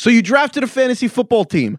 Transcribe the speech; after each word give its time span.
So 0.00 0.08
you 0.08 0.22
drafted 0.22 0.62
a 0.62 0.66
fantasy 0.66 1.08
football 1.08 1.44
team. 1.44 1.78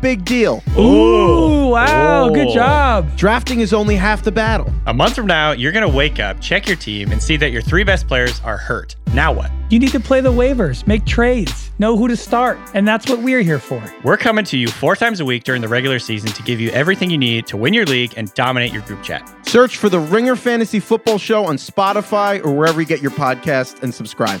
Big 0.00 0.24
deal. 0.24 0.60
Ooh, 0.76 1.68
wow, 1.68 2.28
good 2.28 2.52
job. 2.52 3.16
Drafting 3.16 3.60
is 3.60 3.72
only 3.72 3.94
half 3.94 4.24
the 4.24 4.32
battle. 4.32 4.72
A 4.86 4.92
month 4.92 5.14
from 5.14 5.28
now, 5.28 5.52
you're 5.52 5.70
going 5.70 5.88
to 5.88 5.96
wake 5.96 6.18
up, 6.18 6.40
check 6.40 6.66
your 6.66 6.74
team, 6.76 7.12
and 7.12 7.22
see 7.22 7.36
that 7.36 7.52
your 7.52 7.62
three 7.62 7.84
best 7.84 8.08
players 8.08 8.40
are 8.40 8.56
hurt. 8.56 8.96
Now 9.12 9.32
what? 9.32 9.52
You 9.70 9.78
need 9.78 9.92
to 9.92 10.00
play 10.00 10.20
the 10.20 10.32
waivers, 10.32 10.84
make 10.88 11.06
trades, 11.06 11.70
know 11.78 11.96
who 11.96 12.08
to 12.08 12.16
start, 12.16 12.58
and 12.74 12.88
that's 12.88 13.08
what 13.08 13.20
we're 13.20 13.42
here 13.42 13.60
for. 13.60 13.80
We're 14.02 14.16
coming 14.16 14.44
to 14.46 14.58
you 14.58 14.66
four 14.66 14.96
times 14.96 15.20
a 15.20 15.24
week 15.24 15.44
during 15.44 15.62
the 15.62 15.68
regular 15.68 16.00
season 16.00 16.30
to 16.30 16.42
give 16.42 16.60
you 16.60 16.70
everything 16.70 17.08
you 17.08 17.18
need 17.18 17.46
to 17.46 17.56
win 17.56 17.72
your 17.72 17.86
league 17.86 18.14
and 18.16 18.34
dominate 18.34 18.72
your 18.72 18.82
group 18.82 19.04
chat. 19.04 19.32
Search 19.46 19.76
for 19.76 19.88
the 19.88 20.00
Ringer 20.00 20.34
Fantasy 20.34 20.80
Football 20.80 21.18
Show 21.18 21.44
on 21.44 21.58
Spotify 21.58 22.44
or 22.44 22.52
wherever 22.52 22.80
you 22.80 22.86
get 22.88 23.00
your 23.00 23.12
podcast 23.12 23.80
and 23.84 23.94
subscribe. 23.94 24.40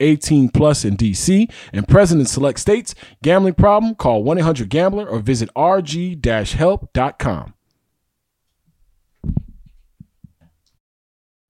18 0.00 0.48
plus 0.48 0.84
in 0.84 0.96
DC, 0.96 1.50
and 1.72 1.86
present 1.86 2.20
in 2.20 2.26
select 2.26 2.58
states. 2.58 2.94
Gambling 3.22 3.54
problem? 3.54 3.94
Call 3.94 4.24
1-800-GAMBLER 4.24 5.08
or 5.08 5.20
visit 5.20 5.48
rg-help.com. 5.56 7.54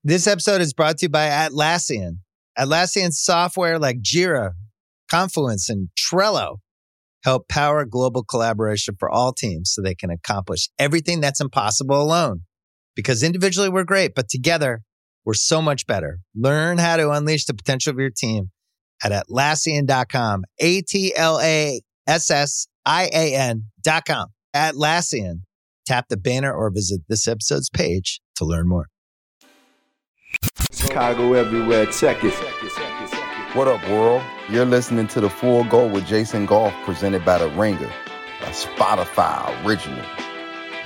This 0.02 0.26
episode 0.26 0.62
is 0.62 0.72
brought 0.72 0.98
to 0.98 1.06
you 1.06 1.10
by 1.10 1.28
Atlassian. 1.28 2.20
Atlassian 2.58 3.12
software 3.12 3.78
like 3.78 3.98
Jira, 4.00 4.52
Confluence, 5.10 5.68
and 5.68 5.90
Trello 5.98 6.56
help 7.22 7.48
power 7.48 7.84
global 7.84 8.24
collaboration 8.24 8.96
for 8.98 9.10
all 9.10 9.32
teams 9.32 9.72
so 9.72 9.82
they 9.82 9.94
can 9.94 10.10
accomplish 10.10 10.68
everything 10.78 11.20
that's 11.20 11.40
impossible 11.40 12.00
alone. 12.00 12.42
Because 12.96 13.22
individually 13.22 13.68
we're 13.68 13.84
great, 13.84 14.14
but 14.14 14.28
together 14.28 14.80
we're 15.24 15.34
so 15.34 15.60
much 15.60 15.86
better. 15.86 16.18
Learn 16.34 16.78
how 16.78 16.96
to 16.96 17.10
unleash 17.10 17.44
the 17.44 17.54
potential 17.54 17.90
of 17.92 17.98
your 17.98 18.10
team 18.10 18.50
at 19.02 19.12
Atlassian.com. 19.12 20.44
A 20.58 20.82
T 20.82 21.14
L 21.16 21.38
A 21.40 21.80
S 22.06 22.30
S 22.30 22.66
I 22.84 23.10
A 23.12 23.34
N.com. 23.34 24.28
Atlassian. 24.54 25.42
Tap 25.86 26.06
the 26.08 26.16
banner 26.16 26.52
or 26.52 26.70
visit 26.70 27.00
this 27.08 27.26
episode's 27.26 27.70
page 27.70 28.20
to 28.36 28.44
learn 28.44 28.68
more. 28.68 28.86
Chicago 30.72 31.34
everywhere. 31.34 31.86
Check 31.86 32.22
it. 32.22 32.34
What 33.54 33.66
up, 33.66 33.82
world? 33.88 34.22
You're 34.48 34.64
listening 34.64 35.08
to 35.08 35.20
The 35.20 35.28
Full 35.28 35.64
Go 35.64 35.86
with 35.86 36.06
Jason 36.06 36.46
Goff, 36.46 36.72
presented 36.84 37.24
by 37.24 37.38
The 37.38 37.48
Ringer, 37.50 37.90
a 38.42 38.50
Spotify 38.50 39.66
original. 39.66 40.04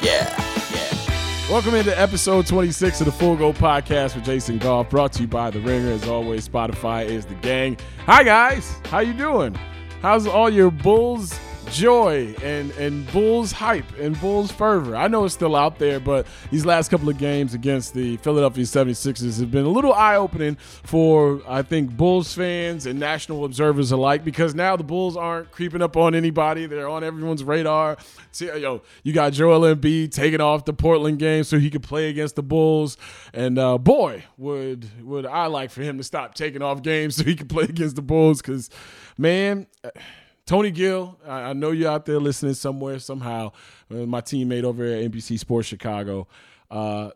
Yeah, 0.01 0.35
yeah. 0.73 1.04
Welcome 1.51 1.75
into 1.75 1.97
episode 2.01 2.47
26 2.47 3.01
of 3.03 3.05
the 3.07 3.13
Full 3.13 3.37
Go 3.37 3.53
Podcast 3.53 4.15
with 4.15 4.25
Jason 4.25 4.57
Goff, 4.57 4.89
brought 4.89 5.13
to 5.13 5.23
you 5.23 5.29
by 5.29 5.51
The 5.51 5.61
Ringer. 5.61 5.91
As 5.91 6.09
always, 6.09 6.49
Spotify 6.49 7.05
is 7.05 7.27
the 7.27 7.35
gang. 7.35 7.77
Hi, 8.07 8.25
guys. 8.25 8.75
How 8.87 9.01
you 9.01 9.13
doing? 9.13 9.55
How's 10.01 10.27
all 10.27 10.49
your 10.49 10.71
Bulls 10.71 11.39
joy 11.75 12.35
and, 12.43 12.71
and 12.73 13.11
Bulls 13.13 13.51
hype 13.51 13.99
and 13.99 14.19
Bulls 14.21 14.53
fervor? 14.53 14.95
I 14.95 15.09
know 15.09 15.25
it's 15.25 15.35
still 15.35 15.57
out 15.57 15.79
there, 15.79 15.99
but 15.99 16.27
these 16.51 16.65
last 16.65 16.89
couple 16.89 17.09
of 17.09 17.19
games 17.19 17.53
against 17.53 17.95
the 17.95 18.17
Philadelphia 18.19 18.65
76ers 18.65 19.41
have 19.41 19.51
been 19.51 19.65
a 19.65 19.69
little 19.69 19.93
eye-opening 19.93 20.55
for, 20.55 21.43
I 21.49 21.63
think, 21.63 21.97
Bulls 21.97 22.33
fans 22.33 22.87
and 22.87 23.01
national 23.01 23.45
observers 23.45 23.91
alike 23.91 24.25
because 24.25 24.55
now 24.55 24.77
the 24.77 24.85
Bulls 24.85 25.17
aren't 25.17 25.51
creeping 25.51 25.83
up 25.83 25.97
on 25.97 26.15
anybody. 26.15 26.67
They're 26.67 26.89
on 26.89 27.03
everyone's 27.03 27.43
radar. 27.43 27.97
See, 28.31 28.47
yo, 28.47 28.83
you 29.03 29.13
got 29.13 29.33
Joel 29.33 29.75
Embiid 29.75 30.13
taking 30.13 30.41
off 30.41 30.65
the 30.65 30.73
Portland 30.73 31.19
game 31.19 31.43
so 31.43 31.59
he 31.59 31.71
could 31.71 31.83
play 31.83 32.09
against 32.09 32.37
the 32.37 32.43
Bulls. 32.43 32.97
And 33.33 33.59
uh, 33.59 33.79
boy, 33.79 34.25
would 34.39 35.05
would 35.05 35.27
I 35.27 35.47
like 35.47 35.71
for 35.71 35.83
him 35.83 35.99
to 35.99 36.05
stop 36.05 36.35
taking 36.35 36.63
off 36.63 36.83
games 36.83 37.17
so 37.17 37.25
he 37.25 37.35
could 37.35 37.49
play 37.49 37.65
against 37.65 37.97
the 37.97 38.03
Bulls 38.03 38.41
because, 38.41 38.71
man, 39.19 39.67
Tony 40.47 40.71
Gill, 40.71 41.19
I, 41.27 41.43
I 41.43 41.53
know 41.55 41.71
you're 41.71 41.91
out 41.91 42.05
there 42.05 42.19
listening 42.19 42.55
somewhere, 42.55 42.99
somehow. 42.99 43.53
Uh, 43.91 44.07
my 44.07 44.21
teammate 44.21 44.65
over 44.65 44.85
at 44.85 45.11
NBC 45.11 45.39
Sports 45.39 45.69
Chicago. 45.69 46.29
Uh, 46.71 47.11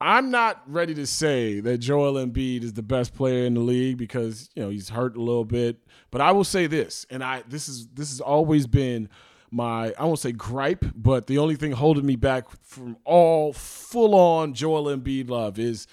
I'm 0.00 0.30
not 0.30 0.62
ready 0.66 0.94
to 0.94 1.06
say 1.06 1.60
that 1.60 1.78
Joel 1.78 2.14
Embiid 2.14 2.64
is 2.64 2.72
the 2.72 2.82
best 2.82 3.14
player 3.14 3.44
in 3.44 3.54
the 3.54 3.60
league 3.60 3.98
because 3.98 4.48
you 4.54 4.62
know 4.62 4.70
he's 4.70 4.88
hurt 4.88 5.14
a 5.14 5.20
little 5.20 5.44
bit. 5.44 5.76
But 6.10 6.22
I 6.22 6.32
will 6.32 6.44
say 6.44 6.66
this, 6.66 7.06
and 7.10 7.22
I 7.22 7.42
this 7.46 7.68
is 7.68 7.86
this 7.88 8.10
has 8.10 8.20
always 8.20 8.66
been 8.66 9.10
my 9.50 9.92
I 9.98 10.04
won't 10.04 10.18
say 10.18 10.32
gripe, 10.32 10.86
but 10.94 11.26
the 11.26 11.36
only 11.36 11.54
thing 11.54 11.72
holding 11.72 12.06
me 12.06 12.16
back 12.16 12.46
from 12.62 12.96
all 13.04 13.52
full 13.52 14.14
on 14.14 14.54
Joel 14.54 14.84
Embiid 14.84 15.28
love 15.28 15.58
is 15.58 15.86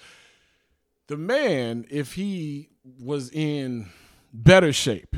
the 1.08 1.18
man. 1.18 1.84
If 1.90 2.14
he 2.14 2.70
was 2.98 3.30
in 3.30 3.90
better 4.32 4.72
shape, 4.72 5.14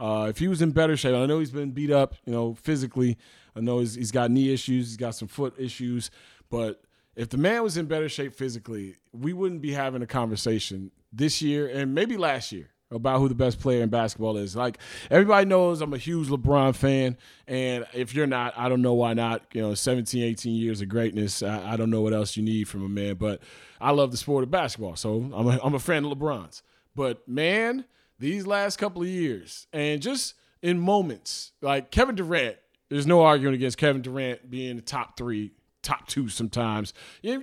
uh, 0.00 0.26
if 0.28 0.38
he 0.38 0.48
was 0.48 0.62
in 0.62 0.70
better 0.70 0.96
shape, 0.96 1.14
I 1.14 1.26
know 1.26 1.38
he's 1.38 1.50
been 1.50 1.72
beat 1.72 1.90
up, 1.90 2.14
you 2.24 2.32
know, 2.32 2.54
physically. 2.54 3.18
I 3.54 3.60
know 3.60 3.80
he's, 3.80 3.94
he's 3.94 4.10
got 4.10 4.30
knee 4.30 4.52
issues, 4.52 4.88
he's 4.88 4.96
got 4.96 5.14
some 5.14 5.28
foot 5.28 5.54
issues, 5.58 6.10
but 6.48 6.82
if 7.16 7.28
the 7.28 7.36
man 7.36 7.62
was 7.62 7.76
in 7.76 7.86
better 7.86 8.08
shape 8.08 8.32
physically, 8.34 8.96
we 9.12 9.32
wouldn't 9.32 9.60
be 9.60 9.72
having 9.72 10.00
a 10.00 10.06
conversation 10.06 10.90
this 11.12 11.42
year 11.42 11.68
and 11.68 11.94
maybe 11.94 12.16
last 12.16 12.50
year 12.50 12.70
about 12.90 13.18
who 13.18 13.28
the 13.28 13.34
best 13.34 13.60
player 13.60 13.82
in 13.82 13.88
basketball 13.88 14.36
is. 14.36 14.56
Like 14.56 14.78
everybody 15.10 15.46
knows 15.46 15.80
I'm 15.80 15.92
a 15.92 15.98
huge 15.98 16.28
LeBron 16.28 16.74
fan 16.74 17.18
and 17.46 17.84
if 17.92 18.14
you're 18.14 18.26
not, 18.26 18.54
I 18.56 18.68
don't 18.68 18.82
know 18.82 18.94
why 18.94 19.12
not. 19.12 19.42
You 19.52 19.62
know, 19.62 19.74
17, 19.74 20.22
18 20.22 20.54
years 20.54 20.80
of 20.80 20.88
greatness. 20.88 21.42
I, 21.42 21.72
I 21.72 21.76
don't 21.76 21.90
know 21.90 22.00
what 22.00 22.14
else 22.14 22.36
you 22.36 22.42
need 22.42 22.68
from 22.68 22.84
a 22.84 22.88
man, 22.88 23.16
but 23.16 23.42
I 23.80 23.90
love 23.90 24.12
the 24.12 24.16
sport 24.16 24.44
of 24.44 24.50
basketball. 24.50 24.96
So 24.96 25.30
I'm 25.34 25.46
a, 25.46 25.60
I'm 25.62 25.74
a 25.74 25.78
fan 25.78 26.04
of 26.04 26.16
LeBron's. 26.16 26.62
But 26.94 27.28
man, 27.28 27.84
these 28.20 28.46
last 28.46 28.76
couple 28.76 29.02
of 29.02 29.08
years 29.08 29.66
and 29.72 30.00
just 30.00 30.34
in 30.62 30.78
moments, 30.78 31.52
like 31.62 31.90
Kevin 31.90 32.14
Durant, 32.14 32.56
there's 32.90 33.06
no 33.06 33.22
arguing 33.22 33.54
against 33.54 33.78
Kevin 33.78 34.02
Durant 34.02 34.48
being 34.50 34.76
the 34.76 34.82
top 34.82 35.16
three, 35.16 35.52
top 35.82 36.06
two 36.06 36.28
sometimes. 36.28 36.92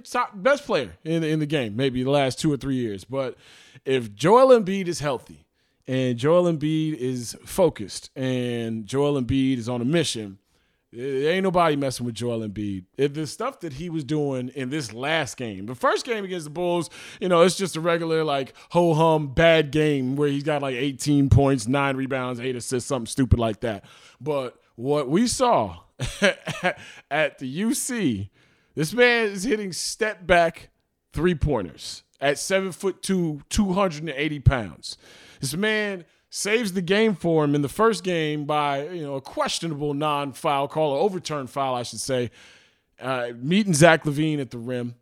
Top 0.09 0.31
best 0.35 0.65
player 0.65 0.91
in, 1.03 1.21
the, 1.21 1.27
in 1.29 1.39
the 1.39 1.45
game, 1.45 1.75
maybe 1.75 2.03
the 2.03 2.11
last 2.11 2.39
two 2.39 2.53
or 2.53 2.57
three 2.57 2.75
years. 2.75 3.03
But 3.03 3.35
if 3.85 4.13
Joel 4.13 4.57
Embiid 4.57 4.87
is 4.87 4.99
healthy 4.99 5.47
and 5.87 6.17
Joel 6.17 6.51
Embiid 6.51 6.93
is 6.95 7.35
focused 7.43 8.11
and 8.15 8.85
Joel 8.85 9.19
Embiid 9.19 9.57
is 9.57 9.67
on 9.67 9.81
a 9.81 9.85
mission, 9.85 10.37
ain't 10.97 11.43
nobody 11.43 11.75
messing 11.75 12.05
with 12.05 12.15
Joel 12.15 12.47
Embiid. 12.47 12.85
If 12.97 13.13
the 13.13 13.27
stuff 13.27 13.59
that 13.61 13.73
he 13.73 13.89
was 13.89 14.03
doing 14.03 14.49
in 14.49 14.69
this 14.69 14.93
last 14.93 15.37
game, 15.37 15.65
the 15.65 15.75
first 15.75 16.05
game 16.05 16.23
against 16.23 16.45
the 16.45 16.49
Bulls, 16.49 16.89
you 17.19 17.29
know, 17.29 17.41
it's 17.41 17.55
just 17.55 17.75
a 17.75 17.81
regular 17.81 18.23
like 18.23 18.53
ho 18.69 18.93
hum 18.93 19.33
bad 19.33 19.71
game 19.71 20.15
where 20.15 20.29
he's 20.29 20.43
got 20.43 20.61
like 20.61 20.75
18 20.75 21.29
points, 21.29 21.67
nine 21.67 21.95
rebounds, 21.95 22.39
eight 22.39 22.55
assists, 22.55 22.87
something 22.87 23.07
stupid 23.07 23.39
like 23.39 23.59
that. 23.61 23.85
But 24.19 24.59
what 24.75 25.09
we 25.09 25.27
saw 25.27 25.81
at 27.11 27.39
the 27.39 27.61
UC, 27.61 28.29
this 28.75 28.93
man 28.93 29.27
is 29.27 29.43
hitting 29.43 29.73
step 29.73 30.25
back 30.25 30.69
three 31.13 31.35
pointers 31.35 32.03
at 32.19 32.39
seven 32.39 32.71
foot 32.71 33.01
two, 33.01 33.41
280 33.49 34.39
pounds. 34.39 34.97
This 35.39 35.55
man 35.55 36.05
saves 36.29 36.73
the 36.73 36.81
game 36.81 37.15
for 37.15 37.43
him 37.43 37.55
in 37.55 37.61
the 37.61 37.69
first 37.69 38.03
game 38.03 38.45
by 38.45 38.87
you 38.89 39.03
know 39.03 39.15
a 39.15 39.21
questionable 39.21 39.93
non-foul 39.93 40.67
call, 40.67 40.91
or 40.91 40.99
overturned 40.99 41.49
foul, 41.49 41.75
I 41.75 41.83
should 41.83 42.01
say, 42.01 42.31
uh, 42.99 43.29
meeting 43.37 43.73
Zach 43.73 44.03
LaVine 44.03 44.39
at 44.39 44.51
the 44.51 44.57
rim. 44.57 44.95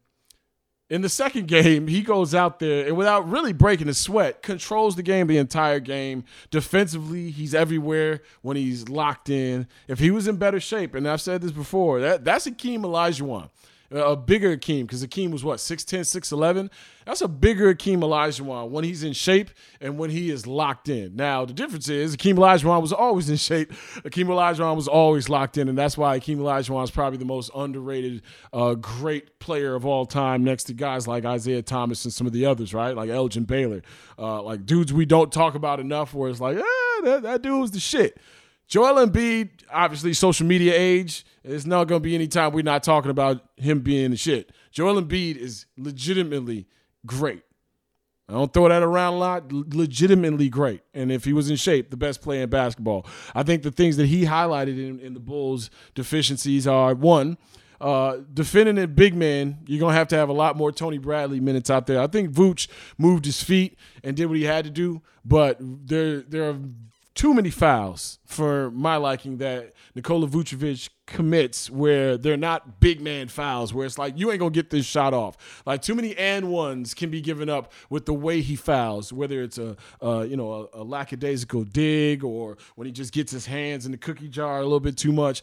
In 0.87 1.01
the 1.01 1.09
second 1.09 1.47
game, 1.47 1.87
he 1.87 2.01
goes 2.01 2.35
out 2.35 2.59
there 2.59 2.87
and 2.87 2.95
without 2.95 3.27
really 3.27 3.53
breaking 3.53 3.89
a 3.89 3.93
sweat, 3.93 4.43
controls 4.43 4.95
the 4.95 5.03
game 5.03 5.27
the 5.27 5.37
entire 5.37 5.79
game. 5.79 6.23
Defensively, 6.51 7.31
he's 7.31 7.55
everywhere 7.55 8.21
when 8.41 8.55
he's 8.55 8.87
locked 8.87 9.29
in. 9.29 9.67
If 9.87 9.99
he 9.99 10.11
was 10.11 10.27
in 10.27 10.37
better 10.37 10.59
shape, 10.59 10.93
and 10.93 11.07
I've 11.07 11.21
said 11.21 11.41
this 11.41 11.51
before, 11.51 11.99
that 12.01 12.23
that's 12.23 12.45
Akeem 12.45 12.81
Olajuwon. 12.81 13.49
A 13.95 14.15
bigger 14.15 14.55
Akeem, 14.55 14.81
because 14.81 15.05
Akeem 15.05 15.31
was 15.31 15.43
what, 15.43 15.59
6'10, 15.59 16.01
6'11? 16.01 16.69
That's 17.05 17.21
a 17.21 17.27
bigger 17.27 17.73
Akeem 17.73 17.99
Olajuwon 17.99 18.69
when 18.69 18.83
he's 18.83 19.03
in 19.03 19.13
shape 19.13 19.49
and 19.79 19.97
when 19.97 20.09
he 20.09 20.29
is 20.29 20.47
locked 20.47 20.89
in. 20.89 21.15
Now, 21.15 21.45
the 21.45 21.53
difference 21.53 21.87
is 21.87 22.15
Akeem 22.17 22.35
Olajuwon 22.35 22.81
was 22.81 22.91
always 22.91 23.29
in 23.29 23.37
shape. 23.37 23.71
Akeem 24.03 24.25
Olajuwon 24.25 24.75
was 24.75 24.87
always 24.87 25.29
locked 25.29 25.57
in, 25.57 25.69
and 25.69 25.77
that's 25.77 25.97
why 25.97 26.19
Akeem 26.19 26.37
Olajuwon 26.37 26.83
is 26.83 26.91
probably 26.91 27.19
the 27.19 27.25
most 27.25 27.51
underrated, 27.55 28.21
uh, 28.53 28.73
great 28.73 29.39
player 29.39 29.75
of 29.75 29.85
all 29.85 30.05
time 30.05 30.43
next 30.43 30.63
to 30.65 30.73
guys 30.73 31.07
like 31.07 31.25
Isaiah 31.25 31.61
Thomas 31.61 32.03
and 32.05 32.13
some 32.13 32.25
of 32.25 32.33
the 32.33 32.45
others, 32.45 32.73
right? 32.73 32.95
Like 32.95 33.09
Elgin 33.09 33.43
Baylor. 33.43 33.81
Uh, 34.17 34.41
like 34.41 34.65
dudes 34.65 34.91
we 34.93 35.05
don't 35.05 35.31
talk 35.31 35.55
about 35.55 35.79
enough 35.79 36.13
where 36.13 36.29
it's 36.29 36.41
like, 36.41 36.57
eh, 36.57 37.01
that, 37.03 37.19
that 37.23 37.41
dude 37.41 37.61
was 37.61 37.71
the 37.71 37.79
shit. 37.79 38.17
Joel 38.67 39.05
Embiid, 39.05 39.49
obviously, 39.71 40.13
social 40.13 40.45
media 40.45 40.73
age. 40.75 41.25
It's 41.43 41.65
not 41.65 41.87
going 41.87 42.01
to 42.01 42.03
be 42.03 42.15
any 42.15 42.27
time 42.27 42.53
we're 42.53 42.63
not 42.63 42.83
talking 42.83 43.11
about 43.11 43.41
him 43.57 43.81
being 43.81 44.11
the 44.11 44.17
shit. 44.17 44.51
Joel 44.71 45.01
Embiid 45.01 45.37
is 45.37 45.67
legitimately 45.77 46.67
great. 47.05 47.43
I 48.27 48.33
don't 48.33 48.51
throw 48.51 48.67
that 48.67 48.81
around 48.81 49.13
a 49.13 49.17
lot. 49.17 49.51
Legitimately 49.51 50.49
great. 50.49 50.81
And 50.95 51.11
if 51.11 51.25
he 51.25 51.33
was 51.33 51.49
in 51.49 51.57
shape, 51.57 51.91
the 51.91 51.97
best 51.97 52.21
player 52.21 52.43
in 52.43 52.49
basketball. 52.49 53.05
I 53.35 53.43
think 53.43 53.61
the 53.61 53.71
things 53.71 53.97
that 53.97 54.07
he 54.07 54.23
highlighted 54.23 54.79
in, 54.79 54.99
in 54.99 55.13
the 55.13 55.19
Bulls' 55.19 55.69
deficiencies 55.93 56.65
are 56.65 56.95
one, 56.95 57.37
uh, 57.79 58.17
defending 58.33 58.79
a 58.79 58.87
big 58.87 59.13
man, 59.13 59.59
you're 59.67 59.79
going 59.79 59.93
to 59.93 59.97
have 59.97 60.07
to 60.07 60.15
have 60.15 60.29
a 60.29 60.33
lot 60.33 60.57
more 60.57 60.71
Tony 60.71 60.97
Bradley 60.97 61.39
minutes 61.39 61.69
out 61.69 61.85
there. 61.85 62.01
I 62.01 62.07
think 62.07 62.31
Vooch 62.31 62.67
moved 62.97 63.25
his 63.25 63.43
feet 63.43 63.77
and 64.03 64.15
did 64.15 64.25
what 64.25 64.37
he 64.37 64.43
had 64.43 64.65
to 64.65 64.71
do, 64.71 65.03
but 65.23 65.57
there, 65.59 66.21
there 66.21 66.49
are 66.49 66.57
too 67.15 67.33
many 67.33 67.49
fouls 67.49 68.19
for 68.25 68.69
my 68.71 68.97
liking 68.97 69.37
that 69.37 69.71
Nikola 69.95 70.27
Vucevic 70.27 70.89
commits 71.07 71.69
where 71.69 72.17
they're 72.17 72.35
not 72.35 72.81
big 72.81 72.99
man 72.99 73.29
fouls 73.29 73.73
where 73.73 73.85
it's 73.85 73.97
like 73.97 74.17
you 74.17 74.31
ain't 74.31 74.39
gonna 74.39 74.51
get 74.51 74.69
this 74.69 74.85
shot 74.85 75.13
off. 75.13 75.63
Like 75.65 75.81
too 75.81 75.95
many 75.95 76.15
and 76.17 76.49
ones 76.49 76.93
can 76.93 77.09
be 77.09 77.21
given 77.21 77.49
up 77.49 77.71
with 77.89 78.05
the 78.05 78.13
way 78.13 78.41
he 78.41 78.57
fouls, 78.57 79.13
whether 79.13 79.41
it's 79.41 79.57
a, 79.57 79.77
you 80.01 80.35
know 80.35 80.69
a, 80.73 80.81
a 80.81 80.83
lackadaisical 80.83 81.63
dig 81.63 82.23
or 82.23 82.57
when 82.75 82.85
he 82.85 82.91
just 82.91 83.13
gets 83.13 83.31
his 83.31 83.45
hands 83.45 83.85
in 83.85 83.93
the 83.93 83.97
cookie 83.97 84.27
jar 84.27 84.59
a 84.59 84.63
little 84.63 84.81
bit 84.81 84.97
too 84.97 85.13
much. 85.13 85.41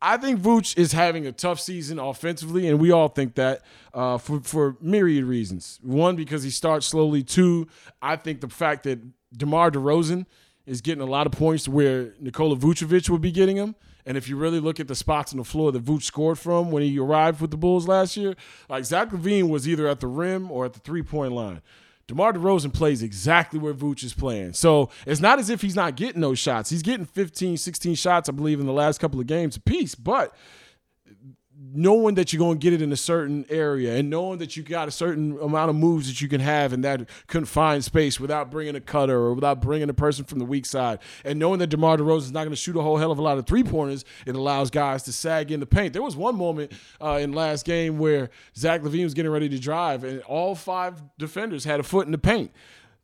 I 0.00 0.16
think 0.16 0.40
Vooch 0.40 0.76
is 0.76 0.92
having 0.92 1.26
a 1.26 1.32
tough 1.32 1.60
season 1.60 2.00
offensively, 2.00 2.66
and 2.66 2.80
we 2.80 2.90
all 2.90 3.08
think 3.08 3.34
that 3.34 3.62
uh, 3.92 4.16
for 4.16 4.40
for 4.40 4.76
myriad 4.80 5.24
reasons. 5.24 5.78
One, 5.82 6.16
because 6.16 6.42
he 6.42 6.50
starts 6.50 6.86
slowly. 6.86 7.22
Two, 7.22 7.68
I 8.00 8.16
think 8.16 8.40
the 8.40 8.48
fact 8.48 8.84
that 8.84 9.00
DeMar 9.36 9.70
DeRozan 9.70 10.26
is 10.66 10.80
getting 10.80 11.02
a 11.02 11.10
lot 11.10 11.26
of 11.26 11.32
points 11.32 11.68
where 11.68 12.14
Nikola 12.20 12.56
Vucevic 12.56 13.08
would 13.10 13.20
be 13.20 13.32
getting 13.32 13.56
them. 13.56 13.74
And 14.04 14.16
if 14.16 14.28
you 14.28 14.36
really 14.36 14.60
look 14.60 14.80
at 14.80 14.88
the 14.88 14.94
spots 14.94 15.32
on 15.32 15.38
the 15.38 15.44
floor 15.44 15.70
that 15.70 15.84
Vooch 15.84 16.02
scored 16.02 16.38
from 16.38 16.70
when 16.70 16.82
he 16.82 16.98
arrived 16.98 17.40
with 17.40 17.50
the 17.50 17.56
Bulls 17.56 17.86
last 17.86 18.16
year, 18.16 18.34
like 18.68 18.84
Zach 18.84 19.10
LaVine 19.10 19.48
was 19.48 19.68
either 19.68 19.86
at 19.86 20.00
the 20.00 20.08
rim 20.08 20.50
or 20.50 20.64
at 20.64 20.72
the 20.72 20.80
three 20.80 21.02
point 21.02 21.32
line. 21.32 21.62
DeMar 22.08 22.32
DeRozan 22.32 22.74
plays 22.74 23.02
exactly 23.02 23.60
where 23.60 23.72
Vooch 23.72 24.02
is 24.02 24.12
playing. 24.12 24.54
So 24.54 24.90
it's 25.06 25.20
not 25.20 25.38
as 25.38 25.48
if 25.48 25.62
he's 25.62 25.76
not 25.76 25.94
getting 25.94 26.20
those 26.20 26.38
shots. 26.38 26.68
He's 26.68 26.82
getting 26.82 27.06
15, 27.06 27.56
16 27.56 27.94
shots, 27.94 28.28
I 28.28 28.32
believe, 28.32 28.58
in 28.58 28.66
the 28.66 28.72
last 28.72 28.98
couple 28.98 29.20
of 29.20 29.26
games 29.28 29.56
apiece. 29.56 29.94
But 29.94 30.34
knowing 31.74 32.14
that 32.16 32.32
you're 32.32 32.38
going 32.38 32.58
to 32.58 32.62
get 32.62 32.72
it 32.72 32.82
in 32.82 32.92
a 32.92 32.96
certain 32.96 33.44
area 33.48 33.96
and 33.96 34.10
knowing 34.10 34.38
that 34.38 34.56
you 34.56 34.62
got 34.62 34.88
a 34.88 34.90
certain 34.90 35.38
amount 35.40 35.70
of 35.70 35.76
moves 35.76 36.06
that 36.06 36.20
you 36.20 36.28
can 36.28 36.40
have 36.40 36.72
in 36.72 36.82
that 36.82 37.08
confined 37.26 37.84
space 37.84 38.20
without 38.20 38.50
bringing 38.50 38.74
a 38.74 38.80
cutter 38.80 39.16
or 39.16 39.34
without 39.34 39.60
bringing 39.60 39.88
a 39.88 39.94
person 39.94 40.24
from 40.24 40.38
the 40.38 40.44
weak 40.44 40.66
side 40.66 40.98
and 41.24 41.38
knowing 41.38 41.58
that 41.58 41.68
DeMar 41.68 41.96
DeRozan 41.96 42.18
is 42.18 42.32
not 42.32 42.40
going 42.40 42.50
to 42.50 42.56
shoot 42.56 42.76
a 42.76 42.82
whole 42.82 42.96
hell 42.96 43.10
of 43.10 43.18
a 43.18 43.22
lot 43.22 43.38
of 43.38 43.46
three 43.46 43.64
pointers, 43.64 44.04
it 44.26 44.34
allows 44.34 44.70
guys 44.70 45.02
to 45.04 45.12
sag 45.12 45.50
in 45.50 45.60
the 45.60 45.66
paint. 45.66 45.92
There 45.92 46.02
was 46.02 46.16
one 46.16 46.36
moment 46.36 46.72
uh, 47.00 47.18
in 47.20 47.32
last 47.32 47.64
game 47.64 47.98
where 47.98 48.30
Zach 48.56 48.82
LaVine 48.82 49.04
was 49.04 49.14
getting 49.14 49.30
ready 49.30 49.48
to 49.48 49.58
drive 49.58 50.04
and 50.04 50.20
all 50.22 50.54
five 50.54 51.02
defenders 51.18 51.64
had 51.64 51.80
a 51.80 51.82
foot 51.82 52.06
in 52.06 52.12
the 52.12 52.18
paint. 52.18 52.52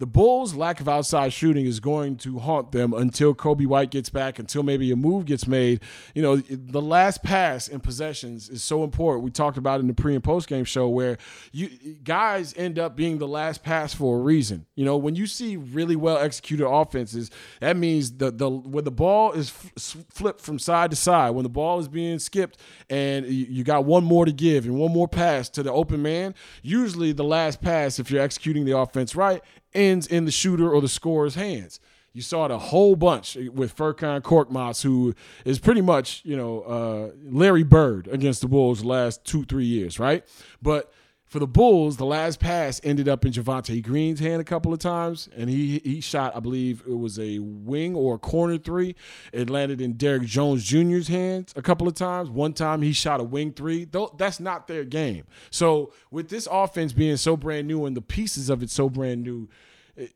The 0.01 0.07
Bulls' 0.07 0.55
lack 0.55 0.79
of 0.79 0.89
outside 0.89 1.33
shooting 1.33 1.67
is 1.67 1.81
going 1.81 2.19
to 2.19 2.39
haunt 2.39 2.71
them 2.71 2.93
until 2.93 3.35
Coby 3.35 3.67
White 3.67 3.91
gets 3.91 4.11
back, 4.11 4.39
until 4.39 4.63
maybe 4.63 4.93
a 4.93 4.97
move 4.97 5.25
gets 5.25 5.49
made. 5.49 5.81
You 6.15 6.23
know, 6.23 6.37
the 6.37 6.81
last 6.81 7.25
pass 7.25 7.67
in 7.67 7.81
possessions 7.81 8.49
is 8.49 8.63
so 8.63 8.85
important. 8.85 9.25
We 9.25 9.33
talked 9.33 9.59
about 9.59 9.81
in 9.81 9.89
the 9.89 9.95
pre 9.95 10.15
and 10.15 10.23
post 10.23 10.47
game 10.47 10.65
show 10.65 10.89
where 10.89 11.19
you 11.51 11.69
guys 12.05 12.55
end 12.57 12.79
up 12.79 12.95
being 12.95 13.19
the 13.19 13.27
last 13.27 13.65
pass 13.65 13.93
for 13.93 14.19
a 14.19 14.21
reason. 14.21 14.67
You 14.77 14.85
know, 14.85 14.97
when 14.97 15.17
you 15.17 15.27
see 15.27 15.57
really 15.57 15.97
well 15.97 16.19
executed 16.19 16.69
offenses, 16.69 17.33
that 17.59 17.77
means 17.77 18.13
the 18.19 18.31
the 18.31 18.49
when 18.49 18.85
the 18.85 18.93
ball 18.93 19.33
is 19.33 19.49
f- 19.49 20.05
flipped 20.11 20.43
from 20.43 20.61
side 20.61 20.91
to 20.91 20.97
side, 20.97 21.31
when 21.31 21.43
the 21.43 21.49
ball 21.49 21.81
is 21.81 21.89
being 21.89 22.21
skipped, 22.21 22.61
and 22.89 23.27
you 23.27 23.65
got 23.65 23.85
one 23.85 24.05
more 24.05 24.25
to 24.25 24.33
give 24.33 24.65
and 24.65 24.77
one 24.79 24.93
more 24.93 25.09
pass 25.09 25.49
to 25.49 25.65
the 25.65 25.73
open 25.73 26.03
man. 26.03 26.37
Usually, 26.63 27.11
the 27.11 27.25
last 27.25 27.61
pass, 27.61 27.99
if 27.99 28.13
you're 28.13 28.23
executing 28.23 28.65
the 28.65 28.79
offense 28.79 29.17
right, 29.17 29.43
ends 29.75 30.07
in 30.07 30.25
the 30.25 30.31
shooter 30.31 30.71
or 30.71 30.81
the 30.81 30.89
scorer's 30.89 31.35
hands. 31.35 31.81
You 32.13 32.23
saw 32.23 32.47
it 32.47 32.51
a 32.51 32.59
whole 32.59 32.97
bunch 32.97 33.37
with 33.53 33.77
Furkan 33.77 34.23
Korkmaz, 34.23 34.83
who 34.83 35.15
is 35.45 35.59
pretty 35.59 35.83
much, 35.83 36.23
you 36.25 36.37
know, 36.37 36.63
uh, 36.63 37.11
Larry 37.23 37.63
Bird 37.63 38.09
against 38.09 38.41
the 38.41 38.49
Bulls 38.49 38.81
the 38.81 38.89
last 38.89 39.25
two, 39.25 39.45
three 39.45 39.67
years, 39.67 40.01
right? 40.01 40.25
But 40.61 40.93
for 41.29 41.39
the 41.39 41.47
Bulls, 41.47 41.99
the 41.99 42.07
last 42.07 42.41
pass 42.41 42.81
ended 42.83 43.07
up 43.07 43.25
in 43.27 43.33
Javonte 43.33 43.83
Green's 43.83 44.19
hand 44.19 44.41
a 44.41 44.45
couple 44.45 44.73
of 44.73 44.79
times, 44.79 45.29
and 45.37 45.51
he 45.51 45.79
he 45.85 46.01
shot, 46.01 46.35
I 46.35 46.41
believe 46.41 46.83
it 46.87 46.99
was 46.99 47.19
a 47.19 47.39
wing 47.39 47.95
or 47.95 48.15
a 48.15 48.19
corner 48.19 48.57
three. 48.57 48.97
It 49.33 49.51
landed 49.51 49.81
in 49.81 49.95
Derrick 49.95 50.25
Jones 50.25 50.65
Jr.'s 50.65 51.09
hands 51.09 51.53
a 51.55 51.63
couple 51.63 51.87
of 51.87 51.95
times. 51.95 52.31
One 52.31 52.55
time 52.55 52.81
he 52.81 52.95
shot 52.95 53.21
a 53.21 53.25
wing 53.25 53.53
three. 53.53 53.85
Though 53.85 54.15
that's 54.17 54.41
not 54.41 54.69
their 54.69 54.85
game. 54.85 55.25
So 55.51 55.93
with 56.11 56.31
this 56.31 56.49
offense 56.51 56.95
being 56.95 57.19
so 57.19 57.37
brand 57.37 57.69
new 57.69 57.85
and 57.85 57.95
the 57.95 58.03
pieces 58.03 58.49
of 58.49 58.63
it 58.63 58.71
so 58.71 58.89
brand 58.89 59.23
new, 59.23 59.51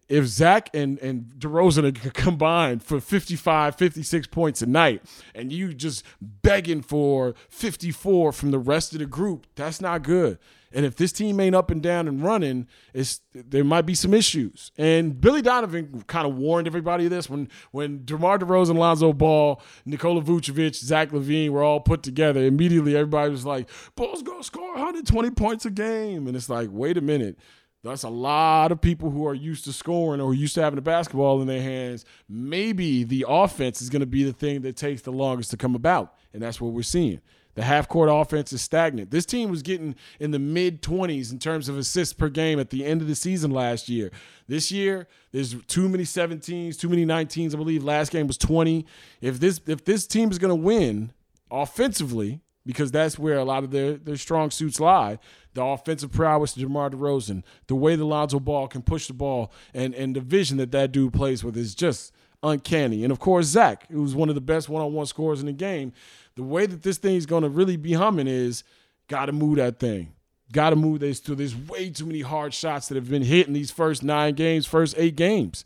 if 0.08 0.26
Zach 0.26 0.70
and, 0.72 0.98
and 1.00 1.26
DeRozan 1.38 2.06
are 2.06 2.10
combined 2.14 2.82
for 2.82 3.00
55, 3.00 3.76
56 3.76 4.26
points 4.28 4.62
a 4.62 4.66
night, 4.66 5.02
and 5.34 5.52
you 5.52 5.74
just 5.74 6.04
begging 6.20 6.80
for 6.80 7.34
54 7.48 8.32
from 8.32 8.50
the 8.50 8.58
rest 8.58 8.94
of 8.94 9.00
the 9.00 9.06
group, 9.06 9.46
that's 9.56 9.80
not 9.80 10.02
good. 10.02 10.38
And 10.74 10.86
if 10.86 10.96
this 10.96 11.12
team 11.12 11.38
ain't 11.40 11.54
up 11.54 11.70
and 11.70 11.82
down 11.82 12.08
and 12.08 12.22
running, 12.22 12.66
it's 12.94 13.20
there 13.34 13.64
might 13.64 13.82
be 13.82 13.94
some 13.94 14.14
issues. 14.14 14.72
And 14.76 15.20
Billy 15.20 15.42
Donovan 15.42 16.04
kind 16.06 16.26
of 16.26 16.36
warned 16.36 16.66
everybody 16.66 17.04
of 17.04 17.10
this 17.10 17.28
when 17.28 17.48
when 17.70 18.04
DeMar 18.04 18.38
DeRozan, 18.38 18.76
Lonzo 18.76 19.12
Ball, 19.12 19.60
Nikola 19.84 20.22
Vucevic, 20.22 20.74
Zach 20.74 21.10
LaVine 21.10 21.50
were 21.50 21.62
all 21.62 21.80
put 21.80 22.02
together. 22.02 22.44
Immediately, 22.44 22.96
everybody 22.96 23.30
was 23.30 23.44
like, 23.44 23.68
"Bulls 23.96 24.22
gonna 24.22 24.42
score 24.42 24.74
120 24.74 25.30
points 25.30 25.66
a 25.66 25.70
game," 25.70 26.26
and 26.26 26.36
it's 26.36 26.48
like, 26.48 26.68
wait 26.72 26.96
a 26.96 27.00
minute 27.00 27.38
that's 27.84 28.04
a 28.04 28.08
lot 28.08 28.70
of 28.70 28.80
people 28.80 29.10
who 29.10 29.26
are 29.26 29.34
used 29.34 29.64
to 29.64 29.72
scoring 29.72 30.20
or 30.20 30.34
used 30.34 30.54
to 30.54 30.62
having 30.62 30.78
a 30.78 30.82
basketball 30.82 31.40
in 31.40 31.48
their 31.48 31.62
hands. 31.62 32.04
Maybe 32.28 33.02
the 33.02 33.24
offense 33.28 33.82
is 33.82 33.90
going 33.90 34.00
to 34.00 34.06
be 34.06 34.22
the 34.22 34.32
thing 34.32 34.62
that 34.62 34.76
takes 34.76 35.02
the 35.02 35.10
longest 35.10 35.50
to 35.50 35.56
come 35.56 35.74
about. 35.74 36.14
And 36.32 36.40
that's 36.40 36.60
what 36.60 36.72
we're 36.72 36.82
seeing. 36.82 37.20
The 37.54 37.62
half 37.62 37.88
court 37.88 38.08
offense 38.10 38.52
is 38.52 38.62
stagnant. 38.62 39.10
This 39.10 39.26
team 39.26 39.50
was 39.50 39.62
getting 39.62 39.94
in 40.18 40.30
the 40.30 40.38
mid 40.38 40.80
20s 40.80 41.30
in 41.32 41.38
terms 41.38 41.68
of 41.68 41.76
assists 41.76 42.14
per 42.14 42.28
game 42.28 42.58
at 42.58 42.70
the 42.70 42.84
end 42.84 43.02
of 43.02 43.08
the 43.08 43.14
season 43.14 43.50
last 43.50 43.88
year. 43.88 44.10
This 44.48 44.72
year, 44.72 45.06
there's 45.32 45.54
too 45.66 45.88
many 45.88 46.04
17s, 46.04 46.78
too 46.78 46.88
many 46.88 47.04
19s. 47.04 47.54
I 47.54 47.58
believe 47.58 47.84
last 47.84 48.10
game 48.10 48.26
was 48.26 48.38
20. 48.38 48.86
If 49.20 49.38
this 49.38 49.60
if 49.66 49.84
this 49.84 50.06
team 50.06 50.30
is 50.30 50.38
going 50.38 50.50
to 50.50 50.54
win 50.54 51.12
offensively, 51.50 52.40
because 52.64 52.90
that's 52.90 53.18
where 53.18 53.38
a 53.38 53.44
lot 53.44 53.64
of 53.64 53.70
their, 53.70 53.94
their 53.94 54.16
strong 54.16 54.50
suits 54.50 54.80
lie. 54.80 55.18
The 55.54 55.62
offensive 55.62 56.12
prowess 56.12 56.56
of 56.56 56.62
DeMar 56.62 56.90
DeRozan, 56.90 57.42
the 57.66 57.74
way 57.74 57.96
the 57.96 58.04
Lonzo 58.04 58.40
Ball 58.40 58.68
can 58.68 58.82
push 58.82 59.06
the 59.06 59.14
ball, 59.14 59.52
and, 59.74 59.94
and 59.94 60.16
the 60.16 60.20
vision 60.20 60.56
that 60.58 60.70
that 60.72 60.92
dude 60.92 61.12
plays 61.12 61.44
with 61.44 61.56
is 61.56 61.74
just 61.74 62.12
uncanny. 62.42 63.04
And 63.04 63.12
of 63.12 63.18
course, 63.18 63.46
Zach, 63.46 63.86
who's 63.90 64.14
one 64.14 64.28
of 64.28 64.34
the 64.34 64.40
best 64.40 64.68
one 64.68 64.82
on 64.82 64.92
one 64.92 65.06
scorers 65.06 65.40
in 65.40 65.46
the 65.46 65.52
game, 65.52 65.92
the 66.34 66.42
way 66.42 66.66
that 66.66 66.82
this 66.82 66.98
thing 66.98 67.16
is 67.16 67.26
going 67.26 67.42
to 67.42 67.48
really 67.48 67.76
be 67.76 67.92
humming 67.92 68.26
is 68.26 68.64
got 69.08 69.26
to 69.26 69.32
move 69.32 69.56
that 69.56 69.78
thing. 69.78 70.12
Got 70.52 70.70
to 70.70 70.76
move 70.76 71.00
this 71.00 71.20
to. 71.20 71.34
There's 71.34 71.56
way 71.56 71.90
too 71.90 72.06
many 72.06 72.20
hard 72.20 72.52
shots 72.52 72.88
that 72.88 72.94
have 72.96 73.08
been 73.08 73.22
hit 73.22 73.46
in 73.46 73.54
these 73.54 73.70
first 73.70 74.02
nine 74.02 74.34
games, 74.34 74.66
first 74.66 74.94
eight 74.98 75.16
games. 75.16 75.64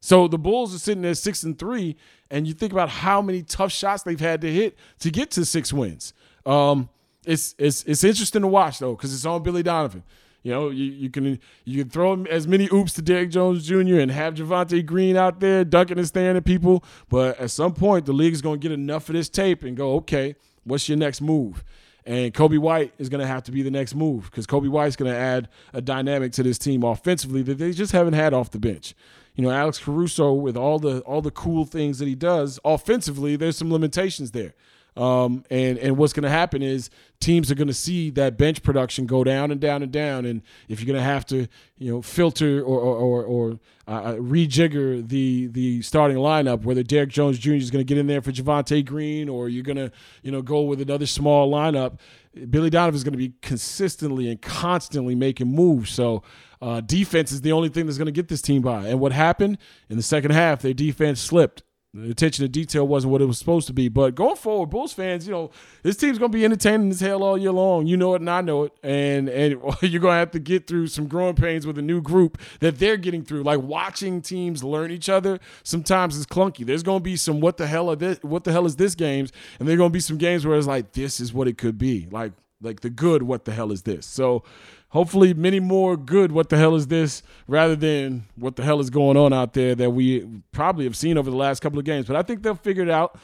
So 0.00 0.28
the 0.28 0.38
Bulls 0.38 0.74
are 0.74 0.78
sitting 0.78 1.04
at 1.04 1.18
six 1.18 1.42
and 1.42 1.58
three, 1.58 1.96
and 2.30 2.46
you 2.46 2.54
think 2.54 2.72
about 2.72 2.88
how 2.88 3.20
many 3.20 3.42
tough 3.42 3.72
shots 3.72 4.02
they've 4.02 4.20
had 4.20 4.40
to 4.42 4.52
hit 4.52 4.76
to 5.00 5.10
get 5.10 5.30
to 5.32 5.44
six 5.44 5.72
wins. 5.72 6.14
Um, 6.44 6.88
it's 7.26 7.54
it's 7.58 7.82
it's 7.84 8.04
interesting 8.04 8.42
to 8.42 8.48
watch 8.48 8.78
though 8.78 8.94
because 8.94 9.12
it's 9.12 9.26
on 9.26 9.42
Billy 9.42 9.62
Donovan. 9.62 10.02
You 10.46 10.52
know, 10.52 10.70
you, 10.70 10.84
you 10.84 11.10
can 11.10 11.40
you 11.64 11.82
can 11.82 11.90
throw 11.90 12.22
as 12.26 12.46
many 12.46 12.68
oops 12.72 12.92
to 12.92 13.02
Derrick 13.02 13.30
Jones 13.30 13.66
Jr. 13.66 13.98
and 13.98 14.12
have 14.12 14.34
Javonte 14.34 14.86
Green 14.86 15.16
out 15.16 15.40
there 15.40 15.64
ducking 15.64 15.98
and 15.98 16.06
staring 16.06 16.36
at 16.36 16.44
people, 16.44 16.84
but 17.08 17.36
at 17.40 17.50
some 17.50 17.74
point 17.74 18.06
the 18.06 18.12
league 18.12 18.32
is 18.32 18.42
going 18.42 18.60
to 18.60 18.62
get 18.62 18.70
enough 18.70 19.08
of 19.08 19.14
this 19.16 19.28
tape 19.28 19.64
and 19.64 19.76
go, 19.76 19.94
okay, 19.96 20.36
what's 20.62 20.88
your 20.88 20.98
next 20.98 21.20
move? 21.20 21.64
And 22.04 22.32
Coby 22.32 22.60
White 22.60 22.94
is 22.96 23.08
going 23.08 23.22
to 23.22 23.26
have 23.26 23.42
to 23.42 23.50
be 23.50 23.62
the 23.62 23.72
next 23.72 23.96
move 23.96 24.26
because 24.26 24.46
Coby 24.46 24.68
White's 24.68 24.94
going 24.94 25.10
to 25.10 25.18
add 25.18 25.48
a 25.72 25.80
dynamic 25.80 26.30
to 26.34 26.44
this 26.44 26.58
team 26.58 26.84
offensively 26.84 27.42
that 27.42 27.58
they 27.58 27.72
just 27.72 27.90
haven't 27.90 28.14
had 28.14 28.32
off 28.32 28.52
the 28.52 28.60
bench. 28.60 28.94
You 29.34 29.42
know, 29.42 29.50
Alex 29.50 29.80
Caruso 29.80 30.32
with 30.32 30.56
all 30.56 30.78
the 30.78 31.00
all 31.00 31.22
the 31.22 31.32
cool 31.32 31.64
things 31.64 31.98
that 31.98 32.06
he 32.06 32.14
does 32.14 32.60
offensively, 32.64 33.34
there's 33.34 33.56
some 33.56 33.72
limitations 33.72 34.30
there. 34.30 34.54
Um, 34.96 35.44
and 35.50 35.78
and 35.78 35.96
what's 35.98 36.12
going 36.12 36.22
to 36.22 36.30
happen 36.30 36.62
is 36.62 36.88
teams 37.20 37.50
are 37.50 37.54
going 37.54 37.68
to 37.68 37.74
see 37.74 38.10
that 38.10 38.38
bench 38.38 38.62
production 38.62 39.06
go 39.06 39.24
down 39.24 39.50
and 39.50 39.60
down 39.60 39.82
and 39.82 39.92
down. 39.92 40.24
And 40.24 40.42
if 40.68 40.80
you're 40.80 40.86
going 40.86 40.98
to 40.98 41.04
have 41.04 41.26
to, 41.26 41.46
you 41.78 41.92
know, 41.92 42.02
filter 42.02 42.62
or 42.62 42.80
or, 42.80 42.96
or, 42.96 43.24
or 43.24 43.60
uh, 43.86 44.14
rejigger 44.14 45.06
the 45.06 45.48
the 45.48 45.82
starting 45.82 46.16
lineup, 46.16 46.62
whether 46.62 46.82
Derrick 46.82 47.10
Jones 47.10 47.38
Jr. 47.38 47.54
is 47.54 47.70
going 47.70 47.84
to 47.84 47.88
get 47.88 47.98
in 47.98 48.06
there 48.06 48.22
for 48.22 48.32
Javonte 48.32 48.84
Green, 48.86 49.28
or 49.28 49.48
you're 49.48 49.62
going 49.62 49.76
to, 49.76 49.92
you 50.22 50.32
know, 50.32 50.40
go 50.40 50.62
with 50.62 50.80
another 50.80 51.06
small 51.06 51.50
lineup. 51.50 51.98
Billy 52.50 52.70
Donovan 52.70 52.94
is 52.94 53.04
going 53.04 53.12
to 53.12 53.18
be 53.18 53.32
consistently 53.40 54.30
and 54.30 54.40
constantly 54.40 55.14
making 55.14 55.48
moves. 55.48 55.90
So 55.90 56.22
uh, 56.60 56.80
defense 56.80 57.32
is 57.32 57.40
the 57.40 57.52
only 57.52 57.68
thing 57.68 57.86
that's 57.86 57.98
going 57.98 58.06
to 58.06 58.12
get 58.12 58.28
this 58.28 58.42
team 58.42 58.62
by. 58.62 58.88
And 58.88 59.00
what 59.00 59.12
happened 59.12 59.58
in 59.88 59.96
the 59.96 60.02
second 60.02 60.32
half? 60.32 60.62
Their 60.62 60.74
defense 60.74 61.20
slipped. 61.20 61.62
The 61.96 62.10
attention 62.10 62.44
to 62.44 62.48
detail 62.48 62.86
wasn't 62.86 63.12
what 63.12 63.22
it 63.22 63.24
was 63.24 63.38
supposed 63.38 63.66
to 63.68 63.72
be. 63.72 63.88
But 63.88 64.14
going 64.14 64.36
forward, 64.36 64.70
Bulls 64.70 64.92
fans, 64.92 65.26
you 65.26 65.32
know, 65.32 65.50
this 65.82 65.96
team's 65.96 66.18
gonna 66.18 66.28
be 66.28 66.44
entertaining 66.44 66.90
as 66.90 67.00
hell 67.00 67.22
all 67.22 67.38
year 67.38 67.52
long. 67.52 67.86
You 67.86 67.96
know 67.96 68.14
it 68.14 68.20
and 68.20 68.28
I 68.28 68.42
know 68.42 68.64
it. 68.64 68.72
And 68.82 69.28
and 69.28 69.60
you're 69.80 70.00
gonna 70.00 70.18
have 70.18 70.30
to 70.32 70.38
get 70.38 70.66
through 70.66 70.88
some 70.88 71.06
growing 71.06 71.34
pains 71.34 71.66
with 71.66 71.78
a 71.78 71.82
new 71.82 72.02
group 72.02 72.38
that 72.60 72.78
they're 72.78 72.96
getting 72.98 73.24
through. 73.24 73.42
Like 73.44 73.60
watching 73.60 74.20
teams 74.20 74.62
learn 74.62 74.90
each 74.90 75.08
other 75.08 75.40
sometimes 75.62 76.16
is 76.16 76.26
clunky. 76.26 76.66
There's 76.66 76.82
gonna 76.82 77.00
be 77.00 77.16
some 77.16 77.40
what 77.40 77.56
the 77.56 77.66
hell 77.66 77.90
are 77.90 77.96
this 77.96 78.18
what 78.22 78.44
the 78.44 78.52
hell 78.52 78.66
is 78.66 78.76
this 78.76 78.94
games, 78.94 79.32
and 79.58 79.66
there's 79.66 79.78
gonna 79.78 79.90
be 79.90 80.00
some 80.00 80.18
games 80.18 80.46
where 80.46 80.58
it's 80.58 80.66
like 80.66 80.92
this 80.92 81.18
is 81.18 81.32
what 81.32 81.48
it 81.48 81.56
could 81.56 81.78
be. 81.78 82.08
Like 82.10 82.32
like 82.60 82.80
the 82.80 82.90
good 82.90 83.22
what 83.22 83.44
the 83.44 83.52
hell 83.52 83.72
is 83.72 83.82
this? 83.82 84.06
So 84.06 84.42
hopefully 84.90 85.34
many 85.34 85.60
more 85.60 85.96
good 85.96 86.32
what 86.32 86.48
the 86.48 86.56
hell 86.56 86.74
is 86.74 86.86
this 86.86 87.22
rather 87.48 87.76
than 87.76 88.24
what 88.36 88.56
the 88.56 88.62
hell 88.62 88.80
is 88.80 88.90
going 88.90 89.16
on 89.16 89.32
out 89.32 89.52
there 89.52 89.74
that 89.74 89.90
we 89.90 90.26
probably 90.52 90.84
have 90.84 90.96
seen 90.96 91.18
over 91.18 91.30
the 91.30 91.36
last 91.36 91.60
couple 91.60 91.78
of 91.78 91.84
games. 91.84 92.06
But 92.06 92.16
i 92.16 92.22
think 92.22 92.42
they'll 92.42 92.54
figure 92.54 92.82
it 92.82 92.90
out. 92.90 93.18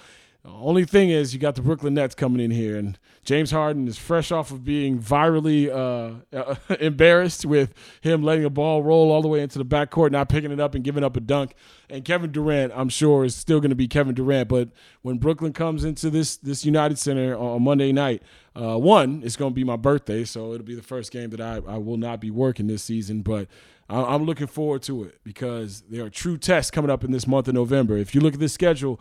Only 0.45 0.85
thing 0.85 1.11
is 1.11 1.33
you 1.33 1.39
got 1.39 1.55
the 1.55 1.63
brooklyn 1.63 1.95
nets 1.95 2.17
coming 2.17 2.41
in 2.41 2.51
here 2.51 2.77
and 2.77 2.99
james 3.23 3.53
harden 3.53 3.87
is 3.87 3.97
fresh 3.97 4.33
off 4.33 4.51
of 4.51 4.65
being 4.65 4.99
virally 4.99 5.71
uh, 5.71 6.57
embarrassed 6.81 7.47
with 7.47 7.73
him 8.01 8.25
letting 8.25 8.45
a 8.45 8.51
ball 8.51 8.83
roll 8.83 9.13
all 9.13 9.23
the 9.23 9.29
way 9.29 9.41
into 9.41 9.59
the 9.59 9.65
backcourt 9.65 10.11
not 10.11 10.29
picking 10.29 10.51
it 10.51 10.59
up 10.59 10.75
and 10.75 10.83
giving 10.83 11.05
up 11.05 11.17
a 11.17 11.21
dunk. 11.21 11.55
And 11.89 12.05
kevin 12.05 12.33
durant 12.33 12.73
i'm 12.75 12.89
sure 12.89 13.25
is 13.25 13.37
still 13.37 13.61
going 13.61 13.71
to 13.71 13.77
be 13.77 13.87
kevin 13.87 14.17
durant. 14.17 14.49
But 14.49 14.71
when 15.03 15.19
brooklyn 15.19 15.53
comes 15.53 15.85
into 15.85 16.11
this 16.11 16.37
this 16.37 16.65
united 16.65 16.99
center 16.99 17.37
on 17.37 17.63
monday 17.63 17.93
night 17.93 18.25
uh, 18.55 18.77
one, 18.77 19.23
it's 19.25 19.37
going 19.37 19.53
to 19.53 19.55
be 19.55 19.65
my 19.65 19.77
birthday, 19.77 20.25
so 20.25 20.53
it'll 20.53 20.67
be 20.67 20.75
the 20.75 20.83
first 20.83 21.11
game 21.11 21.31
that 21.31 21.41
I, 21.41 21.61
I 21.67 21.79
will 21.79 21.97
not 21.97 22.21
be 22.21 22.31
working 22.31 22.67
this 22.67 22.83
season. 22.83 23.23
But 23.23 23.49
I, 23.89 24.15
am 24.15 24.25
looking 24.25 24.47
forward 24.47 24.83
to 24.83 25.05
it 25.05 25.21
because 25.25 25.83
there 25.89 26.05
are 26.05 26.11
true 26.11 26.37
tests 26.37 26.71
coming 26.71 26.91
up 26.91 27.03
in 27.05 27.13
this 27.13 27.27
month 27.27 27.49
of 27.49 27.55
November. 27.55 27.97
If 27.97 28.15
you 28.15 28.21
look 28.21 28.35
at 28.35 28.41
the 28.41 28.49
schedule, 28.49 29.01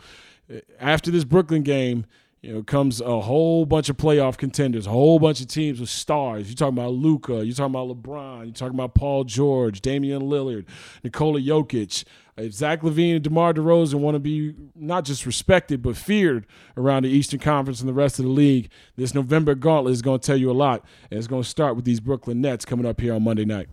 eh, 0.50 0.62
after 0.80 1.12
this 1.12 1.26
Brooklyn 1.26 1.64
game, 1.64 2.06
you 2.42 2.52
know, 2.52 2.64
comes 2.64 3.02
a 3.02 3.22
whole 3.22 3.66
bunch 3.68 3.88
of 3.90 3.98
playoff 3.98 4.36
contenders, 4.36 4.88
a 4.88 4.90
whole 4.90 5.20
bunch 5.20 5.42
of 5.42 5.48
teams 5.48 5.80
with 5.80 5.90
stars. 5.90 6.48
You're 6.48 6.56
talking 6.56 6.78
about 6.78 6.94
Luka, 6.94 7.46
you're 7.46 7.54
talking 7.54 7.76
about 7.76 7.90
LeBron, 7.90 8.46
you're 8.46 8.54
talking 8.54 8.74
about 8.74 8.96
Paul 8.96 9.26
George, 9.26 9.82
Damian 9.82 10.24
Lillard, 10.24 10.66
Nikola 11.04 11.40
Jokic. 11.40 12.04
If 12.38 12.54
Zach 12.54 12.82
LaVine 12.82 13.16
and 13.16 13.24
DeMar 13.24 13.54
DeRozan 13.54 13.96
want 13.96 14.16
to 14.16 14.20
be 14.20 14.56
not 14.74 15.06
just 15.06 15.28
respected 15.28 15.84
but 15.84 15.96
feared 15.96 16.48
around 16.76 17.04
the 17.04 17.10
Eastern 17.10 17.40
Conference 17.40 17.80
and 17.80 17.88
the 17.88 17.94
rest 17.94 18.18
of 18.18 18.26
the 18.26 18.32
league, 18.32 18.72
this 18.96 19.14
November 19.14 19.54
gauntlet 19.54 19.92
is 19.92 20.02
going 20.02 20.20
to 20.20 20.26
tell 20.26 20.38
you 20.38 20.50
a 20.50 20.54
lot. 20.54 20.84
And 21.12 21.20
it's 21.20 21.28
going 21.28 21.44
to 21.44 21.48
start 21.48 21.76
with 21.76 21.86
these 21.86 22.00
Brooklyn 22.00 22.42
Nets 22.42 22.66
coming 22.66 22.88
up 22.88 23.00
here 23.00 23.14
on 23.14 23.24
Monday 23.24 23.46
night. 23.46 23.68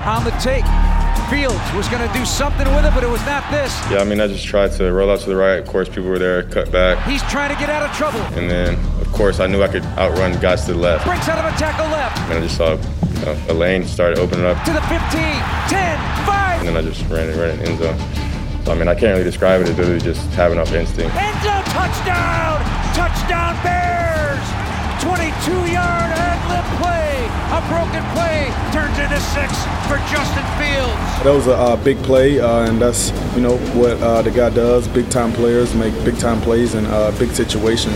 On 0.00 0.24
the 0.24 0.30
take, 0.40 0.64
Fields 1.30 1.60
was 1.74 1.88
going 1.88 2.06
to 2.06 2.12
do 2.14 2.24
something 2.24 2.66
with 2.74 2.84
it, 2.84 2.94
but 2.94 3.02
it 3.02 3.08
was 3.08 3.24
not 3.26 3.48
this. 3.50 3.74
Yeah, 3.90 3.98
I 3.98 4.04
mean, 4.04 4.20
I 4.20 4.26
just 4.28 4.46
tried 4.46 4.72
to 4.72 4.92
roll 4.92 5.10
out 5.10 5.20
to 5.20 5.28
the 5.28 5.36
right. 5.36 5.58
Of 5.58 5.66
course, 5.66 5.88
people 5.88 6.04
were 6.04 6.18
there, 6.18 6.44
cut 6.44 6.70
back. 6.70 7.04
He's 7.08 7.22
trying 7.24 7.52
to 7.52 7.58
get 7.58 7.68
out 7.68 7.88
of 7.88 7.96
trouble. 7.96 8.20
And 8.38 8.50
then, 8.50 8.74
of 9.00 9.10
course, 9.12 9.40
I 9.40 9.46
knew 9.46 9.62
I 9.62 9.68
could 9.68 9.84
outrun 9.98 10.38
guys 10.40 10.64
to 10.66 10.72
the 10.72 10.78
left. 10.78 11.04
Breaks 11.04 11.28
out 11.28 11.38
of 11.38 11.52
a 11.52 11.56
tackle 11.58 11.86
left. 11.86 12.18
And 12.30 12.38
I 12.38 12.40
just 12.40 12.56
saw 12.56 12.72
you 12.72 13.24
know, 13.24 13.42
a 13.48 13.54
lane 13.54 13.84
started 13.84 14.18
opening 14.18 14.46
up. 14.46 14.62
To 14.64 14.72
the 14.72 14.80
15, 14.82 15.00
10, 15.68 16.26
5. 16.26 16.58
And 16.60 16.68
then 16.68 16.76
I 16.76 16.82
just 16.82 17.02
ran 17.10 17.28
it, 17.28 17.36
ran 17.36 17.58
it 17.58 17.68
end 17.68 17.78
zone. 17.78 17.98
So, 18.64 18.72
I 18.72 18.74
mean, 18.74 18.88
I 18.88 18.94
can't 18.94 19.12
really 19.12 19.24
describe 19.24 19.60
it. 19.60 19.68
It's 19.68 19.78
literally 19.78 20.00
just 20.00 20.28
having 20.30 20.58
enough 20.58 20.72
instinct. 20.72 21.14
End 21.16 21.42
zone 21.42 21.62
touchdown! 21.74 22.58
Touchdown 22.94 23.62
Bears! 23.62 24.05
22-yard 25.06 26.10
ad-lib 26.18 26.66
play. 26.82 27.14
A 27.54 27.60
broken 27.70 28.02
play 28.10 28.50
turns 28.72 28.98
into 28.98 29.20
six 29.20 29.52
for 29.86 29.98
Justin 30.10 30.42
Fields. 30.58 31.22
That 31.22 31.32
was 31.32 31.46
a 31.46 31.54
uh, 31.54 31.76
big 31.76 31.96
play, 31.98 32.40
uh, 32.40 32.68
and 32.68 32.82
that's 32.82 33.12
you 33.36 33.40
know 33.40 33.56
what 33.78 33.92
uh, 34.02 34.22
the 34.22 34.32
guy 34.32 34.50
does. 34.50 34.88
Big 34.88 35.08
time 35.08 35.32
players 35.32 35.72
make 35.76 35.94
big 36.04 36.18
time 36.18 36.40
plays 36.40 36.74
in 36.74 36.86
uh, 36.86 37.14
big 37.20 37.30
situations. 37.30 37.94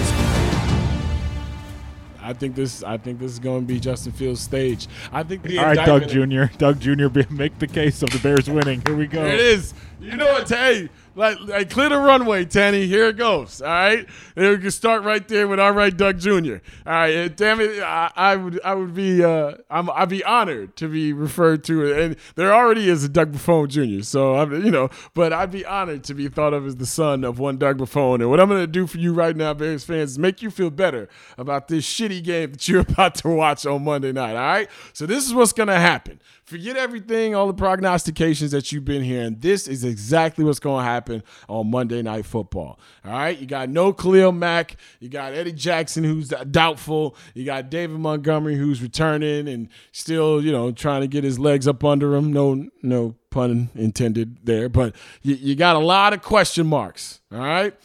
I 2.22 2.32
think 2.32 2.54
this. 2.54 2.84
I 2.84 2.96
think 2.96 3.18
this 3.18 3.32
is 3.32 3.40
going 3.40 3.62
to 3.62 3.66
be 3.66 3.80
Justin 3.80 4.12
Fields' 4.12 4.40
stage. 4.40 4.86
I 5.10 5.24
think. 5.24 5.42
The 5.42 5.58
All 5.58 5.64
right, 5.64 5.84
Doug 5.84 6.06
Jr. 6.08 6.44
Doug 6.58 6.78
Jr. 6.78 7.08
Make 7.30 7.58
the 7.58 7.66
case 7.66 8.04
of 8.04 8.10
the 8.10 8.20
Bears 8.20 8.48
winning. 8.48 8.82
Here 8.86 8.94
we 8.94 9.08
go. 9.08 9.24
There 9.24 9.34
it 9.34 9.40
is. 9.40 9.74
You 10.00 10.16
know 10.16 10.26
what? 10.26 10.48
Hey, 10.48 10.88
like, 11.14 11.40
like 11.40 11.70
clear 11.70 11.88
the 11.88 11.98
runway, 11.98 12.44
Tanny. 12.44 12.86
Here 12.86 13.08
it 13.08 13.16
goes. 13.16 13.60
All 13.60 13.68
right, 13.68 14.06
and 14.36 14.48
we 14.48 14.58
can 14.58 14.70
start 14.70 15.02
right 15.02 15.26
there 15.26 15.48
with 15.48 15.58
all 15.58 15.72
right, 15.72 15.94
Doug 15.96 16.18
Jr. 16.18 16.56
All 16.86 16.92
right, 16.92 17.36
damn 17.36 17.60
it, 17.60 17.82
I, 17.82 18.10
I, 18.14 18.36
would 18.36 18.60
I 18.64 18.74
would 18.74 18.94
be 18.94 19.24
uh, 19.24 19.54
I'm 19.68 19.90
I'd 19.90 20.08
be 20.08 20.22
honored 20.24 20.76
to 20.76 20.88
be 20.88 21.12
referred 21.12 21.64
to, 21.64 21.92
and 21.92 22.16
there 22.36 22.54
already 22.54 22.88
is 22.88 23.04
a 23.04 23.08
Doug 23.08 23.32
Buffone 23.32 23.68
Jr. 23.68 24.02
So 24.04 24.36
I'm 24.36 24.64
you 24.64 24.70
know, 24.70 24.88
but 25.14 25.32
I'd 25.32 25.50
be 25.50 25.64
honored 25.64 26.04
to 26.04 26.14
be 26.14 26.28
thought 26.28 26.54
of 26.54 26.66
as 26.66 26.76
the 26.76 26.86
son 26.86 27.24
of 27.24 27.38
one 27.38 27.58
Doug 27.58 27.78
Buffone. 27.78 28.20
And 28.20 28.30
what 28.30 28.40
I'm 28.40 28.48
gonna 28.48 28.66
do 28.66 28.86
for 28.86 28.98
you 28.98 29.12
right 29.12 29.36
now, 29.36 29.52
Bears 29.52 29.84
fans, 29.84 30.12
is 30.12 30.18
make 30.18 30.42
you 30.42 30.50
feel 30.50 30.70
better 30.70 31.08
about 31.36 31.68
this 31.68 31.84
shitty 31.84 32.22
game 32.22 32.52
that 32.52 32.68
you're 32.68 32.80
about 32.88 33.16
to 33.16 33.28
watch 33.28 33.66
on 33.66 33.84
Monday 33.84 34.12
night. 34.12 34.36
All 34.36 34.42
right, 34.42 34.68
so 34.92 35.06
this 35.06 35.26
is 35.26 35.34
what's 35.34 35.52
gonna 35.52 35.80
happen. 35.80 36.20
Forget 36.50 36.76
everything, 36.76 37.36
all 37.36 37.46
the 37.46 37.54
prognostications 37.54 38.50
that 38.50 38.72
you've 38.72 38.84
been 38.84 39.04
hearing. 39.04 39.36
This 39.38 39.68
is 39.68 39.84
exactly 39.84 40.44
what's 40.44 40.58
going 40.58 40.84
to 40.84 40.90
happen 40.90 41.22
on 41.48 41.70
Monday 41.70 42.02
Night 42.02 42.26
Football. 42.26 42.80
All 43.04 43.12
right, 43.12 43.38
you 43.38 43.46
got 43.46 43.68
no 43.68 43.92
Khalil 43.92 44.32
Mack, 44.32 44.74
you 44.98 45.08
got 45.08 45.32
Eddie 45.32 45.52
Jackson 45.52 46.02
who's 46.02 46.30
doubtful, 46.50 47.14
you 47.34 47.44
got 47.44 47.70
David 47.70 48.00
Montgomery 48.00 48.56
who's 48.56 48.82
returning 48.82 49.46
and 49.46 49.68
still, 49.92 50.42
you 50.42 50.50
know, 50.50 50.72
trying 50.72 51.02
to 51.02 51.06
get 51.06 51.22
his 51.22 51.38
legs 51.38 51.68
up 51.68 51.84
under 51.84 52.16
him. 52.16 52.32
No, 52.32 52.66
no 52.82 53.14
pun 53.30 53.70
intended 53.76 54.38
there, 54.42 54.68
but 54.68 54.96
you, 55.22 55.36
you 55.36 55.54
got 55.54 55.76
a 55.76 55.78
lot 55.78 56.12
of 56.12 56.20
question 56.20 56.66
marks. 56.66 57.20
All 57.32 57.38
right, 57.38 57.76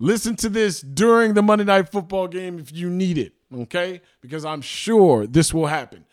listen 0.00 0.34
to 0.34 0.48
this 0.48 0.80
during 0.80 1.34
the 1.34 1.42
Monday 1.42 1.64
Night 1.64 1.88
Football 1.88 2.26
game 2.26 2.58
if 2.58 2.72
you 2.72 2.90
need 2.90 3.16
it. 3.16 3.32
Okay, 3.54 4.00
because 4.20 4.44
I'm 4.44 4.60
sure 4.60 5.24
this 5.24 5.54
will 5.54 5.66
happen. 5.66 6.04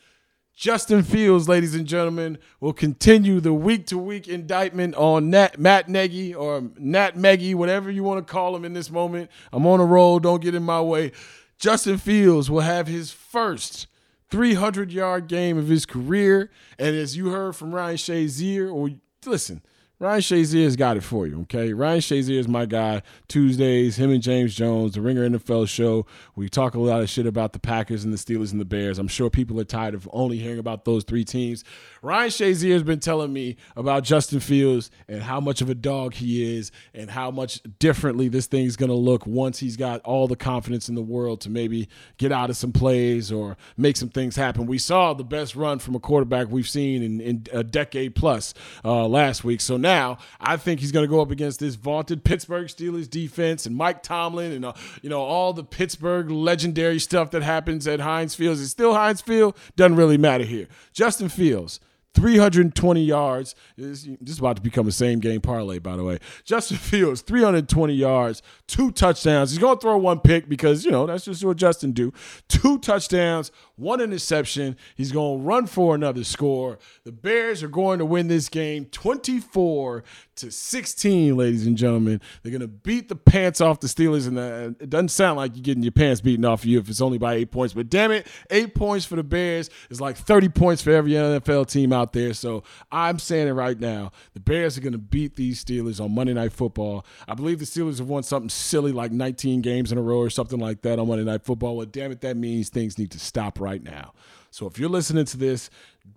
Justin 0.58 1.04
Fields, 1.04 1.48
ladies 1.48 1.76
and 1.76 1.86
gentlemen, 1.86 2.40
will 2.60 2.74
continue 2.74 3.40
the 3.40 3.54
week 3.54 3.86
to 3.86 3.96
week 3.96 4.28
indictment 4.28 4.96
on 4.96 5.30
Nat, 5.30 5.60
Matt 5.60 5.88
Nagy 5.88 6.34
or 6.34 6.64
Nat 6.80 7.16
Meggy, 7.16 7.54
whatever 7.54 7.92
you 7.92 8.04
want 8.04 8.26
to 8.26 8.34
call 8.34 8.56
him 8.56 8.66
in 8.66 8.74
this 8.74 8.90
moment. 8.90 9.30
I'm 9.54 9.68
on 9.68 9.80
a 9.80 9.86
roll. 9.86 10.18
Don't 10.18 10.42
get 10.42 10.56
in 10.56 10.64
my 10.64 10.82
way. 10.82 11.12
Justin 11.60 12.00
Fields 12.00 12.50
will 12.50 12.62
have 12.62 12.88
his 12.88 13.12
first 13.12 13.86
300 14.32 14.92
yard 14.92 15.28
game 15.28 15.60
of 15.60 15.68
his 15.68 15.86
career. 15.86 16.50
And 16.80 16.96
as 16.96 17.16
you 17.16 17.30
heard 17.30 17.56
from 17.56 17.76
Ryan 17.76 17.98
Shazier, 17.98 18.74
or 18.74 18.90
listen, 19.28 19.62
Ryan 20.00 20.22
Shazier's 20.22 20.76
got 20.76 20.96
it 20.96 21.02
for 21.02 21.26
you, 21.26 21.42
okay? 21.42 21.74
Ryan 21.74 22.02
Shazier 22.02 22.38
is 22.38 22.48
my 22.48 22.68
guy. 22.68 23.02
Tuesdays, 23.28 23.96
him 23.96 24.12
and 24.12 24.22
James 24.22 24.54
Jones, 24.54 24.94
the 24.94 25.02
Ringer 25.02 25.28
NFL 25.28 25.68
show. 25.68 26.06
We 26.36 26.50
talk 26.50 26.76
a 26.76 26.80
lot 26.80 27.02
of 27.02 27.10
shit 27.10 27.26
about 27.26 27.54
the 27.54 27.60
Packers 27.60 28.04
and 28.04 28.14
the 28.14 28.18
Steelers 28.18 28.52
and 28.52 28.62
the 28.62 28.66
Bears. 28.66 29.00
I'm 29.00 29.08
sure 29.08 29.32
people 29.32 29.60
are 29.60 29.64
tired 29.64 29.96
of 29.96 30.08
only 30.14 30.38
hearing 30.38 30.60
about 30.60 30.86
those 30.86 31.04
three 31.04 31.26
teams. 31.26 31.64
Ryan 32.08 32.30
Shazier 32.30 32.72
has 32.72 32.84
been 32.84 33.02
telling 33.02 33.34
me 33.34 33.58
about 33.76 34.06
Justin 34.06 34.40
Fields 34.40 34.90
and 35.10 35.22
how 35.22 35.42
much 35.42 35.60
of 35.60 35.70
a 35.70 35.76
dog 35.76 36.14
he 36.14 36.58
is 36.58 36.72
and 36.94 37.12
how 37.12 37.32
much 37.32 37.60
differently 37.80 38.30
this 38.30 38.48
thing's 38.48 38.78
going 38.78 38.88
to 38.88 38.96
look 38.96 39.28
once 39.28 39.60
he's 39.60 39.76
got 39.76 40.00
all 40.04 40.26
the 40.26 40.38
confidence 40.38 40.88
in 40.88 40.96
the 40.96 41.02
world 41.02 41.42
to 41.42 41.50
maybe 41.50 41.90
get 42.18 42.32
out 42.32 42.50
of 42.50 42.56
some 42.56 42.72
plays 42.72 43.30
or 43.30 43.58
make 43.76 43.98
some 43.98 44.08
things 44.08 44.38
happen. 44.38 44.68
We 44.68 44.78
saw 44.78 45.14
the 45.14 45.26
best 45.26 45.54
run 45.54 45.80
from 45.80 45.96
a 45.96 46.00
quarterback 46.00 46.48
we've 46.50 46.70
seen 46.70 47.04
in, 47.04 47.20
in 47.20 47.46
a 47.52 47.62
decade 47.62 48.16
plus 48.16 48.54
uh, 48.86 49.06
last 49.06 49.44
week. 49.44 49.60
So 49.60 49.76
now 49.76 50.18
I 50.40 50.56
think 50.56 50.80
he's 50.80 50.94
going 50.94 51.04
to 51.04 51.10
go 51.10 51.20
up 51.20 51.30
against 51.30 51.60
this 51.60 51.76
vaunted 51.76 52.24
Pittsburgh 52.24 52.68
Steelers 52.68 53.10
defense 53.10 53.66
and 53.66 53.76
Mike 53.76 54.02
Tomlin 54.02 54.54
and 54.54 54.64
uh, 54.64 54.72
you 55.02 55.10
know 55.10 55.24
all 55.24 55.52
the 55.52 55.66
Pittsburgh 55.66 56.32
legendary 56.32 57.00
stuff 57.00 57.32
that 57.32 57.44
happens 57.44 57.86
at 57.86 58.00
Heinz 58.00 58.34
Field. 58.34 58.60
It's 58.60 58.70
still 58.70 58.94
Heinz 58.94 59.20
Field? 59.20 59.58
Doesn't 59.76 59.98
really 59.98 60.18
matter 60.18 60.46
here. 60.46 60.70
Justin 60.94 61.28
Fields 61.28 61.82
320 62.18 63.04
yards. 63.04 63.54
This, 63.78 64.08
is 64.08 64.40
about 64.40 64.56
to 64.56 64.62
become 64.64 64.88
a 64.88 64.92
same 64.92 65.20
game 65.20 65.40
parlay, 65.40 65.78
by 65.78 65.96
the 65.96 66.04
way. 66.04 66.18
Justin 66.44 66.78
Fields, 66.78 67.22
320 67.22 67.94
yards, 67.94 68.42
two 68.66 68.92
touchdowns. 68.92 69.52
He's 69.52 69.60
going 69.60 69.78
to 69.78 69.82
throw 69.82 69.98
one 69.98 70.20
pick 70.20 70.50
because, 70.50 70.84
you 70.84 70.90
know, 70.90 71.06
that's 71.06 71.26
just 71.26 71.46
what 71.46 71.58
Justin 71.58 71.92
do. 71.92 72.12
Two 72.48 72.80
touchdowns, 72.80 73.52
one 73.76 74.02
interception. 74.02 74.78
He's 74.96 75.12
going 75.12 75.40
to 75.40 75.46
run 75.46 75.68
for 75.68 75.94
another 75.94 76.24
score. 76.24 76.80
The 77.04 77.12
Bears 77.12 77.62
are 77.62 77.68
going 77.68 78.00
to 78.00 78.06
win 78.06 78.30
this 78.30 78.50
game 78.50 78.86
24 78.86 80.04
to 80.38 80.52
16, 80.52 81.36
ladies 81.36 81.68
and 81.68 81.78
gentlemen. 81.78 82.20
They're 82.42 82.52
going 82.52 82.62
to 82.62 82.68
beat 82.68 83.10
the 83.10 83.16
pants 83.16 83.62
off 83.62 83.80
the 83.80 83.88
Steelers, 83.88 84.28
and 84.28 84.40
uh, 84.40 84.76
it 84.82 84.90
doesn't 84.90 85.10
sound 85.10 85.38
like 85.38 85.56
you're 85.56 85.64
getting 85.64 85.84
your 85.84 85.92
pants 85.92 86.22
beaten 86.22 86.46
off 86.46 86.62
of 86.62 86.66
you 86.66 86.80
if 86.80 86.90
it's 86.90 87.02
only 87.02 87.20
by 87.20 87.36
eight 87.36 87.52
points. 87.52 87.76
But 87.76 87.90
damn 87.90 88.12
it, 88.12 88.26
eight 88.50 88.74
points 88.74 89.06
for 89.06 89.16
the 89.16 89.24
Bears 89.24 89.70
is 89.92 90.02
like 90.02 90.18
30 90.18 90.50
points 90.50 90.82
for 90.82 90.92
every 90.92 91.12
NFL 91.12 91.68
team 91.70 91.94
out 91.94 92.07
there. 92.14 92.34
So 92.34 92.64
I'm 92.92 93.20
saying 93.20 93.48
it 93.48 93.52
right 93.52 93.80
now. 93.80 94.12
The 94.34 94.40
Bears 94.40 94.78
are 94.78 94.82
going 94.82 94.94
to 94.94 95.00
beat 95.00 95.36
these 95.36 95.64
Steelers 95.64 96.04
on 96.04 96.14
Monday 96.14 96.34
Night 96.34 96.54
Football. 96.54 97.06
I 97.28 97.34
believe 97.34 97.60
the 97.60 97.66
Steelers 97.66 98.00
have 98.00 98.10
won 98.10 98.24
something 98.24 98.50
silly 98.50 98.92
like 98.92 99.12
19 99.12 99.62
games 99.62 99.92
in 99.92 99.98
a 99.98 100.02
row 100.02 100.20
or 100.20 100.30
something 100.30 100.60
like 100.60 100.82
that 100.82 101.00
on 101.00 101.08
Monday 101.08 101.24
Night 101.24 101.44
Football. 101.44 101.78
Well, 101.78 101.86
damn 101.86 102.12
it, 102.12 102.22
that 102.22 102.38
means 102.38 102.70
things 102.70 102.98
need 102.98 103.12
to 103.12 103.20
stop 103.20 103.60
right 103.60 103.84
now. 103.84 104.14
So 104.52 104.66
if 104.68 104.80
you're 104.80 104.90
listening 104.90 105.26
to 105.26 105.38
this 105.38 105.70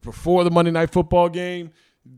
before 0.03 0.45
the 0.45 0.51
Monday 0.51 0.71
Night 0.71 0.91
Football 0.91 1.29
game, 1.29 1.73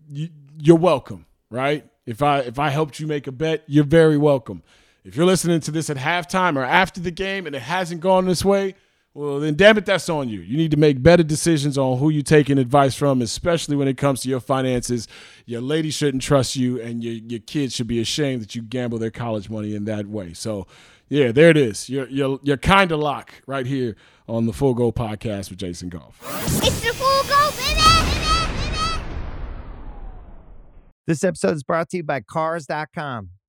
you, 0.09 0.29
you're 0.61 0.77
welcome, 0.77 1.27
right? 1.51 1.87
If 2.07 2.23
I 2.23 2.41
if 2.41 2.59
I 2.59 2.71
helped 2.71 3.01
you 3.01 3.07
make 3.07 3.27
a 3.27 3.33
bet, 3.33 3.65
you're 3.67 3.85
very 3.85 4.19
welcome. 4.19 4.63
If 5.05 5.17
you're 5.17 5.27
listening 5.27 5.61
to 5.61 5.71
this 5.71 5.91
at 5.91 5.97
halftime 5.97 6.57
or 6.57 6.63
after 6.63 7.01
the 7.01 7.11
game 7.11 7.47
and 7.47 7.57
it 7.57 7.63
hasn't 7.63 8.01
gone 8.01 8.27
this 8.27 8.45
way, 8.45 8.75
well 9.15 9.41
then 9.41 9.55
damn 9.57 9.79
it, 9.79 9.87
that's 9.87 10.09
on 10.09 10.29
you. 10.29 10.41
You 10.41 10.57
need 10.57 10.71
to 10.71 10.77
make 10.77 11.03
better 11.03 11.23
decisions 11.23 11.77
on 11.77 11.99
who 11.99 12.11
you're 12.11 12.23
taking 12.23 12.59
advice 12.59 12.95
from, 12.95 13.23
especially 13.23 13.77
when 13.77 13.89
it 13.89 13.97
comes 13.97 14.23
to 14.23 14.29
your 14.29 14.41
finances. 14.41 15.09
Your 15.47 15.61
lady 15.61 15.91
shouldn't 15.91 16.23
trust 16.23 16.57
you, 16.57 16.81
and 16.81 17.03
your 17.03 17.15
your 17.15 17.41
kids 17.41 17.75
should 17.75 17.87
be 17.89 18.01
ashamed 18.01 18.43
that 18.43 18.55
you 18.55 18.63
gamble 18.63 18.99
their 18.99 19.11
college 19.11 19.51
money 19.51 19.75
in 19.75 19.85
that 19.85 20.07
way. 20.07 20.33
So 20.33 20.67
yeah, 21.09 21.31
there 21.31 21.51
it 21.51 21.57
is. 21.57 21.89
You're 21.89 22.09
you're 22.09 22.41
you're 22.43 22.57
kind 22.57 22.91
of 22.93 23.01
lock 23.01 23.33
right 23.47 23.67
here 23.67 23.97
on 24.29 24.47
the 24.47 24.53
Full 24.53 24.75
Go 24.75 24.93
podcast 24.93 25.51
with 25.51 25.59
Jason 25.59 25.89
Goff. 25.91 26.19
It's 26.63 26.81
the 26.81 26.95
full 26.95 27.23
go, 27.25 27.51
baby! 27.57 27.83
This 31.07 31.25
episode 31.25 31.57
is 31.57 31.65
brought 31.65 31.89
to 31.91 31.97
you 31.99 32.05
by 32.05 32.21
Cars.com. 32.21 33.31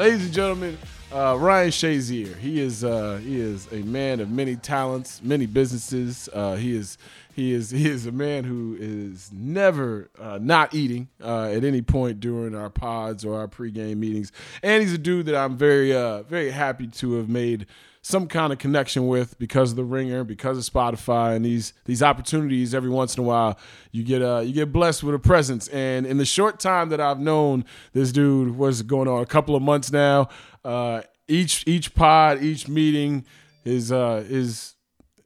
Ladies 0.00 0.24
and 0.24 0.32
gentlemen, 0.32 0.78
uh, 1.12 1.36
Ryan 1.38 1.68
Shazier. 1.68 2.34
He 2.38 2.58
is 2.58 2.82
uh, 2.84 3.20
he 3.22 3.38
is 3.38 3.70
a 3.70 3.82
man 3.82 4.20
of 4.20 4.30
many 4.30 4.56
talents, 4.56 5.20
many 5.22 5.44
businesses. 5.44 6.26
Uh, 6.32 6.54
he 6.54 6.74
is 6.74 6.96
he 7.34 7.52
is 7.52 7.68
he 7.68 7.86
is 7.86 8.06
a 8.06 8.10
man 8.10 8.44
who 8.44 8.78
is 8.80 9.30
never 9.30 10.08
uh, 10.18 10.38
not 10.40 10.72
eating 10.72 11.08
uh, 11.22 11.48
at 11.48 11.64
any 11.64 11.82
point 11.82 12.18
during 12.18 12.54
our 12.54 12.70
pods 12.70 13.26
or 13.26 13.38
our 13.38 13.46
pregame 13.46 13.98
meetings. 13.98 14.32
And 14.62 14.82
he's 14.82 14.94
a 14.94 14.98
dude 14.98 15.26
that 15.26 15.36
I'm 15.36 15.58
very 15.58 15.94
uh, 15.94 16.22
very 16.22 16.50
happy 16.50 16.86
to 16.86 17.18
have 17.18 17.28
made 17.28 17.66
some 18.02 18.26
kind 18.26 18.52
of 18.52 18.58
connection 18.58 19.06
with 19.06 19.38
because 19.38 19.72
of 19.72 19.76
the 19.76 19.84
ringer, 19.84 20.24
because 20.24 20.56
of 20.56 20.64
Spotify, 20.72 21.36
and 21.36 21.44
these 21.44 21.72
these 21.84 22.02
opportunities. 22.02 22.74
Every 22.74 22.90
once 22.90 23.16
in 23.16 23.24
a 23.24 23.26
while, 23.26 23.58
you 23.92 24.02
get 24.02 24.22
uh, 24.22 24.40
you 24.40 24.52
get 24.52 24.72
blessed 24.72 25.02
with 25.02 25.14
a 25.14 25.18
presence. 25.18 25.68
And 25.68 26.06
in 26.06 26.16
the 26.16 26.24
short 26.24 26.60
time 26.60 26.88
that 26.90 27.00
I've 27.00 27.20
known 27.20 27.64
this 27.92 28.12
dude, 28.12 28.56
was 28.56 28.82
going 28.82 29.08
on 29.08 29.22
a 29.22 29.26
couple 29.26 29.54
of 29.54 29.62
months 29.62 29.92
now. 29.92 30.28
Uh, 30.64 31.02
each 31.28 31.64
each 31.66 31.94
pod, 31.94 32.42
each 32.42 32.68
meeting, 32.68 33.24
his 33.64 33.92
uh, 33.92 34.24
his 34.28 34.74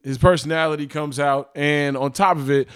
his 0.03 0.17
personality 0.17 0.87
comes 0.87 1.19
out, 1.19 1.51
and 1.55 1.95
on 1.97 2.11
top 2.11 2.37
of 2.37 2.49
it. 2.49 2.67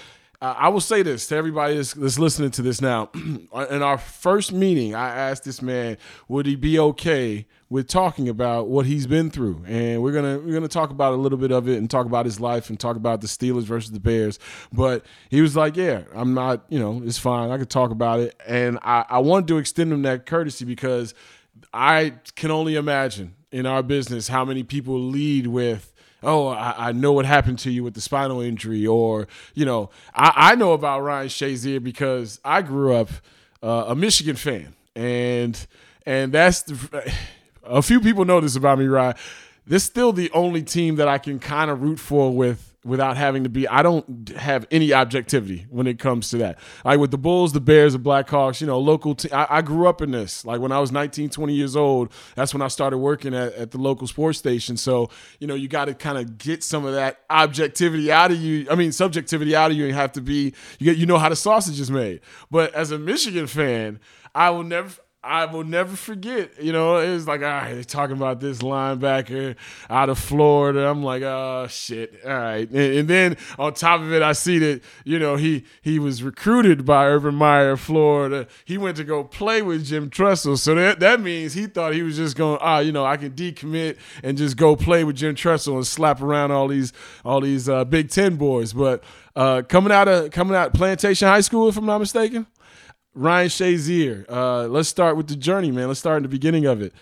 Uh, 0.41 0.55
I 0.58 0.69
will 0.69 0.79
say 0.79 1.01
this 1.01 1.27
to 1.27 1.36
everybody 1.36 1.75
that's, 1.75 1.93
that's 1.93 2.17
listening 2.17 2.51
to 2.51 2.62
this 2.62 2.79
now. 2.79 3.10
In 3.15 3.81
our 3.81 3.98
first 3.98 4.53
meeting, 4.53 4.96
I 4.96 5.10
asked 5.10 5.43
this 5.43 5.62
man, 5.62 5.98
would 6.29 6.46
he 6.46 6.55
be 6.55 6.79
okay 6.79 7.46
with 7.69 7.88
talking 7.88 8.29
about 8.29 8.69
what 8.69 8.86
he's 8.86 9.05
been 9.05 9.29
through, 9.29 9.63
and 9.67 10.01
we're 10.01 10.13
gonna 10.13 10.39
we're 10.39 10.53
gonna 10.53 10.69
talk 10.69 10.91
about 10.91 11.13
a 11.13 11.17
little 11.17 11.38
bit 11.38 11.52
of 11.52 11.67
it 11.67 11.78
and 11.78 11.89
talk 11.89 12.06
about 12.06 12.25
his 12.25 12.39
life 12.39 12.69
and 12.69 12.80
talk 12.80 12.95
about 12.95 13.19
the 13.19 13.28
Steelers 13.28 13.63
versus 13.63 13.91
the 13.91 13.99
Bears. 13.99 14.39
But 14.71 15.06
he 15.30 15.41
was 15.41 15.58
like, 15.58 15.75
"Yeah, 15.75 16.04
I'm 16.15 16.34
not, 16.34 16.63
you 16.69 16.80
know, 16.80 17.02
it's 17.04 17.19
fine. 17.19 17.52
I 17.52 17.58
could 17.58 17.69
talk 17.69 17.91
about 17.91 18.21
it." 18.21 18.39
And 18.47 18.80
I, 18.82 19.06
I 19.10 19.19
wanted 19.19 19.49
to 19.49 19.58
extend 19.58 19.91
him 19.91 20.04
that 20.04 20.25
courtesy 20.25 20.63
because 20.63 21.13
I 21.73 22.13
can 22.36 22.49
only 22.49 22.75
imagine 22.75 23.36
in 23.52 23.65
our 23.65 23.84
business 23.84 24.30
how 24.30 24.45
many 24.45 24.63
people 24.63 24.99
lead 24.99 25.47
with 25.47 25.93
oh, 26.23 26.47
I, 26.47 26.89
I, 26.89 26.91
know 26.91 27.13
what 27.13 27.25
happened 27.25 27.60
to 27.60 27.71
you 27.71 27.84
with 27.84 27.93
the 27.93 28.01
spinal 28.01 28.41
injury, 28.41 28.86
or 28.86 29.27
you 29.53 29.65
know, 29.65 29.89
I, 30.13 30.51
I 30.51 30.55
know 30.55 30.73
about 30.73 31.01
Ryan 31.01 31.29
Shazier 31.29 31.84
because 31.84 32.39
I 32.43 32.62
grew 32.62 32.93
up 32.93 33.10
uh, 33.63 33.86
a 33.88 33.95
Michigan 33.95 34.36
fan, 34.36 34.75
and 34.95 35.67
and 36.05 36.32
that's 36.32 36.63
the, 36.63 37.13
a 37.63 37.82
few 37.82 37.99
people 38.01 38.25
know 38.25 38.39
this 38.39 38.55
about 38.55 38.79
me, 38.79 38.86
Ryan. 38.86 39.15
This 39.65 39.84
is 39.84 39.88
still 39.88 40.12
the 40.12 40.32
only 40.32 40.63
team 40.63 40.95
that 40.95 41.08
I 41.08 41.19
can 41.19 41.39
kind 41.39 41.69
of 41.69 41.82
root 41.82 41.99
for 41.99 42.36
with 42.36 42.68
without 42.85 43.17
having 43.17 43.43
to 43.43 43.49
be 43.49 43.67
I 43.67 43.81
don't 43.81 44.29
have 44.29 44.65
any 44.71 44.93
objectivity 44.93 45.65
when 45.69 45.85
it 45.85 45.99
comes 45.99 46.29
to 46.29 46.37
that. 46.37 46.59
Like 46.85 46.99
with 46.99 47.11
the 47.11 47.17
Bulls, 47.17 47.51
the 47.51 47.59
Bears, 47.59 47.93
the 47.93 47.99
Blackhawks, 47.99 48.61
you 48.61 48.67
know, 48.67 48.79
local 48.79 49.15
te- 49.15 49.31
I, 49.31 49.61
grew 49.61 49.87
up 49.87 50.01
in 50.01 50.11
this. 50.11 50.45
Like 50.45 50.61
when 50.61 50.71
I 50.71 50.79
was 50.79 50.91
19, 50.91 51.29
20 51.29 51.53
years 51.53 51.75
old, 51.75 52.11
that's 52.35 52.53
when 52.53 52.61
I 52.61 52.69
started 52.69 52.97
working 52.99 53.33
at, 53.33 53.53
at 53.53 53.71
the 53.71 53.77
local 53.77 54.07
sports 54.07 54.39
station. 54.39 54.77
So, 54.77 55.09
you 55.39 55.47
know, 55.47 55.55
you 55.55 55.67
got 55.67 55.85
to 55.85 55.93
kind 55.93 56.17
of 56.17 56.37
get 56.37 56.63
some 56.63 56.85
of 56.85 56.93
that 56.93 57.19
objectivity 57.29 58.11
out 58.11 58.31
of 58.31 58.39
you. 58.39 58.67
I 58.71 58.75
mean, 58.75 58.91
subjectivity 58.91 59.55
out 59.55 59.71
of 59.71 59.77
you 59.77 59.85
and 59.85 59.93
have 59.93 60.13
to 60.13 60.21
be 60.21 60.53
you 60.79 60.85
get 60.85 60.97
you 60.97 61.05
know 61.05 61.17
how 61.17 61.29
the 61.29 61.35
sausage 61.35 61.79
is 61.79 61.91
made. 61.91 62.21
But 62.49 62.73
as 62.73 62.91
a 62.91 62.97
Michigan 62.97 63.47
fan, 63.47 63.99
I 64.33 64.51
will 64.51 64.63
never 64.63 64.91
I 65.21 65.45
will 65.47 65.65
never 65.65 65.97
forget. 65.97 66.63
You 66.63 66.71
know, 66.71 66.97
it 66.97 67.12
was 67.12 67.27
like, 67.27 67.41
all 67.41 67.47
right, 67.47 67.73
they're 67.73 67.84
talking 67.84 68.15
about 68.15 68.39
this 68.39 68.60
linebacker 68.60 69.58
out 69.89 70.08
of 70.08 70.17
Florida. 70.17 70.88
I'm 70.88 71.03
like, 71.03 71.23
oh 71.23 71.67
shit, 71.69 72.21
all 72.23 72.32
right. 72.32 72.69
And, 72.69 72.93
and, 72.99 73.10
then 73.10 73.38
on 73.58 73.73
top 73.73 73.99
of 73.99 74.13
it, 74.13 74.21
I 74.21 74.32
see 74.32 74.60
that 74.60 74.82
you 75.03 75.19
know 75.19 75.36
he 75.36 75.65
he 75.82 75.99
was 75.99 76.23
recruited 76.23 76.86
by 76.86 77.05
Urban 77.05 77.36
Meyer, 77.36 77.75
Florida. 77.75 78.47
He 78.63 78.77
went 78.77 78.95
to 78.95 79.03
go 79.03 79.25
play 79.25 79.62
with 79.62 79.86
Jim 79.86 80.10
Tressel, 80.10 80.55
so 80.55 80.73
that 80.75 81.01
that 81.01 81.19
means 81.19 81.53
he 81.53 81.67
thought 81.67 81.93
he 81.93 82.01
was 82.01 82.15
just 82.15 82.38
going, 82.38 82.60
ah, 82.62 82.79
you 82.79 82.93
know, 82.93 83.05
I 83.05 83.17
can 83.17 83.32
decommit 83.32 83.97
and 84.23 84.38
just 84.38 84.55
go 84.55 84.77
play 84.77 85.03
with 85.03 85.17
Jim 85.17 85.36
Tressel 85.36 85.75
and 85.75 85.86
slap 85.86 86.21
around 86.21 86.51
all 86.51 86.69
these 86.69 86.93
all 87.25 87.41
these 87.41 87.67
uh, 87.67 87.84
Big 87.84 88.10
Ten 88.10 88.38
boys. 88.38 88.71
But 88.71 89.03
uh, 89.36 89.63
coming 89.67 89.91
out 89.91 90.08
of 90.08 90.32
coming 90.32 90.55
out 90.55 90.73
Plantation 90.73 91.27
High 91.27 91.41
School, 91.41 91.67
if 91.67 91.75
I'm 91.75 91.86
not 91.86 91.99
mistaken. 91.99 92.47
Ryan 93.13 93.50
Shazier. 93.50 94.26
Uh, 94.30 94.67
let's 94.67 94.89
start 94.89 95.17
with 95.17 95.28
the 95.28 95.36
journey, 95.36 95.72
man. 95.72 95.88
Let's 95.88 96.00
start 96.00 96.17
in 96.17 96.24
the 96.24 96.30
beginning 96.30 96.65
of 96.65 96.82
it. 96.82 96.93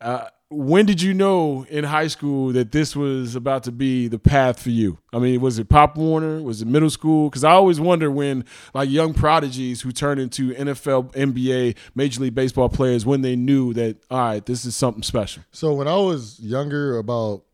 Uh, 0.00 0.26
when 0.52 0.84
did 0.84 1.00
you 1.00 1.14
know 1.14 1.64
in 1.70 1.84
high 1.84 2.08
school 2.08 2.52
that 2.52 2.72
this 2.72 2.96
was 2.96 3.36
about 3.36 3.62
to 3.64 3.72
be 3.72 4.08
the 4.08 4.18
path 4.18 4.60
for 4.60 4.70
you? 4.70 4.98
I 5.12 5.20
mean, 5.20 5.40
was 5.40 5.60
it 5.60 5.68
Pop 5.68 5.96
Warner? 5.96 6.42
Was 6.42 6.60
it 6.60 6.66
middle 6.66 6.90
school? 6.90 7.30
Because 7.30 7.44
I 7.44 7.52
always 7.52 7.78
wonder 7.78 8.10
when, 8.10 8.44
like, 8.74 8.90
young 8.90 9.14
prodigies 9.14 9.82
who 9.82 9.92
turn 9.92 10.18
into 10.18 10.52
NFL, 10.52 11.12
NBA, 11.12 11.76
Major 11.94 12.22
League 12.22 12.34
Baseball 12.34 12.68
players, 12.68 13.06
when 13.06 13.22
they 13.22 13.36
knew 13.36 13.72
that, 13.74 13.98
all 14.10 14.18
right, 14.18 14.44
this 14.44 14.64
is 14.64 14.74
something 14.74 15.04
special. 15.04 15.44
So 15.52 15.72
when 15.72 15.86
I 15.86 15.96
was 15.96 16.40
younger, 16.40 16.98
about 16.98 17.44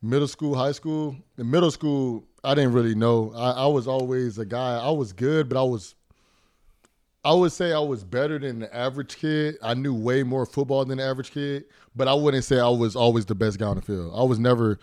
middle 0.00 0.28
school, 0.28 0.54
high 0.54 0.72
school, 0.72 1.16
in 1.36 1.50
middle 1.50 1.70
school, 1.70 2.24
I 2.42 2.54
didn't 2.54 2.72
really 2.72 2.94
know. 2.94 3.32
I, 3.36 3.50
I 3.50 3.66
was 3.66 3.86
always 3.86 4.38
a 4.38 4.46
guy. 4.46 4.78
I 4.78 4.90
was 4.90 5.12
good, 5.12 5.50
but 5.50 5.60
I 5.60 5.64
was 5.64 5.94
I 7.28 7.34
would 7.34 7.52
say 7.52 7.74
I 7.74 7.78
was 7.78 8.04
better 8.04 8.38
than 8.38 8.60
the 8.60 8.74
average 8.74 9.18
kid. 9.18 9.58
I 9.62 9.74
knew 9.74 9.92
way 9.92 10.22
more 10.22 10.46
football 10.46 10.86
than 10.86 10.96
the 10.96 11.04
average 11.04 11.30
kid, 11.30 11.66
but 11.94 12.08
I 12.08 12.14
wouldn't 12.14 12.42
say 12.42 12.58
I 12.58 12.70
was 12.70 12.96
always 12.96 13.26
the 13.26 13.34
best 13.34 13.58
guy 13.58 13.66
on 13.66 13.76
the 13.76 13.82
field. 13.82 14.14
I 14.16 14.22
was 14.22 14.38
never 14.38 14.78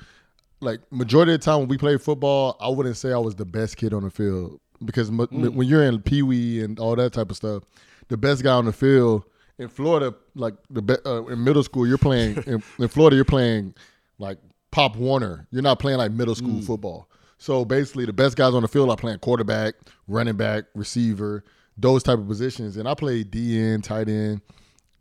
like 0.60 0.80
majority 0.92 1.34
of 1.34 1.42
the 1.42 1.46
time 1.46 1.62
when 1.62 1.70
we 1.70 1.80
played 1.80 2.04
football, 2.04 2.56
I 2.62 2.70
wouldn't 2.70 2.98
say 2.98 3.12
I 3.12 3.18
was 3.18 3.34
the 3.34 3.46
best 3.46 3.78
kid 3.78 3.96
on 3.96 4.04
the 4.04 4.12
field 4.12 4.60
because 4.84 5.10
mm. 5.10 5.56
when 5.56 5.68
you're 5.68 5.82
in 5.82 6.04
Pee 6.04 6.22
Wee 6.22 6.62
and 6.64 6.80
all 6.80 6.96
that 6.96 7.14
type 7.14 7.32
of 7.32 7.36
stuff, 7.36 7.64
the 8.10 8.18
best 8.18 8.44
guy 8.44 8.54
on 8.54 8.66
the 8.66 8.74
field 8.74 9.24
in 9.58 9.68
Florida, 9.68 10.14
like 10.36 10.54
the 10.70 10.84
be- 10.84 11.04
uh, 11.04 11.24
in 11.26 11.44
middle 11.44 11.64
school, 11.64 11.88
you're 11.88 11.98
playing 11.98 12.36
in, 12.46 12.62
in, 12.78 12.88
Florida, 12.90 13.16
you're 13.16 13.26
playing 13.26 13.74
like 14.20 14.38
Pop 14.70 14.96
Warner. 14.98 15.48
You're 15.50 15.64
not 15.64 15.80
playing 15.80 15.98
like 15.98 16.12
middle 16.12 16.36
school 16.36 16.60
mm. 16.60 16.64
football. 16.64 17.10
So 17.40 17.66
basically, 17.66 18.06
the 18.06 18.14
best 18.14 18.38
guys 18.38 18.54
on 18.54 18.62
the 18.62 18.68
field 18.68 18.92
are 18.92 18.98
playing 18.98 19.18
quarterback, 19.18 19.74
running 20.08 20.38
back, 20.38 20.66
receiver, 20.76 21.44
those 21.78 22.04
type 22.04 22.20
of 22.20 22.28
positions. 22.28 22.78
And 22.78 22.88
I 22.88 22.94
played 22.94 23.32
DN, 23.32 23.84
tight 23.84 24.10
end, 24.10 24.42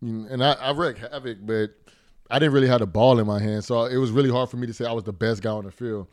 and 0.00 0.42
I, 0.44 0.52
I 0.54 0.72
wrecked 0.72 0.98
havoc, 0.98 1.38
but 1.42 1.70
I 2.30 2.38
didn't 2.38 2.54
really 2.54 2.68
have 2.68 2.80
the 2.80 2.86
ball 2.86 3.18
in 3.18 3.26
my 3.26 3.40
hand, 3.40 3.64
so 3.64 3.84
it 3.84 3.96
was 3.96 4.10
really 4.10 4.30
hard 4.30 4.50
for 4.50 4.56
me 4.56 4.66
to 4.66 4.72
say 4.74 4.84
I 4.84 4.92
was 4.92 5.04
the 5.04 5.12
best 5.12 5.42
guy 5.42 5.50
on 5.50 5.64
the 5.64 5.70
field. 5.70 6.08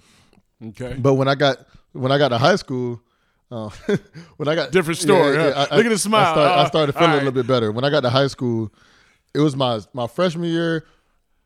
Okay. 0.64 0.96
But 0.98 1.16
when 1.16 1.28
I 1.28 1.36
got 1.36 1.58
when 1.94 2.12
I 2.12 2.18
got 2.18 2.30
to 2.30 2.38
high 2.38 2.56
school, 2.56 3.02
uh, 3.52 3.70
when 4.38 4.48
I 4.48 4.56
got 4.56 4.72
Different 4.72 5.00
story, 5.00 5.36
huh? 5.36 5.68
I, 5.72 5.76
Look 5.76 5.86
at 5.86 5.90
the 5.90 5.98
smile. 5.98 6.28
I, 6.28 6.32
started, 6.34 6.52
I 6.52 6.62
Uh, 6.62 6.68
started 6.68 6.94
feeling 6.94 7.10
all 7.10 7.16
a 7.16 7.18
little 7.18 7.32
bit 7.32 7.48
better 7.48 7.72
when 7.72 7.84
I 7.84 7.90
got 7.90 8.02
to 8.02 8.10
high 8.10 8.28
school. 8.28 8.72
It 9.34 9.40
was 9.40 9.56
my 9.56 9.80
my 9.94 10.08
freshman 10.08 10.50
year. 10.50 10.86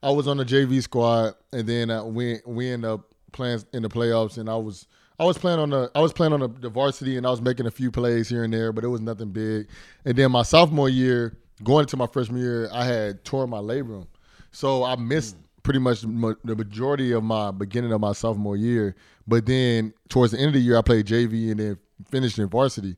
I 0.04 0.12
was 0.12 0.28
on 0.28 0.38
the 0.38 0.46
JV 0.46 0.82
squad, 0.84 1.36
and 1.52 1.68
then 1.68 1.90
uh, 1.90 2.04
we 2.04 2.40
we 2.46 2.70
ended 2.70 2.90
up 2.92 3.14
playing 3.32 3.64
in 3.74 3.82
the 3.84 3.90
playoffs, 3.90 4.38
and 4.38 4.50
I 4.50 4.56
was 4.56 4.88
I 5.20 5.26
was 5.26 5.38
playing 5.38 5.60
on 5.60 5.70
the 5.70 5.92
I 5.96 6.02
was 6.02 6.14
playing 6.14 6.34
on 6.34 6.42
the, 6.42 6.48
the 6.48 6.70
varsity, 6.70 7.18
and 7.18 7.26
I 7.26 7.32
was 7.32 7.42
making 7.42 7.66
a 7.66 7.72
few 7.72 7.92
plays 7.92 8.28
here 8.28 8.44
and 8.44 8.54
there, 8.54 8.74
but 8.74 8.84
it 8.84 8.88
was 8.88 9.02
nothing 9.02 9.30
big. 9.30 9.68
And 10.04 10.18
then 10.18 10.32
my 10.32 10.44
sophomore 10.44 10.90
year, 10.90 11.38
going 11.64 11.84
into 11.84 11.98
my 11.98 12.08
freshman 12.08 12.42
year, 12.42 12.70
I 12.74 12.86
had 12.86 13.24
torn 13.24 13.50
my 13.50 13.60
labrum, 13.60 14.08
so 14.52 14.84
I 14.84 14.96
missed 14.96 15.36
hmm. 15.36 15.42
pretty 15.64 15.80
much 15.80 16.02
the 16.02 16.38
the 16.44 16.56
majority 16.56 17.12
of 17.14 17.24
my 17.24 17.52
beginning 17.52 17.94
of 17.94 18.02
my 18.02 18.12
sophomore 18.12 18.58
year. 18.58 18.96
But 19.28 19.46
then 19.46 19.94
towards 20.10 20.34
the 20.34 20.40
end 20.40 20.48
of 20.48 20.54
the 20.54 20.60
year, 20.60 20.78
I 20.78 20.82
played 20.82 21.08
JV 21.08 21.52
and 21.52 21.60
then 21.60 21.78
finished 22.10 22.38
in 22.38 22.48
varsity. 22.48 22.96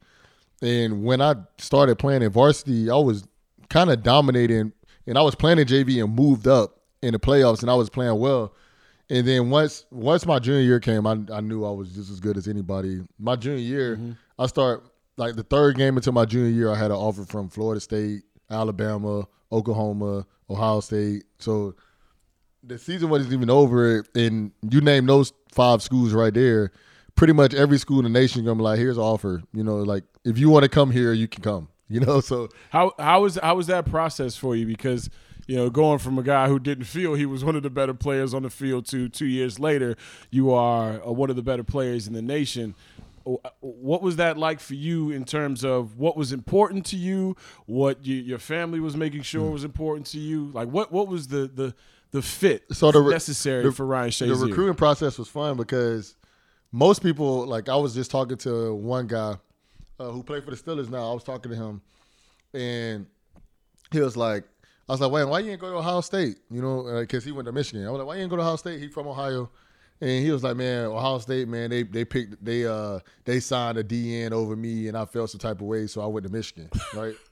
And 0.62 1.04
when 1.04 1.22
I 1.22 1.36
started 1.60 2.00
playing 2.00 2.24
in 2.24 2.32
varsity, 2.32 2.90
I 2.90 2.96
was 2.96 3.24
kind 3.70 3.92
of 3.92 4.02
dominating, 4.02 4.74
and 5.06 5.18
I 5.18 5.22
was 5.22 5.36
playing 5.36 5.60
in 5.60 5.68
JV 5.68 6.04
and 6.04 6.16
moved 6.16 6.48
up 6.48 6.80
in 7.02 7.14
the 7.14 7.20
playoffs, 7.20 7.62
and 7.62 7.70
I 7.70 7.76
was 7.76 7.90
playing 7.90 8.18
well. 8.20 8.54
And 9.10 9.26
then 9.28 9.50
once 9.50 9.86
once 9.92 10.26
my 10.26 10.40
junior 10.40 10.62
year 10.62 10.80
came, 10.80 11.08
I, 11.08 11.18
I 11.32 11.42
knew 11.42 11.66
I 11.66 11.72
was 11.72 11.92
just 11.92 12.12
as 12.12 12.20
good 12.20 12.38
as 12.38 12.48
anybody. 12.48 13.02
My 13.20 13.36
junior 13.36 13.60
year, 13.60 13.96
mm-hmm. 13.96 14.12
I 14.38 14.48
start 14.48 14.84
like 15.18 15.36
the 15.36 15.44
third 15.44 15.78
game 15.78 15.96
into 15.98 16.12
my 16.12 16.26
junior 16.26 16.50
year, 16.50 16.72
I 16.72 16.76
had 16.76 16.92
an 16.92 16.98
offer 16.98 17.26
from 17.26 17.50
Florida 17.50 17.80
State, 17.80 18.24
Alabama, 18.50 19.28
Oklahoma, 19.52 20.26
Ohio 20.50 20.80
State. 20.82 21.24
So 21.40 21.76
the 22.64 22.78
season 22.78 23.10
wasn't 23.10 23.34
even 23.34 23.50
over, 23.50 24.04
and 24.16 24.52
you 24.70 24.82
name 24.82 25.06
those 25.06 25.34
five 25.52 25.82
schools 25.82 26.14
right 26.14 26.34
there. 26.34 26.72
Pretty 27.16 27.34
much 27.34 27.54
every 27.54 27.80
school 27.80 28.00
in 28.00 28.04
the 28.04 28.10
nation 28.10 28.46
gonna 28.46 28.58
be 28.58 28.62
like, 28.62 28.78
"Here's 28.78 28.98
an 28.98 29.04
offer." 29.04 29.42
You 29.54 29.64
know, 29.64 29.78
like 29.78 30.04
if 30.24 30.38
you 30.38 30.50
want 30.50 30.64
to 30.64 30.70
come 30.70 30.92
here, 30.92 31.14
you 31.14 31.28
can 31.28 31.42
come. 31.44 31.70
You 31.90 32.02
know, 32.02 32.20
so 32.20 32.50
How 32.70 32.92
how 33.00 33.22
was 33.22 33.40
how 33.42 33.56
was 33.56 33.68
that 33.68 33.86
process 33.86 34.36
for 34.36 34.58
you? 34.58 34.66
Because 34.66 35.10
you 35.48 35.56
know, 35.56 35.70
going 35.70 35.98
from 35.98 36.20
a 36.20 36.24
guy 36.24 36.48
who 36.50 36.60
didn't 36.60 36.84
feel 36.86 37.14
he 37.16 37.26
was 37.26 37.44
one 37.44 37.56
of 37.56 37.64
the 37.64 37.70
better 37.70 37.94
players 37.94 38.34
on 38.34 38.44
the 38.44 38.50
field 38.50 38.86
to 38.88 39.08
two 39.10 39.26
years 39.26 39.60
later, 39.60 39.96
you 40.30 40.52
are 40.52 41.02
uh, 41.06 41.12
one 41.12 41.30
of 41.30 41.36
the 41.36 41.42
better 41.42 41.64
players 41.64 42.06
in 42.08 42.14
the 42.14 42.22
nation. 42.22 42.76
What 43.60 44.02
was 44.02 44.16
that 44.18 44.38
like 44.38 44.60
for 44.62 44.74
you 44.76 45.10
in 45.12 45.26
terms 45.26 45.66
of 45.66 45.98
what 45.98 46.16
was 46.16 46.32
important 46.32 46.86
to 46.88 46.96
you, 46.96 47.36
what 47.66 48.06
you, 48.06 48.16
your 48.16 48.40
family 48.40 48.80
was 48.80 48.96
making 48.96 49.20
Hmm. 49.20 49.24
sure 49.24 49.52
was 49.52 49.64
important 49.66 50.06
to 50.08 50.20
you? 50.20 50.50
Like 50.54 50.70
what 50.70 50.92
what 50.94 51.08
was 51.10 51.28
the 51.28 51.48
the 51.54 51.74
the 52.12 52.22
fit 52.22 52.64
so 52.72 52.90
the 52.92 53.02
necessary 53.04 53.64
the- 53.64 53.72
for 53.74 53.86
Ryan 53.86 54.12
Shazier? 54.12 54.28
The 54.40 54.46
recruiting 54.48 54.76
process 54.76 55.18
was 55.18 55.28
fun 55.28 55.58
because 55.58 56.16
most 56.72 57.02
people, 57.04 57.46
like 57.46 57.68
I 57.68 57.76
was 57.76 57.94
just 57.94 58.12
talking 58.12 58.38
to 58.38 58.74
one 58.74 59.08
guy 59.08 59.36
uh, 60.00 60.10
who 60.12 60.24
played 60.24 60.44
for 60.46 60.52
the 60.52 60.58
Steelers. 60.58 60.90
Now 60.90 61.12
I 61.12 61.14
was 61.14 61.24
talking 61.26 61.52
to 61.52 61.58
him, 61.58 61.82
and 62.54 63.08
he 63.92 64.00
was 64.00 64.16
like, 64.16 64.46
"I 64.88 64.94
was 64.94 65.02
like, 65.02 65.12
wait, 65.12 65.26
why 65.26 65.40
you 65.40 65.52
ain't 65.52 65.62
go 65.62 65.72
to 65.72 65.78
Ohio 65.78 66.02
State? 66.02 66.38
You 66.50 66.62
know, 66.62 67.00
because 67.00 67.24
he 67.24 67.32
went 67.32 67.46
to 67.48 67.52
Michigan. 67.52 67.86
I 67.86 67.92
was 67.92 68.00
like, 68.00 68.08
why 68.08 68.16
you 68.16 68.22
ain't 68.22 68.30
go 68.30 68.38
to 68.38 68.42
Ohio 68.42 68.56
State? 68.56 68.80
He 68.80 68.88
from 68.88 69.08
Ohio." 69.08 69.50
And 70.00 70.24
he 70.24 70.30
was 70.32 70.44
like, 70.44 70.56
"Man, 70.56 70.86
Ohio 70.86 71.18
State, 71.18 71.48
man, 71.48 71.72
they 71.72 71.82
they 71.84 72.06
picked 72.06 72.44
they 72.44 72.66
uh 72.68 73.00
they 73.26 73.40
signed 73.40 73.80
a 73.80 73.84
DN 73.84 74.32
over 74.32 74.56
me, 74.56 74.88
and 74.88 74.96
I 74.96 75.06
felt 75.06 75.32
some 75.32 75.40
type 75.40 75.60
of 75.60 75.68
way, 75.68 75.88
so 75.88 76.02
I 76.02 76.06
went 76.06 76.26
to 76.26 76.32
Michigan, 76.32 76.70
right?" 76.94 77.16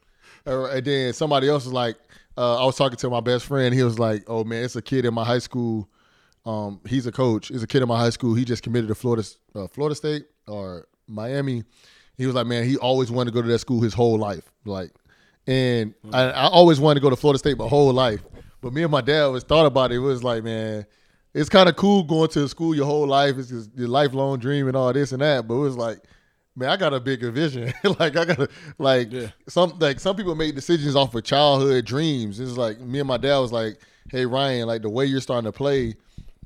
Uh, 0.48 0.66
and 0.66 0.86
then 0.86 1.12
somebody 1.12 1.50
else 1.50 1.66
was 1.66 1.74
like, 1.74 1.98
uh, 2.38 2.62
I 2.62 2.66
was 2.66 2.76
talking 2.76 2.98
to 2.98 3.10
my 3.10 3.20
best 3.20 3.46
friend. 3.46 3.74
He 3.74 3.82
was 3.82 3.98
like, 3.98 4.26
"Oh 4.28 4.44
man, 4.44 4.64
it's 4.64 4.76
a 4.76 4.82
kid 4.82 5.04
in 5.06 5.12
my 5.12 5.24
high 5.24 5.40
school. 5.40 5.90
Um, 6.46 6.82
he's 6.88 7.08
a 7.08 7.12
coach. 7.12 7.48
He's 7.48 7.64
a 7.64 7.68
kid 7.68 7.82
in 7.82 7.88
my 7.88 7.98
high 7.98 8.12
school. 8.12 8.36
He 8.36 8.46
just 8.46 8.62
committed 8.62 8.88
to 8.90 8.96
Florida, 8.96 9.28
uh, 9.56 9.68
Florida 9.68 9.96
State 9.96 10.26
or 10.48 10.88
Miami. 11.08 11.64
He 12.18 12.26
was 12.26 12.36
like, 12.36 12.48
man, 12.48 12.64
he 12.64 12.78
always 12.78 13.12
wanted 13.12 13.32
to 13.32 13.34
go 13.34 13.42
to 13.42 13.48
that 13.48 13.60
school 13.60 13.82
his 13.82 13.94
whole 13.94 14.18
life. 14.18 14.52
Like, 14.64 14.92
and 15.48 15.94
I, 16.12 16.24
I 16.24 16.48
always 16.48 16.80
wanted 16.80 16.96
to 16.96 17.02
go 17.02 17.10
to 17.10 17.16
Florida 17.16 17.40
State 17.40 17.58
my 17.58 17.68
whole 17.68 17.94
life. 17.94 18.22
But 18.62 18.74
me 18.74 18.84
and 18.84 18.92
my 18.92 19.02
dad 19.02 19.28
was 19.28 19.44
thought 19.44 19.66
about 19.66 19.92
it. 19.92 19.96
It 19.96 20.00
was 20.00 20.24
like, 20.24 20.44
man, 20.44 20.86
it's 21.34 21.50
kind 21.50 21.70
of 21.70 21.76
cool 21.76 22.04
going 22.04 22.30
to 22.30 22.48
school 22.48 22.74
your 22.74 22.86
whole 22.86 23.08
life. 23.08 23.38
It's 23.38 23.50
just 23.50 23.70
your 23.76 23.88
lifelong 23.88 24.40
dream 24.40 24.68
and 24.68 24.76
all 24.76 24.92
this 24.92 25.12
and 25.12 25.22
that. 25.22 25.48
But 25.48 25.56
it 25.56 25.60
was 25.60 25.78
like, 25.78 26.00
man, 26.56 26.70
I 26.70 26.78
got 26.78 26.94
a 26.94 27.00
bigger 27.00 27.30
vision. 27.30 27.74
like 28.00 28.16
I 28.16 28.26
got 28.26 28.38
to 28.38 28.50
like 28.80 29.12
some 29.48 29.78
like 29.80 30.00
some 30.00 30.16
people 30.16 30.34
make 30.34 30.56
decisions 30.56 30.96
off 30.96 31.14
of 31.14 31.24
childhood 31.24 31.86
dreams. 31.86 32.40
It's 32.40 32.58
like 32.58 32.80
me 32.80 33.00
and 33.00 33.08
my 33.08 33.18
dad 33.18 33.38
was 33.38 33.52
like, 33.52 33.80
hey 34.10 34.26
Ryan, 34.26 34.68
like 34.68 34.82
the 34.82 34.90
way 34.90 35.06
you're 35.06 35.22
starting 35.22 35.52
to 35.52 35.56
play 35.56 35.96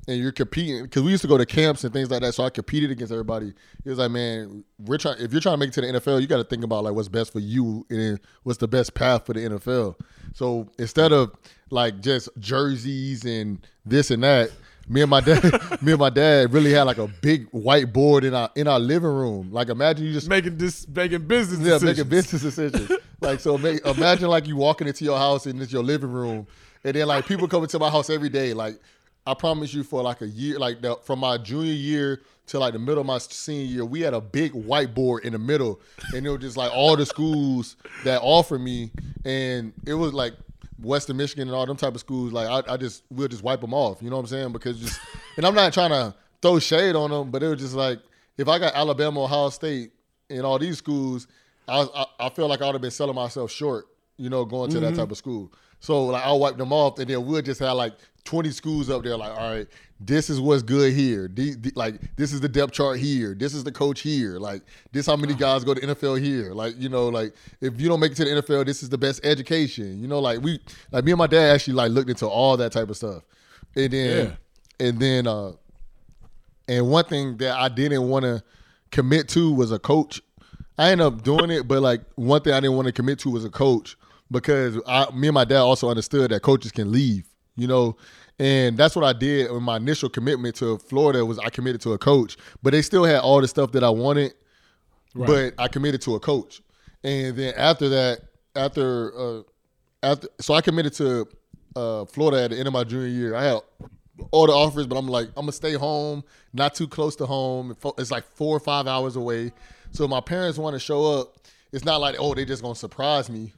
and 0.10 0.20
you're 0.20 0.32
competing 0.32 0.84
because 0.84 1.04
we 1.04 1.12
used 1.12 1.22
to 1.22 1.28
go 1.28 1.38
to 1.38 1.46
camps 1.46 1.84
and 1.84 1.94
things 1.94 2.10
like 2.10 2.22
that. 2.22 2.34
So 2.34 2.44
I 2.44 2.50
competed 2.50 2.90
against 2.90 3.12
everybody. 3.12 3.54
He 3.84 3.90
was 3.90 4.00
like, 4.00 4.10
man, 4.10 4.64
we're 4.80 4.98
trying. 4.98 5.20
If 5.20 5.32
you're 5.32 5.42
trying 5.42 5.54
to 5.54 5.58
make 5.58 5.70
it 5.70 5.74
to 5.74 5.82
the 5.82 5.88
NFL, 5.88 6.20
you 6.20 6.28
got 6.28 6.38
to 6.38 6.44
think 6.44 6.64
about 6.64 6.84
like 6.84 6.94
what's 6.94 7.08
best 7.08 7.32
for 7.32 7.40
you 7.40 7.86
and 7.90 8.20
what's 8.44 8.58
the 8.58 8.68
best 8.68 8.96
path 8.96 9.28
for 9.28 9.34
the 9.34 9.42
NFL. 9.42 9.96
So 10.34 10.68
instead 10.80 11.12
of 11.12 11.32
like 11.70 12.02
just 12.02 12.30
jerseys 12.40 13.24
and 13.24 13.66
this 13.86 14.10
and 14.10 14.24
that, 14.24 14.52
me 14.88 15.02
and 15.02 15.10
my 15.10 15.22
dad, 15.22 15.44
me 15.84 15.92
and 15.92 16.00
my 16.00 16.10
dad 16.10 16.52
really 16.52 16.74
had 16.74 16.84
like 16.84 16.98
a 16.98 17.08
big 17.08 17.50
whiteboard 17.52 18.24
in 18.24 18.34
our 18.34 18.50
in 18.56 18.68
our 18.68 18.80
living 18.80 19.12
room. 19.12 19.52
Like 19.52 19.70
imagine 19.70 20.08
you 20.08 20.14
just 20.14 20.28
making 20.28 20.58
this 20.58 20.88
making 20.88 21.28
business 21.28 21.60
yeah, 21.60 21.74
decisions. 21.74 21.98
making 21.98 22.10
business 22.10 22.42
decisions. 22.42 22.92
like 23.22 23.40
so, 23.40 23.58
make, 23.58 23.86
imagine 23.86 24.28
like 24.28 24.48
you 24.48 24.56
walking 24.56 24.88
into 24.88 25.06
your 25.06 25.18
house 25.18 25.46
and 25.46 25.62
it's 25.62 25.72
your 25.72 25.84
living 25.84 26.12
room, 26.12 26.48
and 26.84 26.96
then 26.96 27.08
like 27.08 27.28
people 27.28 27.48
come 27.48 27.62
into 27.62 27.78
my 27.78 27.92
house 27.92 28.10
every 28.10 28.30
day. 28.30 28.54
Like 28.54 28.80
I 29.28 29.34
promise 29.34 29.74
you, 29.74 29.84
for 29.84 30.02
like 30.02 30.22
a 30.22 30.28
year, 30.28 30.58
like 30.58 30.82
the, 30.82 30.96
from 31.04 31.20
my 31.20 31.38
junior 31.38 31.74
year 31.74 32.22
to 32.48 32.60
like 32.60 32.74
the 32.74 32.80
middle 32.80 33.02
of 33.02 33.06
my 33.06 33.20
senior 33.20 33.66
year, 33.66 33.86
we 33.86 34.02
had 34.02 34.14
a 34.14 34.22
big 34.22 34.54
whiteboard 34.54 35.22
in 35.22 35.34
the 35.34 35.40
middle, 35.40 35.80
and 36.16 36.26
it 36.26 36.30
was 36.30 36.40
just 36.42 36.58
like 36.58 36.72
all 36.74 36.96
the 36.96 37.06
schools 37.06 37.76
that 38.04 38.22
offered 38.24 38.60
me, 38.60 38.92
and 39.26 39.72
it 39.86 39.94
was 39.94 40.14
like 40.14 40.34
Western 40.82 41.18
Michigan 41.18 41.48
and 41.48 41.56
all 41.56 41.66
them 41.66 41.78
type 41.78 41.94
of 41.94 42.00
schools. 42.00 42.32
Like 42.32 42.48
I, 42.68 42.74
I 42.74 42.78
just 42.78 43.04
we'll 43.12 43.28
just 43.28 43.44
wipe 43.44 43.62
them 43.62 43.74
off. 43.74 44.02
You 44.02 44.10
know 44.10 44.16
what 44.16 44.24
I'm 44.24 44.28
saying? 44.28 44.52
Because 44.52 44.80
just 44.80 45.00
and 45.38 45.46
I'm 45.46 45.54
not 45.54 45.74
trying 45.74 45.92
to 45.92 46.16
throw 46.42 46.58
shade 46.60 46.96
on 46.96 47.12
them, 47.12 47.30
but 47.30 47.44
it 47.44 47.50
was 47.50 47.60
just 47.60 47.76
like 47.76 48.00
if 48.38 48.48
I 48.48 48.58
got 48.58 48.74
Alabama, 48.74 49.26
Ohio 49.26 49.50
State, 49.50 49.92
and 50.30 50.42
all 50.42 50.58
these 50.58 50.78
schools, 50.78 51.28
I 51.68 51.82
I, 51.94 52.06
I 52.28 52.30
feel 52.30 52.48
like 52.48 52.62
I 52.62 52.66
would 52.66 52.76
have 52.76 52.82
been 52.82 52.90
selling 52.92 53.16
myself 53.16 53.52
short. 53.52 53.86
You 54.18 54.30
know, 54.30 54.44
going 54.44 54.70
to 54.72 54.80
that 54.82 54.94
Mhm. 54.94 54.98
type 54.98 55.12
of 55.12 55.18
school. 55.18 55.52
So 55.80 56.06
like 56.08 56.24
I'll 56.26 56.40
wipe 56.40 56.58
them 56.58 56.74
off, 56.74 57.00
and 57.00 57.10
then 57.10 57.26
we'll 57.26 57.42
just 57.42 57.60
have 57.62 57.76
like 57.78 57.94
20 58.26 58.50
schools 58.52 58.90
up 58.90 59.04
there. 59.04 59.16
Like, 59.18 59.32
all 59.32 59.52
right, 59.54 59.68
this 60.00 60.30
is 60.30 60.40
what's 60.40 60.62
good 60.62 60.94
here. 60.94 61.30
The- 61.34 61.56
the- 61.56 61.72
like 61.76 62.16
this 62.16 62.34
is 62.34 62.42
the 62.42 62.50
depth 62.50 62.74
chart 62.74 63.00
here. 63.00 63.34
This 63.34 63.54
is 63.54 63.64
the 63.64 63.72
coach 63.72 64.02
here. 64.02 64.40
Like 64.40 64.62
this 64.92 65.06
how 65.06 65.16
many 65.16 65.34
guys 65.34 65.64
go 65.64 65.74
to 65.74 65.82
NFL 65.82 66.22
here. 66.22 66.54
Like 66.54 66.76
you 66.78 66.90
know, 66.90 67.08
like 67.08 67.34
if 67.62 67.80
you 67.80 67.88
don't 67.88 68.00
make 68.00 68.12
it 68.12 68.16
to 68.16 68.26
the 68.26 68.32
NFL, 68.42 68.66
this 68.66 68.84
is 68.84 68.90
the 68.90 68.98
best 68.98 69.26
education. 69.26 70.02
You 70.02 70.08
know, 70.08 70.20
like 70.20 70.42
we 70.42 70.60
like 70.92 71.06
me 71.06 71.12
and 71.12 71.18
my 71.20 71.28
dad 71.28 71.56
actually 71.56 71.74
like 71.76 71.92
looked 71.92 72.10
into 72.10 72.28
all 72.28 72.58
that 72.58 72.72
type 72.72 72.90
of 72.90 72.98
stuff, 72.98 73.24
and 73.76 73.92
then 73.94 74.38
and 74.80 75.00
then 75.00 75.28
uh 75.28 75.54
and 76.68 76.88
one 76.88 77.06
thing 77.06 77.38
that 77.38 77.58
I 77.58 77.70
didn't 77.70 78.08
want 78.10 78.24
to 78.24 78.44
commit 78.92 79.28
to 79.30 79.52
was 79.54 79.72
a 79.72 79.80
coach. 79.80 80.22
I 80.78 80.92
ended 80.92 81.08
up 81.08 81.24
doing 81.24 81.50
it, 81.52 81.68
but 81.68 81.82
like 81.82 82.02
one 82.16 82.42
thing 82.42 82.54
I 82.54 82.60
didn't 82.60 82.76
want 82.76 82.86
to 82.88 82.92
commit 82.94 83.20
to 83.20 83.30
was 83.30 83.44
a 83.44 83.50
coach 83.50 83.98
because 84.32 84.80
I, 84.88 85.10
me 85.12 85.28
and 85.28 85.34
my 85.34 85.46
dad 85.46 85.60
also 85.60 85.90
understood 85.90 86.32
that 86.32 86.42
coaches 86.42 86.72
can 86.72 86.92
leave, 86.92 87.26
you 87.56 87.68
know, 87.68 87.98
and 88.38 88.78
that's 88.78 88.96
what 88.96 89.04
I 89.06 89.14
did. 89.14 89.52
When 89.52 89.64
my 89.64 89.78
initial 89.78 90.10
commitment 90.10 90.56
to 90.58 90.78
Florida 90.78 91.26
was 91.26 91.40
I 91.40 91.50
committed 91.50 91.82
to 91.82 91.94
a 91.94 91.98
coach, 91.98 92.38
but 92.64 92.72
they 92.72 92.82
still 92.82 93.04
had 93.04 93.20
all 93.20 93.42
the 93.42 93.48
stuff 93.48 93.72
that 93.74 93.84
I 93.84 93.90
wanted, 93.90 94.34
Right. 95.16 95.54
but 95.56 95.64
I 95.64 95.68
committed 95.68 96.02
to 96.04 96.16
a 96.16 96.20
coach. 96.20 96.62
And 97.04 97.36
then 97.36 97.54
after 97.58 97.90
that, 97.90 98.22
after 98.56 99.14
uh, 99.18 99.42
after, 100.04 100.28
so 100.40 100.54
I 100.54 100.62
committed 100.62 100.94
to 100.94 101.28
uh, 101.76 102.06
Florida 102.06 102.44
at 102.44 102.52
the 102.52 102.58
end 102.58 102.68
of 102.68 102.74
my 102.74 102.84
junior 102.84 103.08
year. 103.08 103.36
I 103.36 103.44
had 103.44 103.60
all 104.32 104.48
the 104.48 104.54
offers, 104.54 104.86
but 104.88 104.98
I'm 104.98 105.08
like, 105.08 105.28
I'm 105.30 105.44
gonna 105.44 105.52
stay 105.52 105.74
home, 105.74 106.24
not 106.54 106.76
too 106.76 106.88
close 106.88 107.16
to 107.18 107.26
home. 107.26 107.76
It's 107.98 108.12
like 108.12 108.26
four 108.26 108.56
or 108.56 108.60
five 108.60 108.86
hours 108.88 109.16
away. 109.16 109.52
So 109.92 110.08
my 110.08 110.20
parents 110.22 110.58
want 110.58 110.76
to 110.76 110.80
show 110.80 111.20
up. 111.20 111.36
It's 111.72 111.86
not 111.86 112.02
like, 112.02 112.16
oh, 112.20 112.34
they 112.34 112.46
just 112.46 112.62
gonna 112.62 112.76
surprise 112.76 113.30
me. 113.30 113.54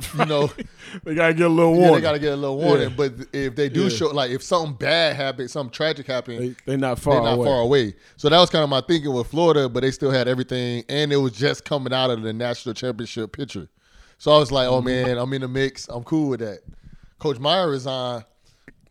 You 0.18 0.24
know, 0.26 0.50
they 1.04 1.14
gotta 1.14 1.32
get 1.34 1.46
a 1.46 1.48
little 1.48 1.72
Yeah, 1.74 1.78
warning. 1.80 1.94
they 1.94 2.00
gotta 2.00 2.18
get 2.18 2.32
a 2.32 2.36
little 2.36 2.58
warning. 2.58 2.90
Yeah. 2.90 2.94
But 2.96 3.12
if 3.32 3.54
they 3.54 3.68
do 3.68 3.84
Yeah. 3.84 3.88
show, 3.88 4.08
like, 4.08 4.30
if 4.30 4.42
something 4.42 4.74
bad 4.74 5.14
happens, 5.16 5.52
something 5.52 5.72
tragic 5.72 6.06
happened, 6.06 6.40
They- 6.40 6.56
they're 6.66 6.76
not 6.78 6.98
far 6.98 7.14
They're 7.14 7.22
not 7.22 7.34
away. 7.34 7.46
far 7.46 7.60
away. 7.60 7.94
So 8.16 8.28
that 8.28 8.38
was 8.38 8.50
kind 8.50 8.64
of 8.64 8.70
my 8.70 8.80
thinking 8.80 9.12
with 9.12 9.28
Florida, 9.28 9.68
but 9.68 9.80
they 9.80 9.90
still 9.90 10.10
had 10.10 10.26
everything, 10.28 10.84
and 10.88 11.12
it 11.12 11.16
was 11.18 11.32
just 11.32 11.64
coming 11.64 11.92
out 11.92 12.10
of 12.10 12.22
the 12.22 12.32
national 12.32 12.74
championship 12.74 13.32
picture. 13.32 13.68
So 14.18 14.32
I 14.32 14.38
was 14.38 14.50
like, 14.52 14.68
oh 14.68 14.78
Mm-hmm. 14.78 14.86
man, 15.08 15.18
I'm 15.18 15.32
in 15.32 15.42
the 15.42 15.48
mix. 15.48 15.88
I'm 15.88 16.02
cool 16.04 16.28
with 16.30 16.40
that. 16.40 16.60
Coach 17.18 17.38
Meyer 17.38 17.70
resigned. 17.70 18.24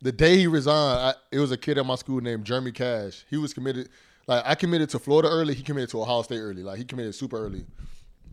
The 0.01 0.11
day 0.11 0.37
he 0.37 0.47
resigned, 0.47 0.99
I, 0.99 1.13
it 1.31 1.39
was 1.39 1.51
a 1.51 1.57
kid 1.57 1.77
at 1.77 1.85
my 1.85 1.95
school 1.95 2.21
named 2.21 2.45
Jeremy 2.45 2.71
Cash. 2.71 3.25
He 3.29 3.37
was 3.37 3.53
committed. 3.53 3.89
like 4.27 4.43
I 4.45 4.55
committed 4.55 4.89
to 4.91 4.99
Florida 4.99 5.27
early. 5.29 5.53
He 5.53 5.61
committed 5.63 5.89
to 5.91 6.01
Ohio 6.01 6.21
State 6.23 6.39
early. 6.39 6.63
Like 6.63 6.77
he 6.79 6.85
committed 6.85 7.13
super 7.15 7.37
early. 7.37 7.65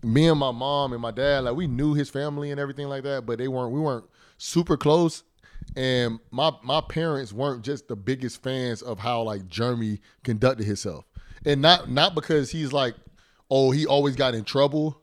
Me 0.02 0.28
and 0.28 0.38
my 0.38 0.52
mom 0.52 0.92
and 0.92 1.02
my 1.02 1.10
dad, 1.10 1.44
like 1.44 1.56
we 1.56 1.66
knew 1.66 1.94
his 1.94 2.08
family 2.08 2.50
and 2.50 2.60
everything 2.60 2.88
like 2.88 3.02
that, 3.02 3.26
but 3.26 3.38
they 3.38 3.48
weren't. 3.48 3.72
We 3.72 3.80
weren't 3.80 4.04
super 4.38 4.76
close. 4.76 5.24
And 5.76 6.18
my 6.30 6.52
my 6.62 6.80
parents 6.80 7.32
weren't 7.32 7.62
just 7.64 7.88
the 7.88 7.96
biggest 7.96 8.42
fans 8.42 8.80
of 8.80 8.98
how 8.98 9.22
like 9.22 9.46
Jeremy 9.48 10.00
conducted 10.22 10.64
himself, 10.64 11.04
and 11.44 11.60
not 11.60 11.90
not 11.90 12.14
because 12.14 12.50
he's 12.50 12.72
like, 12.72 12.94
oh, 13.50 13.70
he 13.72 13.84
always 13.86 14.14
got 14.16 14.34
in 14.34 14.44
trouble, 14.44 15.00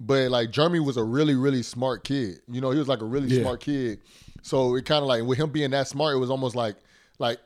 but 0.00 0.30
like 0.30 0.50
Jeremy 0.50 0.80
was 0.80 0.96
a 0.96 1.04
really 1.04 1.34
really 1.34 1.62
smart 1.62 2.02
kid. 2.04 2.40
You 2.50 2.60
know, 2.60 2.70
he 2.70 2.78
was 2.78 2.88
like 2.88 3.02
a 3.02 3.04
really 3.04 3.28
Yeah. 3.28 3.42
smart 3.42 3.60
kid. 3.60 4.00
So 4.42 4.74
it 4.74 4.86
kind 4.86 5.02
of 5.02 5.06
like 5.08 5.22
with 5.24 5.38
him 5.38 5.50
being 5.50 5.70
that 5.72 5.86
smart, 5.86 6.16
it 6.16 6.18
was 6.18 6.30
almost 6.30 6.56
like 6.56 6.76
like 7.18 7.38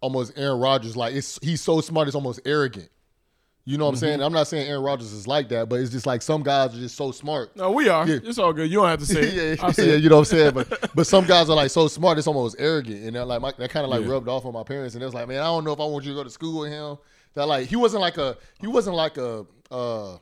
almost 0.00 0.32
Aaron 0.36 0.58
Rodgers. 0.58 0.96
Like 0.96 1.14
it's 1.14 1.38
he's 1.42 1.60
so 1.60 1.80
smart, 1.82 2.08
it's 2.08 2.14
almost 2.14 2.40
arrogant. 2.46 2.88
You 3.66 3.76
know 3.78 3.84
what 3.84 3.90
I'm 3.90 3.96
Mhm. 3.96 4.00
saying? 4.00 4.22
I'm 4.22 4.32
not 4.32 4.48
saying 4.48 4.68
Aaron 4.68 4.82
Rodgers 4.82 5.12
is 5.12 5.26
like 5.28 5.48
that, 5.50 5.68
but 5.68 5.80
it's 5.80 5.90
just 5.90 6.06
like 6.06 6.22
some 6.22 6.42
guys 6.42 6.74
are 6.74 6.78
just 6.78 6.96
so 6.96 7.12
smart. 7.12 7.54
No, 7.56 7.70
we 7.70 7.88
are. 7.88 8.06
Yeah. 8.08 8.18
It's 8.24 8.38
all 8.38 8.52
good. 8.52 8.70
You 8.70 8.78
don't 8.78 8.88
have 8.88 9.00
to 9.00 9.06
say 9.06 9.20
it. 9.20 9.60
yeah, 9.62 9.70
say 9.70 9.86
yeah, 9.88 9.92
it. 9.94 10.02
you 10.02 10.08
know 10.08 10.16
what 10.16 10.32
I'm 10.32 10.38
saying. 10.38 10.52
But 10.54 10.90
but 10.94 11.06
some 11.06 11.24
guys 11.26 11.50
are 11.50 11.56
like 11.56 11.70
so 11.70 11.86
smart, 11.86 12.16
it's 12.18 12.26
almost 12.26 12.56
arrogant, 12.58 13.04
and 13.04 13.14
they're 13.14 13.24
like 13.24 13.40
my, 13.42 13.52
that 13.58 13.70
kind 13.70 13.84
of 13.84 13.90
like 13.90 14.02
Yeah. 14.04 14.12
rubbed 14.12 14.28
off 14.28 14.44
on 14.46 14.54
my 14.54 14.62
parents, 14.64 14.94
and 14.94 15.02
it 15.02 15.06
was 15.06 15.14
like, 15.14 15.28
man, 15.28 15.40
I 15.40 15.44
don't 15.44 15.64
know 15.64 15.72
if 15.72 15.80
I 15.80 15.84
want 15.84 16.04
you 16.04 16.12
to 16.12 16.16
go 16.16 16.24
to 16.24 16.30
school 16.30 16.60
with 16.60 16.70
him. 16.72 16.96
That 17.34 17.46
like 17.46 17.68
he 17.68 17.76
wasn't 17.76 18.00
like 18.00 18.16
a 18.18 18.36
he 18.60 18.66
wasn't 18.66 18.96
like 18.96 19.16
a 19.18 19.44
uh 19.70 20.16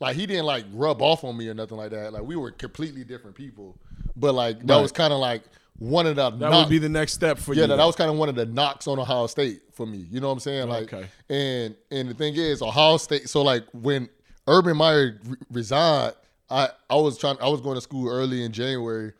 like 0.00 0.16
he 0.16 0.24
didn't 0.26 0.46
like 0.46 0.64
rub 0.72 1.02
off 1.02 1.24
on 1.24 1.36
me 1.36 1.48
or 1.48 1.54
nothing 1.54 1.76
like 1.76 1.90
that. 1.90 2.12
Like 2.12 2.22
we 2.22 2.36
were 2.36 2.50
completely 2.52 3.04
different 3.04 3.36
people, 3.36 3.76
but 4.16 4.32
like 4.34 4.64
that 4.66 4.74
Right. 4.76 4.80
was 4.80 4.92
kind 4.92 5.12
of 5.12 5.18
like 5.18 5.42
one 5.80 6.06
of 6.06 6.14
the 6.14 6.30
That 6.30 6.38
knock- 6.38 6.66
would 6.66 6.70
be 6.70 6.78
the 6.78 6.88
next 6.88 7.14
step 7.14 7.38
for 7.38 7.52
yeah, 7.54 7.64
you. 7.64 7.70
Yeah, 7.70 7.76
that 7.76 7.84
was 7.84 7.96
kind 7.96 8.10
of 8.10 8.16
one 8.16 8.28
of 8.28 8.36
the 8.36 8.46
knocks 8.46 8.86
on 8.86 8.98
Ohio 8.98 9.26
State 9.26 9.62
for 9.72 9.84
me. 9.86 10.06
You 10.10 10.20
know 10.20 10.28
what 10.28 10.34
I'm 10.34 10.40
saying? 10.40 10.68
Like, 10.68 10.92
Okay. 10.92 11.06
and 11.28 11.74
and 11.90 12.08
the 12.08 12.14
thing 12.14 12.34
is, 12.36 12.62
Ohio 12.62 12.96
State. 12.98 13.28
So 13.28 13.42
like 13.42 13.64
when 13.72 14.08
Urban 14.46 14.76
Meyer 14.76 15.18
re- 15.24 15.36
resigned, 15.50 16.14
I 16.50 16.68
I 16.88 16.94
was 16.96 17.18
trying. 17.18 17.36
I 17.40 17.48
was 17.48 17.60
going 17.60 17.74
to 17.76 17.80
school 17.80 18.08
early 18.08 18.44
in 18.44 18.52
January, 18.52 19.12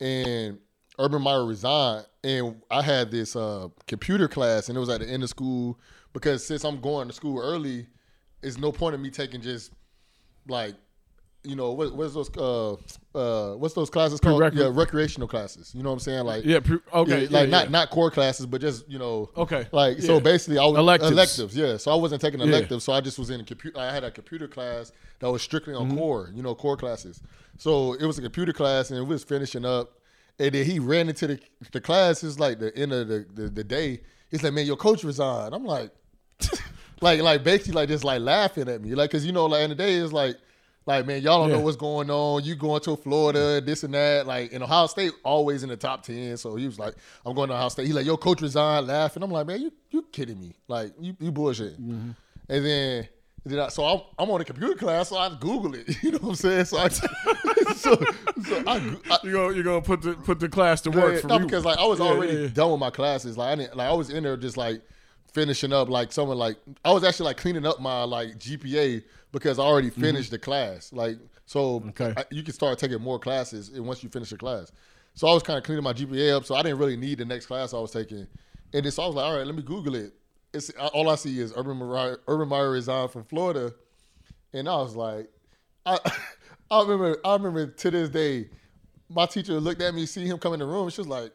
and 0.00 0.58
Urban 0.98 1.22
Meyer 1.22 1.44
resigned, 1.46 2.06
and 2.24 2.60
I 2.70 2.82
had 2.82 3.10
this 3.10 3.36
uh, 3.36 3.68
computer 3.86 4.28
class, 4.28 4.68
and 4.68 4.76
it 4.76 4.80
was 4.80 4.88
at 4.90 5.00
the 5.00 5.08
end 5.08 5.22
of 5.22 5.28
school 5.30 5.78
because 6.12 6.44
since 6.46 6.64
I'm 6.64 6.80
going 6.80 7.06
to 7.08 7.14
school 7.14 7.38
early, 7.40 7.86
it's 8.42 8.58
no 8.58 8.72
point 8.72 8.94
in 8.94 9.02
me 9.02 9.10
taking 9.10 9.40
just 9.40 9.70
like 10.48 10.74
you 11.42 11.56
know 11.56 11.72
what, 11.72 11.94
what's 11.94 12.12
those 12.14 12.30
uh 12.36 12.72
uh 13.14 13.54
what's 13.56 13.74
those 13.74 13.88
classes 13.88 14.20
called? 14.20 14.42
Yeah 14.54 14.68
recreational 14.70 15.26
classes. 15.26 15.74
You 15.74 15.82
know 15.82 15.88
what 15.88 15.94
i'm 15.94 16.00
saying? 16.00 16.24
Like 16.24 16.44
Yeah, 16.44 16.60
pre- 16.60 16.78
okay, 16.92 17.26
like 17.28 17.30
yeah, 17.30 17.50
not 17.50 17.64
yeah. 17.64 17.70
not 17.70 17.90
core 17.90 18.10
classes 18.10 18.44
but 18.46 18.60
just 18.60 18.88
you 18.90 18.98
know 18.98 19.30
Okay, 19.36 19.66
like 19.72 20.00
so 20.02 20.20
basically 20.20 20.58
i 20.58 20.64
was 20.66 20.76
Electives. 20.78 21.10
electives 21.12 21.56
yeah. 21.56 21.76
So 21.78 21.92
i 21.92 21.94
wasn't 21.94 22.20
taking 22.20 22.40
Yeah. 22.40 22.46
electives 22.46 22.84
so 22.84 22.92
i 22.92 23.00
just 23.00 23.18
was 23.18 23.30
in 23.30 23.40
a 23.40 23.44
computer 23.44 23.78
i 23.80 23.90
had 23.92 24.04
a 24.04 24.10
computer 24.10 24.46
class 24.48 24.92
that 25.20 25.30
was 25.30 25.40
strictly 25.42 25.74
on 25.74 25.90
Mhm. 25.90 25.96
core 25.98 26.30
you 26.34 26.42
know 26.42 26.54
core 26.54 26.76
classes. 26.76 27.22
So 27.56 27.94
it 27.94 28.04
was 28.04 28.18
a 28.18 28.22
computer 28.22 28.52
class 28.52 28.90
and 28.90 28.98
we 29.00 29.06
was 29.14 29.24
finishing 29.24 29.64
up 29.64 29.98
and 30.38 30.52
then 30.54 30.64
he 30.66 30.78
ran 30.78 31.08
into 31.08 31.26
the 31.26 31.40
the 31.72 31.80
class 31.80 32.22
it's 32.22 32.38
like 32.38 32.58
the 32.58 32.76
end 32.76 32.92
of 32.92 33.08
the 33.08 33.24
the, 33.34 33.48
the 33.48 33.64
day. 33.64 34.00
He's 34.30 34.42
like 34.42 34.52
man 34.52 34.66
your 34.66 34.76
coach 34.76 35.04
resigned. 35.04 35.54
I'm 35.54 35.64
like 35.64 35.90
like 37.00 37.20
like 37.22 37.42
basically 37.42 37.72
like 37.72 37.88
just 37.88 38.04
like 38.04 38.20
laughing 38.20 38.68
at 38.68 38.82
me 38.82 38.94
like 38.94 39.10
because 39.10 39.24
you 39.24 39.32
know 39.32 39.46
like 39.46 39.62
in 39.64 39.70
the 39.70 39.76
day 39.76 39.94
it's 39.94 40.12
like 40.12 40.36
like 40.86 41.06
man 41.06 41.22
y'all 41.22 41.40
don't 41.40 41.50
Yeah. 41.50 41.56
know 41.56 41.62
what's 41.62 41.76
going 41.76 42.10
on 42.10 42.44
you 42.44 42.54
going 42.54 42.80
to 42.82 42.96
florida 42.96 43.60
this 43.60 43.84
and 43.84 43.94
that 43.94 44.26
like 44.26 44.52
in 44.52 44.62
ohio 44.62 44.86
state 44.86 45.12
always 45.22 45.62
in 45.62 45.68
the 45.68 45.76
top 45.76 46.02
10 46.02 46.36
so 46.36 46.56
he 46.56 46.66
was 46.66 46.78
like 46.78 46.94
i'm 47.24 47.34
going 47.34 47.48
to 47.48 47.54
ohio 47.54 47.68
state 47.68 47.86
He 47.86 47.92
like 47.92 48.06
your 48.06 48.18
coach 48.18 48.40
resigned 48.40 48.86
laughing 48.86 49.22
i'm 49.22 49.30
like 49.30 49.46
man 49.46 49.60
you 49.60 49.72
you 49.90 50.02
kidding 50.12 50.38
me 50.40 50.54
like 50.68 50.92
you, 51.00 51.16
you 51.20 51.30
bullshit 51.30 51.80
mm-hmm. 51.80 52.10
and 52.48 52.64
then 52.66 53.08
then 53.44 53.58
I, 53.58 53.68
so 53.68 53.84
I'm, 53.84 54.00
I'm 54.18 54.30
on 54.30 54.40
a 54.42 54.44
computer 54.44 54.74
class, 54.74 55.08
so 55.08 55.16
I 55.16 55.34
Google 55.40 55.74
it. 55.74 55.88
You 56.02 56.12
know 56.12 56.18
what 56.18 56.28
I'm 56.30 56.34
saying? 56.34 56.66
So 56.66 56.76
I, 56.76 56.88
so, 57.74 57.94
so 58.44 58.62
I, 58.66 58.96
I 59.10 59.18
you're 59.22 59.32
gonna 59.32 59.54
you're 59.54 59.64
gonna 59.64 59.80
put 59.80 60.02
the 60.02 60.12
put 60.12 60.40
the 60.40 60.48
class 60.50 60.82
to 60.82 60.90
work 60.90 61.14
yeah. 61.14 61.20
for 61.20 61.26
no, 61.28 61.38
you. 61.38 61.46
because 61.46 61.64
like 61.64 61.78
I 61.78 61.86
was 61.86 62.00
Yeah, 62.00 62.04
already 62.04 62.34
yeah. 62.34 62.48
done 62.48 62.72
with 62.72 62.80
my 62.80 62.90
classes. 62.90 63.38
Like 63.38 63.52
I 63.52 63.54
didn't, 63.54 63.76
like 63.76 63.88
I 63.88 63.94
was 63.94 64.10
in 64.10 64.24
there 64.24 64.36
just 64.36 64.58
like 64.58 64.82
finishing 65.32 65.72
up 65.72 65.88
like 65.88 66.12
someone 66.12 66.36
like 66.36 66.58
I 66.84 66.92
was 66.92 67.02
actually 67.02 67.26
like 67.26 67.38
cleaning 67.38 67.64
up 67.64 67.80
my 67.80 68.02
like 68.04 68.38
GPA 68.38 69.02
because 69.32 69.58
I 69.58 69.62
already 69.62 69.90
Mm-hmm. 69.90 70.00
finished 70.00 70.30
the 70.30 70.38
class. 70.38 70.92
Like 70.92 71.18
so 71.46 71.82
I- 71.98 72.24
you 72.30 72.42
can 72.42 72.54
start 72.54 72.78
taking 72.78 73.00
more 73.00 73.18
classes 73.18 73.68
and 73.70 73.84
once 73.86 74.02
you 74.02 74.08
finish 74.08 74.30
your 74.30 74.38
class. 74.38 74.72
So 75.14 75.26
I 75.26 75.34
was 75.34 75.42
kind 75.42 75.58
of 75.58 75.64
cleaning 75.64 75.82
my 75.84 75.92
GPA 75.92 76.36
up, 76.36 76.44
so 76.44 76.54
I 76.54 76.62
didn't 76.62 76.78
really 76.78 76.96
need 76.96 77.18
the 77.18 77.24
next 77.24 77.46
class 77.46 77.74
I 77.74 77.78
was 77.78 77.90
taking. 77.90 78.26
And 78.72 78.84
then 78.84 78.90
so 78.92 79.02
I 79.02 79.06
was 79.06 79.16
like, 79.16 79.24
all 79.24 79.36
right, 79.36 79.46
let 79.46 79.54
me 79.56 79.62
Google 79.62 79.96
it. 79.96 80.12
It's 80.54 80.70
all 80.70 81.08
I 81.10 81.16
see 81.16 81.38
is 81.40 81.52
Urban 81.56 81.76
Meyer, 81.76 82.20
Urban 82.28 82.48
Meyer 82.48 82.70
resigned 82.70 83.10
from 83.10 83.24
Florida, 83.24 83.72
and 84.52 84.68
I 84.68 84.76
was 84.76 84.94
like, 84.96 85.28
I 85.86 85.98
I 86.70 86.82
remember 86.82 87.18
I 87.24 87.32
remember 87.34 87.66
to 87.66 87.90
this 87.90 88.08
day, 88.08 88.48
my 89.08 89.26
teacher 89.26 89.54
looked 89.60 89.82
at 89.82 89.94
me, 89.94 90.06
see 90.06 90.24
him 90.26 90.38
come 90.38 90.52
in 90.54 90.60
the 90.60 90.66
room, 90.66 90.88
she 90.90 91.00
was 91.00 91.08
like, 91.08 91.32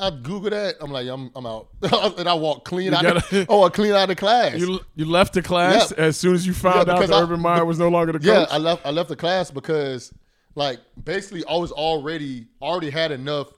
I 0.00 0.10
Google 0.10 0.50
that. 0.50 0.76
I'm 0.80 0.90
like, 0.90 1.06
I'm 1.08 1.30
I'm 1.36 1.46
out, 1.46 1.68
and 2.18 2.28
I 2.28 2.34
walked 2.34 2.64
clean 2.64 2.90
You 2.92 2.96
out. 2.96 3.02
gotta- 3.02 3.30
the, 3.30 3.46
oh, 3.48 3.62
I 3.64 3.68
clean 3.68 3.92
out 3.92 4.04
of 4.04 4.08
the 4.08 4.16
class. 4.16 4.56
You 4.58 4.80
you 4.96 5.04
left 5.04 5.34
the 5.34 5.42
class 5.42 5.92
Yeah. 5.96 6.04
as 6.04 6.16
soon 6.16 6.34
as 6.34 6.46
you 6.46 6.52
found 6.54 6.86
Yeah, 6.88 6.94
out 6.94 7.00
that 7.00 7.12
I- 7.12 7.22
Urban 7.22 7.40
Meyer 7.40 7.64
was 7.64 7.78
no 7.78 7.88
longer 7.88 8.12
the 8.12 8.18
coach. 8.18 8.26
yeah. 8.26 8.46
I 8.50 8.58
left. 8.58 8.84
I 8.86 8.90
left 8.90 9.08
the 9.10 9.16
class 9.16 9.50
because, 9.50 10.12
like, 10.54 10.78
basically, 11.04 11.44
I 11.44 11.56
was 11.56 11.70
already 11.72 12.46
already 12.62 12.90
had 12.90 13.12
enough 13.12 13.48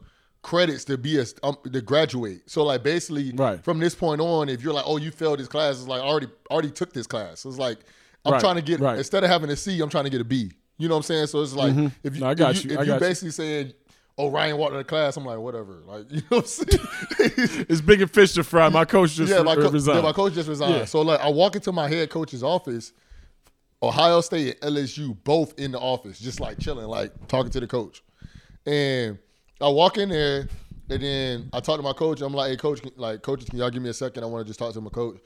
credits 0.43 0.85
to 0.87 0.99
be 0.99 1.19
a 1.21 1.25
um, 1.45 1.57
to 1.73 1.81
graduate. 1.81 2.43
So, 2.51 2.65
like, 2.65 2.83
basically, 2.83 3.33
Right. 3.33 3.63
from 3.63 3.79
this 3.79 3.95
point 3.95 4.21
on, 4.21 4.49
if 4.49 4.63
you're 4.63 4.75
like, 4.75 4.85
oh, 4.87 4.97
you 4.97 5.11
failed 5.13 5.39
this 5.39 5.49
class, 5.49 5.77
it's 5.79 5.87
like 5.87 6.03
I 6.03 6.05
already 6.05 6.27
already 6.51 6.71
took 6.71 6.93
this 6.93 7.07
class. 7.07 7.45
It's 7.45 7.59
like 7.59 7.79
I'm 8.25 8.33
Right, 8.33 8.41
trying 8.41 8.57
to 8.57 8.63
get 8.63 8.81
right. 8.81 8.99
instead 8.99 9.23
of 9.25 9.31
having 9.31 9.51
a 9.51 9.57
C, 9.57 9.81
I'm 9.81 9.89
trying 9.89 10.05
to 10.05 10.11
get 10.11 10.21
a 10.21 10.25
B. 10.25 10.51
You 10.79 10.89
know 10.89 10.95
what 10.95 10.99
I'm 11.01 11.03
saying? 11.05 11.27
So 11.29 11.43
it's 11.43 11.55
like 11.55 11.73
Mhm. 11.75 11.93
if 12.03 12.15
you 12.15 12.21
No, 12.23 12.29
I 12.29 12.35
got 12.35 12.57
if 12.57 12.65
you. 12.65 12.71
you, 12.71 12.75
if 12.77 12.81
you 12.81 12.87
got 12.87 12.95
you. 12.95 13.01
basically 13.01 13.31
saying. 13.31 13.73
Oh, 14.19 14.31
Ryan 14.31 14.59
walked 14.59 14.75
out 14.75 14.81
of 14.81 14.87
class. 14.87 15.17
I'm 15.17 15.25
like, 15.25 15.39
whatever. 15.39 15.83
Like, 15.87 16.05
you 16.11 16.21
know 16.31 16.39
what 16.39 16.41
I'm 16.41 16.47
saying? 16.47 17.67
it's 17.69 17.81
big 17.81 18.03
and 18.03 18.11
fish 18.11 18.33
to 18.35 18.45
fry. 18.45 18.69
My 18.69 18.85
coach 18.85 19.15
just 19.15 19.33
yeah, 19.33 19.43
my, 19.43 19.55
co- 19.55 19.71
resigned. 19.71 19.99
yeah, 19.99 20.03
my 20.03 20.13
coach 20.13 20.35
just 20.35 20.49
resigned. 20.49 20.75
Yeah. 20.75 20.85
So 20.85 21.01
like, 21.03 21.21
I 21.21 21.29
walk 21.31 21.57
into 21.57 21.73
my 21.73 21.89
head 21.89 22.11
coach's 22.11 22.43
office. 22.43 22.93
Ohio 23.83 24.21
State 24.21 24.59
and 24.63 24.77
LSU 24.77 25.17
both 25.25 25.59
in 25.59 25.73
the 25.73 25.79
office, 25.79 26.21
just 26.21 26.39
like 26.41 26.59
chilling, 26.61 26.87
like 26.87 27.13
talking 27.27 27.51
to 27.51 27.59
the 27.59 27.67
coach. 27.67 28.03
And 28.65 29.19
I 29.61 29.69
walk 29.69 29.99
in 29.99 30.09
there, 30.09 30.49
and 30.89 31.03
then 31.03 31.51
I 31.53 31.59
talk 31.59 31.79
to 31.79 31.83
my 31.83 31.93
coach. 31.93 32.21
I'm 32.21 32.33
like, 32.33 32.51
"Hey, 32.51 32.57
coach, 32.57 32.81
can- 32.81 32.93
like, 32.97 33.23
coaches, 33.23 33.49
can 33.49 33.59
y'all 33.59 33.71
give 33.71 33.83
me 33.83 33.89
a 33.91 33.95
second? 33.95 34.23
I 34.23 34.27
want 34.27 34.47
to 34.47 34.49
just 34.49 34.61
talk 34.61 34.73
to 34.75 34.81
my 34.81 34.91
coach." 34.91 35.19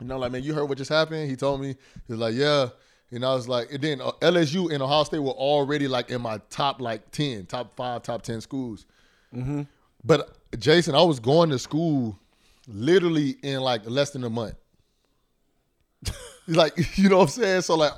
And 0.00 0.10
I'm 0.10 0.18
like, 0.18 0.32
"Man, 0.32 0.42
you 0.42 0.54
heard 0.54 0.64
what 0.64 0.76
just 0.76 0.90
happened?" 0.90 1.30
He 1.30 1.36
told 1.36 1.60
me. 1.60 1.76
He's 2.08 2.16
like, 2.16 2.34
"Yeah." 2.34 2.70
And 3.10 3.24
I 3.24 3.34
was 3.34 3.48
like, 3.48 3.72
and 3.72 3.82
then 3.82 4.00
uh, 4.00 4.12
LSU 4.20 4.72
and 4.72 4.82
Ohio 4.82 5.04
State 5.04 5.20
were 5.20 5.30
already 5.30 5.86
like 5.86 6.10
in 6.10 6.20
my 6.20 6.40
top 6.50 6.80
like 6.80 7.10
ten, 7.10 7.46
top 7.46 7.76
five, 7.76 8.02
top 8.02 8.22
ten 8.22 8.40
schools. 8.40 8.86
Mm-hmm. 9.34 9.62
But 10.04 10.36
Jason, 10.58 10.94
I 10.94 11.02
was 11.02 11.20
going 11.20 11.50
to 11.50 11.58
school 11.58 12.18
literally 12.66 13.36
in 13.42 13.60
like 13.60 13.88
less 13.88 14.10
than 14.10 14.24
a 14.24 14.30
month. 14.30 14.56
like 16.46 16.74
you 16.98 17.08
know 17.08 17.18
what 17.18 17.22
I'm 17.24 17.28
saying? 17.28 17.62
So 17.62 17.76
like, 17.76 17.92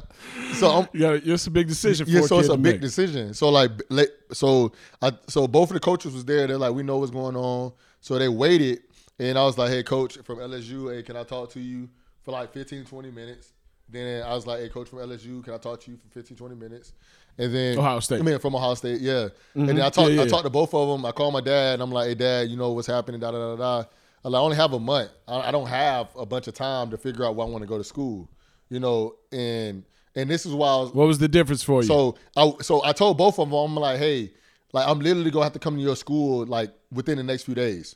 so 0.55 0.71
I'm 0.71 0.89
got 0.99 1.15
it's 1.15 1.47
a 1.47 1.51
big 1.51 1.69
decision. 1.69 2.07
For 2.07 2.13
yeah. 2.13 2.21
So 2.23 2.39
it's 2.39 2.49
a 2.49 2.57
big 2.57 2.75
make. 2.75 2.81
decision. 2.81 3.35
So 3.35 3.49
like, 3.49 3.71
like, 3.91 4.11
so 4.33 4.73
I 5.03 5.13
so 5.29 5.47
both 5.47 5.71
of 5.71 5.75
the 5.75 5.81
coaches 5.81 6.15
was 6.15 6.25
there. 6.25 6.47
They're 6.47 6.59
like, 6.59 6.75
we 6.75 6.83
know 6.83 6.99
what's 6.99 7.11
going 7.11 7.37
on. 7.37 7.73
So 8.01 8.19
they 8.19 8.29
waited, 8.29 8.83
and 9.19 9.39
I 9.39 9.45
was 9.45 9.59
like, 9.59 9.71
hey, 9.71 9.83
coach 9.83 10.19
from 10.19 10.39
LSU, 10.39 10.95
hey, 10.95 11.03
can 11.03 11.17
I 11.17 11.25
talk 11.25 11.51
to 11.53 11.61
you 11.61 11.89
for 12.23 12.31
like 12.33 12.53
15, 12.53 12.85
20 12.85 13.11
minutes? 13.11 13.53
Then 13.89 14.23
I 14.25 14.35
was 14.35 14.47
like, 14.47 14.61
hey, 14.61 14.69
coach 14.69 14.89
from 14.89 14.99
LSU, 14.99 15.45
can 15.45 15.55
I 15.55 15.59
talk 15.59 15.81
to 15.83 15.91
you 15.93 15.97
for 15.97 16.09
15, 16.09 16.37
20 16.37 16.55
minutes? 16.57 16.93
And 17.39 17.55
then 17.55 17.79
Ohio 17.79 18.01
State. 18.01 18.21
I 18.21 18.23
mean, 18.23 18.39
from 18.39 18.57
Ohio 18.57 18.75
State, 18.75 19.01
yeah. 19.01 19.29
Mhm. 19.29 19.31
And 19.55 19.69
then 19.69 19.81
I 19.83 19.91
talked, 19.91 20.11
Yeah, 20.11 20.17
yeah, 20.17 20.23
I 20.23 20.27
talked 20.27 20.45
to 20.45 20.51
both 20.51 20.75
of 20.75 20.89
them. 20.89 21.05
I 21.07 21.13
called 21.13 21.33
my 21.35 21.41
dad, 21.41 21.75
and 21.75 21.83
I'm 21.83 21.93
like, 21.93 22.09
hey, 22.09 22.15
dad, 22.15 22.49
you 22.51 22.57
know 22.57 22.73
what's 22.73 22.89
happening? 22.89 23.21
Da 23.21 23.31
da 23.31 23.55
da 23.55 23.57
da. 23.57 23.85
I'm 24.25 24.33
like, 24.33 24.41
I 24.41 24.43
only 24.43 24.57
have 24.57 24.73
a 24.73 24.81
month. 24.81 25.11
I, 25.29 25.49
I 25.49 25.51
don't 25.53 25.69
have 25.69 26.09
a 26.17 26.27
bunch 26.27 26.49
of 26.49 26.55
time 26.55 26.91
to 26.91 26.97
figure 26.99 27.25
out 27.25 27.37
where 27.37 27.47
I 27.47 27.51
want 27.51 27.63
to 27.63 27.69
go 27.69 27.79
to 27.79 27.85
school. 27.85 28.29
You 28.71 28.81
know, 28.81 29.15
and 29.31 29.85
and 30.17 30.29
this 30.29 30.47
is 30.47 30.53
why 30.53 30.67
I 30.69 30.77
was 30.79 30.93
What 30.95 31.07
was 31.07 31.19
the 31.19 31.29
difference 31.29 31.63
for 31.63 31.83
you? 31.83 31.87
so 31.87 32.17
I 32.37 32.53
so 32.63 32.83
I 32.85 32.93
told 32.93 33.17
both 33.19 33.39
of 33.39 33.49
them, 33.51 33.55
I'm 33.57 33.75
like, 33.77 33.99
hey, 34.01 34.33
like 34.73 34.89
I'm 34.89 34.99
literally 34.99 35.31
gonna 35.31 35.45
have 35.45 35.53
to 35.53 35.61
come 35.61 35.77
to 35.77 35.83
your 35.83 35.95
school 35.95 36.45
like 36.47 36.73
within 36.91 37.19
the 37.19 37.23
next 37.23 37.45
few 37.45 37.55
days. 37.55 37.95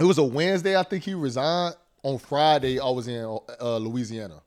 It 0.00 0.04
was 0.04 0.18
a 0.18 0.24
Wednesday, 0.24 0.76
I 0.76 0.82
think 0.82 1.04
he 1.04 1.14
resigned. 1.14 1.76
On 2.04 2.16
Friday, 2.18 2.78
I 2.80 2.88
was 2.88 3.08
in 3.08 3.38
uh, 3.60 3.76
Louisiana. 3.76 4.40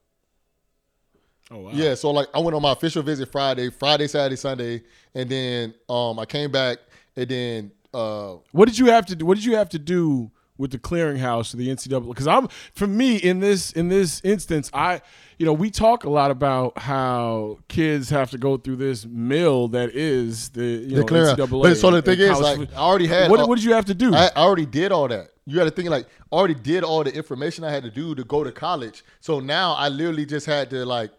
Oh 1.52 1.60
wow. 1.60 1.72
Yeah, 1.74 1.96
so 1.96 2.12
like 2.12 2.28
I 2.34 2.40
went 2.40 2.56
on 2.56 2.62
my 2.62 2.72
official 2.72 3.04
visit 3.04 3.32
Friday, 3.32 3.70
Friday, 3.70 4.08
Saturday, 4.08 4.36
Sunday, 4.36 4.84
and 5.14 5.30
then 5.30 5.74
um 5.90 6.20
I 6.20 6.26
came 6.26 6.52
back 6.52 6.78
and 7.16 7.28
then 7.30 7.72
uh 7.94 8.36
What 8.52 8.68
did 8.68 8.78
you 8.80 8.88
have 8.88 9.06
to 9.08 9.16
do? 9.16 9.26
What 9.26 9.36
did 9.36 9.46
you 9.46 9.56
have 9.56 9.70
to 9.70 9.80
do 9.80 10.32
with 10.58 10.70
the 10.72 10.78
clearinghouse, 10.78 11.54
or 11.54 11.58
the 11.58 11.70
NCAA? 11.70 12.08
Because 12.08 12.28
I'm 12.28 12.48
for 12.76 12.86
me 12.88 13.18
in 13.18 13.40
this 13.40 13.72
in 13.72 13.90
this 13.90 14.22
instance, 14.24 14.70
I 14.74 15.02
you 15.40 15.46
know 15.46 15.54
we 15.54 15.72
talk 15.72 16.04
a 16.04 16.10
lot 16.10 16.30
about 16.32 16.78
how 16.78 17.58
kids 17.68 18.10
have 18.12 18.30
to 18.32 18.38
go 18.38 18.58
through 18.58 18.76
this 18.78 19.06
mill 19.06 19.68
that 19.70 19.90
is 19.96 20.50
the 20.50 20.64
you 20.64 20.96
the 20.98 21.02
know. 21.02 21.36
NCAA. 21.36 21.64
But 21.64 21.78
so 21.78 21.92
the 21.92 22.02
thing 22.02 22.20
is, 22.20 22.40
like 22.40 22.72
I 22.74 22.78
already 22.78 23.08
had 23.08 23.30
What, 23.32 23.40
all- 23.40 23.50
what 23.50 23.56
did 23.56 23.66
you 23.66 23.74
have 23.74 23.86
to 23.86 23.96
do? 23.96 24.14
I, 24.14 24.28
I 24.36 24.42
already 24.42 24.66
did 24.68 24.92
all 24.92 25.08
that. 25.08 25.30
you 25.48 25.56
got 25.56 25.64
to 25.66 25.72
think 25.72 25.90
like 25.90 26.06
I 26.32 26.36
already 26.36 26.54
did 26.54 26.84
all 26.84 27.04
the 27.04 27.14
information 27.14 27.64
I 27.64 27.72
had 27.72 27.84
to 27.84 27.90
do 27.92 28.14
to 28.16 28.24
go 28.24 28.44
to 28.44 28.52
college. 28.52 29.04
So 29.20 29.40
now 29.40 29.74
I 29.74 29.90
literally 29.90 30.26
just 30.28 30.46
had 30.46 30.70
to 30.70 30.86
like 30.86 31.12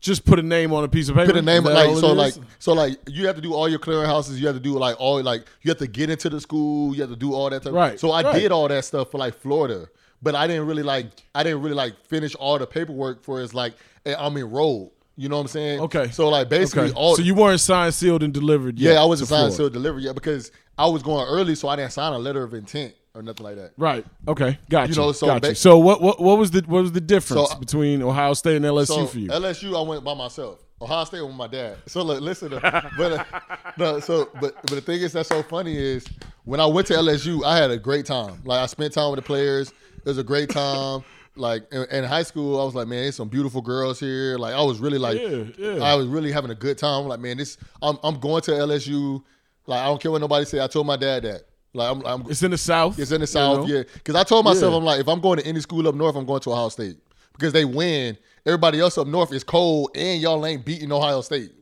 Just 0.00 0.24
put 0.24 0.38
a 0.38 0.42
name 0.42 0.72
on 0.72 0.84
a 0.84 0.88
piece 0.88 1.08
of 1.08 1.16
paper. 1.16 1.26
put 1.26 1.36
a 1.36 1.42
name 1.42 1.64
like 1.64 1.96
so 1.96 2.12
like 2.12 2.34
so 2.60 2.72
like 2.72 2.98
you 3.08 3.26
have 3.26 3.34
to 3.36 3.42
do 3.42 3.52
all 3.52 3.68
your 3.68 3.80
clearinghouses. 3.80 4.38
You 4.38 4.46
have 4.46 4.56
to 4.56 4.60
do 4.62 4.78
like 4.78 4.96
all 5.00 5.20
like 5.22 5.44
you 5.62 5.70
have 5.70 5.78
to 5.78 5.88
get 5.88 6.08
into 6.08 6.30
the 6.30 6.40
school. 6.40 6.94
You 6.94 7.00
have 7.00 7.10
to 7.10 7.16
do 7.16 7.34
all 7.34 7.50
that 7.50 7.62
stuff. 7.62 7.74
Right, 7.74 7.98
So 7.98 8.12
I 8.12 8.22
right. 8.22 8.40
did 8.40 8.52
all 8.52 8.68
that 8.68 8.84
stuff 8.84 9.10
for 9.10 9.18
like 9.18 9.34
Florida, 9.34 9.88
but 10.22 10.34
I 10.36 10.46
didn't 10.46 10.66
really 10.66 10.84
like 10.84 11.06
I 11.34 11.42
didn't 11.42 11.62
really 11.62 11.74
like 11.74 11.94
finish 12.06 12.34
all 12.36 12.58
the 12.58 12.66
paperwork 12.66 13.24
for 13.24 13.42
it's 13.42 13.54
like 13.54 13.74
I'm 14.06 14.36
enrolled. 14.36 14.92
You 15.16 15.28
know 15.28 15.34
what 15.36 15.42
I'm 15.42 15.48
saying? 15.48 15.80
Okay. 15.80 16.10
So 16.10 16.28
like 16.28 16.48
basically 16.48 16.90
Okay. 16.90 16.92
all 16.94 17.16
so 17.16 17.22
you 17.22 17.34
weren't 17.34 17.58
signed, 17.58 17.92
sealed, 17.92 18.22
and 18.22 18.32
delivered. 18.32 18.78
Yet 18.78 18.92
yeah 18.94 19.02
I 19.02 19.04
wasn't 19.04 19.28
signed 19.30 19.38
Florida. 19.52 19.56
sealed 19.56 19.72
delivered 19.72 20.02
yet 20.04 20.14
because 20.14 20.52
I 20.78 20.86
was 20.86 21.02
going 21.02 21.26
early, 21.26 21.56
so 21.56 21.66
I 21.68 21.74
didn't 21.74 21.90
sign 21.92 22.12
a 22.12 22.18
letter 22.18 22.44
of 22.44 22.54
intent 22.54 22.94
or 23.18 23.22
nothing 23.22 23.44
like 23.44 23.56
that. 23.56 23.72
Right. 23.76 24.04
Okay. 24.26 24.58
Got 24.70 24.88
you. 24.88 24.94
You 24.94 25.00
know, 25.00 25.12
so 25.12 25.26
got 25.26 25.42
ba- 25.42 25.48
you. 25.48 25.54
So 25.54 25.78
what, 25.78 26.00
what 26.00 26.20
what 26.20 26.38
was 26.38 26.50
the 26.52 26.60
what 26.66 26.82
was 26.82 26.92
the 26.92 27.00
difference 27.00 27.50
So- 27.50 27.58
between 27.58 28.02
Ohio 28.02 28.34
State 28.34 28.56
and 28.56 28.64
LSU 28.64 28.86
so 28.86 29.06
for 29.06 29.18
you? 29.18 29.28
LSU, 29.28 29.76
I 29.76 29.86
went 29.86 30.04
by 30.04 30.14
myself. 30.14 30.60
Ohio 30.80 31.04
State 31.04 31.22
with 31.22 31.34
my 31.34 31.48
dad. 31.48 31.76
So 31.86 32.02
look, 32.02 32.20
listen, 32.20 32.50
to, 32.50 32.60
but 32.96 33.12
uh, 33.12 33.24
no, 33.78 33.98
so 33.98 34.30
but 34.40 34.54
but 34.62 34.70
the 34.70 34.80
thing 34.80 35.00
is 35.00 35.12
that's 35.12 35.28
so 35.28 35.42
funny 35.42 35.76
is 35.76 36.06
when 36.44 36.60
I 36.60 36.66
went 36.66 36.86
to 36.88 36.94
LSU, 36.94 37.44
I 37.44 37.56
had 37.56 37.70
a 37.72 37.78
great 37.78 38.06
time. 38.06 38.40
Like 38.44 38.60
I 38.60 38.66
spent 38.66 38.92
time 38.94 39.10
with 39.10 39.18
the 39.18 39.26
players. 39.26 39.70
It 39.96 40.04
was 40.04 40.18
a 40.18 40.22
great 40.24 40.50
time. 40.50 41.02
Like 41.34 41.64
in, 41.72 41.84
in 41.90 42.04
high 42.04 42.22
school, 42.22 42.60
I 42.60 42.64
was 42.64 42.74
like, 42.76 42.86
man, 42.88 43.02
there's 43.02 43.16
some 43.16 43.28
beautiful 43.28 43.60
girls 43.60 43.98
here. 43.98 44.38
Like 44.38 44.54
I 44.54 44.62
was 44.62 44.78
really 44.78 44.98
like, 44.98 45.20
Yeah, 45.20 45.44
yeah. 45.58 45.82
I 45.82 45.94
was 45.94 46.06
really 46.06 46.30
having 46.32 46.50
a 46.50 46.54
good 46.54 46.78
time. 46.78 47.02
I'm 47.02 47.08
like, 47.08 47.20
man, 47.20 47.36
this 47.38 47.58
I'm 47.82 47.98
I'm 48.04 48.18
going 48.20 48.42
to 48.42 48.52
LSU. 48.52 49.22
Like 49.66 49.80
I 49.80 49.86
don't 49.86 50.00
care 50.00 50.10
what 50.12 50.20
nobody 50.20 50.44
say. 50.44 50.60
I 50.62 50.68
told 50.68 50.86
my 50.86 50.96
dad 50.96 51.24
that. 51.24 51.42
Like 51.74 51.90
I'm, 51.96 52.06
I'm 52.06 52.30
it's 52.30 52.42
in 52.42 52.50
the 52.50 52.58
South. 52.58 52.98
it's 52.98 53.10
in 53.10 53.20
the 53.20 53.22
you 53.22 53.26
South, 53.26 53.68
know? 53.68 53.74
yeah. 53.74 53.82
Because 53.94 54.14
I 54.14 54.24
told 54.24 54.44
myself, 54.44 54.72
Yeah. 54.72 54.78
I'm 54.78 54.84
like, 54.84 55.00
if 55.00 55.08
I'm 55.08 55.20
going 55.20 55.38
to 55.38 55.46
any 55.46 55.60
school 55.60 55.86
up 55.86 55.94
north, 55.94 56.16
I'm 56.16 56.24
going 56.26 56.40
to 56.40 56.52
Ohio 56.52 56.68
State 56.70 56.96
because 57.32 57.52
they 57.52 57.64
win. 57.64 58.16
Everybody 58.46 58.80
else 58.80 58.96
up 58.96 59.06
north 59.06 59.32
is 59.32 59.44
cold, 59.44 59.90
and 59.94 60.20
y'all 60.22 60.44
ain't 60.46 60.64
beating 60.64 60.90
Ohio 60.90 61.20
State. 61.20 61.52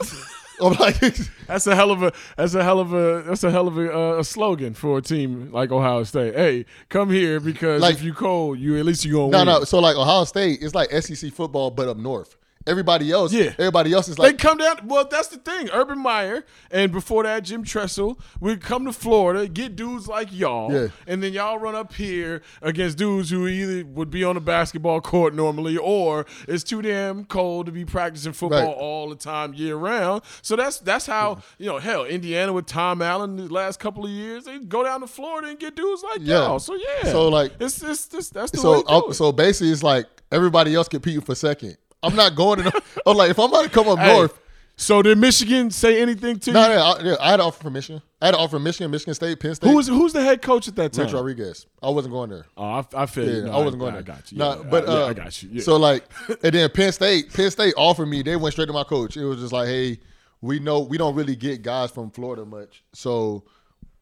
I'm 0.60 0.72
like, 0.74 0.98
That's 1.46 1.66
a 1.66 1.74
hell 1.76 1.90
of 1.90 2.02
a 2.02 2.12
that's 2.36 2.54
a 2.54 2.64
hell 2.64 2.78
of 2.80 2.92
a 2.94 3.22
that's 3.26 3.44
a 3.44 3.50
hell 3.50 3.68
of 3.68 3.76
a, 3.78 3.94
uh, 3.94 4.18
a 4.20 4.24
slogan 4.24 4.72
for 4.74 4.98
a 4.98 5.02
team 5.02 5.50
like 5.52 5.70
Ohio 5.70 6.02
State. 6.04 6.34
Hey, 6.34 6.64
come 6.88 7.10
here 7.10 7.40
because 7.40 7.82
Like- 7.82 7.94
if 7.96 8.02
you 8.02 8.14
cold, 8.14 8.58
you 8.58 8.78
at 8.78 8.84
least 8.86 9.04
you 9.04 9.12
gonna 9.12 9.28
no, 9.30 9.38
win. 9.38 9.46
no. 9.46 9.64
So 9.64 9.78
like 9.80 9.96
Ohio 9.96 10.24
State, 10.24 10.60
it's 10.62 10.74
like 10.74 10.90
SEC 10.90 11.30
football, 11.32 11.70
but 11.70 11.88
up 11.88 11.98
north. 11.98 12.36
Everybody 12.66 13.12
else, 13.12 13.32
Yeah. 13.32 13.52
everybody 13.58 13.92
else 13.92 14.08
is 14.08 14.18
like 14.18 14.32
They 14.32 14.36
come 14.48 14.58
down. 14.58 14.80
Well, 14.86 15.06
that's 15.08 15.28
the 15.28 15.36
thing. 15.38 15.70
Urban 15.72 15.98
Meyer 16.00 16.44
and 16.70 16.90
before 16.90 17.22
that, 17.22 17.44
Jim 17.44 17.62
Tressel 17.64 18.18
would 18.40 18.60
come 18.60 18.84
to 18.86 18.92
Florida, 18.92 19.46
get 19.46 19.76
dudes 19.76 20.08
like 20.08 20.28
y'all, 20.32 20.72
Yeah. 20.72 20.88
and 21.06 21.22
then 21.22 21.32
y'all 21.32 21.58
run 21.58 21.74
up 21.76 21.92
here 21.94 22.42
against 22.62 22.98
dudes 22.98 23.30
who 23.30 23.46
either 23.46 23.86
would 23.86 24.10
be 24.10 24.24
on 24.24 24.34
the 24.34 24.40
basketball 24.40 25.00
court 25.00 25.34
normally, 25.34 25.76
or 25.76 26.26
it's 26.48 26.64
too 26.64 26.82
damn 26.82 27.24
cold 27.24 27.66
to 27.66 27.72
be 27.72 27.84
practicing 27.84 28.32
football 28.32 28.60
Right. 28.66 28.76
all 28.76 29.08
the 29.08 29.14
time, 29.16 29.54
year 29.54 29.76
round. 29.76 30.22
So 30.42 30.56
that's 30.56 30.78
that's 30.78 31.06
how 31.06 31.38
you 31.58 31.66
know. 31.66 31.78
Hell, 31.78 32.04
Indiana 32.04 32.52
with 32.52 32.66
Tom 32.66 33.00
Allen 33.02 33.36
the 33.36 33.52
last 33.52 33.78
couple 33.78 34.04
of 34.04 34.10
years, 34.10 34.44
they 34.44 34.58
go 34.58 34.82
down 34.82 35.00
to 35.02 35.06
Florida 35.06 35.48
and 35.48 35.58
get 35.58 35.76
dudes 35.76 36.02
like 36.02 36.18
Yeah. 36.22 36.46
y'all. 36.46 36.58
So 36.58 36.74
yeah. 36.74 37.12
So, 37.12 37.28
like- 37.28 37.52
it's 37.60 37.82
it's, 37.82 38.08
it's 38.12 38.30
that's 38.30 38.50
the 38.50 38.58
way 38.58 38.62
so 38.62 38.80
I- 38.80 38.84
oh, 38.88 39.10
it. 39.10 39.14
so 39.14 39.30
basically, 39.30 39.70
it's 39.70 39.82
like 39.84 40.06
everybody 40.32 40.74
else 40.74 40.88
competing 40.88 41.20
for 41.20 41.34
second. 41.34 41.76
I'm 42.02 42.14
not 42.14 42.34
going 42.34 42.62
to. 42.62 42.82
I'm 43.06 43.16
like, 43.16 43.30
if 43.30 43.38
I'm 43.38 43.48
about 43.48 43.64
to 43.64 43.70
come 43.70 43.88
up 43.88 43.98
Hey, 43.98 44.12
north, 44.14 44.38
So 44.76 45.00
did 45.02 45.18
Michigan 45.18 45.70
say 45.70 46.00
anything 46.02 46.38
to 46.40 46.52
no, 46.52 46.62
you? 46.68 46.74
no, 46.76 46.82
I, 46.82 47.02
yeah, 47.02 47.16
I 47.20 47.30
had 47.30 47.40
an 47.40 47.46
offer 47.46 47.62
from 47.64 47.72
Michigan. 47.72 48.02
I 48.20 48.26
had 48.26 48.34
an 48.34 48.40
offer 48.40 48.56
from 48.56 48.62
Michigan, 48.64 48.90
Michigan 48.90 49.14
State, 49.14 49.40
Penn 49.40 49.54
State. 49.54 49.68
Who 49.70 49.76
was 49.76 49.88
who's 49.88 50.12
the 50.12 50.22
head 50.22 50.42
coach 50.42 50.68
at 50.68 50.76
that 50.76 50.92
time? 50.92 51.06
Rich 51.06 51.14
Rodriguez? 51.14 51.66
I 51.82 51.90
wasn't 51.90 52.12
going 52.12 52.30
there. 52.30 52.46
Oh, 52.56 52.64
I, 52.64 52.84
I 52.94 53.06
feel 53.06 53.24
you. 53.26 53.42
No, 53.44 53.52
I 53.52 53.64
wasn't 53.64 53.80
going 53.80 53.94
I, 53.94 54.02
there. 54.02 54.14
I 54.14 54.16
got 54.18 54.32
you. 54.32 54.38
No, 54.38 54.56
Yeah, 54.56 54.62
but 54.70 54.88
I, 54.88 54.92
uh, 54.92 54.98
yeah, 54.98 55.04
I 55.06 55.14
got 55.14 55.42
you. 55.42 55.48
Yeah. 55.52 55.62
So 55.62 55.76
like, 55.76 56.04
and 56.28 56.52
then 56.52 56.70
Penn 56.70 56.92
State, 56.92 57.32
Penn 57.32 57.50
State 57.50 57.74
offered 57.76 58.06
me. 58.06 58.22
They 58.22 58.36
went 58.36 58.52
straight 58.52 58.66
to 58.66 58.72
my 58.74 58.84
coach. 58.84 59.16
It 59.16 59.24
was 59.24 59.40
just 59.40 59.52
like, 59.52 59.68
hey, 59.68 59.98
we 60.42 60.58
know 60.58 60.80
we 60.80 60.98
don't 60.98 61.14
really 61.14 61.36
get 61.36 61.62
guys 61.62 61.90
from 61.90 62.10
Florida 62.10 62.44
much. 62.44 62.84
So 62.92 63.44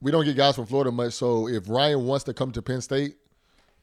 we 0.00 0.11
don't 0.11 0.24
get 0.24 0.37
guys 0.37 0.57
from 0.57 0.66
Florida 0.66 0.90
much. 0.90 1.12
So 1.14 1.48
if 1.48 1.68
Ryan 1.68 2.04
wants 2.04 2.24
to 2.24 2.35
come 2.35 2.50
to 2.52 2.61
Penn 2.62 2.80
State, 2.80 3.14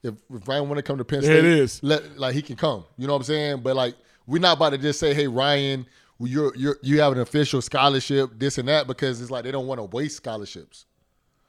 if, 0.04 0.16
if 0.34 0.48
Ryan 0.48 0.68
want 0.68 0.78
to 0.78 0.84
come 0.84 0.98
to 0.98 1.06
Penn 1.06 1.22
State, 1.22 1.40
it 1.40 1.46
is. 1.46 1.82
Let 1.84 2.18
like 2.18 2.34
he 2.34 2.42
can 2.42 2.56
come. 2.56 2.86
You 2.98 3.08
know 3.08 3.14
what 3.14 3.20
I'm 3.20 3.24
saying? 3.24 3.62
But 3.62 3.76
like, 3.76 3.96
we're 4.28 4.40
not 4.40 4.58
about 4.58 4.72
to 4.72 4.78
just 4.78 5.00
say, 5.00 5.14
hey, 5.14 5.28
Ryan. 5.28 5.86
You're, 6.24 6.56
you're 6.56 6.78
you 6.84 7.02
have 7.02 7.14
an 7.14 7.18
official 7.18 7.64
scholarship, 7.64 8.30
this 8.38 8.60
and 8.60 8.68
that, 8.68 8.86
because 8.86 9.20
it's 9.22 9.32
like 9.32 9.44
they 9.44 9.50
don't 9.50 9.66
want 9.66 9.80
to 9.80 9.86
waste 9.86 10.18
scholarships. 10.18 10.86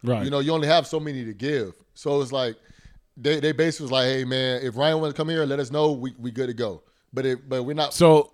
right. 0.03 0.25
You 0.25 0.31
know, 0.31 0.39
you 0.39 0.51
only 0.51 0.67
have 0.67 0.87
so 0.87 0.99
many 0.99 1.27
to 1.27 1.35
give. 1.35 1.75
So 1.93 2.23
it's 2.23 2.33
like 2.33 2.57
they 3.19 3.39
they 3.39 3.53
basically 3.53 3.85
was 3.85 3.93
like, 3.93 4.07
hey 4.07 4.25
man, 4.25 4.63
if 4.63 4.75
Ryan 4.75 4.99
wants 5.03 5.13
to 5.13 5.17
come 5.19 5.29
here, 5.29 5.45
let 5.45 5.61
us 5.61 5.71
know. 5.71 5.93
We 5.93 6.15
we 6.19 6.31
good 6.31 6.47
to 6.47 6.55
go. 6.55 6.83
But 7.13 7.27
it 7.27 7.47
but 7.51 7.65
we're 7.65 7.75
not. 7.75 7.93
so 7.93 8.33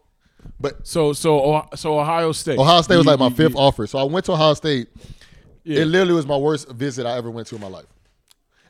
But 0.60 0.86
so 0.86 1.12
so 1.12 1.66
so 1.74 1.98
Ohio 1.98 2.30
State. 2.30 2.56
Ohio 2.56 2.82
State 2.82 2.98
was 2.98 3.06
like 3.06 3.18
my 3.18 3.30
fifth 3.30 3.56
offer. 3.56 3.88
So 3.88 3.98
I 3.98 4.04
went 4.04 4.24
to 4.26 4.32
Ohio 4.34 4.54
State. 4.54 4.86
Yeah. 5.64 5.80
It 5.80 5.86
literally 5.86 6.14
was 6.14 6.26
my 6.28 6.36
worst 6.36 6.70
visit 6.70 7.04
I 7.04 7.16
ever 7.16 7.32
went 7.32 7.48
to 7.48 7.56
in 7.56 7.60
my 7.60 7.66
life. 7.66 7.86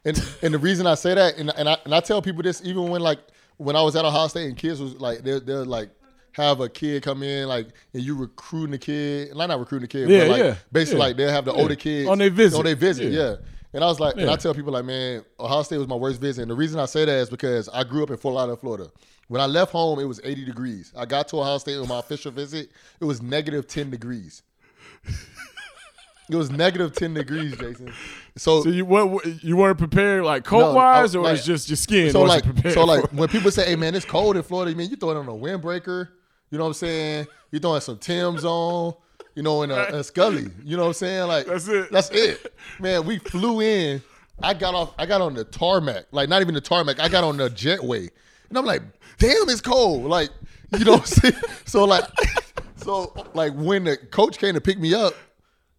And 0.05 0.17
and 0.43 0.55
the 0.55 0.59
reason 0.59 0.87
I 0.87 0.95
say 0.95 1.15
that, 1.15 1.37
and, 1.39 1.51
and 1.57 1.69
I 1.69 1.77
and 1.85 1.95
I 1.95 2.01
tell 2.01 2.23
people 2.23 2.43
this 2.43 2.63
even 2.65 2.89
when 2.89 3.01
like 3.01 3.19
when 3.57 3.77
I 3.77 3.83
was 3.83 3.97
at 3.97 4.05
Ohio 4.05 4.29
State 4.29 4.47
and 4.47 4.57
kids 4.57 4.81
was 4.81 4.95
like 5.01 5.21
they're 5.21 5.41
they're 5.41 5.65
like 5.65 5.91
have 6.33 6.61
a 6.61 6.69
kid 6.69 7.03
come 7.03 7.23
in 7.23 7.49
like 7.49 7.67
and 7.95 8.03
you 8.03 8.15
recruiting 8.17 8.71
the 8.71 8.79
kid, 8.79 9.35
like 9.35 9.49
not 9.49 9.59
recruiting 9.59 9.83
the 9.83 9.89
kid, 9.89 10.09
Yeah, 10.09 10.21
but 10.21 10.29
like 10.29 10.39
yeah, 10.39 10.55
basically 10.71 11.01
yeah. 11.01 11.07
like 11.07 11.17
they'll 11.17 11.31
have 11.31 11.45
the 11.45 11.53
older 11.53 11.75
kids 11.75 12.09
On 12.09 12.19
their 12.19 12.31
visit. 12.31 12.57
On 12.59 12.65
their 12.65 12.77
visit, 12.77 13.13
Yeah. 13.13 13.31
yeah. 13.31 13.37
And 13.75 13.85
I 13.85 13.87
was 13.87 14.01
like, 14.01 14.17
and 14.17 14.31
I 14.31 14.37
tell 14.37 14.55
people 14.55 14.73
like, 14.73 14.87
man, 14.87 15.23
Ohio 15.39 15.63
State 15.63 15.77
was 15.77 15.89
my 15.89 15.95
worst 15.95 16.21
visit. 16.23 16.41
And 16.43 16.51
the 16.51 16.55
reason 16.55 16.81
I 16.81 16.87
say 16.87 17.05
that 17.05 17.13
is 17.13 17.29
because 17.29 17.69
I 17.69 17.85
grew 17.85 18.03
up 18.03 18.09
in 18.11 18.17
Fort 18.17 18.35
Lauderdale, 18.35 18.57
Florida. 18.57 18.91
When 19.27 19.43
I 19.43 19.47
left 19.47 19.73
home, 19.73 19.99
it 19.99 20.05
was 20.05 20.23
80 20.25 20.47
degrees. 20.47 20.91
I 20.97 21.05
got 21.05 21.29
to 21.29 21.37
Ohio 21.41 21.59
State 21.59 21.77
on 21.77 21.87
my 21.87 21.99
official 21.99 22.33
visit. 22.33 22.71
It 22.99 23.05
was 23.05 23.21
negative 23.21 23.67
10 23.67 23.91
degrees. 23.91 24.43
It 26.31 26.37
was 26.37 26.51
negative 26.51 26.93
10 26.93 27.14
degrees, 27.14 27.57
Jason. 27.57 27.93
So, 28.37 28.62
So 28.62 28.69
you 28.69 28.85
what 28.85 29.25
you 29.43 29.57
weren't 29.57 29.79
prepared 29.79 30.25
like 30.25 30.45
No, 30.45 30.51
coat 30.61 30.75
wise, 30.75 31.14
I- 31.14 31.19
or 31.19 31.23
like- 31.23 31.37
it's 31.37 31.47
just 31.47 31.69
your 31.69 31.77
skin 31.77 32.11
so 32.11 32.23
like, 32.23 32.45
so 32.71 32.85
like 32.85 33.05
when 33.12 33.29
people 33.29 33.51
say, 33.51 33.67
"Hey 33.67 33.77
man, 33.77 33.95
it's 33.95 34.05
cold 34.05 34.37
in 34.37 34.43
Florida," 34.43 34.77
man, 34.77 34.91
you 34.91 34.97
throw 34.97 35.11
it 35.11 35.17
on 35.17 35.27
a 35.29 35.33
windbreaker. 35.33 36.09
You 36.51 36.59
know 36.59 36.64
what 36.64 36.69
I'm 36.69 36.75
saying? 36.75 37.27
You 37.51 37.59
throwing 37.59 37.81
some 37.81 37.99
Tim's 37.99 38.45
on. 38.45 38.95
You 39.35 39.43
know, 39.45 39.62
in 39.62 39.71
a, 39.71 39.77
a 39.77 40.03
Scully. 40.05 40.49
You 40.64 40.77
know 40.77 40.83
what 40.83 40.88
I'm 40.88 40.95
saying? 40.95 41.29
Like 41.29 41.47
That's 41.47 41.69
it. 41.69 41.93
That's 41.93 42.11
it, 42.11 42.53
man. 42.81 43.07
We 43.07 43.19
flew 43.19 43.61
in. 43.61 44.03
I 44.43 44.53
got 44.55 44.75
off. 44.75 44.95
I 44.99 45.07
got 45.07 45.21
on 45.21 45.35
the 45.35 45.45
tarmac. 45.45 46.07
Like 46.11 46.29
not 46.29 46.41
even 46.43 46.55
the 46.55 46.61
tarmac. 46.61 46.99
I 47.01 47.09
got 47.09 47.23
on 47.25 47.37
the 47.37 47.49
jetway, 47.49 48.09
and 48.49 48.59
I'm 48.59 48.64
like, 48.64 48.83
"Damn, 49.19 49.49
it's 49.49 49.61
cold." 49.61 50.05
Like 50.05 50.31
you 50.77 50.85
know 50.85 50.93
what 50.93 51.01
I'm 51.01 51.07
saying? 51.07 51.35
So 51.67 51.85
like, 51.85 52.05
so 52.77 53.12
like 53.35 53.53
when 53.55 53.85
the 53.85 53.97
coach 53.97 54.38
came 54.38 54.55
to 54.55 54.61
pick 54.61 54.79
me 54.79 54.93
up, 54.95 55.14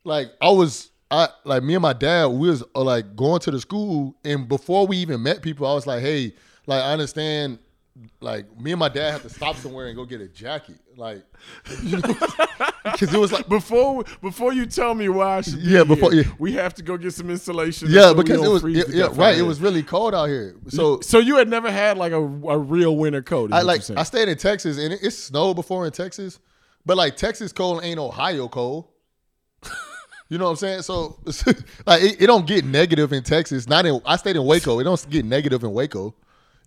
like 0.09 0.31
I 0.41 0.49
was 0.49 0.89
I 1.11 1.29
like 1.45 1.63
me 1.63 1.75
and 1.75 1.81
my 1.81 1.93
dad 1.93 2.25
we 2.27 2.49
was 2.49 2.63
uh, 2.75 2.81
like 2.83 3.15
going 3.15 3.39
to 3.41 3.51
the 3.51 3.59
school 3.61 4.15
and 4.25 4.47
before 4.47 4.85
we 4.87 4.97
even 4.97 5.23
met 5.23 5.41
people 5.41 5.65
I 5.67 5.73
was 5.73 5.87
like 5.87 6.01
hey 6.01 6.33
like 6.67 6.81
I 6.83 6.91
understand 6.91 7.59
like 8.21 8.45
me 8.59 8.71
and 8.71 8.79
my 8.79 8.87
dad 8.89 9.11
have 9.11 9.23
to 9.23 9.29
stop 9.29 9.55
somewhere 9.57 9.87
and 9.87 9.95
go 9.95 10.05
get 10.05 10.21
a 10.21 10.27
jacket 10.27 10.77
like 10.95 11.23
because 11.65 13.13
it 13.13 13.17
was 13.19 13.31
like 13.31 13.47
before 13.49 14.03
before 14.21 14.53
you 14.53 14.65
tell 14.65 14.93
me 14.93 15.09
why 15.09 15.37
I 15.37 15.41
should 15.41 15.55
be 15.61 15.69
Yeah, 15.69 15.83
before- 15.83 16.11
here, 16.11 16.23
yeah. 16.23 16.31
we 16.39 16.53
have 16.53 16.73
to 16.75 16.83
go 16.83 16.97
get 16.97 17.13
some 17.13 17.29
insulation. 17.29 17.89
yeah 17.89 18.03
so 18.09 18.13
because 18.15 18.41
it 18.43 18.47
was 18.49 18.61
freeze 18.61 18.77
yeah, 18.77 18.83
to 18.83 18.91
yeah, 18.91 18.97
death 19.03 19.11
out 19.11 19.17
right 19.17 19.37
it 19.37 19.41
was 19.43 19.59
really 19.59 19.83
cold 19.83 20.13
out 20.15 20.25
here 20.25 20.55
so 20.69 20.99
So 21.01 21.19
you 21.19 21.37
had 21.37 21.47
never 21.49 21.71
had 21.71 21.97
like 21.97 22.11
a, 22.11 22.21
a 22.21 22.57
real 22.57 22.95
winter 22.95 23.21
coat. 23.21 23.51
I 23.53 23.61
like. 23.63 23.81
I 23.95 24.03
stayed 24.03 24.29
in 24.29 24.37
Texas 24.37 24.77
and 24.77 24.93
it, 24.93 24.99
it 25.03 25.11
snowed 25.11 25.55
before 25.55 25.85
in 25.85 25.91
Texas 25.91 26.39
but 26.85 26.95
like 26.97 27.15
Texas 27.17 27.51
cold 27.51 27.83
ain't 27.83 27.99
Ohio 27.99 28.47
cold 28.47 28.87
You 30.29 30.37
know 30.37 30.45
what 30.45 30.51
I'm 30.51 30.55
saying? 30.57 30.81
So 30.83 31.17
like 31.85 32.03
it, 32.03 32.21
it 32.21 32.27
don't 32.27 32.45
get 32.47 32.63
negative 32.63 33.11
in 33.13 33.23
Texas. 33.23 33.67
Not 33.67 33.85
in 33.85 33.99
I 34.05 34.15
stayed 34.15 34.35
in 34.35 34.45
Waco. 34.45 34.79
It 34.79 34.83
don't 34.83 35.09
get 35.09 35.25
negative 35.25 35.63
in 35.63 35.71
Waco. 35.73 36.13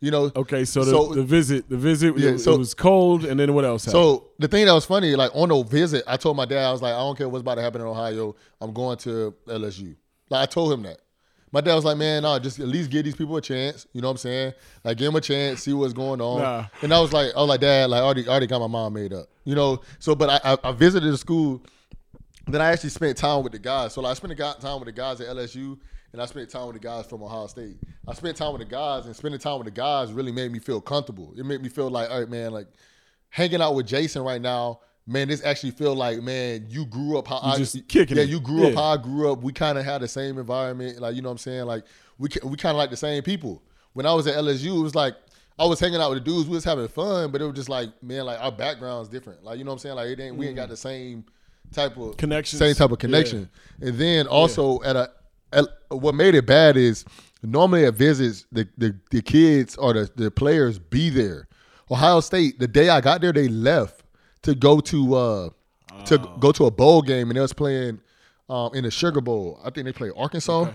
You 0.01 0.11
know. 0.11 0.33
Okay, 0.35 0.64
so 0.64 0.85
the, 0.85 0.90
So- 0.90 1.14
the 1.14 1.22
visit, 1.22 1.68
the 1.68 1.77
visit, 1.77 2.18
Yeah, 2.18 2.31
it, 2.31 2.38
so- 2.40 2.55
it 2.55 2.59
was 2.59 2.75
cold, 2.75 3.25
and 3.25 3.38
then 3.38 3.55
what 3.55 3.64
else 3.64 3.85
happened? 3.85 4.03
So 4.03 4.25
the 4.40 4.48
thing 4.48 4.66
that 4.66 4.72
was 4.72 4.85
funny, 4.85 5.14
like 5.14 5.31
on 5.33 5.51
the 5.51 5.62
visit, 5.62 6.03
I 6.09 6.16
told 6.16 6.37
my 6.37 6.44
dad, 6.44 6.64
I 6.64 6.72
was 6.72 6.83
like, 6.83 6.92
I 6.92 6.98
don't 6.98 7.16
care 7.16 7.29
what's 7.29 7.42
about 7.42 7.55
to 7.55 7.62
happen 7.62 7.81
in 7.81 7.87
Ohio. 7.87 8.35
I'm 8.61 8.72
going 8.72 8.98
to 8.98 9.33
LSU. 9.46 9.94
Like 10.29 10.42
I 10.48 10.51
told 10.51 10.72
him 10.72 10.83
that. 10.83 10.98
My 11.53 11.61
dad 11.61 11.75
was 11.75 11.85
like, 11.85 11.98
man, 11.98 12.22
no, 12.22 12.37
just 12.40 12.59
at 12.59 12.66
least 12.66 12.90
give 12.90 13.05
these 13.05 13.14
people 13.14 13.37
a 13.37 13.40
chance. 13.42 13.87
You 13.92 14.01
know 14.01 14.09
what 14.09 14.12
I'm 14.12 14.16
saying? 14.18 14.55
Like 14.83 14.96
give 14.96 15.05
them 15.07 15.16
a 15.16 15.20
chance, 15.20 15.62
see 15.62 15.72
what's 15.75 15.92
going 15.92 16.20
on. 16.20 16.40
Nah. 16.40 16.66
And 16.81 16.92
I 16.92 16.98
was 16.98 17.12
like, 17.12 17.31
I 17.37 17.38
was 17.40 17.48
like, 17.51 17.61
Dad, 17.61 17.90
like 17.90 18.01
I 18.01 18.05
already, 18.05 18.27
I 18.27 18.31
already 18.31 18.46
got 18.48 18.59
my 18.59 18.66
mind 18.66 18.94
made 18.94 19.12
up. 19.12 19.27
You 19.44 19.55
know. 19.55 19.83
So, 20.01 20.14
but 20.16 20.31
I, 20.44 20.53
I, 20.55 20.70
I 20.70 20.72
visited 20.72 21.12
the 21.12 21.18
school. 21.18 21.62
Then 22.46 22.61
I 22.61 22.72
actually 22.72 22.90
spent 22.90 23.16
time 23.16 23.42
with 23.42 23.52
the 23.52 23.59
guys. 23.59 23.94
So 23.94 24.00
like, 24.00 24.11
I 24.11 24.14
spent 24.14 24.37
time 24.37 24.81
with 24.81 24.87
the 24.87 24.92
guys 24.92 25.20
at 25.20 25.28
LSU, 25.28 25.78
and 26.12 26.20
I 26.20 26.26
spent 26.26 26.50
time 26.50 26.66
with 26.66 26.74
the 26.74 26.81
guys 26.81 27.07
from 27.07 27.22
Ohio 27.22 27.46
State. 27.46 27.76
I 28.07 28.14
spent 28.14 28.37
time 28.37 28.52
with 28.52 28.61
the 28.61 28.66
guys, 28.68 29.07
and 29.07 29.14
spending 29.14 29.40
time 29.40 29.59
with 29.59 29.66
the 29.66 29.70
guys 29.70 30.12
really 30.12 30.33
made 30.33 30.50
me 30.50 30.59
feel 30.59 30.81
comfortable. 30.81 31.33
It 31.37 31.44
made 31.44 31.62
me 31.62 31.68
feel 31.68 31.88
like, 31.88 32.11
all 32.11 32.20
right, 32.20 32.28
man, 32.28 32.52
like 32.52 32.67
hanging 33.31 33.62
out 33.62 33.75
with 33.75 33.87
Jason 33.87 34.23
right 34.23 34.40
now 34.40 34.81
man, 35.06 35.29
this 35.29 35.44
actually 35.44 35.73
feel 35.73 35.94
like, 35.94 36.23
man, 36.23 36.67
you 36.69 36.87
grew 36.87 37.19
up 37.19 37.27
how 37.27 37.40
You 37.44 37.52
I 37.52 37.56
just 37.58 37.88
kicking 37.88 38.17
Yeah, 38.17 38.23
it. 38.25 38.29
you 38.29 38.40
grew 38.40 38.67
up 38.67 38.75
Yeah. 38.75 38.81
how 38.81 38.92
I 38.92 38.96
grew 38.96 39.33
up. 39.33 39.42
We 39.42 39.52
kind 39.52 39.79
of 39.79 39.85
had 39.85 40.02
the 40.02 40.08
same 40.08 40.38
environment, 40.38 41.00
like 41.00 41.14
you 41.14 41.23
know 41.23 41.29
what 41.29 41.33
I'm 41.33 41.38
saying. 41.38 41.64
Like 41.64 41.85
we 42.19 42.29
we 42.44 42.56
kind 42.56 42.75
of 42.75 42.79
like 42.79 42.90
the 42.90 42.96
same 42.96 43.23
people. 43.23 43.62
When 43.94 44.06
I 44.06 44.12
was 44.14 44.27
at 44.27 44.37
LSU, 44.37 44.79
it 44.79 44.83
was 44.83 44.94
like 44.94 45.14
I 45.58 45.67
was 45.67 45.81
hanging 45.81 46.00
out 46.00 46.10
with 46.10 46.25
the 46.25 46.25
dudes. 46.25 46.48
We 46.48 46.54
was 46.54 46.64
having 46.64 46.88
fun, 46.88 47.31
but 47.31 47.40
it 47.40 47.44
was 47.44 47.54
just 47.54 47.69
like, 47.69 47.90
man, 48.02 48.25
like 48.25 48.40
our 48.40 48.52
background's 48.52 49.08
different. 49.08 49.44
Like 49.44 49.58
you 49.58 49.64
know 49.64 49.71
what 49.71 49.75
I'm 49.75 49.79
saying. 49.81 49.96
Like 49.96 50.08
it 50.08 50.21
ain't 50.21 50.37
we 50.37 50.46
ain't 50.46 50.54
mm. 50.54 50.58
got 50.60 50.69
the 50.69 50.77
same 50.77 51.25
type 51.73 51.96
of 51.96 52.16
connection, 52.16 52.58
same 52.58 52.75
type 52.75 52.90
of 52.90 52.98
connection. 52.98 53.50
And 53.81 53.96
then 53.98 54.27
also 54.27 54.83
at 54.83 54.96
a 54.96 55.10
at, 55.52 55.64
what 55.88 56.14
made 56.14 56.35
it 56.35 56.46
bad 56.46 56.77
is 56.77 57.04
normally 57.42 57.85
at 57.85 57.94
visits 57.94 58.46
the 58.52 58.68
the, 58.79 58.96
the 59.10 59.23
kids 59.23 59.77
or 59.77 59.92
the, 59.92 60.10
the 60.16 60.31
players 60.31 60.79
be 60.79 61.10
there. 61.10 61.48
Ohio 61.90 62.20
State, 62.20 62.58
the 62.58 62.68
day 62.68 62.88
I 62.88 63.00
got 63.00 63.20
there, 63.20 63.33
they 63.33 63.48
left 63.48 64.02
to 64.42 64.54
go 64.54 64.81
to 64.81 65.14
uh 65.14 65.50
to 66.06 66.18
go 66.40 66.52
to 66.52 66.64
a 66.66 66.70
bowl 66.70 67.02
game 67.02 67.29
and 67.31 67.37
they 67.37 67.40
was 67.40 67.52
playing 67.52 68.00
um, 68.48 68.75
in 68.75 68.85
the 68.85 68.90
Sugar 68.90 69.20
Bowl. 69.20 69.58
I 69.64 69.70
think 69.70 69.85
they 69.87 69.92
played 69.92 70.12
Arkansas 70.16 70.70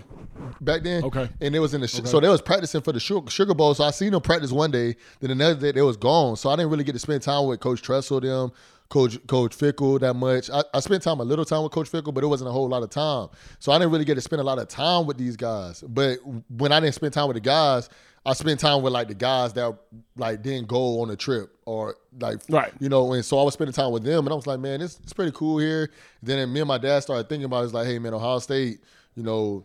back 0.60 0.82
then. 0.82 1.04
Okay. 1.04 1.28
And 1.40 1.54
it 1.54 1.58
was 1.60 1.74
in 1.74 1.80
the 1.80 1.88
sh- 1.88 1.98
Okay. 2.00 2.08
so 2.08 2.18
they 2.18 2.28
was 2.28 2.40
practicing 2.40 2.80
for 2.80 2.92
the 2.92 3.00
Sugar, 3.00 3.30
Sugar 3.30 3.54
Bowl. 3.54 3.74
So 3.74 3.84
I 3.84 3.90
seen 3.90 4.12
them 4.12 4.20
practice 4.22 4.50
one 4.52 4.70
day. 4.70 4.96
Then 5.20 5.30
another 5.30 5.54
day 5.60 5.72
they 5.72 5.82
was 5.82 5.96
gone. 5.96 6.36
So 6.36 6.50
I 6.50 6.56
didn't 6.56 6.70
really 6.70 6.84
get 6.84 6.92
to 6.92 6.98
spend 6.98 7.22
time 7.22 7.46
with 7.46 7.60
Coach 7.60 7.82
Tressel 7.82 8.20
them, 8.20 8.52
Coach 8.88 9.18
Coach 9.26 9.56
Fickell 9.56 10.00
that 10.00 10.14
much. 10.14 10.48
I, 10.50 10.62
I 10.72 10.80
spent 10.80 11.02
time 11.02 11.20
a 11.20 11.24
little 11.24 11.44
time 11.44 11.62
with 11.62 11.72
Coach 11.72 11.90
Fickell, 11.90 12.14
but 12.14 12.24
it 12.24 12.26
wasn't 12.26 12.48
a 12.48 12.52
whole 12.52 12.68
lot 12.68 12.82
of 12.82 12.90
time. 12.90 13.28
So 13.58 13.70
I 13.72 13.78
didn't 13.78 13.92
really 13.92 14.04
get 14.06 14.14
to 14.14 14.20
spend 14.22 14.40
a 14.40 14.44
lot 14.44 14.58
of 14.58 14.68
time 14.68 15.06
with 15.06 15.18
these 15.18 15.36
guys. 15.36 15.82
But 15.82 16.18
when 16.48 16.72
I 16.72 16.80
didn't 16.80 16.94
spend 16.94 17.12
time 17.12 17.28
with 17.28 17.34
the 17.34 17.40
guys, 17.42 17.90
I 18.24 18.32
spent 18.32 18.60
time 18.60 18.82
with 18.82 18.92
like 18.92 19.08
the 19.08 19.14
guys 19.14 19.52
that 19.54 19.76
like 20.16 20.42
didn't 20.42 20.68
go 20.68 21.00
on 21.02 21.10
a 21.10 21.16
trip 21.16 21.54
or 21.66 21.96
like 22.18 22.40
Right. 22.48 22.72
you 22.80 22.88
know, 22.88 23.12
and 23.12 23.24
so 23.24 23.38
I 23.38 23.42
was 23.42 23.54
spending 23.54 23.72
time 23.74 23.92
with 23.92 24.04
them 24.04 24.26
and 24.26 24.32
I 24.32 24.36
was 24.36 24.46
like, 24.46 24.60
man, 24.60 24.80
it's, 24.80 24.98
it's 25.00 25.12
pretty 25.12 25.32
cool 25.32 25.58
here. 25.58 25.90
Then 26.22 26.50
me 26.52 26.60
and 26.60 26.68
my 26.68 26.78
dad 26.78 27.00
started 27.00 27.28
thinking 27.28 27.44
about 27.44 27.62
it. 27.62 27.64
It's 27.66 27.74
like, 27.74 27.86
hey 27.86 27.98
man, 27.98 28.14
Ohio 28.14 28.38
State, 28.38 28.80
you 29.14 29.22
know, 29.22 29.64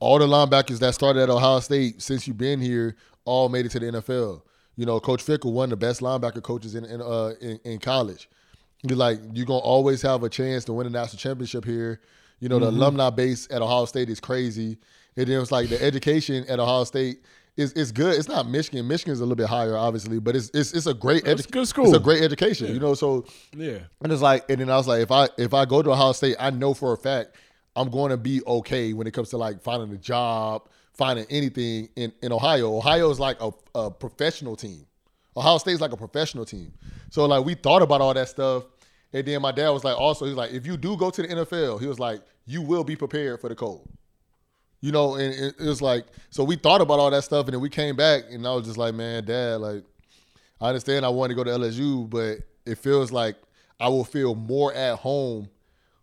all 0.00 0.18
the 0.18 0.26
linebackers 0.26 0.78
that 0.78 0.94
started 0.94 1.22
at 1.22 1.30
Ohio 1.30 1.60
State 1.60 2.00
since 2.00 2.26
you've 2.28 2.38
been 2.38 2.60
here 2.60 2.94
all 3.24 3.48
made 3.48 3.66
it 3.66 3.70
to 3.70 3.80
the 3.80 3.86
NFL. 3.86 4.42
You 4.78 4.86
know, 4.86 5.00
Coach 5.00 5.24
Fickell, 5.26 5.52
one 5.52 5.64
of 5.64 5.70
the 5.70 5.76
best 5.86 6.00
linebacker 6.00 6.42
coaches 6.42 6.74
in 6.76 6.84
in, 6.84 7.02
uh, 7.02 7.32
in, 7.40 7.58
in 7.64 7.78
college. 7.80 8.28
You're 8.84 8.96
like, 8.96 9.18
you're 9.34 9.44
gonna 9.44 9.58
always 9.58 10.00
have 10.02 10.22
a 10.22 10.28
chance 10.28 10.64
to 10.66 10.72
win 10.72 10.86
a 10.86 10.90
national 10.90 11.18
championship 11.18 11.64
here. 11.64 12.00
You 12.38 12.48
know, 12.48 12.60
the 12.60 12.70
Mhm. 12.70 12.76
alumni 12.76 13.10
base 13.10 13.48
at 13.50 13.60
Ohio 13.60 13.86
State 13.86 14.08
is 14.08 14.20
crazy. 14.20 14.78
And 15.16 15.26
then 15.26 15.40
it's 15.42 15.50
like 15.50 15.68
the 15.68 15.82
education 15.82 16.44
at 16.48 16.60
Ohio 16.60 16.84
State 16.84 17.22
is 17.56 17.72
is 17.72 17.90
good. 17.90 18.14
It's 18.16 18.28
not 18.28 18.48
Michigan. 18.48 18.86
Michigan's 18.86 19.18
a 19.18 19.24
little 19.24 19.34
bit 19.34 19.48
higher, 19.48 19.76
obviously, 19.76 20.20
but 20.20 20.36
it's 20.36 20.48
it's, 20.54 20.72
it's 20.72 20.86
a 20.86 20.94
great 20.94 21.26
It's 21.26 21.42
edu- 21.42 21.48
a 21.48 21.50
good 21.50 21.66
school. 21.66 21.86
It's 21.86 21.96
a 21.96 21.98
great 21.98 22.22
education. 22.22 22.68
Yeah. 22.68 22.74
You 22.74 22.78
know, 22.78 22.94
so 22.94 23.24
Yeah. 23.56 23.78
and 24.00 24.12
it's 24.12 24.22
like, 24.22 24.48
and 24.48 24.60
then 24.60 24.70
I 24.70 24.76
was 24.76 24.86
like, 24.86 25.00
if 25.02 25.10
I 25.10 25.28
if 25.38 25.52
I 25.54 25.64
go 25.64 25.82
to 25.82 25.90
Ohio 25.90 26.12
State, 26.12 26.36
I 26.38 26.50
know 26.50 26.72
for 26.72 26.92
a 26.92 26.96
fact 26.96 27.34
I'm 27.74 27.90
going 27.90 28.10
to 28.10 28.16
be 28.16 28.42
okay 28.46 28.92
when 28.92 29.08
it 29.08 29.10
comes 29.12 29.30
to 29.30 29.38
like 29.38 29.60
finding 29.60 29.92
a 29.92 29.98
job, 29.98 30.68
finding 30.98 31.24
anything 31.30 31.88
in, 31.96 32.12
in 32.22 32.32
Ohio. 32.32 32.76
Ohio 32.76 33.08
is 33.08 33.20
like 33.20 33.40
a, 33.40 33.50
a 33.74 33.90
professional 33.90 34.56
team. 34.56 34.84
Ohio 35.36 35.56
State's 35.58 35.80
like 35.80 35.92
a 35.92 35.96
professional 35.96 36.44
team. 36.44 36.72
So 37.10 37.24
like 37.24 37.44
we 37.44 37.54
thought 37.54 37.80
about 37.80 38.00
all 38.00 38.12
that 38.12 38.28
stuff, 38.28 38.64
and 39.12 39.24
then 39.24 39.40
my 39.40 39.52
dad 39.52 39.70
was 39.70 39.84
like, 39.84 39.96
also 39.96 40.26
he's 40.26 40.34
like, 40.34 40.50
if 40.50 40.66
you 40.66 40.76
do 40.76 40.96
go 40.96 41.10
to 41.10 41.22
the 41.22 41.28
NFL, 41.28 41.80
he 41.80 41.86
was 41.86 41.98
like, 41.98 42.20
you 42.44 42.60
will 42.60 42.84
be 42.84 42.96
prepared 42.96 43.40
for 43.40 43.48
the 43.48 43.54
cold. 43.54 43.88
You 44.80 44.92
know, 44.92 45.14
and 45.14 45.32
it, 45.32 45.54
it 45.58 45.66
was 45.66 45.80
like, 45.80 46.06
so 46.30 46.44
we 46.44 46.56
thought 46.56 46.80
about 46.80 46.98
all 46.98 47.10
that 47.10 47.24
stuff, 47.24 47.46
and 47.46 47.54
then 47.54 47.60
we 47.60 47.70
came 47.70 47.96
back, 47.96 48.24
and 48.30 48.46
I 48.46 48.54
was 48.54 48.66
just 48.66 48.76
like, 48.76 48.94
man, 48.94 49.24
dad, 49.24 49.60
like, 49.60 49.84
I 50.60 50.68
understand 50.68 51.06
I 51.06 51.08
want 51.08 51.30
to 51.30 51.36
go 51.36 51.44
to 51.44 51.50
LSU, 51.50 52.08
but 52.08 52.38
it 52.66 52.78
feels 52.78 53.12
like 53.12 53.36
I 53.80 53.88
will 53.88 54.04
feel 54.04 54.34
more 54.34 54.72
at 54.74 54.98
home 54.98 55.48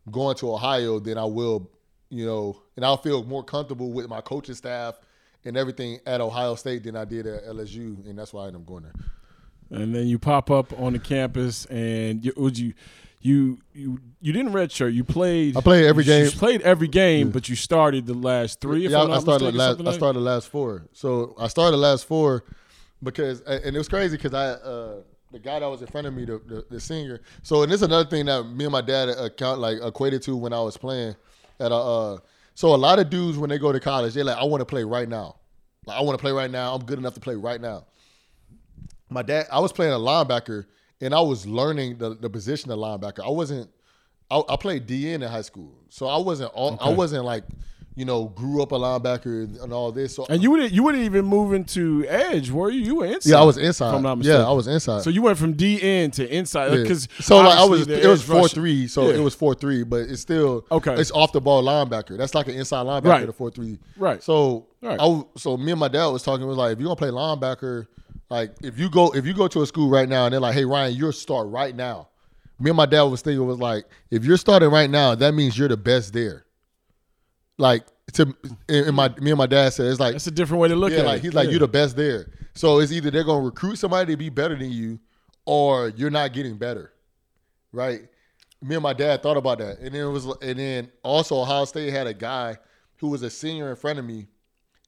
going 0.10 0.36
to 0.38 0.52
Ohio 0.54 1.00
than 1.00 1.18
I 1.18 1.26
will, 1.26 1.70
you 2.10 2.26
know, 2.26 2.62
and 2.76 2.86
I'll 2.86 2.98
feel 2.98 3.24
more 3.24 3.44
comfortable 3.44 3.92
with 3.92 4.08
my 4.08 4.22
coaching 4.22 4.56
staff 4.56 5.00
and 5.44 5.58
everything 5.58 6.00
at 6.06 6.22
Ohio 6.22 6.56
State 6.56 6.84
than 6.84 6.96
I 6.96 7.06
did 7.06 7.28
at 7.28 7.46
LSU, 7.46 8.06
and 8.08 8.18
that's 8.18 8.34
why 8.34 8.44
I 8.44 8.48
ended 8.48 8.62
up 8.62 8.68
going 8.68 8.84
there. 8.84 8.94
And 9.72 9.96
then 9.96 10.08
you 10.08 10.20
pop 10.20 10.52
up 10.52 10.78
on 10.80 10.94
the 10.94 11.00
campus, 11.00 11.66
and 11.66 12.24
you, 12.24 12.34
would 12.38 12.58
you, 12.58 12.74
you, 13.22 13.60
you, 13.74 14.00
you 14.22 14.34
didn't 14.34 14.54
redshirt. 14.54 14.94
You 14.94 15.04
played. 15.04 15.58
I 15.58 15.62
played 15.62 15.86
every 15.86 16.04
you 16.04 16.10
game. 16.10 16.26
You 16.26 16.32
played 16.32 16.62
every 16.62 16.88
game, 16.88 17.32
but 17.32 17.50
you 17.50 17.56
started 17.56 18.06
the 18.06 18.14
last 18.14 18.62
three. 18.62 18.86
If 18.86 18.92
yeah, 18.92 19.02
I'm 19.02 19.10
not 19.10 19.18
I 19.18 19.22
started 19.22 19.46
mistaken, 19.46 19.58
last. 19.58 19.70
something 19.78 19.88
I 19.88 19.98
started 19.98 20.20
the 20.20 20.26
last 20.26 20.50
four. 20.50 20.88
So 20.94 21.36
I 21.40 21.48
started 21.48 21.72
the 21.72 21.82
last 21.82 22.06
four 22.06 22.44
because, 23.02 23.42
and 23.42 23.76
it 23.76 23.78
was 23.78 23.90
crazy 23.90 24.18
because 24.18 24.34
I, 24.34 24.50
uh, 24.50 25.02
the 25.32 25.40
guy 25.40 25.60
that 25.60 25.68
was 25.68 25.82
in 25.82 25.88
front 25.88 26.06
of 26.08 26.14
me, 26.14 26.26
the, 26.26 26.40
the 26.46 26.66
the 26.70 26.80
senior. 26.80 27.22
So 27.42 27.64
and 27.64 27.72
this 27.72 27.82
is 27.82 27.88
another 27.88 28.08
thing 28.08 28.26
that 28.28 28.44
me 28.44 28.66
and 28.66 28.72
my 28.72 28.82
dad 28.82 29.10
account 29.10 29.60
like 29.60 29.80
equated 29.82 30.22
to 30.24 30.36
when 30.36 30.54
I 30.54 30.62
was 30.62 30.78
playing 30.78 31.16
at 31.60 31.72
a. 31.72 31.76
Uh, 31.76 32.18
so 32.54 32.74
a 32.74 32.78
lot 32.78 33.00
of 33.00 33.10
dudes 33.10 33.38
when 33.38 33.50
they 33.50 33.58
go 33.58 33.72
to 33.72 33.80
college, 33.80 34.14
they're 34.14 34.24
like, 34.24 34.38
I 34.38 34.46
want 34.46 34.62
to 34.62 34.66
play 34.66 34.84
right 34.84 35.10
now. 35.10 35.36
Like 35.86 35.98
I 35.98 36.02
want 36.02 36.18
to 36.18 36.22
play 36.22 36.32
right 36.32 36.50
now. 36.50 36.74
I'm 36.74 36.84
good 36.84 36.98
enough 36.98 37.14
to 37.16 37.20
play 37.20 37.36
right 37.36 37.60
now. 37.60 37.86
My 39.10 39.22
dad, 39.22 39.48
I 39.52 39.60
was 39.60 39.72
playing 39.72 39.94
a 39.94 39.98
linebacker 39.98 40.66
and 41.02 41.14
I 41.14 41.22
was 41.22 41.46
learning 41.46 41.98
the, 41.98 42.16
the 42.16 42.30
position 42.30 42.72
of 42.72 42.80
linebacker. 42.80 43.26
I 43.26 43.30
wasn't. 43.30 43.70
I, 44.32 44.42
I 44.50 44.56
played 44.56 44.88
DN 44.88 45.16
in 45.16 45.22
high 45.22 45.42
school, 45.42 45.78
so 45.90 46.08
I 46.08 46.18
wasn't. 46.18 46.52
All, 46.54 46.78
I 46.82 46.90
wasn't 46.90 47.26
like, 47.26 47.44
you 47.96 48.04
know, 48.04 48.26
grew 48.26 48.62
up 48.62 48.74
a 48.74 48.76
linebacker 48.78 49.62
and 49.64 49.72
all 49.72 49.92
this. 49.92 50.16
So 50.16 50.26
And 50.30 50.44
you 50.44 50.52
wouldn't 50.52 50.74
you 50.74 50.84
wouldn't 50.84 51.04
even 51.06 51.24
move 51.26 51.54
into 51.54 52.06
edge, 52.08 52.52
were 52.52 52.70
you? 52.70 52.82
You 52.82 52.96
were 52.96 53.06
inside. 53.06 53.30
Yeah, 53.30 53.40
I 53.40 53.44
was 53.44 53.58
inside. 53.58 53.90
If 53.90 53.96
I'm 53.96 54.02
not 54.04 54.22
Yeah. 54.24 54.46
I 54.48 54.52
was 54.52 54.68
inside. 54.68 55.04
So 55.04 55.10
you 55.10 55.22
went 55.22 55.38
from 55.38 55.54
DN 55.56 56.12
to 56.14 56.28
inside 56.36 56.74
Yeah. 56.74 56.82
because 56.82 57.08
so 57.22 57.38
like 57.38 57.58
I 57.58 57.64
was, 57.64 57.88
it 57.88 58.06
was 58.06 58.22
four 58.22 58.48
three, 58.50 58.88
so 58.88 59.08
Yeah. 59.08 59.16
it 59.16 59.20
was 59.22 59.34
four 59.34 59.56
three, 59.56 59.84
but 59.84 60.02
it's 60.10 60.22
still 60.22 60.66
Okay. 60.72 60.94
It's 60.96 61.12
off 61.12 61.32
the 61.32 61.40
ball 61.42 61.64
linebacker. 61.64 62.18
That's 62.18 62.36
like 62.36 62.48
an 62.48 62.56
inside 62.56 62.86
linebacker 62.86 63.04
Right. 63.06 63.26
to 63.26 63.34
four 63.34 63.50
three. 63.50 63.80
Right. 63.98 64.22
So 64.22 64.68
Right. 64.82 65.00
I 65.00 65.24
so 65.38 65.56
me 65.58 65.72
and 65.72 65.80
my 65.80 65.88
dad 65.88 66.08
was 66.08 66.22
talking. 66.22 66.46
Was 66.46 66.58
like, 66.58 66.74
if 66.74 66.80
you're 66.80 66.88
gonna 66.88 66.96
play 66.98 67.10
linebacker, 67.10 67.88
like 68.30 68.52
if 68.62 68.78
you 68.78 68.90
go 68.90 69.14
if 69.16 69.26
you 69.26 69.34
go 69.34 69.48
to 69.48 69.62
a 69.62 69.66
school 69.66 69.90
right 69.90 70.10
now 70.10 70.26
and 70.26 70.34
they're 70.34 70.40
like, 70.42 70.54
hey 70.54 70.66
Ryan, 70.66 70.94
you're 70.96 71.10
a 71.10 71.14
start 71.14 71.48
right 71.48 71.76
now. 71.76 72.10
Me 72.60 72.70
and 72.70 72.78
my 72.78 72.86
dad 72.86 73.04
was 73.04 73.22
thinking 73.22 73.46
was 73.48 73.60
like, 73.60 73.86
if 74.12 74.24
you're 74.26 74.38
starting 74.38 74.70
right 74.70 74.90
now, 74.90 75.14
that 75.16 75.34
means 75.34 75.58
you're 75.58 75.68
the 75.68 75.76
best 75.78 76.14
there. 76.14 76.45
Like 77.58 77.86
to 78.14 78.36
and 78.70 78.96
my 78.96 79.10
me 79.20 79.32
and 79.32 79.38
my 79.38 79.46
dad 79.46 79.70
said 79.74 79.88
it's 79.88 80.00
like 80.00 80.14
That's 80.14 80.28
a 80.28 80.32
different 80.32 80.62
way 80.62 80.68
to 80.70 80.76
look 80.76 80.92
yeah, 80.92 81.00
at 81.00 81.06
like 81.06 81.18
it. 81.20 81.24
he's 81.24 81.34
like 81.34 81.46
Yeah. 81.46 81.52
you're 81.52 81.60
the 81.62 81.68
best 81.68 81.96
there. 81.96 82.28
So 82.54 82.80
it's 82.80 82.92
either 82.92 83.12
they're 83.12 83.24
gonna 83.24 83.46
recruit 83.46 83.78
somebody 83.78 84.14
to 84.14 84.18
be 84.18 84.30
better 84.30 84.56
than 84.56 84.72
you, 84.72 85.00
or 85.46 85.90
you're 85.90 86.10
not 86.10 86.34
getting 86.34 86.58
better, 86.58 86.94
right? 87.72 88.02
Me 88.62 88.76
and 88.76 88.84
my 88.84 88.94
dad 88.94 89.22
thought 89.22 89.38
about 89.38 89.60
that, 89.60 89.80
and 89.80 89.94
then 89.94 90.02
it 90.02 90.10
was, 90.10 90.26
and 90.42 90.58
then 90.60 90.92
also 91.04 91.36
Ohio 91.38 91.66
State 91.66 91.92
had 91.92 92.08
a 92.08 92.14
guy 92.14 92.58
who 92.98 93.10
was 93.10 93.22
a 93.22 93.30
senior 93.30 93.70
in 93.70 93.76
front 93.76 94.00
of 94.00 94.06
me, 94.06 94.28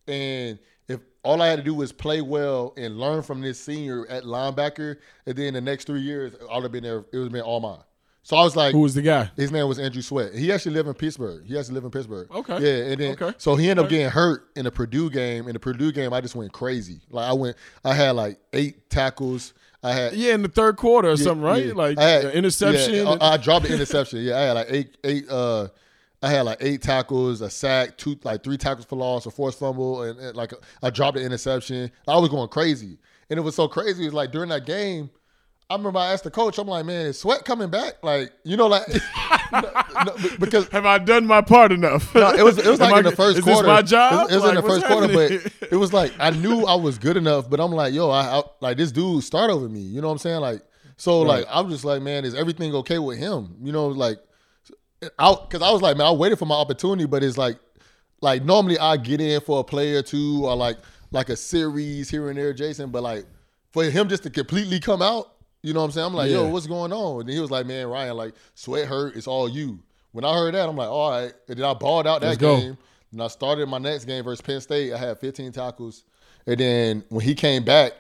and 0.08 0.58
if 0.88 1.02
all 1.24 1.42
I 1.42 1.48
had 1.48 1.58
to 1.58 1.64
do 1.64 1.74
was 1.76 1.92
play 1.92 2.22
well 2.22 2.74
and 2.78 2.98
learn 2.98 3.22
from 3.22 3.42
this 3.42 3.60
senior 3.60 4.08
at 4.08 4.24
linebacker, 4.24 4.98
and 5.26 5.36
then 5.36 5.54
the 5.54 5.62
next 5.62 5.86
three 5.86 6.02
years 6.02 6.34
I 6.50 6.56
would 6.56 6.64
have 6.64 6.72
been 6.72 6.84
there. 6.84 7.00
It 7.00 7.18
would 7.18 7.24
have 7.24 7.32
been 7.34 7.42
all 7.42 7.60
mine. 7.60 7.80
So 8.28 8.36
I 8.36 8.44
was 8.44 8.58
like, 8.58 8.74
Who 8.74 8.82
was 8.82 8.94
the 8.94 9.02
guy? 9.02 9.32
His 9.38 9.54
name 9.54 9.66
was 9.70 9.80
Andrew 9.80 10.02
Sweat. 10.02 10.36
He 10.36 10.52
actually 10.52 10.74
lived 10.74 10.90
in 10.90 10.96
Pittsburgh. 10.96 11.46
He 11.46 11.58
actually 11.58 11.76
lived 11.76 11.86
in 11.86 11.92
Pittsburgh. 11.92 12.30
Okay. 12.30 12.60
Yeah, 12.60 12.92
and 12.92 13.00
then 13.00 13.12
Okay. 13.14 13.34
so 13.38 13.56
he 13.56 13.70
ended 13.70 13.86
up 13.86 13.90
getting 13.90 14.10
hurt 14.10 14.50
in 14.58 14.66
the 14.66 14.72
Purdue 14.72 15.10
game. 15.10 15.48
In 15.48 15.54
the 15.54 15.60
Purdue 15.62 15.94
game, 15.94 16.12
I 16.12 16.20
just 16.20 16.36
went 16.36 16.52
crazy. 16.52 17.00
Like 17.10 17.30
I 17.30 17.32
went, 17.32 17.56
I 17.86 17.94
had 17.94 18.18
like 18.18 18.38
eight 18.52 18.90
tackles. 18.90 19.54
I 19.82 19.94
had 19.94 20.12
Yeah, 20.14 20.34
in 20.34 20.42
the 20.42 20.50
third 20.50 20.76
quarter 20.76 21.08
or 21.08 21.12
yeah, 21.12 21.24
something, 21.24 21.42
right? 21.42 21.68
yeah. 21.68 21.72
Like 21.74 21.98
had- 21.98 22.26
interception. 22.36 22.96
yeah, 22.96 23.16
I, 23.22 23.36
I 23.36 23.38
dropped 23.38 23.66
the 23.66 23.74
interception. 23.74 24.20
Yeah, 24.20 24.36
I 24.36 24.42
had 24.42 24.52
like 24.52 24.68
eight, 24.72 24.98
eight. 25.06 25.30
Uh, 25.30 25.70
I 26.22 26.30
had 26.30 26.42
like 26.42 26.58
eight 26.60 26.82
tackles, 26.82 27.40
a 27.40 27.50
sack, 27.50 27.96
two, 27.98 28.20
like 28.26 28.44
three 28.44 28.58
tackles 28.58 28.86
for 28.88 28.98
loss, 28.98 29.26
a 29.26 29.32
forced 29.32 29.58
fumble, 29.58 30.02
and, 30.02 30.20
and, 30.20 30.36
like 30.36 30.52
I 30.84 30.90
dropped 30.90 31.16
the 31.16 31.24
interception. 31.24 31.92
I 32.06 32.18
was 32.18 32.28
going 32.28 32.50
crazy, 32.50 32.98
and 33.30 33.40
it 33.40 33.42
was 33.44 33.56
so 33.56 33.70
crazy. 33.70 34.04
It 34.04 34.08
was 34.08 34.14
like 34.16 34.34
during 34.34 34.50
that 34.50 34.66
game, 34.66 35.12
I 35.70 35.76
remember 35.76 36.00
I 36.00 36.14
asked 36.14 36.24
the 36.24 36.32
coach, 36.32 36.58
I'm 36.60 36.68
like, 36.68 36.86
man, 36.86 37.08
is 37.08 37.20
Sweat 37.20 37.44
coming 37.44 37.70
back? 37.70 37.96
Like, 38.02 38.32
you 38.46 38.56
know, 38.56 38.68
like 38.68 38.88
no, 39.52 39.62
no, 40.06 40.16
because 40.40 40.68
have 40.70 40.86
I 40.86 40.98
done 40.98 41.26
my 41.28 41.42
part 41.42 41.74
enough? 41.74 42.16
no, 42.16 42.32
it 42.32 42.42
was 42.44 42.58
it 42.58 42.66
was 42.68 42.80
like 42.82 42.94
I- 42.94 43.00
in 43.00 43.04
the 43.06 43.12
first 43.12 43.40
is 43.40 43.44
this 43.46 43.54
quarter. 43.54 43.68
my 43.68 43.82
job? 43.82 44.14
It 44.14 44.16
was, 44.16 44.32
it 44.32 44.36
was 44.36 44.44
Like, 44.44 44.50
in 44.50 44.56
the 44.56 44.70
first 44.70 44.86
quarter, 44.86 45.08
but 45.14 45.68
it 45.72 45.76
was 45.76 45.92
like 45.92 46.14
I 46.20 46.30
knew 46.30 46.66
I 46.66 46.76
was 46.76 46.98
good 46.98 47.18
enough, 47.18 47.50
but 47.50 47.60
I'm 47.60 47.72
like, 47.74 47.94
yo, 47.94 48.10
I, 48.10 48.40
I 48.40 48.44
like 48.62 48.78
this 48.78 48.92
dude 48.94 49.24
start 49.26 49.50
over 49.52 49.68
me. 49.68 49.82
You 49.82 50.00
know 50.00 50.08
what 50.08 50.14
I'm 50.14 50.18
saying? 50.20 50.40
Like, 50.40 50.62
so 50.96 51.22
Right. 51.26 51.40
like 51.40 51.46
I'm 51.50 51.70
just 51.70 51.84
like, 51.84 52.02
man, 52.02 52.24
is 52.24 52.34
everything 52.34 52.74
okay 52.76 53.00
with 53.00 53.18
him? 53.18 53.56
You 53.62 53.74
know, 53.74 53.88
like, 53.88 54.20
out 55.20 55.50
because 55.50 55.62
I 55.68 55.72
was 55.72 55.82
like, 55.82 55.98
man, 55.98 56.08
I 56.08 56.12
waited 56.12 56.40
for 56.40 56.46
my 56.46 56.56
opportunity, 56.56 57.06
but 57.06 57.24
it's 57.24 57.38
like, 57.38 57.58
like 58.22 58.44
normally 58.46 58.80
I 58.80 58.96
get 58.98 59.20
in 59.22 59.42
for 59.42 59.60
a 59.60 59.64
play 59.66 59.96
or 59.96 60.02
two 60.02 60.46
or 60.46 60.56
like 60.56 60.78
like 61.12 61.28
a 61.30 61.36
series 61.36 62.10
here 62.10 62.30
and 62.30 62.38
there, 62.38 62.54
Jason, 62.54 62.90
but 62.90 63.04
like 63.04 63.26
for 63.74 63.84
him 63.84 64.08
just 64.08 64.24
to 64.24 64.30
completely 64.30 64.80
come 64.80 65.02
out. 65.02 65.34
You 65.64 65.74
know 65.74 65.80
what 65.80 65.86
I'm 65.86 65.92
saying? 65.92 66.08
I'm 66.08 66.14
like, 66.14 66.32
yo, 66.32 66.48
what's 66.48 66.68
going 66.68 66.94
on? 66.94 67.22
And 67.22 67.30
he 67.30 67.40
was 67.40 67.52
like, 67.52 67.66
man, 67.66 67.88
Ryan, 67.88 68.16
like, 68.16 68.36
sweat 68.56 68.88
hurt. 68.88 69.16
It's 69.16 69.28
all 69.28 69.50
you. 69.50 69.80
When 70.12 70.24
I 70.24 70.34
heard 70.34 70.54
that, 70.54 70.70
I'm 70.70 70.76
like, 70.78 70.90
all 70.90 71.12
right. 71.12 71.34
And 71.48 71.58
then 71.58 71.66
I 71.66 71.74
balled 71.74 72.08
out 72.08 72.22
that 72.22 72.28
Let's 72.28 72.38
go. 72.38 72.60
game. 72.60 72.78
And 73.12 73.22
I 73.22 73.28
started 73.28 73.68
my 73.68 73.78
next 73.78 74.06
game 74.06 74.24
versus 74.24 74.42
Penn 74.42 74.62
State. 74.62 74.94
I 74.94 74.98
had 74.98 75.20
15 75.20 75.52
tackles. 75.52 76.04
And 76.46 76.60
then 76.60 77.04
when 77.10 77.26
he 77.26 77.36
came 77.36 77.64
back, 77.64 77.94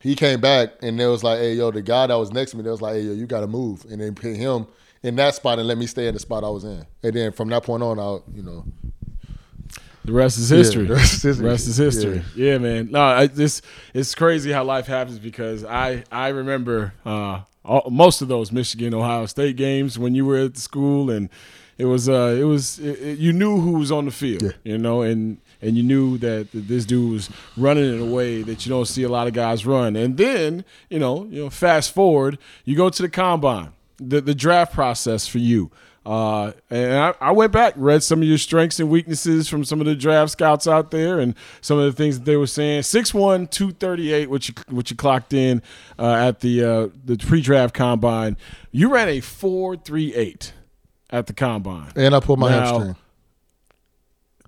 he 0.00 0.14
came 0.14 0.40
back 0.40 0.70
and 0.82 1.00
it 1.00 1.06
was 1.06 1.24
like, 1.24 1.38
hey, 1.38 1.54
yo, 1.54 1.70
the 1.70 1.80
guy 1.80 2.06
that 2.06 2.14
was 2.14 2.32
next 2.32 2.50
to 2.50 2.56
me, 2.56 2.62
they 2.62 2.70
was 2.70 2.82
like, 2.82 2.94
hey, 2.94 3.02
yo, 3.02 3.12
you 3.12 3.26
got 3.26 3.40
to 3.40 3.46
move, 3.46 3.86
and 3.90 4.00
they 4.00 4.10
put 4.10 4.36
him 4.36 4.66
in 5.02 5.16
that 5.16 5.34
spot 5.34 5.58
and 5.58 5.66
let 5.66 5.78
me 5.78 5.86
stay 5.86 6.08
in 6.08 6.14
the 6.14 6.20
spot 6.20 6.44
I 6.44 6.48
was 6.48 6.64
in. 6.64 6.84
And 7.02 7.14
then 7.14 7.32
from 7.32 7.48
that 7.48 7.62
point 7.62 7.82
on, 7.82 7.98
I, 7.98 8.18
you 8.34 8.42
know, 8.42 8.64
The 10.04 10.12
rest 10.12 10.38
is 10.38 10.50
Yeah, 10.50 10.58
history. 10.58 10.86
the 10.86 10.94
rest 10.94 11.14
is 11.14 11.22
history. 11.22 11.46
Rest 11.46 11.66
is 11.68 11.76
history. 11.76 12.22
Yeah, 12.36 12.58
man. 12.58 12.90
No, 12.90 13.00
I, 13.02 13.26
this 13.26 13.62
it's 13.94 14.14
crazy 14.14 14.52
how 14.52 14.64
life 14.64 14.86
happens 14.86 15.18
because 15.18 15.64
I 15.64 16.04
I 16.12 16.28
remember 16.28 16.92
uh, 17.06 17.40
all, 17.64 17.88
most 17.90 18.20
of 18.22 18.28
those 18.28 18.52
Michigan 18.52 18.92
Ohio 18.94 19.26
State 19.26 19.56
games 19.56 19.98
when 19.98 20.14
you 20.14 20.26
were 20.26 20.36
at 20.36 20.54
the 20.54 20.60
school 20.60 21.10
and 21.10 21.30
it 21.78 21.86
was 21.86 22.08
uh 22.08 22.36
it 22.38 22.44
was 22.44 22.78
it, 22.78 23.00
it- 23.00 23.18
you 23.18 23.32
knew 23.32 23.60
who 23.60 23.72
was 23.78 23.90
on 23.90 24.04
the 24.04 24.10
field, 24.10 24.54
you 24.62 24.76
know, 24.78 25.02
and 25.02 25.38
and 25.62 25.76
you 25.78 25.82
knew 25.82 26.18
that 26.18 26.48
this 26.52 26.84
dude 26.84 27.10
was 27.10 27.30
running 27.56 27.94
in 27.94 28.00
a 28.00 28.04
way 28.04 28.42
that 28.42 28.66
you 28.66 28.70
don't 28.70 28.84
see 28.86 29.02
a 29.04 29.08
lot 29.08 29.26
of 29.26 29.32
guys 29.32 29.64
run. 29.64 29.96
And 29.96 30.18
then 30.18 30.64
you 30.90 30.98
know 30.98 31.24
you 31.30 31.44
know 31.44 31.50
fast 31.50 31.94
forward, 31.94 32.36
you 32.66 32.76
go 32.76 32.90
to 32.90 33.02
the 33.02 33.08
combine, 33.08 33.70
the 33.96 34.20
the 34.20 34.34
draft 34.34 34.74
process 34.74 35.26
for 35.26 35.38
you. 35.38 35.70
Uh, 36.06 36.52
and 36.68 36.94
I, 36.94 37.14
I 37.20 37.30
went 37.32 37.50
back, 37.50 37.72
read 37.76 38.02
some 38.02 38.20
of 38.20 38.28
your 38.28 38.36
strengths 38.36 38.78
and 38.78 38.90
weaknesses 38.90 39.48
from 39.48 39.64
some 39.64 39.80
of 39.80 39.86
the 39.86 39.94
draft 39.94 40.32
scouts 40.32 40.68
out 40.68 40.90
there, 40.90 41.18
and 41.18 41.34
some 41.62 41.78
of 41.78 41.84
the 41.84 41.92
things 41.92 42.18
that 42.18 42.24
they 42.26 42.36
were 42.36 42.46
saying. 42.46 42.82
6'1", 42.82 43.50
238, 43.50 44.28
which 44.28 44.48
you 44.48 44.54
which 44.68 44.90
you 44.90 44.96
clocked 44.96 45.32
in 45.32 45.62
uh, 45.98 46.12
at 46.12 46.40
the 46.40 46.62
uh, 46.62 46.88
the 47.04 47.16
pre-draft 47.16 47.74
combine. 47.74 48.36
You 48.70 48.92
ran 48.92 49.08
a 49.08 49.20
four 49.20 49.76
three 49.76 50.14
eight 50.14 50.52
at 51.08 51.26
the 51.26 51.32
combine, 51.32 51.92
and 51.96 52.14
I 52.14 52.20
pulled 52.20 52.38
my 52.38 52.50
Now, 52.50 52.78
hamstring. 52.78 52.96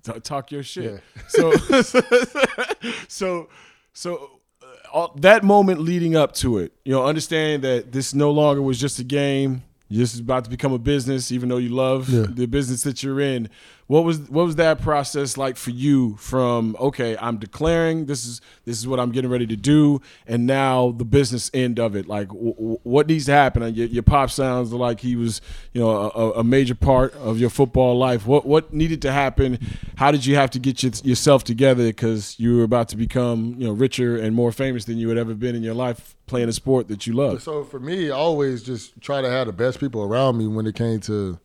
t- 0.03 0.19
talk 0.19 0.51
your 0.51 0.63
shit. 0.63 1.01
So, 1.29 1.51
so, 3.07 3.49
so 3.93 4.29
uh, 4.61 4.65
all, 4.93 5.13
that 5.17 5.43
moment 5.43 5.81
leading 5.81 6.15
up 6.15 6.33
to 6.35 6.57
it, 6.59 6.71
you 6.85 6.91
know, 6.93 7.05
understanding 7.05 7.61
that 7.61 7.91
this 7.91 8.13
no 8.13 8.31
longer 8.31 8.61
was 8.61 8.79
just 8.79 8.99
a 8.99 9.03
game. 9.03 9.63
This 9.89 10.13
is 10.13 10.19
about 10.19 10.43
to 10.43 10.49
become 10.49 10.73
a 10.73 10.79
business, 10.79 11.31
even 11.31 11.49
though 11.49 11.57
you 11.57 11.69
love 11.69 12.09
Yeah. 12.09 12.25
the 12.29 12.45
business 12.45 12.83
that 12.83 13.03
you're 13.03 13.21
in. 13.21 13.49
What 13.87 14.03
was 14.03 14.19
what 14.29 14.45
was 14.45 14.57
that 14.57 14.81
process 14.81 15.37
like 15.37 15.55
for 15.55 15.71
you? 15.71 16.17
From 16.17 16.75
okay, 16.77 17.15
I'm 17.21 17.37
declaring 17.37 18.05
this 18.05 18.25
is 18.25 18.41
this 18.65 18.77
is 18.77 18.85
what 18.85 18.99
I'm 18.99 19.11
getting 19.11 19.31
ready 19.31 19.47
to 19.47 19.55
do, 19.55 20.01
and 20.27 20.45
now 20.45 20.91
the 20.91 21.05
business 21.05 21.49
end 21.53 21.79
of 21.79 21.95
it. 21.95 22.05
Like, 22.05 22.27
w- 22.27 22.53
w- 22.53 22.79
what 22.83 23.07
needs 23.07 23.25
to 23.27 23.31
happen? 23.31 23.63
Your, 23.73 23.87
your 23.87 24.03
pop 24.03 24.29
sounds 24.29 24.73
like 24.73 24.99
he 24.99 25.15
was, 25.15 25.39
you 25.71 25.79
know, 25.79 26.11
a, 26.11 26.31
a 26.31 26.43
major 26.43 26.75
part 26.75 27.13
of 27.15 27.39
your 27.39 27.49
football 27.49 27.97
life. 27.97 28.27
What 28.27 28.45
what 28.45 28.73
needed 28.73 29.01
to 29.03 29.11
happen? 29.13 29.57
How 29.95 30.11
did 30.11 30.25
you 30.25 30.35
have 30.35 30.51
to 30.51 30.59
get 30.59 30.83
your, 30.83 30.91
yourself 31.03 31.45
together 31.45 31.85
because 31.85 32.37
you 32.37 32.57
were 32.57 32.63
about 32.63 32.89
to 32.89 32.97
become, 32.97 33.55
you 33.57 33.67
know, 33.67 33.73
richer 33.73 34.17
and 34.17 34.35
more 34.35 34.51
famous 34.51 34.83
than 34.83 34.97
you 34.97 35.07
had 35.07 35.17
ever 35.17 35.33
been 35.33 35.55
in 35.55 35.63
your 35.63 35.73
life 35.73 36.17
playing 36.25 36.49
a 36.49 36.53
sport 36.53 36.89
that 36.89 37.07
you 37.07 37.13
love? 37.13 37.41
So 37.41 37.63
for 37.63 37.79
me, 37.79 38.11
I 38.11 38.15
always 38.15 38.63
just 38.63 38.99
try 38.99 39.21
to 39.21 39.29
have 39.29 39.47
the 39.47 39.53
best 39.53 39.79
people 39.79 40.03
around 40.03 40.37
me 40.37 40.45
when 40.45 40.67
it 40.67 40.75
came 40.75 40.99
to 41.01 41.39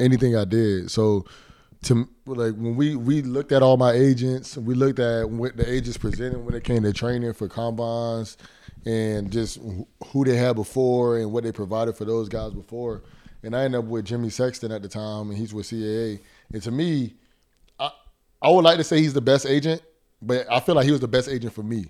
anything 0.00 0.34
I 0.34 0.44
did. 0.44 0.90
So 0.90 1.24
to 1.82 2.08
like 2.26 2.54
when 2.54 2.76
we 2.76 2.94
we 2.94 3.22
looked 3.22 3.52
at 3.52 3.62
all 3.62 3.76
my 3.76 3.92
agents, 3.92 4.56
we 4.56 4.74
looked 4.74 4.98
at 4.98 5.28
what 5.30 5.56
the 5.56 5.70
agents 5.70 5.96
presented 5.96 6.44
when 6.44 6.54
it 6.54 6.64
came 6.64 6.82
to 6.82 6.92
training 6.92 7.32
for 7.32 7.48
combines 7.48 8.36
and 8.84 9.30
just 9.30 9.58
who 10.08 10.24
they 10.24 10.36
had 10.36 10.56
before 10.56 11.18
and 11.18 11.32
what 11.32 11.44
they 11.44 11.52
provided 11.52 11.96
for 11.96 12.04
those 12.04 12.28
guys 12.28 12.52
before. 12.52 13.02
And 13.42 13.56
I 13.56 13.64
ended 13.64 13.80
up 13.80 13.86
with 13.86 14.04
Jimmy 14.04 14.28
Sexton 14.28 14.72
at 14.72 14.82
the 14.82 14.88
time, 14.88 15.30
and 15.30 15.38
he's 15.38 15.54
with 15.54 15.66
CAA. 15.66 16.20
And 16.52 16.62
to 16.62 16.70
me, 16.70 17.14
I 17.78 17.90
I 18.42 18.50
would 18.50 18.64
like 18.64 18.76
to 18.76 18.84
say 18.84 18.98
he's 18.98 19.14
the 19.14 19.22
best 19.22 19.46
agent, 19.46 19.80
but 20.20 20.46
I 20.50 20.60
feel 20.60 20.74
like 20.74 20.84
he 20.84 20.92
was 20.92 21.00
the 21.00 21.08
best 21.08 21.28
agent 21.28 21.54
for 21.54 21.62
me. 21.62 21.86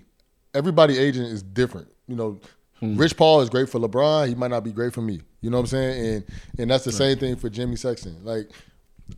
Everybody 0.53 0.97
agent 0.97 1.27
is 1.27 1.43
different. 1.43 1.89
You 2.07 2.15
know, 2.15 2.39
hmm. 2.79 2.95
Rich 2.95 3.17
Paul 3.17 3.41
is 3.41 3.49
great 3.49 3.67
for 3.67 3.79
LeBron. 3.79 4.29
He 4.29 4.35
might 4.35 4.51
not 4.51 4.63
be 4.63 4.71
great 4.71 4.93
for 4.93 5.01
me. 5.01 5.19
You 5.41 5.49
know 5.49 5.57
what 5.57 5.63
I'm 5.63 5.67
saying? 5.67 6.05
And 6.05 6.25
and 6.59 6.71
that's 6.71 6.85
the 6.85 6.93
same 6.93 7.17
thing 7.17 7.35
for 7.35 7.49
Jimmy 7.49 7.75
Sexton. 7.75 8.23
Like 8.23 8.51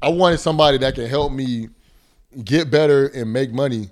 I 0.02 0.10
wanted 0.10 0.40
somebody 0.40 0.78
that 0.80 0.96
can 0.96 1.08
help 1.08 1.32
me 1.32 1.70
get 2.44 2.70
better 2.72 3.08
and 3.08 3.32
make 3.32 3.52
money. 3.52 3.90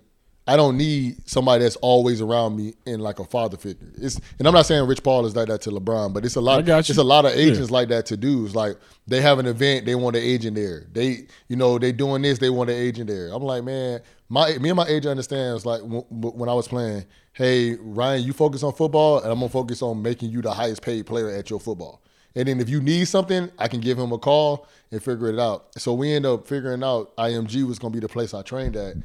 I 0.48 0.58
don't 0.58 0.76
need 0.76 1.30
somebody 1.30 1.64
that's 1.64 1.76
always 1.78 2.20
around 2.20 2.58
me 2.58 2.74
in 2.86 3.00
like 3.00 3.20
a 3.20 3.24
father 3.24 3.58
figure. 3.58 3.88
It's 3.96 4.20
and 4.40 4.48
I'm 4.48 4.54
not 4.54 4.66
saying 4.66 4.86
Rich 4.88 5.04
Paul 5.04 5.26
is 5.28 5.36
like 5.36 5.48
that 5.50 5.62
to 5.62 5.70
LeBron, 5.70 6.14
but 6.14 6.26
it's 6.26 6.36
a 6.36 6.42
lot. 6.42 6.68
It's 6.68 6.98
a 6.98 7.04
lot 7.04 7.26
of 7.26 7.36
Yeah. 7.36 7.44
agents 7.44 7.70
like 7.70 7.90
that 7.90 8.08
to 8.08 8.18
do. 8.18 8.44
It's 8.46 8.56
like 8.56 8.76
they 9.08 9.22
have 9.22 9.38
an 9.38 9.46
event, 9.46 9.86
they 9.86 9.94
want 9.96 10.16
an 10.16 10.24
agent 10.24 10.56
there. 10.56 10.88
They, 10.92 11.28
you 11.48 11.56
know, 11.56 11.78
they 11.78 11.92
doing 11.92 12.24
this, 12.24 12.40
they 12.40 12.50
want 12.50 12.70
an 12.72 12.76
agent 12.76 13.08
there. 13.08 13.30
I'm 13.32 13.44
like, 13.44 13.64
man, 13.64 14.02
my 14.30 14.58
me 14.58 14.70
and 14.70 14.78
my 14.78 14.88
agent 14.88 15.08
understands. 15.12 15.64
Like 15.66 15.82
w- 15.82 16.06
w- 16.10 16.36
when 16.36 16.50
I 16.50 16.54
was 16.54 16.68
playing, 16.68 17.06
hey 17.34 17.76
Ryan, 17.80 18.24
you 18.24 18.34
focus 18.34 18.64
on 18.64 18.74
football, 18.74 19.20
and 19.20 19.32
I'm 19.32 19.38
gonna 19.40 19.48
focus 19.50 19.84
on 19.84 20.02
making 20.02 20.32
you 20.32 20.42
the 20.42 20.52
highest 20.52 20.82
paid 20.82 21.06
player 21.06 21.30
at 21.30 21.52
your 21.52 21.60
football. 21.60 22.02
And 22.36 22.48
then 22.48 22.60
if 22.60 22.70
you 22.70 22.82
need 22.82 23.06
something, 23.08 23.50
I 23.60 23.68
can 23.68 23.82
give 23.82 23.98
him 24.00 24.12
a 24.12 24.18
call 24.18 24.68
and 24.92 25.02
figure 25.04 25.30
it 25.30 25.40
out. 25.40 25.68
So 25.78 25.94
we 25.94 26.14
end 26.14 26.26
up 26.26 26.48
figuring 26.48 26.84
out 26.84 27.16
IMG 27.18 27.68
was 27.68 27.78
gonna 27.80 27.94
be 27.94 28.00
the 28.00 28.08
place 28.08 28.34
I 28.34 28.42
trained 28.42 28.76
at. 28.76 28.96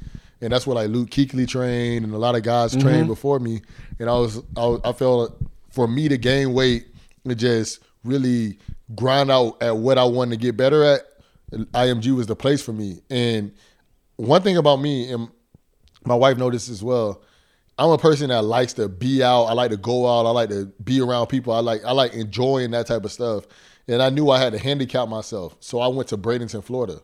And 0.40 0.52
that's 0.52 0.66
where 0.66 0.74
like 0.76 0.90
Luke 0.90 1.10
Kuechly 1.10 1.48
trained 1.48 2.04
and 2.04 2.14
a 2.14 2.18
lot 2.18 2.34
of 2.36 2.42
guys 2.42 2.72
trained 2.76 3.04
Mhm. 3.06 3.08
before 3.08 3.38
me. 3.40 3.62
And 3.98 4.08
I 4.08 4.12
was 4.12 4.38
I, 4.56 4.66
was, 4.66 4.80
I 4.84 4.92
felt 4.92 5.36
for 5.70 5.88
me 5.88 6.08
to 6.08 6.16
gain 6.18 6.52
weight 6.52 6.86
and 7.24 7.36
just 7.38 7.80
really 8.04 8.58
grind 8.94 9.30
out 9.30 9.60
at 9.62 9.76
what 9.76 9.98
I 9.98 10.04
wanted 10.04 10.32
to 10.32 10.36
get 10.36 10.56
better 10.56 10.84
at, 10.84 11.02
IMG 11.74 12.14
was 12.14 12.26
the 12.26 12.36
place 12.36 12.62
for 12.62 12.72
me. 12.72 13.00
And 13.10 13.52
one 14.16 14.42
thing 14.42 14.56
about 14.56 14.76
me, 14.76 15.10
and 15.10 15.28
my 16.04 16.14
wife 16.14 16.36
noticed 16.38 16.68
as 16.68 16.82
well, 16.82 17.20
I'm 17.78 17.90
a 17.90 17.98
person 17.98 18.30
that 18.30 18.42
likes 18.42 18.72
to 18.74 18.88
be 18.88 19.22
out. 19.22 19.44
I 19.44 19.52
like 19.52 19.70
to 19.70 19.76
go 19.76 20.06
out. 20.06 20.26
I 20.26 20.30
like 20.30 20.48
to 20.48 20.66
be 20.82 21.00
around 21.00 21.26
people. 21.26 21.52
I 21.52 21.60
like 21.60 21.84
I 21.84 21.92
like 21.92 22.14
enjoying 22.14 22.70
that 22.70 22.86
type 22.86 23.04
of 23.04 23.12
stuff. 23.12 23.46
And 23.88 24.02
I 24.02 24.10
knew 24.10 24.30
I 24.30 24.38
had 24.38 24.52
to 24.52 24.58
handicap 24.58 25.08
myself, 25.08 25.56
so 25.60 25.78
I 25.78 25.86
went 25.86 26.08
to 26.08 26.18
Bradenton, 26.18 26.64
Florida. 26.64 27.00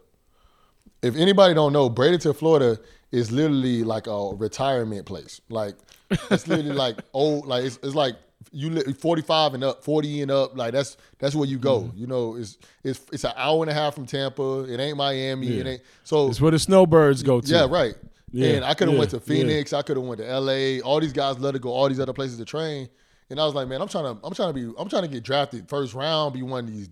If 1.01 1.15
anybody 1.17 1.55
don't 1.55 1.73
know, 1.73 1.89
Bradenton, 1.89 2.35
Florida 2.35 2.79
is 3.13 3.31
literally 3.31 3.85
like 3.85 4.07
a 4.07 4.31
retirement 4.35 5.07
place. 5.07 5.41
Like 5.49 5.77
it's 6.11 6.49
literally 6.49 6.73
like 6.73 6.97
old, 7.13 7.47
like 7.47 7.65
it's, 7.65 7.79
it's 7.83 7.95
like 7.95 8.17
you 8.51 8.71
li- 8.71 8.93
45 8.95 9.55
and 9.55 9.65
up, 9.65 9.85
40 9.85 10.23
and 10.23 10.31
up. 10.31 10.57
Like 10.57 10.73
that's 10.73 10.97
that's 11.19 11.35
where 11.35 11.47
you 11.47 11.59
go. 11.59 11.83
Mm-hmm. 11.83 11.99
You 11.99 12.07
know, 12.07 12.37
it's 12.37 12.59
it's 12.83 13.01
it's 13.13 13.25
an 13.25 13.33
hour 13.37 13.63
and 13.63 13.71
a 13.71 13.75
half 13.75 13.95
from 13.95 14.07
Tampa. 14.07 14.65
It 14.65 14.81
ain't 14.81 14.97
Miami. 14.97 15.59
It 15.59 15.67
ain't 15.67 15.83
so. 16.03 16.29
It's 16.29 16.41
where 16.41 16.51
the 16.51 16.59
snowbirds 16.59 17.23
go 17.23 17.41
to. 17.41 17.47
Yeah, 17.47 17.67
right. 17.69 17.95
Yeah, 18.33 18.55
And 18.55 18.65
I 18.65 18.75
could 18.75 18.89
have 18.89 18.95
yeah, 18.95 18.99
went 18.99 19.11
to 19.11 19.17
yeah. 19.19 19.23
Phoenix. 19.23 19.73
I 19.73 19.83
could 19.83 19.97
have 19.97 20.07
went 20.07 20.21
to 20.21 20.27
LA. 20.41 20.81
All 20.85 20.99
these 21.01 21.13
guys 21.13 21.39
love 21.39 21.53
to 21.53 21.59
go 21.59 21.71
all 21.71 21.89
these 21.89 22.01
other 22.01 22.13
places 22.15 22.39
to 22.39 22.45
train. 22.45 22.89
And 23.31 23.39
I 23.41 23.45
was 23.45 23.55
like, 23.55 23.69
man, 23.69 23.81
I'm 23.81 23.89
trying 23.89 24.05
to 24.05 24.21
I'm 24.27 24.35
trying 24.35 24.49
to 24.49 24.55
be 24.55 24.75
I'm 24.79 24.89
trying 24.89 25.03
to 25.03 25.09
get 25.09 25.23
drafted 25.23 25.69
first 25.69 25.95
round, 25.95 26.35
be 26.35 26.43
one 26.43 26.65
of 26.65 26.73
these 26.73 26.89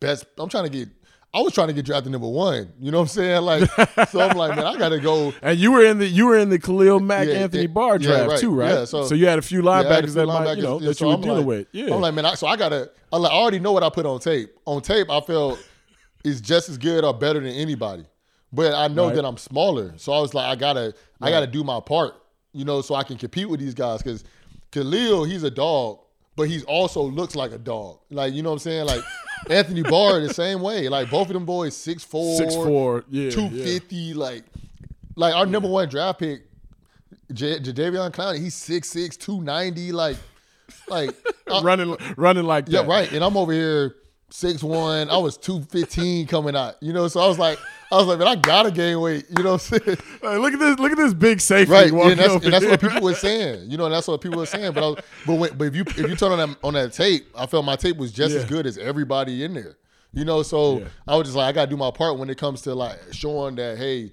best. 0.00 0.26
I'm 0.38 0.48
trying 0.48 0.64
to 0.64 0.70
get 0.70 0.88
I 1.34 1.40
was 1.40 1.52
trying 1.52 1.68
to 1.68 1.74
get 1.74 1.84
drafted 1.84 2.10
number 2.12 2.28
one. 2.28 2.72
You 2.80 2.90
know 2.90 2.98
what 2.98 3.02
I'm 3.02 3.08
saying? 3.08 3.42
Like 3.42 3.70
so 4.10 4.20
I'm 4.20 4.36
like, 4.36 4.56
man, 4.56 4.64
I 4.64 4.76
gotta 4.76 4.98
go. 4.98 5.32
And 5.42 5.58
you 5.58 5.72
were 5.72 5.84
in 5.84 5.98
the 5.98 6.06
you 6.06 6.26
were 6.26 6.38
in 6.38 6.48
the 6.48 6.58
Khalil 6.58 6.98
Mack 7.00 7.28
Yeah, 7.28 7.34
Anthony 7.34 7.62
yeah, 7.62 7.68
Barr 7.68 7.98
yeah, 7.98 8.06
draft 8.08 8.28
right. 8.30 8.40
too, 8.40 8.54
right? 8.54 8.70
Yeah, 8.70 8.84
so- 8.84 9.12
you 9.14 9.26
had 9.26 9.38
a 9.38 9.42
few 9.42 9.58
Yeah, 9.62 9.70
linebackers 9.70 9.88
had 9.90 10.04
a 10.04 10.06
few 10.06 10.14
that 10.14 10.26
might, 10.26 10.56
you 10.56 10.62
know, 10.62 10.80
Yeah, 10.80 10.88
that 10.88 10.96
so 10.96 11.04
you 11.04 11.08
were 11.10 11.14
I'm 11.14 11.20
dealing 11.20 11.38
like- 11.38 11.46
with. 11.46 11.66
Yeah. 11.72 11.94
I'm 11.94 12.00
like, 12.00 12.14
man, 12.14 12.24
I, 12.26 12.34
so 12.34 12.46
I 12.46 12.56
gotta. 12.56 12.90
I, 13.12 13.16
like, 13.18 13.30
I 13.32 13.34
already 13.34 13.58
know 13.60 13.72
what 13.72 13.82
I 13.82 13.90
put 13.90 14.06
on 14.06 14.18
tape. 14.18 14.50
On 14.64 14.80
tape, 14.82 15.08
I 15.10 15.20
felt 15.20 15.62
is 16.24 16.40
just 16.40 16.68
as 16.68 16.78
good 16.78 17.04
or 17.04 17.14
better 17.14 17.38
than 17.38 17.52
anybody. 17.52 18.04
But 18.52 18.74
I 18.74 18.88
know 18.88 19.06
Right. 19.06 19.14
that 19.16 19.24
I'm 19.24 19.36
smaller, 19.36 19.92
so 19.96 20.12
I 20.12 20.20
was 20.20 20.32
like, 20.34 20.46
I 20.46 20.54
gotta, 20.56 20.94
I 21.20 21.30
gotta 21.30 21.46
do 21.46 21.64
my 21.64 21.80
part, 21.80 22.14
you 22.52 22.64
know, 22.64 22.80
so 22.80 22.94
I 22.94 23.02
can 23.02 23.16
compete 23.18 23.48
with 23.48 23.60
these 23.60 23.74
guys. 23.74 24.02
Because 24.02 24.24
Khalil, 24.70 25.24
he's 25.24 25.42
a 25.42 25.50
dog, 25.50 25.98
but 26.36 26.48
he's 26.48 26.64
also 26.64 27.02
looks 27.02 27.34
like 27.34 27.52
a 27.52 27.58
dog. 27.58 27.98
Like 28.10 28.32
you 28.34 28.42
know 28.42 28.50
what 28.50 28.54
I'm 28.54 28.58
saying? 28.60 28.86
Like 28.86 29.02
Anthony 29.50 29.82
Barr 29.82 30.20
the 30.20 30.32
same 30.32 30.60
way. 30.60 30.88
Like 30.88 31.10
both 31.10 31.26
of 31.28 31.34
them 31.34 31.44
boys, 31.44 31.76
six 31.76 32.04
four, 32.04 32.40
6'4", 32.40 33.04
yeah, 33.10 33.30
two 33.30 33.48
fifty. 33.50 34.14
Like, 34.14 34.44
like 35.16 35.34
our 35.34 35.44
number 35.46 35.68
one 35.68 35.88
draft 35.88 36.20
pick, 36.20 36.42
J- 37.32 37.58
Jadeveon 37.58 38.12
Clowney, 38.12 38.38
he's 38.38 38.54
6'6", 38.54 39.18
290, 39.18 39.92
Like, 39.92 40.16
like 40.88 41.10
I- 41.50 41.60
running 41.62 41.96
running 42.16 42.44
like 42.44 42.66
yeah, 42.68 42.82
that. 42.82 42.88
right. 42.88 43.10
And 43.12 43.24
I'm 43.24 43.36
over 43.36 43.52
here 43.52 43.96
six 44.30 44.62
one. 44.62 45.10
I 45.10 45.16
was 45.18 45.36
two 45.36 45.62
fifteen 45.62 46.26
coming 46.26 46.56
out. 46.56 46.74
You 46.80 46.92
know, 46.92 47.08
so 47.08 47.20
I 47.20 47.26
was 47.28 47.38
like, 47.38 47.58
I 47.90 47.96
was 47.96 48.06
like, 48.06 48.18
man, 48.18 48.28
I 48.28 48.36
gotta 48.36 48.70
gain 48.70 49.00
weight. 49.00 49.24
You 49.36 49.44
know 49.44 49.52
what 49.52 49.72
I'm 49.72 49.80
saying? 49.80 49.98
Like, 50.22 50.38
look 50.40 50.54
at 50.54 50.58
this 50.58 50.78
look 50.78 50.92
at 50.92 50.98
this 50.98 51.14
big 51.14 51.40
safety 51.40 51.72
Right. 51.72 51.92
And 51.92 52.18
that's, 52.18 52.44
and 52.44 52.52
that's 52.52 52.64
what 52.64 52.80
people 52.80 53.00
were 53.00 53.14
saying. 53.28 53.70
You 53.70 53.76
know, 53.76 53.84
and 53.86 53.94
that's 53.94 54.08
what 54.08 54.20
people 54.20 54.38
were 54.38 54.46
saying. 54.46 54.72
But 54.72 54.82
I 54.82 54.86
was, 54.88 55.00
but 55.24 55.34
when, 55.34 55.56
but 55.56 55.64
if 55.68 55.76
you 55.76 55.82
if 55.82 55.98
you 55.98 56.16
turn 56.16 56.32
on 56.32 56.38
that 56.38 56.58
on 56.64 56.74
that 56.74 56.92
tape, 56.92 57.28
I 57.36 57.46
felt 57.46 57.64
my 57.64 57.76
tape 57.76 57.96
was 57.96 58.10
just 58.12 58.34
as 58.34 58.44
good 58.44 58.66
as 58.66 58.76
everybody 58.78 59.44
in 59.44 59.54
there. 59.54 59.76
You 60.12 60.24
know, 60.24 60.42
so 60.42 60.78
Yeah. 60.78 60.88
I 61.06 61.16
was 61.16 61.28
just 61.28 61.36
like, 61.36 61.46
I 61.46 61.52
gotta 61.52 61.70
do 61.70 61.76
my 61.76 61.90
part 61.90 62.18
when 62.18 62.30
it 62.30 62.38
comes 62.38 62.62
to 62.62 62.74
like 62.74 62.98
showing 63.12 63.54
that, 63.56 63.76
hey, 63.78 64.12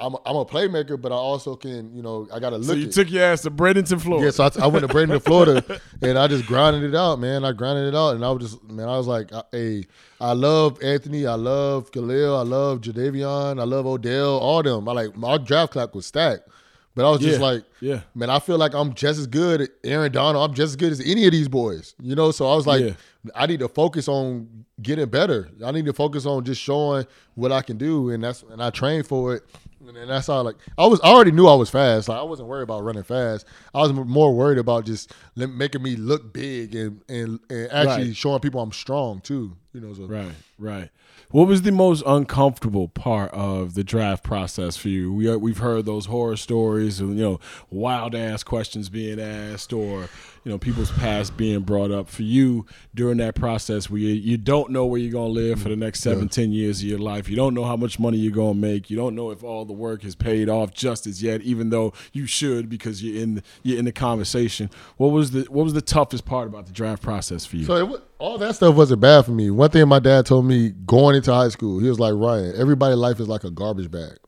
I'm 0.00 0.14
a, 0.14 0.18
I'm 0.24 0.36
a 0.36 0.44
playmaker, 0.46 1.00
but 1.00 1.12
I 1.12 1.14
also 1.14 1.54
can, 1.56 1.94
you 1.94 2.02
know, 2.02 2.26
I 2.32 2.40
gotta 2.40 2.56
look. 2.56 2.66
So 2.66 2.72
you 2.74 2.86
it. 2.86 2.92
took 2.92 3.10
your 3.10 3.22
ass 3.22 3.42
to 3.42 3.50
Bradenton, 3.50 4.00
Florida. 4.00 4.26
Yeah, 4.26 4.30
so 4.30 4.44
I, 4.44 4.64
I 4.64 4.66
went 4.66 4.86
to 4.88 4.92
Bradenton, 4.92 5.22
Florida, 5.22 5.80
and 6.02 6.18
I 6.18 6.26
just 6.26 6.46
grinded 6.46 6.82
it 6.84 6.94
out, 6.96 7.18
man. 7.20 7.44
I 7.44 7.52
grinded 7.52 7.86
it 7.88 7.94
out, 7.96 8.14
and 8.16 8.24
I 8.24 8.30
was 8.30 8.50
just, 8.50 8.62
man, 8.64 8.88
I 8.88 8.96
was 8.96 9.06
like, 9.06 9.30
hey, 9.52 9.84
I 10.20 10.32
love 10.32 10.82
Anthony, 10.82 11.26
I 11.26 11.34
love 11.34 11.92
Khalil, 11.92 12.36
I 12.36 12.42
love 12.42 12.80
Jadeveon, 12.80 13.60
I 13.60 13.64
love 13.64 13.86
Odell, 13.86 14.38
all 14.38 14.62
them. 14.62 14.88
I 14.88 14.92
like 14.92 15.16
my 15.16 15.36
draft 15.38 15.72
clock 15.72 15.94
was 15.94 16.06
stacked, 16.06 16.48
But 16.94 17.06
I 17.06 17.10
was 17.10 17.20
just 17.20 17.38
Yeah, 17.40 17.46
like, 17.46 17.64
yeah. 17.80 18.00
man, 18.14 18.30
I 18.30 18.38
feel 18.38 18.58
like 18.58 18.74
I'm 18.74 18.94
just 18.94 19.18
as 19.20 19.26
good, 19.26 19.68
Aaron 19.84 20.10
Donald. 20.12 20.48
I'm 20.50 20.54
just 20.56 20.70
as 20.70 20.76
good 20.76 20.92
as 20.92 21.00
any 21.00 21.26
of 21.26 21.32
these 21.32 21.48
boys, 21.48 21.94
you 22.00 22.14
know. 22.14 22.30
So 22.32 22.50
I 22.50 22.54
was 22.56 22.66
like, 22.66 22.82
Yeah. 22.84 22.92
I 23.34 23.46
need 23.46 23.60
to 23.60 23.68
focus 23.68 24.08
on 24.08 24.64
getting 24.80 25.06
better. 25.10 25.50
I 25.62 25.72
need 25.72 25.84
to 25.84 25.92
focus 25.92 26.24
on 26.24 26.42
just 26.42 26.60
showing 26.60 27.06
what 27.34 27.52
I 27.52 27.60
can 27.60 27.76
do, 27.76 28.08
and 28.10 28.24
that's 28.24 28.42
and 28.44 28.62
I 28.62 28.70
train 28.70 29.02
for 29.02 29.34
it. 29.34 29.42
And 29.86 29.96
then 29.96 30.08
that's 30.08 30.26
how 30.26 30.42
like 30.42 30.56
I 30.76 30.86
was. 30.86 31.00
I 31.00 31.08
already 31.08 31.30
knew 31.32 31.46
I 31.46 31.54
was 31.54 31.70
fast. 31.70 32.08
Like 32.08 32.18
I 32.18 32.22
wasn't 32.22 32.48
worried 32.48 32.64
about 32.64 32.84
running 32.84 33.02
fast. 33.02 33.46
I 33.74 33.80
was 33.80 33.92
more 33.92 34.34
worried 34.34 34.58
about 34.58 34.84
just 34.84 35.12
making 35.34 35.82
me 35.82 35.96
look 35.96 36.32
big 36.34 36.74
and 36.74 37.00
and, 37.08 37.40
and 37.48 37.72
actually 37.72 38.08
Right. 38.08 38.16
showing 38.16 38.40
people 38.40 38.60
I'm 38.60 38.72
strong 38.72 39.20
too. 39.22 39.56
You 39.72 39.80
know, 39.80 39.94
so 39.94 40.04
Right, 40.06 40.32
right. 40.58 40.90
What 41.30 41.46
was 41.46 41.62
the 41.62 41.70
most 41.70 42.02
uncomfortable 42.06 42.88
part 42.88 43.30
of 43.32 43.74
the 43.74 43.84
draft 43.84 44.24
process 44.24 44.76
for 44.76 44.88
you? 44.88 45.12
We 45.12 45.30
uh, 45.30 45.36
we've 45.38 45.58
heard 45.58 45.86
those 45.86 46.06
horror 46.06 46.36
stories, 46.36 46.98
and 47.00 47.16
you 47.16 47.22
know, 47.22 47.40
wild 47.70 48.14
ass 48.16 48.42
questions 48.42 48.88
being 48.88 49.20
asked, 49.20 49.72
or 49.72 50.08
you 50.44 50.50
know, 50.50 50.58
people's 50.58 50.90
past 50.92 51.36
being 51.36 51.60
brought 51.60 51.90
up. 51.90 52.08
For 52.08 52.22
you 52.22 52.66
during 52.94 53.18
that 53.18 53.34
process, 53.34 53.90
where 53.90 54.00
you, 54.00 54.08
you 54.08 54.36
don't 54.36 54.70
know 54.70 54.86
where 54.86 55.00
you're 55.00 55.12
gonna 55.12 55.28
live 55.28 55.60
for 55.60 55.68
the 55.68 55.76
next 55.76 56.00
seven, 56.00 56.28
ten 56.28 56.52
years 56.52 56.80
of 56.80 56.84
your 56.86 56.98
life, 56.98 57.28
you 57.28 57.36
don't 57.36 57.54
know 57.54 57.64
how 57.64 57.76
much 57.76 57.98
money 57.98 58.16
you're 58.16 58.32
gonna 58.32 58.54
make, 58.54 58.90
you 58.90 58.96
don't 58.96 59.14
know 59.14 59.30
if 59.30 59.44
all 59.44 59.64
the 59.64 59.72
work 59.72 60.04
is 60.04 60.14
paid 60.14 60.48
off 60.48 60.72
just 60.72 61.06
as 61.06 61.22
yet, 61.22 61.42
even 61.42 61.70
though 61.70 61.92
you 62.12 62.26
should 62.26 62.68
because 62.68 63.02
you're 63.02 63.22
in 63.22 63.42
you're 63.62 63.78
in 63.78 63.84
the 63.84 63.92
conversation. 63.92 64.70
What 64.96 65.08
was 65.08 65.32
the 65.32 65.42
what 65.50 65.64
was 65.64 65.74
the 65.74 65.82
toughest 65.82 66.24
part 66.24 66.48
about 66.48 66.66
the 66.66 66.72
draft 66.72 67.02
process 67.02 67.44
for 67.44 67.56
you? 67.56 67.64
So 67.64 67.94
it, 67.94 68.02
all 68.18 68.38
that 68.38 68.54
stuff 68.54 68.74
wasn't 68.74 69.00
bad 69.00 69.24
for 69.24 69.32
me. 69.32 69.50
One 69.50 69.70
thing 69.70 69.86
my 69.88 69.98
dad 69.98 70.26
told 70.26 70.44
me 70.46 70.70
going 70.70 71.16
into 71.16 71.32
high 71.32 71.48
school, 71.48 71.80
he 71.80 71.88
was 71.88 71.98
like, 71.98 72.14
Ryan, 72.14 72.54
everybody 72.56 72.94
life 72.94 73.18
is 73.18 73.28
like 73.28 73.44
a 73.44 73.50
garbage 73.50 73.90
bag. 73.90 74.18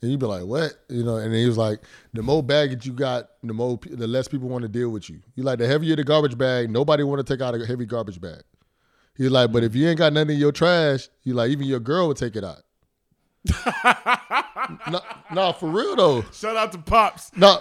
And 0.00 0.10
you'd 0.10 0.20
be 0.20 0.26
like, 0.26 0.44
what? 0.44 0.74
You 0.88 1.02
know, 1.02 1.16
and 1.16 1.34
he 1.34 1.46
was 1.46 1.58
like, 1.58 1.80
the 2.12 2.22
more 2.22 2.42
baggage 2.42 2.86
you 2.86 2.92
got, 2.92 3.30
the 3.42 3.52
more, 3.52 3.78
the 3.90 4.06
less 4.06 4.28
people 4.28 4.48
want 4.48 4.62
to 4.62 4.68
deal 4.68 4.90
with 4.90 5.10
you. 5.10 5.20
You 5.34 5.42
like, 5.42 5.58
the 5.58 5.66
heavier 5.66 5.96
the 5.96 6.04
garbage 6.04 6.38
bag, 6.38 6.70
nobody 6.70 7.02
want 7.02 7.24
to 7.24 7.32
take 7.32 7.42
out 7.42 7.54
a 7.54 7.66
heavy 7.66 7.84
garbage 7.84 8.20
bag. 8.20 8.42
He's 9.16 9.30
like, 9.30 9.50
but 9.50 9.64
if 9.64 9.74
you 9.74 9.88
ain't 9.88 9.98
got 9.98 10.12
nothing 10.12 10.34
in 10.34 10.38
your 10.38 10.52
trash, 10.52 11.08
you 11.24 11.34
like, 11.34 11.50
even 11.50 11.66
your 11.66 11.80
girl 11.80 12.06
would 12.08 12.16
take 12.16 12.36
it 12.36 12.44
out. 12.44 12.62
no, 14.90 15.00
no, 15.32 15.52
for 15.52 15.68
real 15.70 15.96
though. 15.96 16.22
Shout 16.32 16.56
out 16.56 16.72
to 16.72 16.78
Pops. 16.78 17.30
No, 17.36 17.60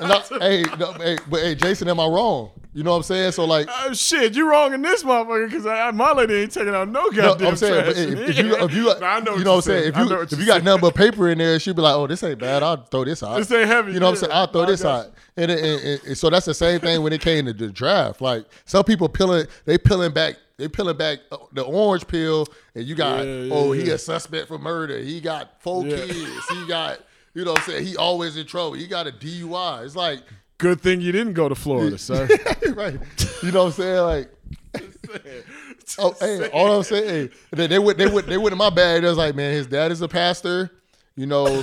no, 0.00 0.20
hey, 0.40 0.64
no, 0.78 0.92
hey, 0.92 1.18
but 1.28 1.40
hey, 1.40 1.54
Jason, 1.54 1.88
am 1.88 2.00
I 2.00 2.06
wrong? 2.06 2.50
You 2.74 2.82
know 2.84 2.90
what 2.92 2.96
I'm 2.98 3.02
saying? 3.02 3.32
So 3.32 3.44
like, 3.44 3.66
Oh 3.70 3.92
shit, 3.92 4.34
you 4.36 4.48
wrong 4.48 4.72
in 4.74 4.82
this 4.82 5.02
motherfucker 5.02 5.48
because 5.48 5.66
I, 5.66 5.90
my 5.90 6.12
lady 6.12 6.34
ain't 6.34 6.52
taking 6.52 6.74
out 6.74 6.88
no 6.88 7.06
No, 7.06 7.32
I'm 7.40 7.56
saying, 7.56 7.84
trash. 7.84 7.96
if, 7.96 8.28
if 8.30 8.38
you 8.38 8.56
if 8.56 8.74
you 8.74 8.92
I 9.02 9.20
know 9.20 9.36
you 9.36 9.44
know 9.44 9.52
what 9.52 9.56
I'm 9.56 9.62
saying, 9.62 9.88
if 9.88 9.96
you 9.96 10.20
if 10.20 10.30
you're 10.32 10.40
you 10.40 10.46
got 10.46 10.62
nothing 10.62 10.82
but 10.82 10.94
paper 10.94 11.28
in 11.28 11.38
there, 11.38 11.58
she'd 11.58 11.76
be 11.76 11.82
like, 11.82 11.94
"Oh, 11.94 12.06
this 12.06 12.22
ain't 12.22 12.38
bad. 12.38 12.62
I'll 12.62 12.76
throw 12.84 13.04
this 13.04 13.22
out. 13.22 13.36
This 13.38 13.50
ain't 13.52 13.66
heavy, 13.66 13.92
You 13.92 14.00
know 14.00 14.06
what 14.06 14.10
I'm 14.12 14.16
saying? 14.16 14.32
I'll 14.32 14.46
throw 14.46 14.62
I 14.62 14.66
this 14.66 14.84
out." 14.84 15.06
And, 15.36 15.50
and- 15.50 15.60
and- 15.60 16.00
and 16.04 16.18
so 16.18 16.30
that's 16.30 16.46
the 16.46 16.54
same 16.54 16.80
thing 16.80 17.02
when 17.02 17.12
it 17.12 17.20
came 17.20 17.46
to 17.46 17.52
the 17.52 17.68
draft. 17.68 18.20
Like 18.20 18.44
some 18.64 18.84
people 18.84 19.08
peeling, 19.08 19.46
they 19.64 19.78
peeling 19.78 20.12
back, 20.12 20.36
they 20.58 20.68
peeling 20.68 20.96
back 20.96 21.20
uh, 21.32 21.38
the 21.52 21.62
orange 21.62 22.06
peel, 22.06 22.46
and 22.74 22.84
you 22.84 22.94
got, 22.94 23.24
Yeah, 23.24 23.42
yeah, 23.42 23.54
oh, 23.54 23.72
he 23.72 23.88
a 23.90 23.98
suspect 23.98 24.48
for 24.48 24.58
murder. 24.58 24.98
He 24.98 25.20
got 25.20 25.62
four 25.62 25.84
kids. 25.84 26.48
He 26.50 26.66
got, 26.66 27.00
you 27.32 27.44
know, 27.44 27.52
what 27.52 27.60
I'm 27.60 27.70
saying 27.70 27.86
he 27.86 27.96
always 27.96 28.36
in 28.36 28.46
trouble. 28.46 28.72
He 28.72 28.86
got 28.86 29.06
a 29.06 29.12
DUI. 29.12 29.84
It's 29.84 29.96
like, 29.96 30.20
Good 30.58 30.80
thing 30.80 31.00
you 31.00 31.12
didn't 31.12 31.34
go 31.34 31.48
to 31.48 31.54
Florida, 31.54 31.96
sir. 31.98 32.28
right? 32.74 32.98
You 33.44 33.52
know 33.52 33.64
what 33.64 33.66
I'm 33.66 33.72
saying? 33.72 34.02
Like, 34.02 34.30
oh, 35.98 36.14
hey, 36.18 36.48
all 36.50 36.76
I'm 36.78 36.82
saying, 36.82 37.08
hey, 37.08 37.36
they, 37.52 37.66
they 37.68 37.78
went, 37.78 37.96
they 37.96 38.08
went, 38.08 38.26
they 38.26 38.36
went 38.38 38.52
in 38.52 38.58
my 38.58 38.70
bag. 38.70 39.02
They 39.02 39.08
was 39.08 39.16
like, 39.18 39.36
man, 39.36 39.52
his 39.52 39.68
dad 39.68 39.92
is 39.92 40.02
a 40.02 40.08
pastor. 40.08 40.70
You 41.14 41.26
know, 41.26 41.62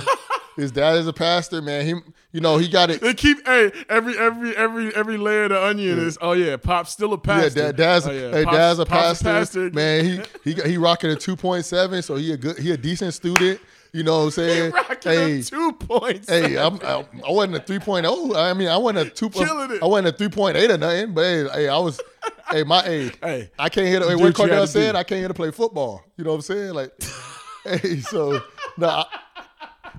his 0.56 0.72
dad 0.72 0.96
is 0.96 1.06
a 1.06 1.12
pastor. 1.12 1.60
Man, 1.60 1.86
he, 1.86 1.94
you 2.32 2.40
know, 2.40 2.58
he 2.58 2.68
got 2.68 2.90
it. 2.90 3.00
They 3.00 3.14
keep 3.14 3.46
hey 3.46 3.72
every 3.88 4.18
every 4.18 4.56
every 4.56 4.94
every 4.94 5.16
layer 5.16 5.44
of 5.44 5.50
the 5.50 5.64
onion 5.64 5.98
is 5.98 6.18
oh 6.20 6.32
yeah, 6.32 6.56
Pop's 6.56 6.92
still 6.92 7.12
a 7.12 7.18
pastor. 7.18 7.60
Yeah, 7.60 7.66
dad, 7.66 7.76
dad's, 7.76 8.06
oh, 8.06 8.10
yeah. 8.10 8.30
hey, 8.30 8.44
Pop's- 8.44 8.56
dad's 8.56 8.78
a 8.78 8.86
Pop's 8.86 9.22
pastor. 9.22 9.70
Man, 9.70 10.04
he 10.04 10.20
he 10.54 10.60
he 10.62 10.76
rocking 10.78 11.10
a 11.10 11.16
two 11.16 11.36
point 11.36 11.64
seven, 11.64 12.02
so 12.02 12.16
he 12.16 12.32
a 12.32 12.36
good, 12.36 12.58
he 12.58 12.72
a 12.72 12.76
decent 12.76 13.14
student. 13.14 13.60
You 13.92 14.02
know 14.02 14.18
what 14.18 14.24
I'm 14.24 14.30
saying? 14.32 14.72
rocking 14.72 15.12
hey, 15.12 15.38
a 15.38 15.42
two 15.42 15.72
points. 15.72 16.28
Hey, 16.28 16.58
I'm, 16.58 16.78
I, 16.82 17.06
I 17.26 17.30
wasn't 17.30 17.56
a 17.56 17.60
3.0. 17.60 18.36
I 18.36 18.52
mean, 18.52 18.68
I 18.68 18.76
wasn't 18.76 19.08
a 19.08 19.10
two. 19.10 19.30
Killing 19.30 19.70
it. 19.70 19.82
I 19.82 19.86
wasn't 19.86 20.20
a 20.20 20.28
3.8 20.28 20.68
or 20.68 20.76
nothing. 20.76 21.14
But 21.14 21.22
hey, 21.22 21.48
hey 21.54 21.68
I 21.68 21.78
was. 21.78 21.98
hey, 22.50 22.62
my 22.62 22.82
hey, 22.82 23.10
Hey, 23.22 23.50
I 23.58 23.70
can't 23.70 23.86
you 23.86 24.06
Hey, 24.06 24.14
what 24.14 24.36
gotta 24.36 24.66
said, 24.66 24.92
do. 24.92 24.98
I 24.98 25.02
can't 25.02 25.22
hit 25.22 25.28
to 25.28 25.34
play 25.34 25.50
football. 25.50 26.02
You 26.18 26.24
know 26.24 26.30
what 26.30 26.36
I'm 26.36 26.42
saying? 26.42 26.74
Like, 26.74 26.92
hey, 27.64 28.00
so 28.00 28.42
no. 28.76 29.04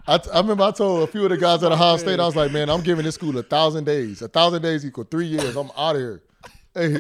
I, 0.08 0.16
I, 0.16 0.20
I 0.34 0.38
remember 0.40 0.64
I 0.64 0.72
told 0.72 1.08
a 1.08 1.12
few 1.12 1.24
of 1.24 1.30
the 1.30 1.38
guys 1.38 1.64
at 1.64 1.72
Ohio 1.72 1.98
State, 1.98 2.20
I 2.20 2.26
was 2.26 2.36
like, 2.36 2.52
man, 2.52 2.70
I'm 2.70 2.82
giving 2.82 3.06
this 3.06 3.16
school 3.16 3.38
a 3.38 3.44
thousand 3.44 3.84
days. 3.84 4.22
A 4.22 4.28
thousand 4.28 4.62
days 4.62 4.86
equal 4.86 5.04
three 5.04 5.28
years. 5.28 5.56
I'm 5.56 5.72
out 5.78 5.96
of 5.96 6.02
here. 6.02 6.24
Hey. 6.74 7.00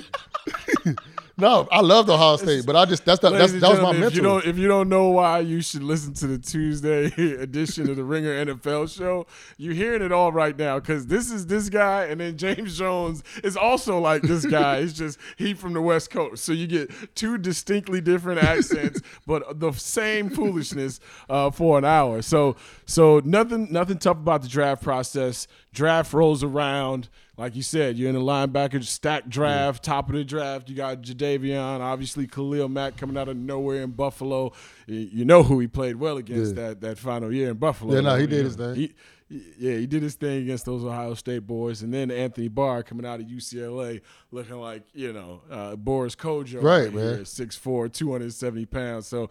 No, 1.39 1.67
I 1.71 1.81
loved 1.81 2.09
Ohio 2.09 2.35
State, 2.37 2.65
but 2.65 2.75
I 2.75 2.85
just 2.85 3.05
that's 3.05 3.19
the, 3.21 3.29
that's 3.29 3.53
that 3.53 3.61
was 3.61 3.79
my 3.79 3.91
gentlemen, 3.93 4.03
If 4.03 4.15
you 4.15 4.21
mental. 4.23 4.39
don't, 4.39 4.45
if 4.49 4.57
you 4.57 4.67
don't 4.67 4.89
know 4.89 5.09
why 5.09 5.39
you 5.39 5.61
should 5.61 5.83
listen 5.83 6.13
to 6.15 6.27
the 6.27 6.39
Tuesday 6.39 7.05
edition 7.39 7.89
of 7.89 7.95
the 7.95 8.03
Ringer 8.03 8.45
NFL 8.45 8.95
show, 8.95 9.27
you're 9.57 9.75
hearing 9.75 10.01
it 10.01 10.11
all 10.11 10.31
right 10.31 10.57
now 10.57 10.79
because 10.79 11.05
this 11.05 11.29
is 11.29 11.45
this 11.45 11.69
guy, 11.69 12.05
and 12.05 12.19
then 12.19 12.37
James 12.37 12.77
Jones 12.77 13.23
is 13.43 13.55
also 13.55 13.99
like 13.99 14.23
this 14.23 14.45
guy. 14.45 14.77
it's 14.77 14.93
just 14.93 15.19
he 15.37 15.53
from 15.53 15.73
the 15.73 15.81
West 15.81 16.09
Coast, 16.09 16.43
so 16.43 16.53
you 16.53 16.65
get 16.65 16.91
two 17.13 17.37
distinctly 17.37 18.01
different 18.01 18.41
accents, 18.41 19.01
but 19.27 19.59
the 19.59 19.71
same 19.73 20.31
foolishness 20.31 20.99
uh, 21.29 21.51
for 21.51 21.77
an 21.77 21.85
hour. 21.85 22.23
So, 22.23 22.55
so 22.87 23.21
nothing, 23.23 23.67
nothing 23.71 23.99
tough 23.99 24.17
about 24.17 24.41
the 24.41 24.47
draft 24.47 24.81
process. 24.81 25.47
Draft 25.73 26.13
rolls 26.13 26.43
around. 26.43 27.09
Like 27.37 27.55
you 27.55 27.61
said, 27.61 27.97
you're 27.97 28.09
in 28.09 28.15
the 28.15 28.21
linebacker 28.21 28.83
stack 28.83 29.27
draft, 29.29 29.83
top 29.83 30.09
of 30.09 30.15
the 30.15 30.23
draft. 30.23 30.67
You 30.69 30.75
got 30.75 31.01
Jadeveon, 31.03 31.79
obviously 31.81 32.25
Khalil 32.25 32.67
Mack 32.67 32.97
coming 32.97 33.15
out 33.15 33.29
of 33.29 33.37
nowhere 33.37 33.83
in 33.83 33.91
Buffalo. 33.91 34.53
You 34.87 35.23
know 35.23 35.43
who 35.43 35.59
he 35.59 35.67
played 35.67 35.97
well 35.97 36.17
against 36.17 36.55
Yeah. 36.55 36.69
that, 36.69 36.81
that 36.81 36.97
final 36.97 37.31
year 37.31 37.51
in 37.51 37.57
Buffalo. 37.57 37.93
Yeah, 37.93 38.01
no, 38.01 38.15
he 38.15 38.25
did 38.25 38.43
his 38.45 38.55
thing. 38.55 38.75
He, 38.75 38.93
yeah, 39.29 39.75
he 39.75 39.85
did 39.85 40.01
his 40.03 40.15
thing 40.15 40.43
against 40.43 40.65
those 40.65 40.83
Ohio 40.85 41.13
State 41.13 41.45
boys, 41.45 41.83
and 41.83 41.93
then 41.93 42.09
Anthony 42.09 42.47
Barr 42.47 42.81
coming 42.81 43.05
out 43.05 43.19
of 43.19 43.25
UCLA, 43.27 43.99
looking 44.31 44.55
like 44.55 44.83
you 44.93 45.11
know 45.13 45.41
uh, 45.51 45.75
Boris 45.75 46.15
Kodjoe, 46.15 46.63
Right, 46.63 46.89
here, 46.91 47.15
man. 47.17 47.19
6'4", 47.25 47.91
270 47.93 48.65
pounds. 48.67 49.05
So 49.05 49.29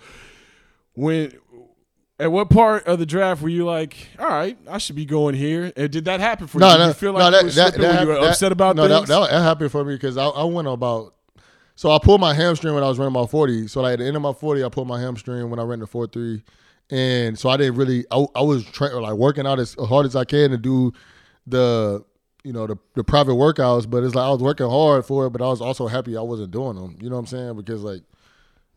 when 0.93 1.33
at 2.19 2.33
what 2.33 2.49
part 2.49 2.87
of 2.87 2.99
the 2.99 3.07
draft 3.07 3.43
were 3.43 3.49
you 3.49 3.65
like, 3.65 4.09
all 4.19 4.29
right, 4.29 4.57
I 4.69 4.79
should 4.79 4.97
be 4.97 5.05
going 5.05 5.35
here? 5.35 5.73
And 5.77 5.91
did 5.91 6.07
that 6.07 6.21
happen 6.21 6.47
for 6.47 6.59
you? 6.59 6.61
No, 6.61 6.73
Did 6.73 6.79
no, 6.79 6.87
you 6.89 6.93
feel 6.95 7.13
like 7.13 7.21
no, 7.21 7.27
you 7.27 7.33
that, 7.33 7.45
were 7.45 7.51
that, 7.51 7.79
that, 7.79 8.07
you 8.07 8.27
upset 8.27 8.53
about 8.53 8.77
no, 8.77 8.89
things? 8.89 9.09
That, 9.09 9.31
that 9.31 9.43
happened 9.43 9.71
for 9.71 9.85
me 9.85 9.95
because 9.95 10.17
I, 10.17 10.27
I 10.27 10.45
went 10.45 10.69
about. 10.69 11.15
So 11.75 11.91
I 11.91 11.99
pulled 11.99 12.23
my 12.23 12.33
hamstring 12.33 12.75
when 12.75 12.83
I 12.83 12.89
was 12.89 12.99
running 12.99 13.13
my 13.13 13.27
forty. 13.27 13.69
So 13.69 13.83
like 13.83 13.95
at 13.95 13.99
the 13.99 14.07
end 14.07 14.17
of 14.17 14.23
my 14.23 14.33
forty, 14.33 14.65
I 14.65 14.71
pulled 14.71 14.89
my 14.89 14.99
hamstring 14.99 15.51
when 15.51 15.59
I 15.59 15.63
ran 15.63 15.81
the 15.81 15.87
four 15.87 16.07
three, 16.07 16.43
and 16.91 17.39
so 17.39 17.51
I 17.51 17.59
didn't 17.59 17.77
really. 17.77 18.07
I, 18.11 18.25
I 18.35 18.41
was 18.41 18.65
tra- 18.65 18.99
like 18.99 19.13
working 19.13 19.47
out 19.47 19.59
as 19.59 19.75
hard 19.75 20.07
as 20.07 20.17
I 20.17 20.25
can 20.25 20.51
to 20.51 20.57
do 20.57 20.93
the 21.47 22.03
you 22.45 22.55
know 22.55 22.67
the 22.67 22.79
the 22.95 23.05
private 23.05 23.33
workouts, 23.33 23.91
but 23.91 24.03
it's 24.05 24.15
like 24.15 24.25
I 24.25 24.31
was 24.31 24.41
working 24.41 24.71
hard 24.71 25.05
for 25.05 25.27
it, 25.27 25.31
but 25.31 25.43
I 25.43 25.49
was 25.49 25.61
also 25.61 25.87
happy 25.87 26.17
I 26.17 26.23
wasn't 26.23 26.51
doing 26.51 26.77
them. 26.77 26.97
You 26.99 27.11
know 27.11 27.17
what 27.17 27.21
I'm 27.21 27.27
saying? 27.27 27.57
Because 27.57 27.83
like 27.83 28.03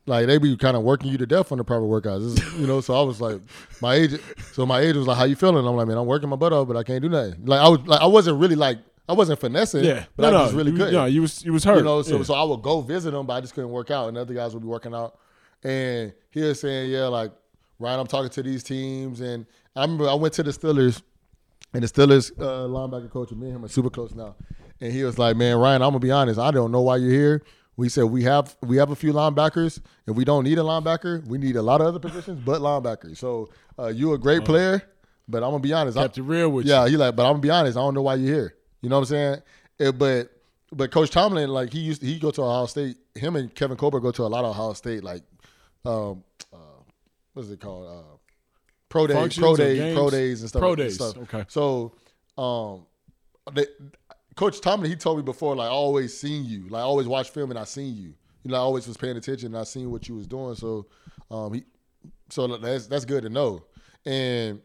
like 0.09 0.27
they 0.27 0.37
be 0.37 0.57
kind 0.57 0.75
of 0.75 0.83
working 0.83 1.09
you 1.09 1.17
to 1.17 1.25
death 1.25 1.51
on 1.53 1.57
the 1.57 1.63
private 1.63 1.85
workouts, 1.85 2.25
is- 2.25 2.59
you 2.59 2.67
know. 2.67 2.81
So 2.81 2.93
I 2.99 3.01
was 3.03 3.21
like, 3.21 3.39
my 3.81 3.95
agent. 3.95 4.21
So 4.51 4.65
my 4.65 4.81
agent 4.81 4.97
was 4.97 5.07
like, 5.07 5.17
"How 5.17 5.23
you 5.23 5.35
feeling?" 5.37 5.65
I'm 5.65 5.75
like, 5.75 5.87
"Man, 5.87 5.97
I'm 5.97 6.05
working 6.07 6.27
my 6.29 6.35
butt 6.35 6.51
off, 6.51 6.67
but 6.67 6.75
I 6.75 6.83
can't 6.83 7.01
do 7.01 7.07
nothing." 7.09 7.45
Like 7.45 7.61
I 7.61 7.69
was, 7.69 7.79
like 7.87 8.01
I 8.01 8.05
wasn't 8.07 8.39
really 8.39 8.55
like 8.55 8.79
I 9.07 9.13
wasn't 9.13 9.39
finessing, 9.39 9.83
Yeah. 9.85 10.05
but 10.17 10.29
No, 10.31 10.43
I 10.43 10.51
no, 10.51 10.57
really 10.57 10.71
good. 10.71 10.91
no, 10.93 11.05
you 11.05 11.21
was- 11.21 11.43
you 11.45 11.53
was 11.53 11.63
hurt. 11.63 11.77
You 11.77 11.83
know, 11.83 12.01
so 12.01 12.17
Yeah. 12.17 12.23
so 12.23 12.33
I 12.33 12.43
would 12.43 12.61
go 12.61 12.81
visit 12.81 13.13
him, 13.13 13.25
but 13.25 13.33
I 13.33 13.41
just 13.41 13.53
couldn't 13.55 13.71
work 13.71 13.89
out, 13.91 14.09
and 14.09 14.17
other 14.17 14.33
guys 14.33 14.53
would 14.53 14.61
be 14.63 14.67
working 14.67 14.93
out. 14.93 15.17
And 15.63 16.13
he 16.31 16.41
was 16.41 16.59
saying, 16.59 16.91
"Yeah, 16.91 17.07
like 17.07 17.31
Ryan, 17.79 17.99
I'm 18.01 18.07
talking 18.07 18.29
to 18.29 18.43
these 18.43 18.63
teams," 18.63 19.21
and 19.21 19.45
I 19.75 19.81
remember 19.81 20.09
I 20.09 20.13
went 20.15 20.33
to 20.35 20.43
the 20.43 20.51
Steelers. 20.51 21.01
And 21.71 21.83
the 21.83 21.87
Steelers 21.87 22.31
uh, 22.41 22.67
linebacker 22.67 23.11
coach, 23.11 23.29
and 23.29 23.39
me 23.39 23.45
and 23.47 23.57
him 23.57 23.65
are 23.65 23.67
super 23.67 23.91
close 23.91 24.15
now. 24.15 24.35
And 24.81 24.91
he 24.91 25.03
was 25.03 25.19
like, 25.19 25.35
"Man, 25.37 25.55
Ryan, 25.57 25.83
I'm 25.83 25.89
gonna 25.89 25.99
be 25.99 26.09
honest. 26.09 26.39
I 26.39 26.49
don't 26.49 26.71
know 26.71 26.81
why 26.81 26.95
you're 26.97 27.11
here. 27.11 27.43
We 27.79 27.87
said 27.87 28.03
we 28.03 28.23
have 28.23 28.57
we 28.61 28.75
have 28.75 28.91
a 28.91 28.95
few 28.95 29.13
linebackers, 29.13 29.79
and 30.05 30.17
we 30.17 30.25
don't 30.25 30.43
need 30.43 30.57
a 30.57 30.63
linebacker. 30.63 31.25
We 31.25 31.37
need 31.37 31.55
a 31.55 31.61
lot 31.61 31.79
of 31.79 31.87
other 31.87 31.99
positions, 31.99 32.41
but 32.43 32.59
linebackers. 32.59 33.15
So 33.15 33.51
uh, 33.79 33.87
you're 33.87 34.15
a 34.15 34.17
great 34.17 34.43
player, 34.43 34.83
but 35.29 35.43
I'm 35.43 35.51
gonna 35.51 35.59
be 35.59 35.71
honest. 35.71 35.97
I 35.97 36.01
kept 36.01 36.17
I, 36.17 36.21
it 36.21 36.25
real 36.25 36.49
with 36.49 36.65
yeah, 36.65 36.79
you. 36.79 36.83
Yeah, 36.83 36.89
he 36.89 36.97
like, 36.97 37.15
but 37.15 37.25
I'm 37.25 37.35
gonna 37.35 37.41
be 37.41 37.49
honest. 37.49 37.77
I 37.77 37.79
don't 37.79 37.93
know 37.93 38.01
why 38.01 38.15
you're 38.15 38.35
here. 38.35 38.55
You 38.81 38.89
know 38.89 38.97
what 38.97 39.03
I'm 39.03 39.05
saying? 39.05 39.41
Eh, 39.79 39.91
but 39.91 40.29
but 40.73 40.91
Coach 40.91 41.09
Tomlin, 41.09 41.49
like 41.49 41.71
he 41.71 41.79
used 41.79 42.01
to, 42.01 42.07
he 42.07 42.19
go 42.19 42.31
to 42.31 42.41
Ohio 42.41 42.65
State. 42.65 42.97
Him 43.15 43.37
and 43.37 43.55
Kevin 43.55 43.77
Colbert 43.77 44.01
go 44.01 44.11
to 44.11 44.23
a 44.23 44.27
lot 44.27 44.43
of 44.43 44.51
Ohio 44.51 44.73
State, 44.73 45.01
like 45.01 45.23
um, 45.85 46.25
uh, 46.51 46.57
what's 47.31 47.49
it 47.49 47.61
called? 47.61 47.87
Uh, 47.87 48.17
pro 48.89 49.07
days, 49.07 49.15
Functions 49.15 49.41
pro 49.41 49.55
days, 49.55 49.93
pro 49.95 50.09
days 50.09 50.41
and 50.41 50.49
stuff. 50.49 50.59
Pro 50.59 50.75
days, 50.75 50.95
stuff. 50.95 51.17
okay. 51.17 51.45
So, 51.47 51.93
um, 52.37 52.85
they, 53.53 53.67
Coach 54.39 54.61
Tomlin, 54.61 54.89
he 54.89 54.95
told 54.95 55.17
me 55.17 55.23
before, 55.23 55.53
like 55.53 55.67
I 55.67 55.71
always 55.71 56.17
seen 56.17 56.45
you, 56.45 56.69
like 56.69 56.79
I 56.79 56.83
always 56.83 57.09
watch 57.09 57.29
film 57.29 57.49
and 57.49 57.59
I 57.59 57.65
seen 57.65 57.93
you. 57.97 58.13
You 58.43 58.51
know, 58.51 58.55
I 58.55 58.59
always 58.59 58.87
was 58.87 58.95
paying 58.95 59.17
attention 59.17 59.47
and 59.47 59.57
I 59.57 59.65
seen 59.65 59.91
what 59.91 60.07
you 60.07 60.15
was 60.15 60.27
doing. 60.27 60.55
So, 60.55 60.85
um, 61.29 61.55
he, 61.55 61.65
so 62.29 62.47
that's 62.47 62.87
that's 62.87 63.03
good 63.03 63.23
to 63.23 63.29
know. 63.29 63.65
And 64.05 64.61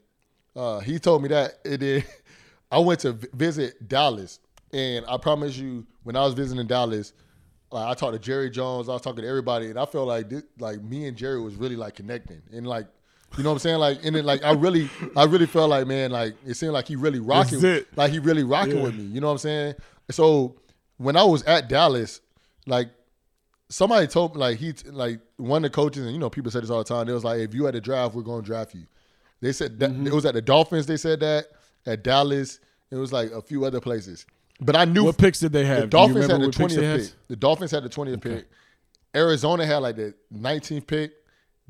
uh, 0.54 0.78
he 0.78 1.00
told 1.00 1.22
me 1.22 1.28
that 1.30 1.54
it 1.64 1.78
did. 1.78 2.04
I 2.70 2.78
went 2.78 3.00
to 3.00 3.14
visit 3.32 3.88
Dallas, 3.88 4.38
and 4.72 5.04
I 5.08 5.16
promise 5.16 5.56
you, 5.56 5.84
when 6.04 6.14
I 6.14 6.20
was 6.24 6.34
visiting 6.34 6.68
Dallas, 6.68 7.12
like 7.72 7.88
I 7.88 7.94
talked 7.94 8.12
to 8.12 8.20
Jerry 8.20 8.50
Jones, 8.50 8.88
I 8.88 8.92
was 8.92 9.02
talking 9.02 9.22
to 9.22 9.28
everybody, 9.28 9.70
and 9.70 9.78
I 9.80 9.86
felt 9.86 10.06
like 10.06 10.28
this, 10.28 10.44
like 10.60 10.84
me 10.84 11.08
and 11.08 11.16
Jerry 11.16 11.40
was 11.40 11.56
really 11.56 11.74
like 11.74 11.96
connecting, 11.96 12.42
and 12.52 12.64
like. 12.64 12.86
You 13.36 13.42
know 13.42 13.50
what 13.50 13.54
I'm 13.54 13.58
saying? 13.60 13.78
Like, 13.78 14.04
and 14.04 14.14
then 14.16 14.24
like 14.24 14.44
I 14.44 14.52
really, 14.52 14.88
I 15.16 15.24
really 15.24 15.46
felt 15.46 15.70
like, 15.70 15.86
man, 15.86 16.10
like 16.10 16.34
it 16.46 16.54
seemed 16.54 16.72
like 16.72 16.86
he 16.88 16.96
really 16.96 17.18
rocking, 17.20 17.60
like 17.96 18.12
he 18.12 18.18
really 18.18 18.44
rocking 18.44 18.76
Yeah. 18.76 18.82
with 18.84 18.94
me. 18.94 19.04
You 19.04 19.20
know 19.20 19.26
what 19.28 19.32
I'm 19.32 19.38
saying? 19.38 19.74
So 20.10 20.56
when 20.98 21.16
I 21.16 21.24
was 21.24 21.42
at 21.44 21.68
Dallas, 21.68 22.20
like 22.66 22.90
somebody 23.68 24.06
told 24.06 24.34
me 24.34 24.40
like 24.40 24.58
he 24.58 24.72
like 24.86 25.20
one 25.36 25.64
of 25.64 25.70
the 25.70 25.74
coaches 25.74 26.04
and 26.04 26.12
you 26.12 26.18
know 26.18 26.30
people 26.30 26.50
say 26.52 26.60
this 26.60 26.70
all 26.70 26.78
the 26.78 26.84
time. 26.84 27.06
They 27.06 27.12
was 27.12 27.24
like, 27.24 27.40
if 27.40 27.54
you 27.54 27.64
had 27.64 27.74
the 27.74 27.80
draft, 27.80 28.14
we're 28.14 28.22
going 28.22 28.42
to 28.42 28.46
draft 28.46 28.74
you. 28.74 28.84
They 29.40 29.52
said 29.52 29.78
that 29.80 29.90
Mm-hmm. 29.90 30.06
it 30.06 30.12
was 30.14 30.24
at 30.24 30.34
the 30.34 30.42
Dolphins. 30.42 30.86
They 30.86 30.96
said 30.96 31.20
that 31.20 31.46
at 31.86 32.02
Dallas. 32.02 32.60
It 32.90 32.96
was 32.96 33.12
like 33.12 33.30
a 33.32 33.42
few 33.42 33.64
other 33.64 33.80
places. 33.80 34.26
But 34.60 34.76
I 34.76 34.84
knew 34.84 35.04
What 35.04 35.18
picks 35.18 35.40
did 35.40 35.52
they 35.52 35.64
have? 35.64 35.80
You 35.84 35.86
Dolphins 35.88 36.26
had 36.28 36.40
the 36.40 36.46
what 36.46 36.56
picks 36.56 36.74
they 36.74 36.80
twentieth 36.82 37.10
pick. 37.10 37.28
The 37.28 37.36
Dolphins 37.36 37.70
had 37.72 37.82
the 37.82 37.88
twentieth 37.88 38.20
pick. 38.20 38.46
Arizona 39.14 39.66
had 39.66 39.78
like 39.78 39.96
the 39.96 40.14
nineteenth 40.30 40.86
pick. 40.86 41.12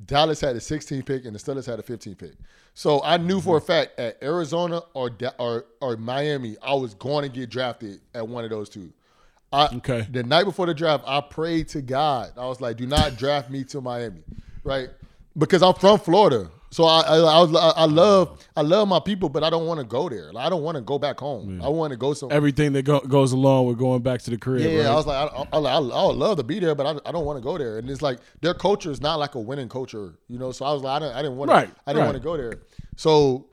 Dallas 0.07 0.40
had 0.40 0.57
the 0.57 0.61
16th 0.61 1.05
pick, 1.07 1.24
and 1.24 1.34
the 1.34 1.38
Steelers 1.38 1.66
had 1.66 1.78
the 1.78 1.82
15th 1.82 2.18
pick. 2.18 2.32
So 2.74 3.01
I 3.05 3.16
knew 3.16 3.40
for 3.40 3.57
a 3.57 3.61
Mm-hmm. 3.61 3.66
fact 3.66 3.99
at 4.01 4.22
Arizona 4.22 4.82
or 4.95 5.11
or 5.38 5.66
or 5.80 5.97
Miami, 5.97 6.57
I 6.62 6.74
was 6.74 6.95
going 6.95 7.22
to 7.22 7.28
get 7.28 7.49
drafted 7.51 8.01
at 8.14 8.26
one 8.26 8.45
of 8.45 8.51
those 8.51 8.68
two. 8.68 8.92
I, 9.53 9.66
Okay. 9.76 10.07
The 10.11 10.24
night 10.24 10.45
before 10.45 10.66
the 10.66 10.74
draft, 10.74 11.05
I 11.07 11.20
prayed 11.20 11.68
to 11.68 11.82
God. 11.82 12.32
I 12.36 12.47
was 12.47 12.61
like, 12.61 12.76
"Do 12.76 12.86
not 12.86 13.16
draft 13.16 13.51
me 13.51 13.62
to 13.64 13.80
Miami," 13.80 14.24
right? 14.64 14.90
Because 15.38 15.62
I'm 15.62 15.74
from 15.74 16.01
Florida, 16.01 16.51
so 16.74 16.86
I 16.86 17.02
I, 17.02 17.18
I, 17.18 17.70
I 17.76 17.84
love 17.84 18.44
I 18.56 18.62
love 18.62 18.88
my 18.88 18.98
people, 18.98 19.28
but 19.28 19.44
I 19.44 19.50
don't 19.50 19.64
want 19.64 19.78
to 19.78 19.86
go 19.86 20.08
there. 20.08 20.32
Like, 20.32 20.44
I 20.44 20.50
don't 20.50 20.64
want 20.64 20.74
to 20.74 20.80
go 20.80 20.98
back 20.98 21.20
home. 21.20 21.62
I 21.62 21.68
want 21.68 21.92
to 21.92 21.96
go 21.96 22.14
somewhere. 22.14 22.36
Everything 22.36 22.72
that 22.72 22.82
go, 22.82 22.98
goes 22.98 23.30
along 23.30 23.68
with 23.68 23.78
going 23.78 24.02
back 24.02 24.22
to 24.22 24.30
the 24.30 24.36
crib. 24.36 24.62
Yeah, 24.62 24.68
yeah. 24.70 24.78
right? 24.78 24.86
I 24.88 24.94
was 24.96 25.06
like, 25.06 25.30
I, 25.32 25.56
I, 25.56 25.60
I, 25.60 25.78
would 25.78 26.16
love 26.16 26.36
to 26.38 26.42
be 26.42 26.58
there, 26.58 26.74
but 26.74 26.84
I, 26.84 27.08
I 27.08 27.12
don't 27.12 27.24
want 27.24 27.38
to 27.38 27.44
go 27.44 27.56
there. 27.56 27.78
And 27.78 27.88
it's 27.88 28.02
like 28.02 28.18
their 28.40 28.54
culture 28.54 28.90
is 28.90 29.00
not 29.00 29.20
like 29.20 29.36
a 29.36 29.40
winning 29.40 29.68
culture, 29.68 30.18
you 30.26 30.36
know. 30.36 30.50
So 30.50 30.64
I 30.64 30.72
was 30.72 30.82
like, 30.82 30.96
I 30.96 30.98
didn't, 31.04 31.14
I 31.14 31.22
didn't 31.22 31.36
want 31.36 31.50
to, 31.52 31.54
Right, 31.54 31.70
I 31.86 31.92
didn't 31.92 32.00
right. 32.00 32.06
want 32.06 32.16
to 32.16 32.24
go 32.24 32.36
there. 32.36 32.54
So 32.96 33.46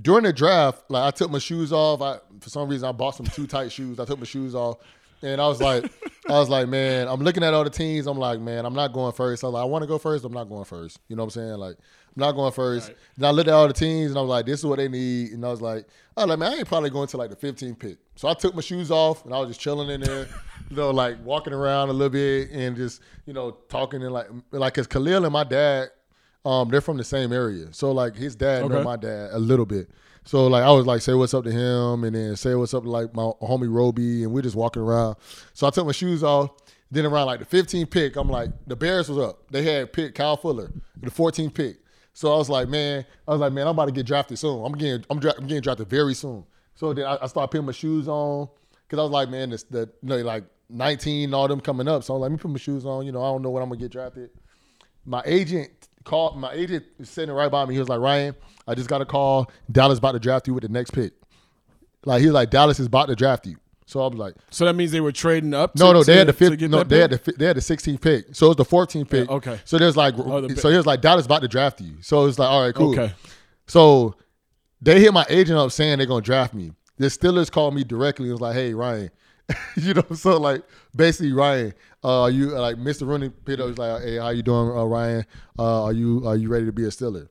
during 0.00 0.24
the 0.24 0.32
draft, 0.32 0.82
like 0.90 1.02
I 1.02 1.10
took 1.10 1.30
my 1.30 1.38
shoes 1.38 1.74
off. 1.74 2.00
I 2.00 2.20
for 2.40 2.48
some 2.48 2.70
reason 2.70 2.88
I 2.88 2.92
bought 2.92 3.16
some 3.16 3.26
too 3.26 3.46
tight 3.46 3.70
shoes. 3.70 4.00
I 4.00 4.06
took 4.06 4.18
my 4.18 4.24
shoes 4.24 4.54
off, 4.54 4.78
and 5.20 5.42
I 5.42 5.46
was 5.46 5.60
like, 5.60 5.92
I 6.28 6.38
was 6.38 6.48
like, 6.48 6.68
man, 6.68 7.06
I'm 7.06 7.20
looking 7.20 7.42
at 7.42 7.52
all 7.52 7.64
the 7.64 7.70
teams. 7.70 8.06
I'm 8.06 8.18
like, 8.18 8.40
man, 8.40 8.64
I'm 8.64 8.74
not 8.74 8.94
going 8.94 9.12
first. 9.12 9.44
I 9.44 9.48
was 9.48 9.54
like, 9.54 9.62
I 9.62 9.66
want 9.66 9.82
to 9.82 9.86
go 9.86 9.98
first. 9.98 10.24
I'm 10.24 10.32
not 10.32 10.48
going 10.48 10.64
first. 10.64 10.98
You 11.08 11.16
know 11.16 11.24
what 11.24 11.36
I'm 11.36 11.42
saying? 11.42 11.58
Like, 11.58 11.76
not 12.16 12.32
going 12.32 12.52
first. 12.52 12.92
Then 13.16 13.28
I 13.28 13.30
looked 13.30 13.48
at 13.48 13.54
all 13.54 13.68
the 13.68 13.74
teams, 13.74 14.10
and 14.10 14.18
I 14.18 14.22
was 14.22 14.30
like, 14.30 14.46
this 14.46 14.60
is 14.60 14.66
what 14.66 14.76
they 14.76 14.88
need. 14.88 15.32
And 15.32 15.44
I 15.44 15.50
was 15.50 15.60
like, 15.60 15.86
was 16.16 16.26
like, 16.26 16.38
man, 16.38 16.52
I 16.52 16.56
ain't 16.56 16.66
probably 16.66 16.90
going 16.90 17.08
to 17.08 17.16
like 17.16 17.30
the 17.30 17.36
15th 17.36 17.78
pick. 17.78 17.98
So 18.16 18.28
I 18.28 18.34
took 18.34 18.54
my 18.54 18.62
shoes 18.62 18.90
off, 18.90 19.24
and 19.24 19.34
I 19.34 19.38
was 19.38 19.48
just 19.48 19.60
chilling 19.60 19.90
in 19.90 20.00
there, 20.00 20.26
you 20.70 20.76
know, 20.76 20.90
like 20.90 21.22
walking 21.24 21.52
around 21.52 21.90
a 21.90 21.92
little 21.92 22.10
bit 22.10 22.50
and 22.50 22.76
just, 22.76 23.02
you 23.26 23.32
know, 23.32 23.52
talking 23.68 24.02
and 24.02 24.12
like, 24.12 24.28
like, 24.50 24.74
cause 24.74 24.86
Khalil 24.86 25.24
and 25.24 25.32
my 25.32 25.44
dad, 25.44 25.90
um, 26.46 26.70
they're 26.70 26.80
from 26.80 26.96
the 26.96 27.04
same 27.04 27.32
area. 27.32 27.66
So 27.72 27.90
like 27.90 28.14
his 28.14 28.36
dad 28.36 28.68
know 28.68 28.82
my 28.84 28.96
dad 28.96 29.30
a 29.32 29.38
little 29.38 29.66
bit. 29.66 29.90
So 30.24 30.46
like 30.46 30.62
I 30.62 30.70
was 30.70 30.86
like 30.86 31.02
say 31.02 31.12
what's 31.12 31.34
up 31.34 31.44
to 31.44 31.50
him 31.50 32.04
and 32.04 32.14
then 32.14 32.36
say 32.36 32.54
what's 32.54 32.72
up 32.72 32.84
to 32.84 32.90
like 32.90 33.12
my 33.14 33.24
homie 33.42 33.72
Roby 33.72 34.22
and 34.22 34.32
we're 34.32 34.42
just 34.42 34.54
walking 34.54 34.82
around. 34.82 35.16
So 35.54 35.66
I 35.66 35.70
took 35.70 35.86
my 35.86 35.92
shoes 35.92 36.22
off. 36.22 36.50
Then 36.88 37.04
around 37.04 37.26
like 37.26 37.40
the 37.40 37.44
15th 37.44 37.90
pick, 37.90 38.14
I'm 38.14 38.28
like 38.28 38.50
the 38.64 38.76
Bears 38.76 39.08
was 39.08 39.18
up. 39.18 39.50
They 39.50 39.64
had 39.64 39.92
picked 39.92 40.16
Kyle 40.16 40.36
Fuller, 40.36 40.70
the 41.00 41.10
14th 41.10 41.52
pick. 41.52 41.78
So 42.16 42.32
I 42.32 42.36
was 42.36 42.48
like, 42.48 42.68
man, 42.68 43.04
I 43.28 43.30
was 43.30 43.40
like, 43.40 43.52
man, 43.52 43.66
I'm 43.66 43.72
about 43.72 43.86
to 43.86 43.92
get 43.92 44.06
drafted 44.06 44.38
soon. 44.38 44.64
I'm 44.64 44.72
getting 44.72 45.04
I'm, 45.10 45.20
dra- 45.20 45.34
I'm 45.36 45.46
getting 45.46 45.60
drafted 45.60 45.88
very 45.88 46.14
soon. 46.14 46.44
So 46.74 46.94
then 46.94 47.04
I, 47.04 47.18
I 47.20 47.26
started 47.26 47.48
putting 47.48 47.66
my 47.66 47.72
shoes 47.72 48.08
on 48.08 48.48
because 48.84 48.98
I 48.98 49.02
was 49.02 49.12
like, 49.12 49.28
man, 49.28 49.50
this 49.50 49.64
the 49.64 49.88
you 50.02 50.08
know, 50.08 50.16
like 50.18 50.44
19, 50.70 51.34
all 51.34 51.46
them 51.46 51.60
coming 51.60 51.86
up. 51.86 52.04
So 52.04 52.14
I'm 52.14 52.20
like, 52.20 52.30
let 52.30 52.32
me 52.32 52.38
put 52.38 52.50
my 52.50 52.58
shoes 52.58 52.86
on. 52.86 53.04
You 53.04 53.12
know, 53.12 53.22
I 53.22 53.26
don't 53.26 53.42
know 53.42 53.50
when 53.50 53.62
I'm 53.62 53.68
gonna 53.68 53.80
get 53.80 53.92
drafted 53.92 54.30
my 55.06 55.22
agent 55.24 55.70
called 56.04 56.38
my 56.38 56.52
agent 56.52 56.84
is 56.98 57.08
sitting 57.08 57.34
right 57.34 57.50
by 57.50 57.64
me. 57.64 57.74
He 57.74 57.80
was 57.80 57.88
like, 57.88 58.00
Ryan, 58.00 58.34
I 58.66 58.74
just 58.74 58.88
got 58.88 59.00
a 59.00 59.04
call. 59.04 59.50
Dallas 59.70 59.98
about 59.98 60.12
to 60.12 60.18
draft 60.18 60.46
you 60.46 60.54
with 60.54 60.62
the 60.62 60.68
next 60.68 60.90
pick. 60.90 61.12
Like 62.04 62.20
he 62.20 62.26
was 62.26 62.34
like, 62.34 62.50
Dallas 62.50 62.78
is 62.78 62.86
about 62.86 63.06
to 63.06 63.16
draft 63.16 63.46
you. 63.46 63.56
So 63.88 64.00
I 64.00 64.08
was 64.08 64.18
like, 64.18 64.34
so 64.50 64.64
that 64.64 64.74
means 64.74 64.90
they 64.90 65.00
were 65.00 65.12
trading 65.12 65.54
up. 65.54 65.76
no, 65.76 65.86
to- 65.88 65.92
no, 65.94 66.02
they 66.02 66.12
to- 66.14 66.18
had 66.18 66.26
the 66.28 66.32
fifth. 66.32 66.60
No, 66.60 66.82
they 66.82 66.98
had 67.00 67.10
pick? 67.12 67.24
the 67.24 67.32
they 67.32 67.46
had 67.46 67.56
the 67.56 67.60
16th 67.60 68.00
pick. 68.00 68.34
So 68.34 68.46
it 68.46 68.48
was 68.50 68.56
the 68.56 68.64
14th 68.64 69.08
pick. 69.08 69.28
Yeah, 69.28 69.34
okay. 69.36 69.60
So 69.64 69.78
there's 69.78 69.96
like, 69.96 70.14
Oh, 70.18 70.40
the 70.40 70.56
so 70.56 70.70
he 70.70 70.76
was 70.76 70.86
like, 70.86 71.00
Dallas 71.00 71.24
about 71.26 71.42
to 71.42 71.48
draft 71.48 71.80
you. 71.80 71.94
So 72.02 72.26
it's 72.26 72.38
like, 72.38 72.48
all 72.50 72.62
right, 72.64 72.74
cool. 72.74 72.90
Okay. 72.98 73.14
So 73.68 74.16
they 74.82 75.00
hit 75.00 75.12
my 75.12 75.24
agent 75.28 75.56
up 75.58 75.70
saying 75.72 75.98
they're 75.98 76.06
gonna 76.06 76.20
draft 76.20 76.52
me. 76.52 76.72
The 76.98 77.06
Steelers 77.06 77.50
called 77.50 77.74
me 77.74 77.84
directly 77.84 78.24
and 78.26 78.32
was 78.32 78.40
like, 78.40 78.54
hey, 78.54 78.74
Ryan. 78.74 79.10
you 79.76 79.94
know, 79.94 80.02
so 80.14 80.38
like 80.40 80.62
basically 80.96 81.32
Ryan, 81.32 81.72
uh, 82.02 82.22
are 82.22 82.30
you 82.30 82.46
like 82.58 82.76
Mr. 82.76 83.06
Rooney 83.06 83.28
Peter 83.28 83.64
was 83.64 83.78
like, 83.78 84.02
hey, 84.02 84.16
how 84.16 84.30
you 84.30 84.42
doing, 84.42 84.76
uh, 84.76 84.82
Ryan? 84.84 85.24
Uh, 85.56 85.84
are 85.84 85.92
you 85.92 86.26
are 86.26 86.34
you 86.34 86.48
ready 86.48 86.66
to 86.66 86.72
be 86.72 86.82
a 86.84 86.88
Steeler? 86.88 87.28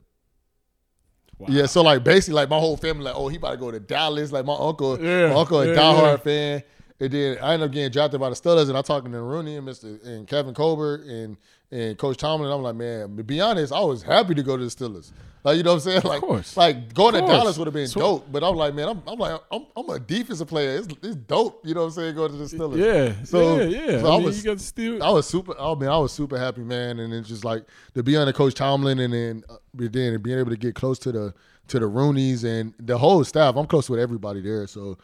Yeah, 1.47 1.65
so 1.65 1.81
like 1.81 2.03
basically 2.03 2.35
like 2.35 2.49
my 2.49 2.57
whole 2.59 2.77
family 2.77 3.03
like, 3.05 3.15
oh, 3.15 3.27
he 3.27 3.37
about 3.37 3.51
to 3.51 3.57
go 3.57 3.71
to 3.71 3.79
Dallas. 3.79 4.31
Like 4.31 4.45
my 4.45 4.55
uncle, 4.57 4.99
Yeah, 5.01 5.29
my 5.29 5.35
uncle 5.41 5.59
a 5.61 5.67
yeah, 5.67 5.73
diehard 5.75 6.11
yeah. 6.11 6.17
fan. 6.17 6.63
And 6.99 7.11
then 7.11 7.37
I 7.41 7.53
ended 7.53 7.67
up 7.69 7.73
getting 7.73 7.91
drafted 7.91 8.19
by 8.21 8.29
the 8.29 8.35
Steelers, 8.35 8.69
and 8.69 8.77
I 8.77 8.81
talking 8.81 9.11
to 9.11 9.21
Rooney 9.21 9.57
and 9.57 9.67
Mr. 9.67 10.03
and 10.05 10.27
Kevin 10.27 10.53
Colbert 10.53 11.03
and 11.03 11.35
and 11.71 11.97
Coach 11.97 12.17
Tomlin. 12.17 12.49
I'm 12.51 12.61
like, 12.61 12.75
man, 12.75 13.17
to 13.17 13.23
be 13.23 13.41
honest, 13.41 13.73
I 13.73 13.81
was 13.81 14.01
happy 14.03 14.33
to 14.35 14.43
go 14.43 14.55
to 14.55 14.63
the 14.63 14.69
Steelers. 14.69 15.11
Like 15.43 15.57
you 15.57 15.63
know 15.63 15.73
what 15.75 15.85
I'm 15.85 16.01
saying? 16.01 16.01
Like, 16.05 16.55
like 16.55 16.93
going 16.93 17.13
to. 17.15 17.19
Dallas 17.21 17.57
would 17.57 17.67
have 17.67 17.73
been 17.73 17.87
So- 17.87 17.99
dope. 17.99 18.31
But 18.31 18.43
I'm 18.45 18.55
like, 18.55 18.73
man, 18.73 18.87
I'm, 18.89 19.03
I'm 19.07 19.19
like, 19.19 19.39
I'm, 19.51 19.65
I'm 19.75 19.89
a 19.89 19.99
defensive 19.99 20.47
player. 20.47 20.77
It's, 20.77 20.87
it's 21.03 21.15
dope. 21.15 21.65
You 21.67 21.73
know 21.73 21.81
what 21.81 21.87
I'm 21.87 21.91
saying? 21.91 22.15
Going 22.15 22.31
to 22.31 22.37
the 22.37 22.45
Steelers. 22.45 22.77
Yeah, 22.77 23.23
So 23.25 23.57
yeah, 23.59 23.63
yeah. 23.91 23.99
So 24.01 24.07
I 24.07 24.13
I, 24.13 24.17
mean, 24.17 24.25
was 24.25 24.37
you 24.43 24.51
got 24.51 24.59
steal- 24.61 25.03
I 25.03 25.09
was 25.09 25.27
super. 25.27 25.53
Oh 25.59 25.75
man, 25.75 25.89
I 25.89 25.97
was 25.97 26.13
super 26.13 26.39
happy, 26.39 26.61
man. 26.61 26.99
And 26.99 27.13
it's 27.13 27.27
just 27.27 27.43
like 27.43 27.65
to 27.93 28.03
be 28.03 28.15
under 28.15 28.31
Coach 28.31 28.53
Tomlin, 28.53 28.99
and 28.99 29.13
then 29.13 29.43
uh, 29.49 29.57
then 29.73 30.21
being 30.21 30.39
able 30.39 30.51
to 30.51 30.57
get 30.57 30.75
close 30.75 30.97
to 30.99 31.11
the 31.11 31.33
to 31.67 31.79
the 31.79 31.85
Roonies 31.89 32.43
and 32.45 32.73
the 32.79 32.97
whole 32.97 33.23
staff. 33.25 33.55
I'm 33.57 33.65
close 33.67 33.89
with 33.89 33.99
everybody 33.99 34.39
there, 34.41 34.65
so 34.65 34.97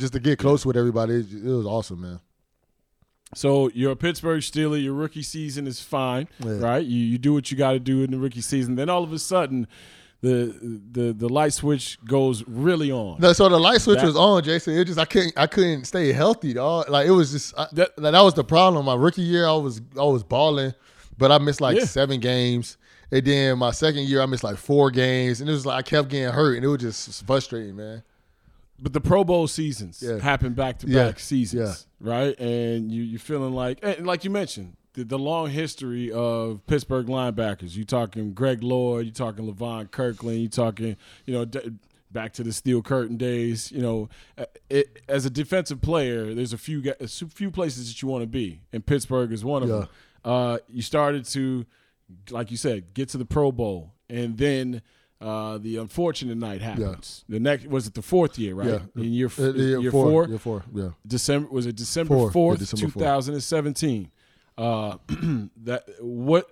just 0.00 0.12
to 0.14 0.20
get 0.20 0.38
close 0.38 0.64
with 0.64 0.76
everybody, 0.76 1.14
it, 1.16 1.44
was 1.44 1.66
awesome, 1.66 2.00
man. 2.00 2.20
So 3.34 3.70
you're 3.74 3.92
a 3.92 3.96
Pittsburgh 3.96 4.40
Steeler. 4.42 4.82
Your 4.82 4.92
rookie 4.94 5.22
season 5.22 5.66
is 5.66 5.80
fine, 5.80 6.28
Yeah. 6.44 6.58
right? 6.58 6.84
You 6.84 6.98
you 6.98 7.18
do 7.18 7.32
what 7.32 7.50
you 7.50 7.56
got 7.56 7.72
to 7.72 7.78
do 7.78 8.02
in 8.02 8.10
the 8.10 8.18
rookie 8.18 8.42
season. 8.42 8.74
Then 8.74 8.90
all 8.90 9.02
of 9.02 9.12
a 9.12 9.18
sudden, 9.18 9.66
the 10.20 10.54
the 10.92 11.12
the 11.14 11.28
light 11.28 11.54
switch 11.54 11.98
goes 12.04 12.44
really 12.46 12.92
on. 12.92 13.20
No, 13.20 13.32
so 13.32 13.48
the 13.48 13.58
light 13.58 13.80
switch 13.80 13.98
That- 13.98 14.06
was 14.06 14.16
on, 14.16 14.42
Jason. 14.44 14.74
It 14.76 14.84
just 14.84 14.98
I 14.98 15.06
couldn't 15.06 15.32
I 15.38 15.46
couldn't 15.46 15.86
stay 15.86 16.12
healthy, 16.12 16.52
dog. 16.52 16.90
Like 16.90 17.06
it 17.06 17.10
was 17.12 17.32
just 17.32 17.58
I, 17.58 17.68
that, 17.72 17.96
that 17.96 18.20
was 18.22 18.34
the 18.34 18.44
problem. 18.44 18.84
My 18.84 18.94
rookie 18.94 19.22
year, 19.22 19.46
I 19.46 19.54
was 19.54 19.80
I 19.98 20.04
was 20.04 20.22
balling, 20.22 20.74
but 21.16 21.32
I 21.32 21.38
missed 21.38 21.60
like 21.62 21.78
Yeah. 21.78 21.84
seven 21.86 22.20
games. 22.20 22.76
And 23.10 23.24
then 23.26 23.58
my 23.58 23.72
second 23.72 24.04
year, 24.08 24.22
I 24.22 24.26
missed 24.26 24.44
like 24.44 24.56
four 24.56 24.90
games, 24.90 25.40
and 25.40 25.48
it 25.48 25.52
was 25.52 25.64
like 25.66 25.78
I 25.78 25.82
kept 25.82 26.08
getting 26.08 26.32
hurt, 26.32 26.56
and 26.56 26.64
it 26.64 26.68
was 26.68 26.80
just 26.80 27.26
frustrating, 27.26 27.76
man. 27.76 28.02
But 28.82 28.92
the 28.92 29.00
Pro 29.00 29.22
Bowl 29.22 29.46
seasons 29.46 30.02
Yeah. 30.02 30.18
happen 30.18 30.54
back 30.54 30.78
to 30.80 30.86
back 30.88 31.20
seasons, 31.20 31.86
right? 32.00 32.38
And 32.40 32.90
you 32.90 33.02
you're 33.04 33.20
feeling 33.20 33.54
like, 33.54 33.78
and 33.82 34.04
like 34.06 34.24
you 34.24 34.30
mentioned, 34.30 34.76
the, 34.94 35.04
the 35.04 35.18
long 35.18 35.50
history 35.50 36.10
of 36.10 36.66
Pittsburgh 36.66 37.06
linebackers. 37.06 37.76
You 37.76 37.84
talking 37.84 38.32
Greg 38.34 38.62
Lloyd, 38.62 39.06
you 39.06 39.12
talking 39.12 39.46
Levon 39.50 39.90
Kirkland, 39.90 40.40
you 40.40 40.48
talking, 40.48 40.96
you 41.26 41.32
know. 41.34 41.44
D- 41.44 41.72
Back 42.10 42.34
to 42.34 42.42
the 42.42 42.52
steel 42.52 42.82
curtain 42.82 43.16
days, 43.16 43.72
you 43.72 43.80
know. 43.80 44.10
It, 44.68 45.00
as 45.08 45.24
a 45.24 45.30
defensive 45.30 45.80
player, 45.80 46.34
there's 46.34 46.52
a 46.52 46.58
few 46.58 46.82
a 47.00 47.08
few 47.08 47.50
places 47.50 47.88
that 47.88 48.02
you 48.02 48.08
want 48.08 48.20
to 48.22 48.26
be, 48.26 48.60
and 48.70 48.84
Pittsburgh 48.84 49.32
is 49.32 49.42
one 49.46 49.62
of 49.62 49.70
Yeah. 49.70 49.74
them. 49.76 49.88
Uh, 50.22 50.58
you 50.68 50.82
started 50.82 51.24
to, 51.28 51.64
like 52.30 52.50
you 52.50 52.58
said, 52.58 52.92
get 52.92 53.08
to 53.08 53.16
the 53.16 53.24
Pro 53.24 53.50
Bowl, 53.50 53.94
and 54.10 54.36
then 54.36 54.82
uh, 55.22 55.58
the 55.58 55.76
unfortunate 55.76 56.36
night 56.36 56.60
happens. 56.60 57.24
The 57.28 57.38
next 57.40 57.66
was 57.66 57.86
it 57.86 57.94
the 57.94 58.02
fourth 58.02 58.38
year, 58.38 58.54
right? 58.54 58.68
Yeah. 58.68 59.02
In 59.02 59.12
year, 59.12 59.30
Uh, 59.38 59.52
year 59.52 59.78
year 59.80 59.90
four, 59.90 60.10
four, 60.10 60.28
year 60.28 60.38
four, 60.38 60.64
yeah. 60.74 60.90
December 61.06 61.48
was 61.50 61.66
it 61.66 61.76
December 61.76 62.30
fourth, 62.30 62.74
two 62.74 62.90
thousand 62.90 63.34
and 63.34 63.42
seventeen. 63.42 64.10
Uh, 64.58 64.98
that 65.62 65.84
what 66.00 66.50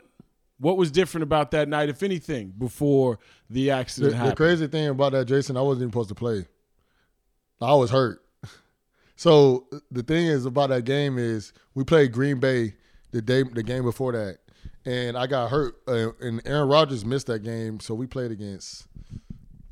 what 0.59 0.77
was 0.77 0.91
different 0.91 1.23
about 1.23 1.51
that 1.53 1.69
night, 1.69 1.89
if 1.89 2.03
anything, 2.03 2.53
before 2.57 3.19
the 3.49 3.65
The, 3.65 3.71
accident 3.71 4.13
the 4.13 4.17
happened? 4.17 4.33
The 4.33 4.37
crazy 4.37 4.67
thing 4.67 4.89
about 4.89 5.13
that, 5.13 5.25
Jason, 5.25 5.57
I 5.57 5.63
wasn't 5.63 5.83
even 5.85 5.93
supposed 5.93 6.11
to 6.11 6.15
play. 6.15 6.47
I 7.61 7.75
was 7.75 7.91
hurt. 7.91 8.23
So 9.17 9.67
the 9.91 10.03
thing 10.03 10.29
is 10.29 10.47
about 10.47 10.71
that 10.71 10.87
game 10.87 11.19
is 11.19 11.53
we 11.75 11.85
played 11.85 12.11
Green 12.11 12.41
Bay 12.41 12.73
the 13.11 13.21
day 13.21 13.43
the 13.43 13.63
game 13.63 13.83
before 13.83 14.13
that, 14.13 14.39
and 14.85 15.17
I 15.17 15.27
got 15.27 15.51
hurt, 15.51 15.77
uh, 15.87 16.13
and 16.21 16.41
Aaron 16.45 16.69
Rodgers 16.69 17.05
missed 17.05 17.27
that 17.27 17.41
game, 17.41 17.81
so 17.81 17.95
we 17.95 18.07
played 18.07 18.31
against 18.31 18.87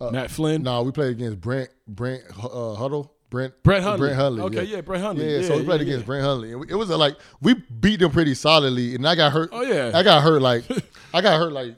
uh, 0.00 0.10
Matt 0.10 0.30
Flynn. 0.30 0.62
No, 0.62 0.82
we 0.82 0.92
played 0.92 1.10
against 1.10 1.40
Brent 1.40 1.70
Brent 1.86 2.22
uh, 2.42 2.74
Huddle. 2.74 3.14
Brent 3.30 3.62
Brett 3.62 3.82
Hundley. 3.82 3.98
Brent 3.98 4.16
Hundley. 4.16 4.42
Okay, 4.42 4.64
yeah, 4.64 4.80
Brett 4.80 5.02
Hundley. 5.02 5.40
Yeah, 5.40 5.46
so 5.46 5.58
we 5.58 5.64
played 5.64 5.80
yeah, 5.80 5.86
against 5.86 6.00
yeah. 6.00 6.06
Brent 6.06 6.24
Hundley. 6.24 6.52
And 6.52 6.70
It 6.70 6.74
was 6.74 6.88
a, 6.90 6.96
like 6.96 7.16
we 7.40 7.54
beat 7.54 8.00
them 8.00 8.10
pretty 8.10 8.34
solidly, 8.34 8.94
and 8.94 9.06
I 9.06 9.14
got 9.14 9.32
hurt. 9.32 9.50
Oh, 9.52 9.62
yeah. 9.62 9.90
I 9.94 10.02
got 10.02 10.22
hurt 10.22 10.40
like 10.40 10.64
I 11.14 11.20
got 11.20 11.38
hurt 11.38 11.52
like 11.52 11.74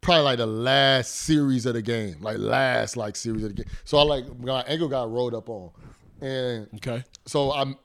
probably 0.00 0.24
like 0.24 0.38
the 0.38 0.46
last 0.46 1.14
series 1.14 1.66
of 1.66 1.74
the 1.74 1.82
game, 1.82 2.16
like 2.20 2.38
last 2.38 2.96
like 2.96 3.14
series 3.16 3.44
of 3.44 3.54
the 3.54 3.62
game. 3.62 3.72
So 3.84 3.98
I 3.98 4.02
like 4.02 4.38
my 4.38 4.62
ankle 4.62 4.88
got 4.88 5.10
rolled 5.10 5.34
up 5.34 5.48
on, 5.48 5.70
and 6.20 6.68
okay. 6.76 7.04
So 7.26 7.52
I'm 7.52 7.76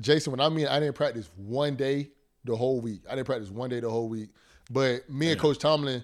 Jason. 0.00 0.30
When 0.30 0.40
I 0.40 0.48
mean 0.48 0.68
I 0.68 0.80
didn't 0.80 0.94
practice 0.94 1.28
one 1.36 1.76
day 1.76 2.10
the 2.44 2.56
whole 2.56 2.80
week. 2.80 3.02
I 3.08 3.14
didn't 3.14 3.26
practice 3.26 3.50
one 3.50 3.70
day 3.70 3.80
the 3.80 3.90
whole 3.90 4.08
week. 4.08 4.30
But 4.70 5.08
me 5.08 5.30
and 5.30 5.40
Coach 5.40 5.58
Tomlin, 5.58 6.02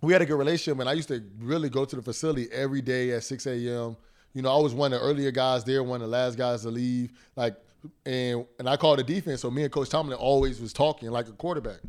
we 0.00 0.12
had 0.12 0.22
a 0.22 0.26
good 0.26 0.36
relationship, 0.36 0.78
and 0.80 0.88
I 0.88 0.92
used 0.92 1.08
to 1.08 1.22
really 1.40 1.68
go 1.68 1.84
to 1.84 1.96
the 1.96 2.02
facility 2.02 2.48
every 2.52 2.80
day 2.80 3.10
at 3.12 3.24
6 3.24 3.46
a.m. 3.46 3.96
You 4.32 4.42
know, 4.42 4.56
I 4.56 4.60
was 4.60 4.74
one 4.74 4.92
of 4.92 5.00
the 5.00 5.06
earlier 5.06 5.30
guys 5.30 5.64
there, 5.64 5.82
one 5.82 6.02
of 6.02 6.10
the 6.10 6.16
last 6.16 6.36
guys 6.36 6.62
to 6.62 6.70
leave. 6.70 7.10
Like, 7.34 7.56
and 8.04 8.44
and 8.58 8.68
I 8.68 8.76
called 8.76 8.98
the 8.98 9.04
defense, 9.04 9.40
so 9.40 9.50
me 9.50 9.62
and 9.62 9.72
Coach 9.72 9.88
Tomlin 9.88 10.18
always 10.18 10.60
was 10.60 10.72
talking 10.72 11.10
like 11.10 11.28
a 11.28 11.32
quarterback. 11.32 11.80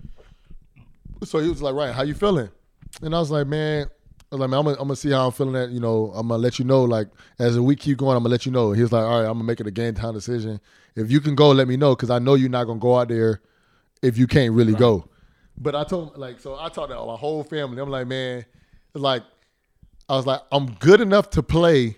So 1.24 1.40
he 1.40 1.50
was 1.50 1.62
like, 1.62 1.74
"Ryan, 1.74 1.94
how 1.94 2.04
you 2.04 2.14
feeling?" 2.14 2.50
And 3.02 3.16
I 3.16 3.20
was 3.20 3.32
like, 3.32 3.48
"Man." 3.48 3.90
Like, 4.30 4.50
man, 4.50 4.60
I'm 4.60 4.66
gonna, 4.66 4.78
I'm 4.78 4.88
gonna 4.88 4.96
see 4.96 5.12
how 5.12 5.28
I'm 5.28 5.32
feeling. 5.32 5.54
That 5.54 5.70
you 5.70 5.80
know, 5.80 6.12
I'm 6.16 6.28
gonna 6.28 6.42
let 6.42 6.60
you 6.60 6.66
know. 6.66 6.84
Like 6.84 7.08
as 7.40 7.56
the 7.56 7.64
week 7.64 7.80
keep 7.80 7.98
going, 7.98 8.18
I'm 8.18 8.24
gonna 8.24 8.32
let 8.32 8.46
you 8.46 8.52
know. 8.52 8.72
He 8.74 8.82
was 8.82 8.92
like, 8.92 9.04
all 9.04 9.22
right, 9.22 9.28
I'm 9.28 9.34
gonna 9.34 9.44
make 9.44 9.60
it 9.60 9.68
a 9.68 9.72
game 9.72 9.94
time 9.94 10.14
decision. 10.14 10.60
If 10.96 11.12
you 11.12 11.22
can 11.22 11.36
go, 11.36 11.52
let 11.52 11.68
me 11.68 11.78
know 11.78 11.96
because 11.96 12.10
I 12.10 12.20
know 12.20 12.36
you're 12.36 12.50
not 12.50 12.66
gonna 12.66 12.80
go 12.80 12.98
out 12.98 13.08
there 13.08 13.42
if 14.02 14.18
you 14.18 14.28
can't 14.28 14.54
really 14.54 14.74
right. 14.74 14.80
go. 14.80 15.10
But 15.58 15.76
I 15.76 15.84
told 15.84 16.18
like, 16.18 16.40
so 16.40 16.56
I 16.60 16.70
talked 16.70 16.92
to 16.92 17.06
my 17.06 17.16
whole 17.16 17.44
family. 17.44 17.82
I'm 17.82 17.90
like, 17.90 18.08
man, 18.08 18.46
it's 18.94 19.02
like, 19.02 19.24
I 20.10 20.16
was 20.16 20.26
like, 20.26 20.42
I'm 20.52 20.74
good 20.76 21.02
enough 21.02 21.30
to 21.32 21.44
play, 21.44 21.98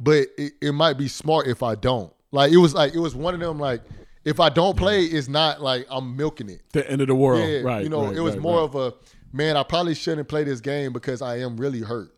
but 0.00 0.26
it, 0.36 0.54
it 0.60 0.72
might 0.72 0.94
be 0.94 1.08
smart 1.08 1.46
if 1.46 1.62
I 1.62 1.74
don't. 1.74 2.12
Like, 2.32 2.52
it 2.52 2.56
was 2.56 2.74
like, 2.74 2.94
it 2.94 2.98
was 2.98 3.14
one 3.14 3.34
of 3.34 3.40
them, 3.40 3.58
like, 3.58 3.82
if 4.24 4.40
I 4.40 4.48
don't 4.48 4.76
play, 4.76 5.04
it's 5.04 5.28
not 5.28 5.62
like 5.62 5.86
I'm 5.88 6.16
milking 6.16 6.50
it. 6.50 6.62
The 6.72 6.90
end 6.90 7.00
of 7.00 7.06
the 7.06 7.14
world. 7.14 7.48
Yeah, 7.48 7.60
right. 7.60 7.84
You 7.84 7.88
know, 7.88 8.06
right, 8.06 8.16
it 8.16 8.20
was 8.20 8.34
right, 8.34 8.42
more 8.42 8.60
right. 8.60 8.64
of 8.64 8.74
a, 8.74 8.94
man, 9.32 9.56
I 9.56 9.62
probably 9.62 9.94
shouldn't 9.94 10.28
play 10.28 10.44
this 10.44 10.60
game 10.60 10.92
because 10.92 11.22
I 11.22 11.38
am 11.40 11.56
really 11.56 11.80
hurt. 11.80 12.14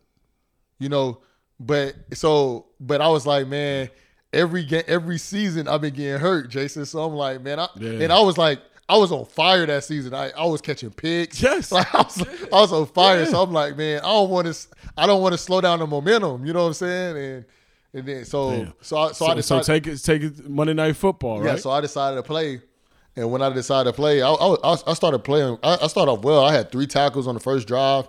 You 0.79 0.89
know, 0.89 1.19
but 1.59 1.95
so, 2.13 2.67
but 2.79 3.01
I 3.01 3.09
was 3.09 3.25
like, 3.27 3.47
man, 3.47 3.89
every 4.31 4.63
game, 4.63 4.83
every 4.87 5.17
season 5.17 5.67
I've 5.67 5.81
been 5.81 5.93
getting 5.93 6.19
hurt, 6.19 6.49
Jason. 6.49 6.85
So 6.85 7.03
I'm 7.03 7.13
like, 7.13 7.41
man, 7.41 7.59
I, 7.59 7.67
Yeah. 7.77 7.91
and 8.03 8.13
I 8.13 8.21
was 8.21 8.37
like, 8.37 8.61
I 8.87 8.97
was 8.97 9.11
on 9.11 9.25
fire 9.25 9.65
that 9.67 9.83
season. 9.83 10.13
I, 10.13 10.31
I 10.31 10.45
was 10.45 10.61
catching 10.61 10.89
picks. 10.91 11.41
Yes. 11.41 11.71
Like 11.71 11.93
I 11.93 12.01
was, 12.01 12.21
I 12.21 12.61
was 12.61 12.73
on 12.73 12.85
fire. 12.87 13.25
So 13.25 13.41
I'm 13.43 13.51
like, 13.51 13.77
man, 13.77 13.99
I 13.99 14.07
don't 14.07 14.29
want 14.29 14.47
to, 14.47 14.67
I 14.97 15.05
don't 15.05 15.21
want 15.21 15.33
to 15.33 15.37
slow 15.37 15.61
down 15.61 15.79
the 15.79 15.87
momentum. 15.87 16.45
You 16.45 16.53
know 16.53 16.61
what 16.61 16.67
I'm 16.67 16.73
saying? 16.73 17.17
And 17.17 17.45
and 17.91 18.05
then 18.07 18.25
so 18.25 18.51
Damn. 18.51 18.73
so 18.81 18.97
I, 18.97 19.11
so, 19.11 19.25
I 19.27 19.33
decided, 19.33 19.65
take 19.65 19.87
it 19.87 19.97
take 19.97 20.21
it 20.21 20.47
Monday 20.49 20.73
Night 20.73 20.95
Football, 20.95 21.43
yeah. 21.43 21.51
right? 21.51 21.59
So 21.59 21.71
I 21.71 21.81
decided 21.81 22.17
to 22.17 22.23
play. 22.23 22.61
And 23.19 23.29
when 23.31 23.41
I 23.41 23.49
decided 23.49 23.89
to 23.89 23.95
play, 23.95 24.21
I, 24.21 24.31
I, 24.31 24.77
I 24.87 24.93
started 24.93 25.19
playing. 25.19 25.57
I, 25.61 25.77
I 25.81 25.87
started 25.87 26.11
off 26.11 26.23
well. 26.23 26.43
I 26.45 26.53
had 26.53 26.71
three 26.71 26.87
tackles 26.87 27.27
on 27.27 27.33
the 27.33 27.41
first 27.41 27.67
drive, 27.67 28.07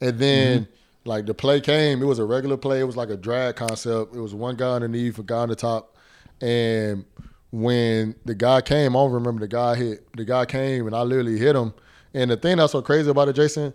and 0.00 0.18
then 0.18 0.62
Mm-hmm. 0.62 1.08
like 1.08 1.26
the 1.26 1.34
play 1.34 1.60
came. 1.60 2.00
It 2.00 2.04
was 2.06 2.20
a 2.20 2.24
regular 2.24 2.56
play. 2.56 2.78
It 2.80 2.84
was 2.84 2.96
like 2.96 3.10
a 3.10 3.16
drag 3.16 3.56
concept. 3.56 4.14
It 4.14 4.20
was 4.20 4.34
one 4.34 4.54
guy 4.54 4.70
underneath, 4.76 5.18
a 5.18 5.24
guy 5.24 5.38
on 5.38 5.48
the 5.48 5.56
top, 5.56 5.96
and 6.40 7.04
when 7.50 8.14
the 8.24 8.34
guy 8.36 8.60
came, 8.60 8.96
I 8.96 9.00
don't 9.00 9.12
remember 9.12 9.40
the 9.40 9.48
guy 9.48 9.74
hit. 9.74 10.06
The 10.16 10.24
guy 10.24 10.46
came, 10.46 10.86
and 10.86 10.94
I 10.94 11.02
literally 11.02 11.38
hit 11.38 11.56
him. 11.56 11.74
And 12.14 12.30
the 12.30 12.36
thing 12.36 12.58
that's 12.58 12.72
so 12.72 12.82
crazy 12.82 13.10
about 13.10 13.28
it, 13.28 13.34
Jason, 13.34 13.74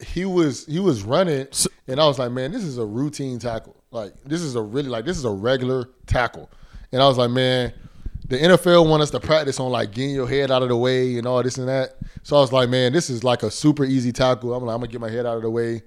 he 0.00 0.24
was 0.24 0.66
he 0.66 0.80
was 0.80 1.02
running, 1.02 1.46
and 1.88 2.00
I 2.00 2.06
was 2.06 2.18
like, 2.18 2.32
man, 2.32 2.52
this 2.52 2.64
is 2.64 2.78
a 2.78 2.84
routine 2.86 3.38
tackle. 3.38 3.76
Like 3.90 4.12
this 4.24 4.40
is 4.40 4.54
a 4.56 4.62
really 4.62 4.88
like 4.88 5.04
this 5.04 5.18
is 5.18 5.24
a 5.24 5.30
regular 5.30 5.90
tackle. 6.06 6.50
And 6.92 7.02
I 7.02 7.08
was 7.08 7.18
like, 7.18 7.30
man, 7.30 7.72
the 8.28 8.36
NFL 8.38 8.88
want 8.88 9.02
us 9.02 9.10
to 9.10 9.20
practice 9.20 9.60
on 9.60 9.70
like 9.70 9.92
getting 9.92 10.14
your 10.14 10.28
head 10.28 10.50
out 10.50 10.62
of 10.62 10.68
the 10.68 10.76
way 10.76 11.16
and 11.18 11.26
all 11.26 11.42
this 11.42 11.58
and 11.58 11.68
that. 11.68 11.96
So 12.22 12.36
I 12.36 12.40
was 12.40 12.52
like, 12.52 12.68
man, 12.68 12.92
this 12.92 13.08
is 13.10 13.22
like 13.22 13.42
a 13.42 13.50
super 13.50 13.84
easy 13.84 14.12
tackle. 14.12 14.52
I'm 14.54 14.64
like, 14.64 14.74
I'm 14.74 14.80
gonna 14.80 14.90
get 14.90 15.00
my 15.00 15.10
head 15.10 15.26
out 15.26 15.36
of 15.36 15.42
the 15.42 15.50
way, 15.50 15.82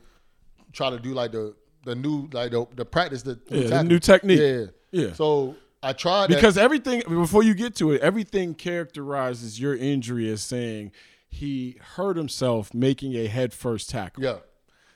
try 0.72 0.90
to 0.90 1.00
do 1.00 1.14
like 1.14 1.32
the 1.32 1.56
the 1.86 1.96
new 1.96 2.28
like 2.32 2.52
the, 2.52 2.66
the 2.76 2.86
practice 2.86 3.24
the, 3.24 3.40
Yeah, 3.50 3.68
the 3.68 3.84
new 3.84 4.00
technique. 4.00 4.40
Yeah, 4.40 4.66
Yeah. 4.92 5.14
So 5.14 5.56
I 5.82 5.94
tried 5.94 6.30
that. 6.30 6.36
because 6.36 6.58
everything 6.58 7.04
before 7.08 7.44
you 7.44 7.54
get 7.54 7.76
to 7.76 7.92
it, 7.94 8.02
everything 8.02 8.54
characterizes 8.54 9.60
your 9.60 9.76
injury 9.76 10.30
as 10.30 10.42
saying 10.42 10.92
he 11.30 11.78
hurt 11.96 12.18
himself 12.18 12.74
making 12.74 13.16
a 13.16 13.28
head 13.28 13.54
first 13.54 13.90
tackle. 13.90 14.24
Yeah. 14.24 14.38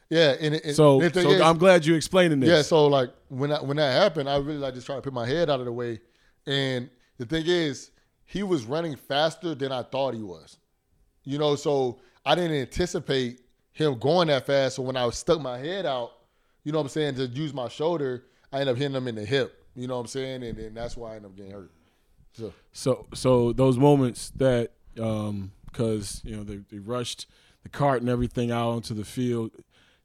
Yeah, 0.10 0.36
and, 0.40 0.56
and 0.56 0.76
So, 0.76 1.02
and 1.02 1.14
so 1.14 1.32
is- 1.32 1.42
I'm 1.42 1.58
glad 1.58 1.86
you 1.86 1.96
explaining 1.96 2.40
this. 2.40 2.50
Yeah, 2.50 2.62
so 2.62 2.86
like 2.88 3.10
when 3.30 3.52
I, 3.52 3.62
when 3.62 3.78
that 3.78 4.00
happened, 4.00 4.30
I 4.30 4.36
really 4.38 4.60
like 4.60 4.74
just 4.76 4.86
trying 4.86 5.00
to 5.00 5.02
put 5.02 5.14
my 5.14 5.26
head 5.26 5.50
out 5.50 5.60
of 5.60 5.66
the 5.66 5.72
way. 5.72 6.02
And 6.46 6.90
the 7.18 7.26
thing 7.26 7.46
is, 7.46 7.92
he 8.26 8.44
was 8.44 8.66
running 8.66 8.96
faster 8.96 9.56
than 9.56 9.72
I 9.72 9.84
thought 9.84 10.14
he 10.14 10.22
was. 10.22 10.58
You 11.24 11.38
know, 11.38 11.56
so 11.56 12.00
I 12.26 12.36
didn't 12.36 12.58
anticipate 12.58 13.42
him 13.72 13.98
going 14.00 14.28
that 14.28 14.46
fast. 14.46 14.76
So 14.76 14.84
when 14.84 14.98
I 14.98 15.10
stuck 15.10 15.42
my 15.42 15.58
head 15.58 15.86
out, 15.86 16.12
you 16.64 16.72
know 16.72 16.80
what 16.80 16.86
I'm 16.86 16.90
saying, 16.90 17.16
to 17.16 17.26
use 17.28 17.54
my 17.54 17.68
shoulder, 17.68 18.26
I 18.52 18.60
ended 18.60 18.74
up 18.74 18.78
hitting 18.78 18.96
him 18.96 19.08
in 19.08 19.16
the 19.16 19.26
hip. 19.26 19.66
You 19.76 19.88
know 19.88 19.96
what 19.96 20.02
I'm 20.02 20.08
saying? 20.08 20.44
And 20.44 20.58
then 20.58 20.74
that's 20.74 20.96
why 20.96 21.14
I 21.14 21.16
ended 21.16 21.32
up 21.32 21.38
getting 21.38 21.52
hurt. 21.52 21.72
So 22.34 22.54
So 22.72 23.08
so 23.14 23.54
those 23.54 23.78
moments 23.78 24.32
that 24.36 24.72
um 25.00 25.52
because 25.66 26.22
you 26.24 26.36
know 26.36 26.44
they, 26.44 26.60
they 26.70 26.80
rushed 26.80 27.28
the 27.64 27.70
cart 27.70 28.02
and 28.02 28.10
everything 28.10 28.52
out 28.52 28.70
onto 28.70 28.94
the 28.94 29.06
field. 29.06 29.52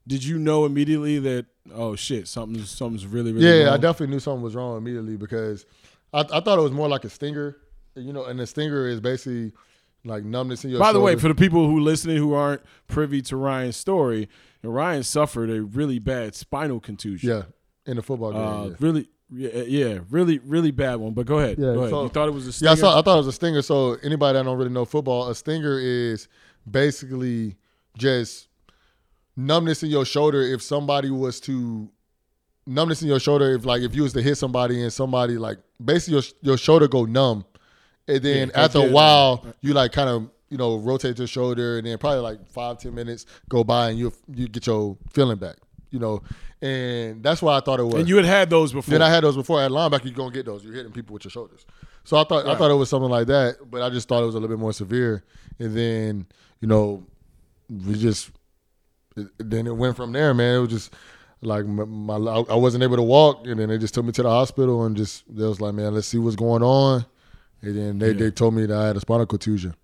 Did 0.07 0.23
you 0.23 0.39
know 0.39 0.65
immediately 0.65 1.19
that 1.19 1.45
oh 1.73 1.95
shit 1.95 2.27
something's 2.27 2.71
something's 2.71 3.05
really 3.05 3.31
really 3.31 3.45
yeah, 3.45 3.65
wrong? 3.65 3.73
I 3.73 3.77
definitely 3.77 4.13
knew 4.15 4.19
something 4.19 4.41
was 4.41 4.55
wrong 4.55 4.77
immediately 4.77 5.17
because 5.17 5.65
I, 6.13 6.21
I 6.21 6.39
thought 6.39 6.57
it 6.59 6.61
was 6.61 6.71
more 6.71 6.87
like 6.87 7.03
a 7.03 7.09
stinger. 7.09 7.57
You 7.95 8.13
know, 8.13 8.25
and 8.25 8.39
the 8.39 8.47
stinger 8.47 8.87
is 8.87 9.01
basically 9.01 9.51
like 10.05 10.23
numbness 10.23 10.63
in 10.63 10.69
your. 10.71 10.79
Shoulder. 10.79 10.89
By 10.89 10.93
the 10.93 10.99
way, 11.01 11.15
for 11.15 11.27
the 11.27 11.35
people 11.35 11.67
who 11.67 11.79
listening 11.79 12.17
who 12.17 12.33
aren't 12.33 12.61
privy 12.87 13.21
to 13.23 13.35
Ryan's 13.35 13.75
story, 13.77 14.29
Ryan 14.63 15.03
suffered 15.03 15.49
a 15.49 15.61
really 15.61 15.99
bad 15.99 16.35
spinal 16.35 16.79
contusion. 16.79 17.29
yeah, 17.29 17.41
in 17.85 17.97
the 17.97 18.01
football 18.03 18.31
game. 18.31 18.41
Uh, 18.41 18.65
yeah. 18.67 18.75
Really, 18.79 19.09
yeah, 19.31 19.63
yeah, 19.63 19.99
really, 20.09 20.39
really 20.39 20.71
bad 20.71 20.95
one. 20.95 21.13
But 21.13 21.25
go 21.25 21.39
ahead. 21.39 21.57
Yeah, 21.57 21.73
go 21.73 21.79
ahead. 21.79 21.89
so- 21.89 22.03
you 22.03 22.09
thought 22.09 22.27
it 22.29 22.33
was 22.33 22.45
a 22.45 22.63
Yeah, 22.65 22.71
I, 22.71 22.75
stinger? 22.75 22.91
saw, 22.91 22.99
I 22.99 23.01
thought 23.01 23.15
it 23.15 23.25
was 23.25 23.27
a 23.27 23.31
stinger. 23.33 23.61
So 23.61 23.95
anybody 24.01 24.37
that 24.37 24.43
don't 24.43 24.57
really 24.57 24.69
know 24.69 24.85
football, 24.85 25.29
a 25.29 25.35
stinger 25.35 25.77
is 25.79 26.27
basically 26.69 27.57
just 27.97 28.47
numbness 29.35 29.83
in 29.83 29.89
your 29.89 30.05
shoulder. 30.05 30.41
If 30.41 30.61
somebody 30.61 31.09
was 31.11 31.39
to 31.41 31.89
numbness 32.65 33.01
in 33.01 33.07
your 33.07 33.19
shoulder, 33.19 33.53
if 33.53 33.65
like 33.65 33.81
if 33.81 33.93
you 33.95 34.03
was 34.03 34.13
to 34.13 34.21
hit 34.21 34.35
somebody 34.35 34.81
and 34.81 34.93
somebody 34.93 35.37
like 35.37 35.57
basically 35.83 36.13
your 36.13 36.23
your 36.41 36.57
shoulder 36.57 36.87
go 36.87 37.05
numb, 37.05 37.45
and 38.07 38.21
then 38.23 38.51
Yeah, 38.53 38.63
after 38.63 38.79
a 38.79 38.89
while 38.89 39.45
you 39.61 39.73
like 39.73 39.91
kind 39.91 40.09
of 40.09 40.29
you 40.49 40.57
know 40.57 40.77
rotate 40.77 41.17
your 41.17 41.27
shoulder, 41.27 41.77
and 41.77 41.87
then 41.87 41.97
probably 41.97 42.21
like 42.21 42.47
five 42.47 42.79
ten 42.79 42.93
minutes 42.95 43.25
go 43.49 43.63
by 43.63 43.89
and 43.89 43.99
you 43.99 44.13
you 44.33 44.47
get 44.47 44.65
your 44.67 44.97
feeling 45.11 45.37
back. 45.37 45.57
You 45.91 45.97
know, 45.97 46.21
and 46.61 47.23
that's 47.23 47.41
why 47.41 47.57
I 47.57 47.61
thought 47.61 47.79
it 47.79 47.83
was. 47.83 47.95
and 47.95 48.07
you 48.07 48.15
had 48.17 48.25
had 48.25 48.49
those 48.51 48.71
before. 48.73 48.91
Then 48.91 49.01
I 49.01 49.09
had 49.09 49.23
those 49.23 49.35
before. 49.35 49.59
At 49.61 49.71
linebacker, 49.71 50.05
you're 50.05 50.13
gonna 50.13 50.31
get 50.31 50.45
those. 50.45 50.63
You're 50.63 50.75
hitting 50.75 50.91
people 50.91 51.13
with 51.13 51.23
your 51.25 51.31
shoulders. 51.31 51.65
So 52.03 52.17
I 52.17 52.23
thought 52.25 52.45
I 52.47 52.55
thought 52.55 52.69
it 52.71 52.75
was 52.75 52.89
something 52.89 53.09
like 53.09 53.27
that, 53.27 53.57
but 53.69 53.81
I 53.81 53.89
just 53.89 54.07
thought 54.07 54.21
it 54.21 54.25
was 54.27 54.35
a 54.35 54.39
little 54.39 54.55
bit 54.55 54.61
more 54.61 54.73
severe. 54.73 55.23
And 55.57 55.75
then 55.75 56.27
you 56.61 56.67
know, 56.67 57.05
we 57.69 57.95
just 57.95 58.31
then 59.37 59.67
it 59.67 59.75
went 59.75 59.95
from 59.95 60.11
there, 60.11 60.33
man. 60.33 60.55
It 60.57 60.59
was 60.59 60.69
just 60.69 60.93
like 61.41 61.65
my, 61.65 61.85
my 61.85 62.15
I 62.15 62.55
wasn't 62.55 62.83
able 62.83 62.97
to 62.97 63.01
walk, 63.03 63.47
and 63.47 63.59
then 63.59 63.69
they 63.69 63.77
just 63.77 63.93
took 63.93 64.05
me 64.05 64.11
to 64.13 64.23
the 64.23 64.29
hospital 64.29 64.83
and 64.85 64.95
just 64.97 65.23
they 65.33 65.45
was 65.45 65.61
like, 65.61 65.73
man, 65.73 65.93
let's 65.93 66.07
see 66.07 66.17
what's 66.17 66.35
going 66.35 66.63
on. 66.63 67.05
And 67.61 67.77
then 67.77 67.99
they, 67.99 68.07
Yeah. 68.07 68.13
they 68.13 68.31
told 68.31 68.53
me 68.53 68.65
that 68.65 68.77
I 68.77 68.87
had 68.87 68.97
a 68.97 68.99
spinal 69.01 69.25
contusion. 69.25 69.75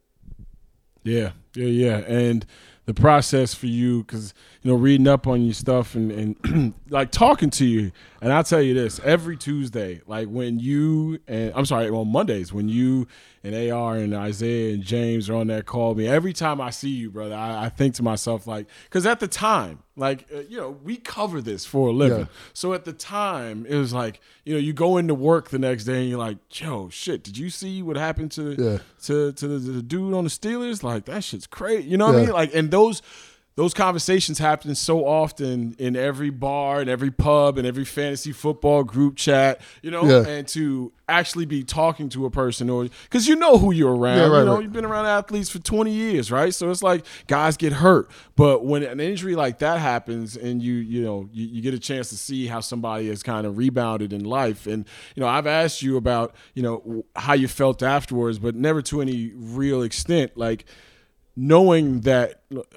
Yeah, 1.03 1.31
yeah, 1.53 1.65
yeah. 1.65 1.97
And 2.07 2.45
the 2.85 2.93
process 2.93 3.53
for 3.53 3.67
you, 3.67 4.03
because 4.03 4.33
you 4.65 4.71
know, 4.71 4.77
reading 4.77 5.07
up 5.07 5.27
on 5.27 5.43
your 5.45 5.53
stuff 5.53 5.93
and 5.93 6.11
and 6.43 6.73
like 6.89 7.11
talking 7.11 7.51
to 7.51 7.65
you, 7.65 7.91
and 8.19 8.33
I'll 8.33 8.43
tell 8.43 8.63
you 8.63 8.73
this: 8.73 8.99
every 9.03 9.37
Tuesday, 9.37 10.01
like 10.07 10.27
when 10.27 10.57
you 10.59 11.19
and 11.27 11.53
I'm 11.55 11.65
sorry, 11.67 11.87
on 11.89 12.11
Mondays 12.11 12.51
when 12.51 12.67
you 12.67 13.07
and 13.43 13.53
AR 13.71 13.95
and 13.97 14.15
Isaiah 14.15 14.73
and 14.73 14.81
James 14.81 15.29
are 15.29 15.35
on 15.35 15.45
that 15.47 15.67
call, 15.67 15.93
me 15.93 16.07
every 16.07 16.33
time 16.33 16.59
I 16.59 16.71
see 16.71 16.89
you, 16.89 17.11
brother, 17.11 17.35
I, 17.35 17.65
I 17.65 17.69
think 17.69 17.93
to 17.95 18.03
myself 18.03 18.47
like, 18.47 18.65
because 18.85 19.05
at 19.05 19.19
the 19.19 19.27
time, 19.27 19.83
like 19.95 20.25
uh, 20.35 20.39
you 20.49 20.57
know, 20.57 20.71
we 20.83 20.97
cover 20.97 21.41
this 21.43 21.63
for 21.63 21.89
a 21.89 21.91
living, 21.91 22.21
Yeah. 22.21 22.25
so 22.53 22.73
at 22.73 22.85
the 22.85 22.93
time, 22.93 23.67
it 23.69 23.75
was 23.75 23.93
like, 23.93 24.19
you 24.45 24.53
know, 24.55 24.59
you 24.59 24.73
go 24.73 24.97
into 24.97 25.13
work 25.13 25.49
the 25.49 25.59
next 25.59 25.83
day 25.83 25.99
and 26.01 26.09
you're 26.09 26.17
like, 26.17 26.37
yo, 26.59 26.89
shit, 26.89 27.23
did 27.23 27.37
you 27.37 27.51
see 27.51 27.83
what 27.83 27.97
happened 27.97 28.31
to 28.31 28.55
Yeah. 28.57 28.77
to 29.03 29.31
to 29.33 29.47
the, 29.47 29.59
the 29.73 29.81
dude 29.83 30.15
on 30.15 30.23
the 30.23 30.31
Steelers? 30.31 30.81
Like 30.81 31.05
that 31.05 31.23
shit's 31.23 31.45
crazy. 31.45 31.87
You 31.87 31.97
know 31.97 32.07
what 32.07 32.15
I 32.15 32.21
mean? 32.21 32.29
Like, 32.31 32.55
and 32.55 32.71
those 32.71 33.03
those 33.57 33.73
conversations 33.73 34.37
happen 34.37 34.75
so 34.75 35.05
often 35.05 35.75
in 35.79 35.95
every 35.95 36.29
bar 36.29 36.81
and 36.81 36.89
every 36.89 37.09
pub 37.09 37.57
and 37.57 37.65
every 37.65 37.85
fantasy 37.85 38.33
football 38.33 38.83
group 38.83 39.15
chat. 39.15 39.61
You 39.81 39.91
know, 39.91 40.03
Yeah. 40.05 40.27
and 40.29 40.45
to 40.49 40.91
actually 41.07 41.45
be 41.45 41.63
talking 41.63 42.09
to 42.09 42.25
a 42.25 42.29
person 42.29 42.69
or 42.69 42.87
because 43.03 43.29
you 43.29 43.35
know 43.37 43.57
who 43.57 43.71
you're 43.71 43.95
around. 43.95 44.17
Yeah, 44.17 44.27
right, 44.27 44.39
you 44.39 44.45
know, 44.45 44.53
right. 44.55 44.63
you've 44.63 44.73
been 44.73 44.83
around 44.83 45.05
athletes 45.05 45.49
for 45.49 45.59
20 45.59 45.89
years, 45.89 46.31
right? 46.31 46.53
So 46.53 46.69
it's 46.69 46.83
like 46.83 47.05
guys 47.27 47.55
get 47.55 47.71
hurt, 47.73 48.09
but 48.35 48.65
when 48.65 48.83
an 48.83 48.99
injury 48.99 49.35
like 49.35 49.59
that 49.59 49.79
happens, 49.79 50.35
and 50.35 50.61
you 50.61 50.73
you 50.73 51.01
know 51.03 51.29
you, 51.31 51.45
you 51.47 51.61
get 51.61 51.73
a 51.73 51.79
chance 51.79 52.09
to 52.09 52.17
see 52.17 52.47
how 52.47 52.59
somebody 52.59 53.07
has 53.07 53.23
kind 53.23 53.47
of 53.47 53.57
rebounded 53.57 54.11
in 54.11 54.25
life, 54.25 54.67
and 54.67 54.85
you 55.15 55.21
know 55.21 55.27
I've 55.27 55.47
asked 55.47 55.81
you 55.81 55.95
about 55.95 56.35
you 56.55 56.61
know 56.63 57.05
how 57.15 57.33
you 57.33 57.47
felt 57.47 57.81
afterwards, 57.81 58.37
but 58.37 58.53
never 58.53 58.81
to 58.81 58.99
any 58.99 59.31
real 59.33 59.81
extent, 59.81 60.35
like 60.35 60.65
knowing 61.37 62.01
that. 62.01 62.41
look, 62.49 62.75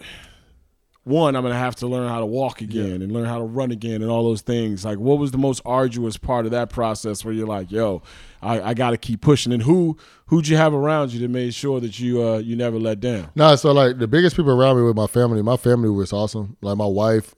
one, 1.08 1.34
I'm 1.34 1.42
gonna 1.42 1.56
have 1.56 1.74
to 1.76 1.86
learn 1.86 2.08
how 2.08 2.20
to 2.20 2.26
walk 2.26 2.60
again 2.60 3.02
and 3.02 3.10
learn 3.10 3.24
how 3.24 3.38
to 3.38 3.44
run 3.44 3.70
again 3.70 4.02
and 4.02 4.10
all 4.10 4.22
those 4.22 4.42
things. 4.42 4.84
Like, 4.84 4.98
what 4.98 5.18
was 5.18 5.30
the 5.30 5.38
most 5.38 5.62
arduous 5.64 6.16
part 6.16 6.44
of 6.44 6.52
that 6.52 6.70
process 6.70 7.24
where 7.24 7.34
you're 7.34 7.46
like, 7.46 7.72
yo, 7.72 8.02
I, 8.42 8.60
I 8.60 8.74
got 8.74 8.90
to 8.90 8.96
keep 8.96 9.20
pushing? 9.20 9.52
And 9.52 9.62
who 9.62 9.96
who'd 10.26 10.46
you 10.46 10.56
have 10.56 10.74
around 10.74 11.12
you 11.12 11.20
that 11.20 11.28
made 11.28 11.54
sure 11.54 11.80
that 11.80 11.98
you 11.98 12.22
uh, 12.22 12.38
you 12.38 12.54
never 12.54 12.78
let 12.78 13.00
down? 13.00 13.30
No, 13.34 13.56
so 13.56 13.72
like 13.72 13.98
the 13.98 14.06
biggest 14.06 14.36
people 14.36 14.52
around 14.52 14.76
me 14.76 14.82
were 14.82 14.94
my 14.94 15.06
family. 15.06 15.42
My 15.42 15.56
family 15.56 15.90
was 15.90 16.12
awesome. 16.12 16.56
Like 16.60 16.76
my 16.76 16.86
wife, 16.86 17.34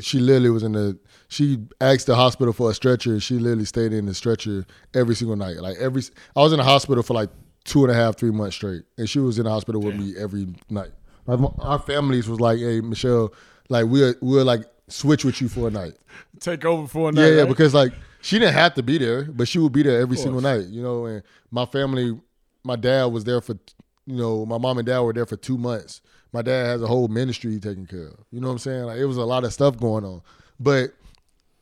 she 0.00 0.18
literally 0.20 0.50
was 0.50 0.62
in 0.62 0.72
the. 0.72 0.98
She 1.28 1.58
asked 1.80 2.06
the 2.06 2.14
hospital 2.14 2.52
for 2.52 2.70
a 2.70 2.74
stretcher. 2.74 3.18
She 3.18 3.38
literally 3.38 3.64
stayed 3.64 3.92
in 3.92 4.06
the 4.06 4.14
stretcher 4.14 4.66
every 4.94 5.16
single 5.16 5.36
night. 5.36 5.56
Like 5.56 5.76
every, 5.78 6.02
I 6.36 6.40
was 6.40 6.52
in 6.52 6.58
the 6.58 6.64
hospital 6.64 7.02
for 7.02 7.14
like 7.14 7.30
two 7.64 7.82
and 7.82 7.90
a 7.90 7.94
half, 7.94 8.16
three 8.16 8.30
months 8.30 8.56
straight, 8.56 8.82
and 8.98 9.08
she 9.08 9.18
was 9.18 9.38
in 9.38 9.44
the 9.44 9.50
hospital 9.50 9.80
with 9.80 9.96
me 9.96 10.14
every 10.16 10.54
night. 10.70 10.92
Like 11.26 11.40
our 11.58 11.78
families 11.78 12.28
was 12.28 12.40
like, 12.40 12.58
"Hey, 12.58 12.80
Michelle, 12.80 13.32
like 13.68 13.86
we'll 13.86 14.14
we'll 14.20 14.44
like 14.44 14.64
switch 14.88 15.24
with 15.24 15.40
you 15.40 15.48
for 15.48 15.68
a 15.68 15.70
night." 15.70 15.94
Take 16.40 16.64
over 16.64 16.86
for 16.86 17.08
a 17.08 17.12
night. 17.12 17.22
Yeah, 17.22 17.28
yeah, 17.28 17.40
right? 17.40 17.48
because 17.48 17.74
like 17.74 17.92
she 18.20 18.38
didn't 18.38 18.54
have 18.54 18.74
to 18.74 18.82
be 18.82 18.98
there, 18.98 19.24
but 19.24 19.48
she 19.48 19.58
would 19.58 19.72
be 19.72 19.82
there 19.82 20.00
every 20.00 20.16
single 20.16 20.40
night, 20.40 20.66
you 20.66 20.82
know. 20.82 21.06
And 21.06 21.22
my 21.50 21.66
family, 21.66 22.18
my 22.62 22.76
dad 22.76 23.06
was 23.06 23.24
there 23.24 23.40
for, 23.40 23.58
you 24.06 24.16
know, 24.16 24.44
my 24.46 24.58
mom 24.58 24.78
and 24.78 24.86
dad 24.86 25.00
were 25.00 25.12
there 25.12 25.26
for 25.26 25.36
two 25.36 25.58
months. 25.58 26.00
My 26.32 26.42
dad 26.42 26.66
has 26.66 26.82
a 26.82 26.86
whole 26.86 27.08
ministry 27.08 27.60
taken 27.60 27.86
care 27.86 28.08
of. 28.08 28.18
You 28.30 28.40
know 28.40 28.48
what 28.48 28.54
I'm 28.54 28.58
saying? 28.58 28.84
Like 28.84 28.98
it 28.98 29.06
was 29.06 29.16
a 29.16 29.24
lot 29.24 29.44
of 29.44 29.52
stuff 29.52 29.78
going 29.78 30.04
on. 30.04 30.22
But 30.58 30.94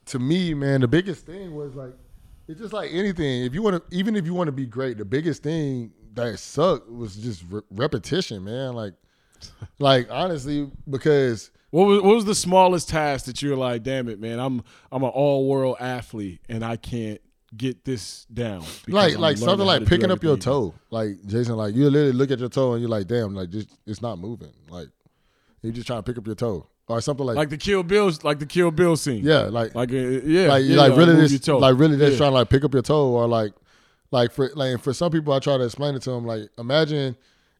to 0.06 0.18
me, 0.18 0.54
man, 0.54 0.80
the 0.80 0.88
biggest 0.88 1.26
thing 1.26 1.54
was 1.54 1.74
like 1.74 1.92
it's 2.48 2.60
just 2.60 2.72
like 2.72 2.90
anything. 2.92 3.44
If 3.44 3.54
you 3.54 3.62
want 3.62 3.76
to, 3.76 3.96
even 3.96 4.16
if 4.16 4.26
you 4.26 4.34
want 4.34 4.48
to 4.48 4.52
be 4.52 4.66
great, 4.66 4.98
the 4.98 5.04
biggest 5.04 5.42
thing 5.42 5.92
that 6.14 6.38
sucked 6.38 6.90
was 6.90 7.16
just 7.16 7.44
re- 7.48 7.62
repetition, 7.70 8.44
man. 8.44 8.74
Like, 8.74 8.94
like 9.78 10.08
honestly, 10.10 10.70
because 10.88 11.50
What 11.70 11.84
was 11.86 12.02
what 12.02 12.14
was 12.16 12.24
the 12.24 12.34
smallest 12.34 12.88
task 12.88 13.24
that 13.26 13.40
you're 13.42 13.56
like, 13.56 13.82
damn 13.82 14.08
it, 14.08 14.20
man, 14.20 14.38
I'm 14.38 14.62
I'm 14.90 15.02
an 15.02 15.10
all 15.10 15.46
world 15.48 15.76
athlete 15.80 16.40
and 16.48 16.64
I 16.64 16.76
can't 16.76 17.20
get 17.56 17.84
this 17.84 18.24
down. 18.32 18.64
like 18.88 19.18
like 19.18 19.36
something 19.36 19.66
like 19.66 19.86
picking 19.86 20.10
up 20.10 20.22
your 20.22 20.36
toe. 20.36 20.74
Like 20.90 21.24
Jason, 21.26 21.56
like 21.56 21.74
you 21.74 21.88
literally 21.90 22.12
look 22.12 22.30
at 22.30 22.38
your 22.38 22.48
toe 22.48 22.72
and 22.72 22.80
you're 22.80 22.90
like, 22.90 23.06
damn, 23.06 23.34
like 23.34 23.50
just 23.50 23.68
it's 23.86 24.00
not 24.02 24.18
moving. 24.18 24.52
Like 24.70 24.88
you're 25.62 25.72
just 25.72 25.86
trying 25.86 25.98
to 25.98 26.02
pick 26.02 26.18
up 26.18 26.26
your 26.26 26.34
toe 26.36 26.66
or 26.88 27.00
something 27.00 27.24
like 27.26 27.36
Like 27.36 27.50
the 27.50 27.56
Kill 27.58 27.82
Bill, 27.82 28.10
like 28.22 28.38
the 28.38 28.46
Kill 28.46 28.70
Bill 28.70 28.96
scene. 28.96 29.22
yeah, 29.24 29.42
like 29.42 29.74
like 29.74 29.90
uh, 29.92 29.96
yeah, 29.96 30.48
like 30.48 30.64
yeah, 30.64 30.76
like 30.76 30.96
really 30.96 31.16
just 31.28 31.46
your 31.46 31.56
toe. 31.56 31.58
like 31.58 31.78
really 31.78 31.96
just 31.96 32.12
Yeah. 32.12 32.18
trying 32.18 32.30
to 32.30 32.34
like 32.34 32.48
pick 32.48 32.64
up 32.64 32.72
your 32.74 32.82
toe 32.82 33.10
or 33.10 33.26
like 33.28 33.52
like 34.10 34.32
for 34.32 34.50
like 34.54 34.80
for 34.80 34.92
some 34.92 35.10
people 35.12 35.32
I 35.32 35.38
try 35.38 35.56
to 35.56 35.64
explain 35.64 35.94
it 35.94 36.02
to 36.02 36.10
them 36.10 36.26
like 36.26 36.48
imagine 36.58 37.16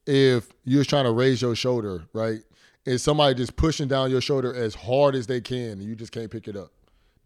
if 0.06 0.48
you're 0.64 0.84
trying 0.84 1.04
to 1.04 1.12
raise 1.12 1.42
your 1.42 1.54
shoulder 1.54 2.04
right? 2.12 2.40
And 2.84 3.00
somebody 3.00 3.34
just 3.36 3.54
pushing 3.54 3.86
down 3.86 4.10
your 4.10 4.20
shoulder 4.20 4.54
as 4.54 4.74
hard 4.74 5.14
as 5.14 5.26
they 5.26 5.40
can 5.40 5.72
and 5.72 5.82
you 5.82 5.94
just 5.94 6.12
can't 6.12 6.30
pick 6.30 6.48
it 6.48 6.56
up 6.56 6.72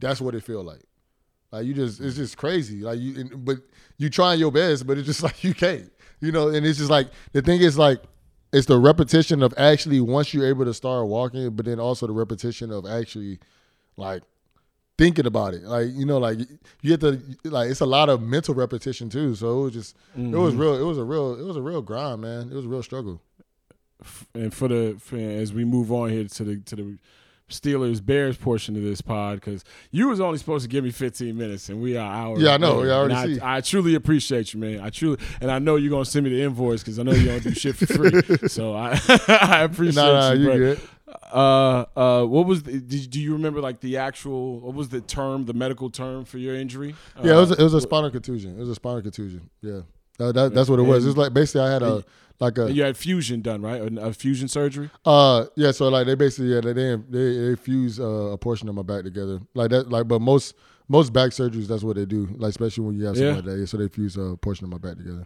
that's 0.00 0.20
what 0.20 0.34
it 0.34 0.44
feel 0.44 0.62
like. 0.62 0.82
Like 1.52 1.66
you 1.66 1.74
just 1.74 2.00
it's 2.00 2.16
just 2.16 2.36
crazy. 2.36 2.80
Like 2.80 2.98
you 2.98 3.20
and, 3.20 3.44
but 3.44 3.58
you 3.98 4.10
trying 4.10 4.38
your 4.38 4.52
best 4.52 4.86
but 4.86 4.98
it's 4.98 5.06
just 5.06 5.22
like 5.22 5.42
you 5.44 5.54
can't 5.54 5.90
you 6.20 6.32
know? 6.32 6.48
And 6.48 6.66
it's 6.66 6.78
just 6.78 6.90
like 6.90 7.08
the 7.32 7.42
thing 7.42 7.60
is 7.60 7.78
like 7.78 8.02
it's 8.52 8.66
the 8.66 8.78
repetition 8.78 9.42
of 9.42 9.54
actually 9.56 10.00
once 10.00 10.32
you're 10.32 10.46
able 10.46 10.64
to 10.64 10.74
start 10.74 11.06
walking 11.06 11.50
but 11.50 11.66
then 11.66 11.80
also 11.80 12.06
the 12.06 12.12
repetition 12.12 12.70
of 12.70 12.86
actually 12.86 13.38
like 13.96 14.22
thinking 14.98 15.26
about 15.26 15.54
it. 15.54 15.62
Like 15.64 15.88
you 15.92 16.06
know, 16.06 16.18
like 16.18 16.38
you 16.82 16.90
have 16.92 17.00
to 17.00 17.20
like 17.44 17.70
it's 17.70 17.80
a 17.80 17.86
lot 17.86 18.08
of 18.08 18.22
mental 18.22 18.54
repetition 18.54 19.08
too. 19.10 19.34
So 19.34 19.60
it 19.60 19.62
was 19.64 19.72
just 19.72 19.96
it 20.16 20.20
was 20.36 20.54
Mhm. 20.54 20.58
real. 20.60 20.74
It 20.80 20.84
was 20.84 20.98
a 20.98 21.04
real. 21.04 21.34
It 21.38 21.44
was 21.44 21.56
a 21.56 21.62
real 21.62 21.82
grind, 21.82 22.22
man. 22.22 22.48
It 22.50 22.54
was 22.54 22.64
a 22.66 22.68
real 22.68 22.82
struggle. 22.82 23.20
and 24.34 24.52
for 24.52 24.68
the 24.68 24.96
for, 25.00 25.16
as 25.16 25.52
we 25.54 25.64
move 25.64 25.90
on 25.90 26.10
here 26.10 26.24
to 26.24 26.44
the 26.44 26.56
to 26.58 26.76
the 26.76 26.98
Steelers 27.48 28.04
Bears 28.04 28.36
portion 28.36 28.74
of 28.76 28.82
this 28.82 29.00
pod 29.00 29.36
because 29.36 29.62
you 29.92 30.08
was 30.08 30.20
only 30.20 30.36
supposed 30.36 30.64
to 30.64 30.68
give 30.68 30.82
me 30.82 30.90
15 30.90 31.36
minutes 31.38 31.68
and 31.68 31.80
we 31.80 31.96
are 31.96 32.12
hours. 32.12 32.42
Yeah, 32.42 32.54
I 32.54 32.56
know. 32.56 32.82
I 32.82 32.90
already 32.90 33.34
see. 33.36 33.40
I, 33.40 33.60
truly 33.60 33.94
appreciate 33.94 34.52
you, 34.52 34.58
man. 34.58 34.80
I 34.80 34.90
truly 34.90 35.18
and 35.40 35.48
I 35.48 35.60
know 35.60 35.76
you're 35.76 35.90
gonna 35.92 36.04
send 36.04 36.24
me 36.24 36.30
the 36.30 36.42
invoice 36.42 36.80
because 36.82 36.98
I 36.98 37.04
know 37.04 37.12
you 37.12 37.26
don't 37.26 37.42
do 37.44 37.54
shit 37.54 37.76
for 37.76 37.86
free. 37.86 38.48
so 38.48 38.74
I 38.74 38.98
I 39.28 39.60
appreciate 39.62 40.02
Nah, 40.02 40.30
nah, 40.30 40.32
you. 40.32 40.52
you. 40.54 40.76
Uh, 41.08 41.84
uh, 41.96 42.24
what 42.24 42.46
was 42.46 42.64
the, 42.64 42.80
did, 42.80 43.10
do 43.10 43.20
you 43.20 43.32
remember 43.32 43.60
like 43.60 43.80
the 43.80 43.96
actual 43.96 44.60
what 44.60 44.74
was 44.74 44.88
the 44.88 45.00
term 45.00 45.44
the 45.44 45.54
medical 45.54 45.88
term 45.90 46.24
for 46.24 46.38
your 46.38 46.54
injury? 46.56 46.94
Yeah, 47.22 47.36
it 47.36 47.40
was 47.40 47.50
a, 47.52 47.54
it 47.54 47.62
was 47.62 47.74
a 47.74 47.78
Uh, 47.78 47.80
spinal 47.80 48.10
contusion. 48.10 48.56
It 48.56 48.60
was 48.60 48.68
a 48.70 48.74
spinal 48.74 49.02
contusion. 49.02 49.48
Yeah, 49.62 49.80
that, 50.18 50.34
that, 50.34 50.54
that's 50.54 50.68
what 50.68 50.78
it 50.80 50.82
was. 50.82 51.06
It's 51.06 51.16
like 51.16 51.32
basically 51.32 51.60
I 51.62 51.70
had 51.72 51.82
a 51.82 52.04
like 52.40 52.58
a 52.58 52.70
you 52.72 52.82
had 52.82 52.96
fusion 52.96 53.40
done 53.40 53.62
right 53.62 53.80
a, 53.80 54.06
a 54.06 54.12
fusion 54.12 54.48
surgery. 54.48 54.90
Uh, 55.04 55.46
yeah. 55.54 55.70
So 55.70 55.88
like 55.88 56.06
they 56.06 56.14
basically 56.16 56.52
yeah 56.54 56.60
they 56.60 56.72
they 56.72 56.96
they, 57.08 57.38
they 57.50 57.56
fuse 57.56 58.00
uh, 58.00 58.04
a 58.04 58.38
portion 58.38 58.68
of 58.68 58.74
my 58.74 58.82
back 58.82 59.04
together 59.04 59.40
like 59.54 59.70
that 59.70 59.88
like 59.90 60.08
but 60.08 60.20
most 60.20 60.54
most 60.88 61.12
back 61.12 61.30
surgeries 61.30 61.66
that's 61.66 61.82
what 61.82 61.96
they 61.96 62.04
do 62.04 62.28
like 62.36 62.50
especially 62.50 62.84
when 62.84 62.96
you 62.96 63.04
have 63.06 63.16
something 63.16 63.28
Yeah. 63.30 63.36
like 63.36 63.44
that. 63.44 63.58
Yeah, 63.58 63.64
so 63.66 63.76
they 63.76 63.88
fuse 63.88 64.16
a 64.16 64.36
portion 64.36 64.64
of 64.64 64.70
my 64.70 64.78
back 64.78 64.98
together. 64.98 65.24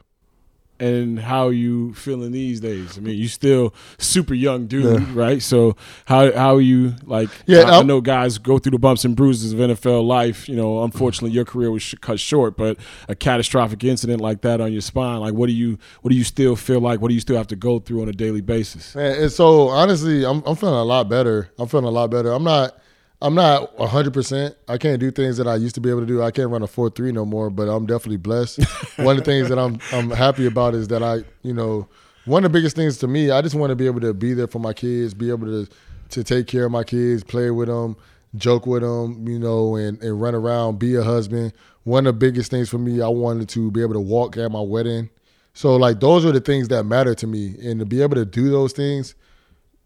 And 0.81 1.18
how 1.20 1.51
you 1.51 1.93
feeling 1.95 2.33
these 2.33 2.59
days? 2.59 2.97
I 2.97 3.03
mean, 3.03 3.16
you 3.16 3.28
still 3.28 3.74
super 3.99 4.35
young 4.35 4.66
dude, 4.66 5.09
right? 5.11 5.43
So 5.43 5.76
how 6.07 6.33
how 6.33 6.57
are 6.57 6.61
you 6.61 6.95
like? 7.05 7.28
Yeah, 7.47 7.62
I, 7.62 7.78
I 7.78 7.83
know 7.83 8.01
guys 8.01 8.39
go 8.39 8.59
through 8.59 8.72
the 8.72 8.78
bumps 8.78 9.05
and 9.05 9.14
bruises 9.14 9.53
of 9.53 9.59
NFL 9.59 10.07
life. 10.07 10.49
You 10.49 10.57
know, 10.57 10.83
unfortunately, 10.83 11.31
your 11.31 11.45
career 11.45 11.70
was 11.70 11.95
cut 12.01 12.18
short, 12.18 12.57
but 12.57 12.78
a 13.09 13.14
catastrophic 13.14 13.85
incident 13.85 14.20
like 14.20 14.41
that 14.41 14.61
on 14.61 14.72
your 14.72 14.83
spine, 14.83 15.20
like 15.20 15.35
what 15.35 15.47
do 15.47 15.53
you 15.53 15.78
what 16.01 16.11
do 16.11 16.16
you 16.16 16.24
still 16.24 16.57
feel 16.57 16.81
like? 16.81 17.01
What 17.01 17.09
do 17.09 17.14
you 17.14 17.20
still 17.20 17.37
have 17.37 17.49
to 17.49 17.57
go 17.57 17.78
through 17.78 18.03
on 18.03 18.09
a 18.09 18.12
daily 18.12 18.41
basis? 18.41 18.95
Man, 18.95 19.20
and 19.22 19.33
so 19.33 19.68
honestly, 19.68 20.24
I'm 20.24 20.43
I'm 20.47 20.57
feeling 20.57 20.74
a 20.74 20.85
lot 20.85 21.09
better. 21.09 21.51
I'm 21.59 21.68
feeling 21.68 21.87
a 21.87 21.91
lot 21.91 22.11
better. 22.11 22.33
I'm 22.33 22.45
not 22.45 22.76
I'm 23.23 23.35
not 23.35 23.79
100. 23.79 24.12
percent 24.12 24.57
I 24.66 24.79
can't 24.79 24.99
do 24.99 25.11
things 25.11 25.37
that 25.37 25.47
I 25.47 25.57
used 25.57 25.75
to 25.75 25.81
be 25.81 25.91
able 25.91 26.01
to 26.01 26.07
do. 26.07 26.23
I 26.23 26.31
can't 26.31 26.51
run 26.51 26.62
a 26.62 26.66
four 26.66 26.89
three 26.91 27.12
no 27.12 27.25
more. 27.25 27.51
But 27.51 27.68
I'm 27.68 27.87
definitely 27.87 28.16
blessed. 28.16 28.64
one 28.97 29.18
of 29.18 29.25
the 29.25 29.31
things 29.31 29.49
that 29.49 29.59
I'm 29.59 29.79
I'm 29.93 30.11
happy 30.11 30.47
about 30.47 30.75
is 30.75 30.89
that 30.89 31.03
I 31.03 31.25
you 31.43 31.53
know 31.53 31.89
one 32.25 32.45
of 32.45 32.53
the 32.53 32.59
biggest 32.59 32.77
things 32.77 32.99
to 32.99 33.09
me. 33.09 33.31
I 33.31 33.43
just 33.43 33.55
want 33.55 33.71
to 33.71 33.77
be 33.77 33.87
able 33.87 34.01
to 34.01 34.14
be 34.14 34.35
there 34.35 34.47
for 34.47 34.59
my 34.59 34.73
kids, 34.73 35.14
be 35.14 35.31
able 35.31 35.47
to 35.47 35.68
to 36.11 36.25
take 36.25 36.47
care 36.47 36.64
of 36.64 36.73
my 36.73 36.83
kids, 36.85 37.23
play 37.23 37.51
with 37.51 37.68
them, 37.68 37.97
joke 38.37 38.66
with 38.66 38.83
them, 38.83 39.29
you 39.29 39.39
know, 39.39 39.77
and 39.77 40.03
and 40.03 40.21
run 40.21 40.35
around, 40.35 40.79
be 40.79 40.95
a 40.97 41.03
husband. 41.03 41.53
One 41.85 42.07
of 42.07 42.14
the 42.14 42.18
biggest 42.18 42.51
things 42.51 42.68
for 42.68 42.79
me, 42.79 43.01
I 43.01 43.09
wanted 43.09 43.49
to 43.51 43.71
be 43.71 43.83
able 43.83 43.95
to 43.95 44.01
walk 44.01 44.37
at 44.37 44.51
my 44.51 44.61
wedding. 44.61 45.11
So 45.53 45.77
like 45.77 46.01
those 46.01 46.25
are 46.25 46.33
the 46.33 46.41
things 46.41 46.68
that 46.68 46.85
matter 46.85 47.14
to 47.14 47.27
me, 47.27 47.57
and 47.62 47.81
to 47.81 47.87
be 47.87 48.01
able 48.03 48.14
to 48.14 48.25
do 48.25 48.51
those 48.51 48.73
things, 48.73 49.14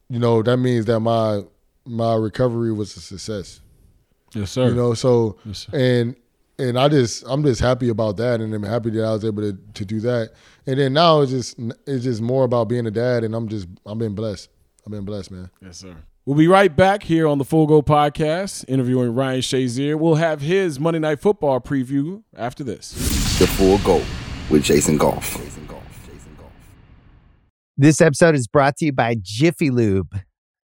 you 0.08 0.18
know, 0.18 0.42
that 0.42 0.58
means 0.58 0.84
that 0.86 1.00
my 1.00 1.42
my 1.86 2.14
recovery 2.14 2.72
was 2.72 2.96
a 2.96 3.00
success. 3.00 3.60
Yes, 4.34 4.50
sir. 4.50 4.68
You 4.68 4.74
know, 4.74 4.94
so 4.94 5.38
Yes, 5.44 5.66
sir. 5.70 5.76
and 5.78 6.16
and 6.58 6.78
I 6.78 6.88
just 6.88 7.24
I'm 7.26 7.42
just 7.42 7.60
happy 7.60 7.88
about 7.88 8.16
that, 8.18 8.40
and 8.40 8.52
I'm 8.54 8.62
happy 8.62 8.90
that 8.90 9.04
I 9.04 9.12
was 9.12 9.24
able 9.24 9.42
to 9.42 9.58
to 9.74 9.84
do 9.84 10.00
that. 10.00 10.30
And 10.66 10.78
then 10.78 10.92
now 10.92 11.20
it's 11.20 11.30
just 11.32 11.58
it's 11.86 12.04
just 12.04 12.20
more 12.22 12.44
about 12.44 12.68
being 12.68 12.86
a 12.86 12.90
dad, 12.90 13.24
and 13.24 13.34
I'm 13.34 13.48
just 13.48 13.68
I've 13.86 13.98
been 13.98 14.14
blessed. 14.14 14.48
I've 14.86 14.90
been 14.92 15.04
blessed, 15.04 15.30
man. 15.30 15.50
Yes, 15.62 15.78
sir. 15.78 15.96
We'll 16.26 16.36
be 16.38 16.48
right 16.48 16.74
back 16.74 17.02
here 17.02 17.26
on 17.26 17.36
the 17.38 17.44
Full 17.44 17.66
Go 17.66 17.82
Podcast, 17.82 18.64
interviewing 18.66 19.14
Ryan 19.14 19.40
Shazier. 19.40 19.98
We'll 19.98 20.14
have 20.14 20.40
his 20.40 20.80
Monday 20.80 20.98
Night 21.00 21.20
Football 21.20 21.60
preview 21.60 22.22
after 22.34 22.64
this. 22.64 22.92
The 23.38 23.46
Full 23.46 23.76
Go 23.78 24.02
with 24.48 24.62
Jason 24.64 24.96
Goff. 24.96 25.36
Jason 25.36 25.66
Goff. 25.66 26.06
Jason 26.10 26.34
Goff. 26.38 26.52
This 27.76 28.00
episode 28.00 28.34
is 28.34 28.46
brought 28.46 28.76
to 28.78 28.86
you 28.86 28.92
by 28.92 29.16
Jiffy 29.20 29.70
Lube. 29.70 30.18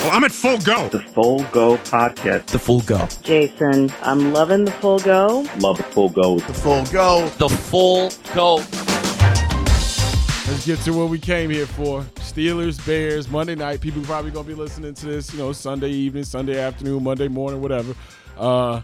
Well, 0.00 0.12
I'm 0.12 0.24
at 0.24 0.32
full 0.32 0.56
go. 0.60 0.88
The 0.88 1.00
Full 1.00 1.44
Go 1.52 1.76
Podcast. 1.76 2.46
The 2.46 2.58
Full 2.58 2.80
Go. 2.80 3.06
Jason, 3.22 3.92
I'm 4.00 4.32
loving 4.32 4.64
the 4.64 4.70
Full 4.70 4.98
Go. 4.98 5.46
Love 5.58 5.76
the 5.76 5.82
Full 5.82 6.08
Go. 6.08 6.38
The 6.38 6.54
Full 6.54 6.86
Go. 6.86 7.28
The 7.36 7.48
Full 7.50 8.10
Go. 8.34 8.54
Let's 10.50 10.64
get 10.64 10.78
to 10.80 10.92
what 10.94 11.10
we 11.10 11.18
came 11.18 11.50
here 11.50 11.66
for. 11.66 12.00
Steelers, 12.16 12.84
Bears, 12.86 13.28
Monday 13.28 13.54
night. 13.54 13.82
People 13.82 14.00
probably 14.02 14.30
gonna 14.30 14.48
be 14.48 14.54
listening 14.54 14.94
to 14.94 15.04
this, 15.04 15.34
you 15.34 15.38
know, 15.38 15.52
Sunday 15.52 15.90
evening, 15.90 16.24
Sunday 16.24 16.58
afternoon, 16.58 17.04
Monday 17.04 17.28
morning, 17.28 17.60
whatever. 17.60 17.94
Uh, 18.38 18.80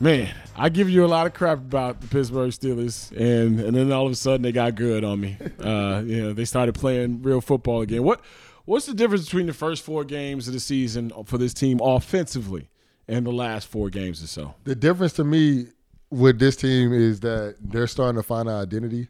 man, 0.00 0.34
I 0.56 0.70
give 0.70 0.88
you 0.88 1.04
a 1.04 1.08
lot 1.08 1.26
of 1.26 1.34
crap 1.34 1.58
about 1.58 2.00
the 2.00 2.06
Pittsburgh 2.06 2.52
Steelers, 2.52 3.10
and 3.10 3.60
and 3.60 3.76
then 3.76 3.92
all 3.92 4.06
of 4.06 4.12
a 4.12 4.14
sudden 4.14 4.40
they 4.40 4.52
got 4.52 4.76
good 4.76 5.04
on 5.04 5.20
me. 5.20 5.36
Uh, 5.62 6.02
you 6.06 6.22
know, 6.22 6.32
they 6.32 6.46
started 6.46 6.74
playing 6.74 7.20
real 7.20 7.42
football 7.42 7.82
again. 7.82 8.02
What 8.02 8.22
what's 8.68 8.84
the 8.84 8.92
difference 8.92 9.24
between 9.24 9.46
the 9.46 9.54
first 9.54 9.82
four 9.82 10.04
games 10.04 10.46
of 10.46 10.52
the 10.52 10.60
season 10.60 11.10
for 11.24 11.38
this 11.38 11.54
team 11.54 11.80
offensively 11.82 12.68
and 13.08 13.26
the 13.26 13.32
last 13.32 13.66
four 13.66 13.88
games 13.88 14.22
or 14.22 14.26
so? 14.26 14.54
The 14.64 14.74
difference 14.74 15.14
to 15.14 15.24
me 15.24 15.68
with 16.10 16.38
this 16.38 16.54
team 16.54 16.92
is 16.92 17.20
that 17.20 17.56
they're 17.60 17.86
starting 17.86 18.20
to 18.20 18.22
find 18.22 18.46
an 18.46 18.54
identity, 18.54 19.08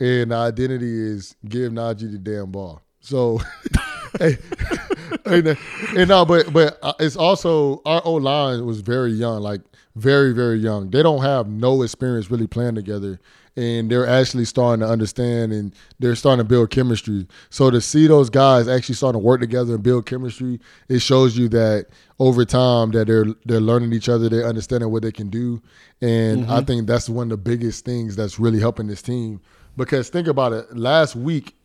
and 0.00 0.32
the 0.32 0.36
identity 0.36 1.00
is 1.00 1.36
give 1.48 1.72
Najee 1.72 2.10
the 2.10 2.18
damn 2.18 2.50
ball. 2.50 2.82
So, 3.00 3.40
hey, 4.18 4.38
and, 5.24 5.56
and 5.96 6.08
no, 6.08 6.24
but 6.24 6.52
but 6.52 6.78
uh, 6.82 6.94
it's 6.98 7.16
also 7.16 7.80
our 7.86 8.02
O 8.04 8.14
line 8.14 8.66
was 8.66 8.80
very 8.80 9.12
young, 9.12 9.40
like 9.40 9.60
very 9.94 10.32
very 10.32 10.58
young. 10.58 10.90
They 10.90 11.02
don't 11.02 11.22
have 11.22 11.46
no 11.46 11.82
experience 11.82 12.28
really 12.28 12.48
playing 12.48 12.74
together, 12.74 13.20
and 13.56 13.90
they're 13.90 14.06
actually 14.06 14.44
starting 14.44 14.80
to 14.80 14.90
understand 14.90 15.52
and 15.52 15.74
they're 16.00 16.16
starting 16.16 16.44
to 16.44 16.48
build 16.48 16.70
chemistry. 16.70 17.26
So 17.50 17.70
to 17.70 17.80
see 17.80 18.06
those 18.06 18.28
guys 18.30 18.66
actually 18.66 18.96
starting 18.96 19.20
to 19.20 19.24
work 19.24 19.40
together 19.40 19.74
and 19.74 19.82
build 19.82 20.06
chemistry, 20.06 20.60
it 20.88 21.00
shows 21.00 21.36
you 21.36 21.48
that 21.50 21.86
over 22.18 22.44
time 22.44 22.90
that 22.92 23.06
they're 23.06 23.26
they're 23.44 23.60
learning 23.60 23.92
each 23.92 24.08
other, 24.08 24.28
they're 24.28 24.46
understanding 24.46 24.90
what 24.90 25.02
they 25.02 25.12
can 25.12 25.30
do, 25.30 25.62
and 26.00 26.46
I 26.46 26.58
mm-hmm. 26.58 26.64
think 26.64 26.86
that's 26.86 27.08
one 27.08 27.26
of 27.26 27.30
the 27.30 27.36
biggest 27.36 27.84
things 27.84 28.16
that's 28.16 28.38
really 28.38 28.60
helping 28.60 28.86
this 28.86 29.02
team. 29.02 29.40
Because 29.76 30.08
think 30.08 30.28
about 30.28 30.52
it, 30.52 30.76
last 30.76 31.16
week 31.16 31.56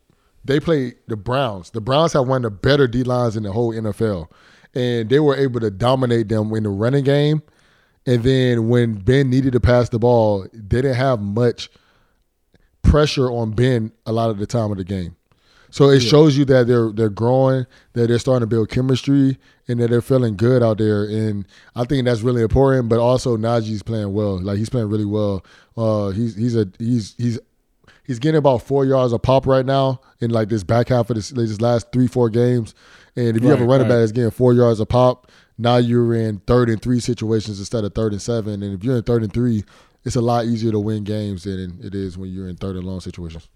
they 0.46 0.60
played 0.60 0.96
the 1.08 1.18
Browns. 1.18 1.72
The 1.72 1.82
Browns 1.82 2.14
have 2.14 2.28
one 2.28 2.46
of 2.46 2.52
the 2.52 2.58
better 2.58 2.88
D 2.88 3.04
lines 3.04 3.36
in 3.36 3.44
the 3.44 3.52
whole 3.52 3.74
NFL, 3.74 4.30
and 4.74 5.10
they 5.10 5.20
were 5.20 5.36
able 5.36 5.60
to 5.60 5.72
dominate 5.72 6.30
them 6.30 6.54
in 6.54 6.64
the 6.64 6.70
running 6.70 7.04
game. 7.04 7.42
And 8.10 8.24
then 8.24 8.70
when 8.70 8.96
Ben 8.96 9.30
needed 9.30 9.54
to 9.54 9.60
pass 9.60 9.90
the 9.90 10.00
ball, 10.00 10.48
they 10.52 10.82
didn't 10.82 10.96
have 10.96 11.20
much 11.22 11.70
pressure 12.82 13.30
on 13.30 13.52
Ben 13.52 13.92
a 14.06 14.12
lot 14.12 14.30
of 14.32 14.40
the 14.40 14.48
time 14.48 14.72
of 14.72 14.78
the 14.78 14.84
game. 14.84 15.16
So 15.72 15.90
it 15.90 16.00
shows 16.00 16.36
you 16.36 16.46
that 16.46 16.66
they're 16.66 16.92
they're 16.92 17.10
growing, 17.10 17.68
that 17.94 18.08
they're 18.08 18.18
starting 18.18 18.42
to 18.42 18.48
build 18.48 18.70
chemistry, 18.70 19.38
and 19.68 19.80
that 19.80 19.92
they're 19.92 20.02
feeling 20.02 20.36
good 20.36 20.64
out 20.64 20.80
there. 20.80 21.04
And 21.04 21.46
I 21.76 21.84
think 21.84 22.06
that's 22.06 22.22
really 22.22 22.42
important. 22.42 22.90
But 22.90 22.98
also 22.98 23.38
Najee's 23.38 23.84
playing 23.84 24.12
well. 24.14 24.40
Like 24.42 24.58
he's 24.58 24.70
playing 24.70 24.90
really 24.90 25.06
well. 25.06 25.46
Uh, 25.78 26.10
he's 26.10 26.36
he's 26.36 26.56
a 26.56 26.68
he's 26.80 27.14
he's 27.20 27.38
he's 28.06 28.18
getting 28.18 28.40
about 28.40 28.64
four 28.64 28.86
yards 28.86 29.14
a 29.14 29.20
pop 29.20 29.46
right 29.46 29.66
now 29.66 30.02
in 30.20 30.32
like 30.32 30.50
this 30.50 30.64
back 30.64 30.88
half 30.90 31.12
of 31.12 31.16
this, 31.16 31.30
this 31.30 31.62
last 31.62 31.92
three 31.92 32.08
four 32.08 32.32
games. 32.32 32.74
And 33.16 33.38
if 33.38 33.44
you 33.44 33.50
have 33.50 33.60
a 33.60 33.64
Right, 33.66 33.70
running 33.70 33.88
right. 33.88 33.94
back 33.96 34.00
that's 34.00 34.12
getting 34.12 34.32
four 34.32 34.56
yards 34.56 34.80
a 34.80 34.88
pop, 34.88 35.32
now 35.60 35.76
you're 35.76 36.16
in 36.16 36.40
third 36.40 36.70
and 36.70 36.82
three 36.82 37.02
situations 37.02 37.60
instead 37.60 37.84
of 37.84 37.94
third 37.94 38.14
and 38.14 38.22
seven. 38.22 38.64
And 38.64 38.74
if 38.74 38.84
you're 38.84 38.98
in 38.98 39.04
third 39.04 39.24
and 39.24 39.34
three, 39.34 39.66
it's 40.06 40.16
a 40.16 40.22
lot 40.22 40.46
easier 40.46 40.72
to 40.72 40.80
win 40.80 41.04
games 41.04 41.44
than 41.44 41.80
it 41.84 41.94
is 41.94 42.18
when 42.18 42.32
you're 42.32 42.48
in 42.48 42.56
third 42.56 42.78
and 42.78 42.86
long 42.86 43.02
situations. 43.02 43.48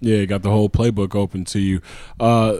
Yeah, 0.00 0.24
got 0.24 0.42
the 0.42 0.50
whole 0.50 0.68
playbook 0.68 1.14
open 1.14 1.44
to 1.46 1.60
you. 1.60 1.80
Uh, 2.18 2.58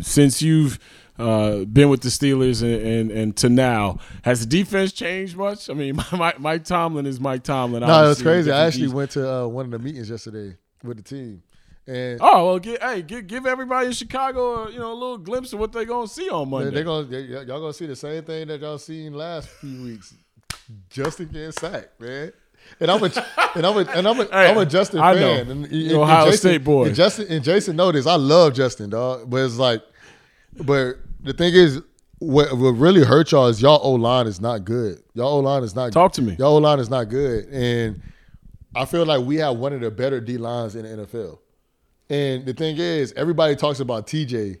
since 0.00 0.42
you've 0.42 0.78
uh, 1.18 1.64
been 1.64 1.88
with 1.88 2.02
the 2.02 2.08
Steelers 2.08 2.62
and, 2.62 2.86
and, 2.86 3.10
and 3.10 3.36
to 3.36 3.48
now, 3.48 3.98
has 4.22 4.40
the 4.40 4.46
defense 4.46 4.92
changed 4.92 5.36
much? 5.36 5.70
I 5.70 5.74
mean, 5.74 5.96
Mike, 6.12 6.40
Mike 6.40 6.64
Tomlin 6.64 7.06
is 7.06 7.20
Mike 7.20 7.44
Tomlin. 7.44 7.82
No, 7.82 8.04
it 8.04 8.08
was 8.08 8.22
crazy. 8.22 8.50
I 8.50 8.66
actually 8.66 8.88
went 8.88 9.12
to 9.12 9.30
uh, 9.30 9.46
one 9.46 9.64
of 9.64 9.70
the 9.70 9.78
meetings 9.78 10.10
yesterday 10.10 10.56
with 10.82 10.96
the 10.96 11.02
team, 11.02 11.42
and 11.88 12.18
Oh 12.22 12.46
well, 12.46 12.58
give, 12.58 12.80
hey, 12.80 13.02
give, 13.02 13.26
give 13.26 13.46
everybody 13.46 13.86
in 13.88 13.92
Chicago, 13.92 14.64
uh, 14.64 14.68
you 14.68 14.78
know, 14.78 14.92
a 14.92 14.94
little 14.94 15.18
glimpse 15.18 15.52
of 15.52 15.58
what 15.60 15.72
they're 15.72 15.84
gonna 15.84 16.06
see 16.06 16.28
on 16.28 16.50
Monday. 16.50 16.70
they, 16.70 16.74
they're 16.76 16.84
gonna 16.84 17.06
they, 17.06 17.20
y'all 17.22 17.60
gonna 17.60 17.72
see 17.72 17.86
the 17.86 17.96
same 17.96 18.22
thing 18.24 18.46
that 18.48 18.60
y'all 18.60 18.78
seen 18.78 19.14
last 19.14 19.48
few 19.48 19.82
weeks. 19.84 20.14
Justin 20.90 21.28
getting 21.28 21.52
sacked, 21.52 22.00
man. 22.00 22.32
And 22.80 22.90
I'm 22.90 23.02
a 23.02 23.06
and 23.54 23.66
I'm 23.66 23.76
a 23.78 23.90
and 23.92 24.06
I'm 24.06 24.20
a 24.20 24.24
Hey, 24.26 24.50
am 24.50 24.58
a 24.58 24.66
Justin 24.66 25.00
I 25.00 25.14
fan. 25.14 25.46
know. 25.46 25.52
And, 25.52 25.72
You 25.72 26.02
Ohio 26.02 26.26
Jason, 26.26 26.38
State 26.38 26.64
boy. 26.64 26.86
And 26.86 26.94
Justin 26.94 27.26
and 27.30 27.42
Jason 27.42 27.76
know 27.76 27.90
this. 27.90 28.06
I 28.06 28.16
love 28.16 28.52
Justin, 28.54 28.90
dog. 28.90 29.30
But 29.30 29.38
it's 29.44 29.56
like, 29.56 29.82
but 30.58 30.96
the 31.22 31.32
thing 31.32 31.54
is, 31.54 31.80
what, 32.18 32.52
what 32.58 32.70
really 32.72 33.04
hurt 33.04 33.32
y'all 33.32 33.46
is 33.46 33.62
y'all 33.62 33.80
O 33.82 33.92
line 33.92 34.26
is 34.26 34.40
not 34.40 34.64
good. 34.64 35.02
Y'all 35.14 35.28
O 35.28 35.38
line 35.40 35.62
is 35.62 35.74
not. 35.74 35.86
Good. 35.86 35.92
Talk 35.94 36.12
to 36.14 36.22
me. 36.22 36.36
Y'all 36.38 36.56
O 36.56 36.58
line 36.58 36.78
is 36.80 36.90
not 36.90 37.08
good, 37.08 37.46
and 37.46 38.02
I 38.76 38.84
feel 38.84 39.06
like 39.06 39.24
we 39.24 39.36
have 39.36 39.56
one 39.56 39.72
of 39.72 39.80
the 39.80 39.90
better 39.90 40.20
D 40.20 40.36
lines 40.36 40.76
in 40.76 40.82
the 40.82 41.06
NFL. 41.06 41.38
And 42.10 42.46
the 42.46 42.54
thing 42.54 42.76
is, 42.78 43.12
everybody 43.16 43.54
talks 43.54 43.80
about 43.80 44.06
TJ, 44.06 44.58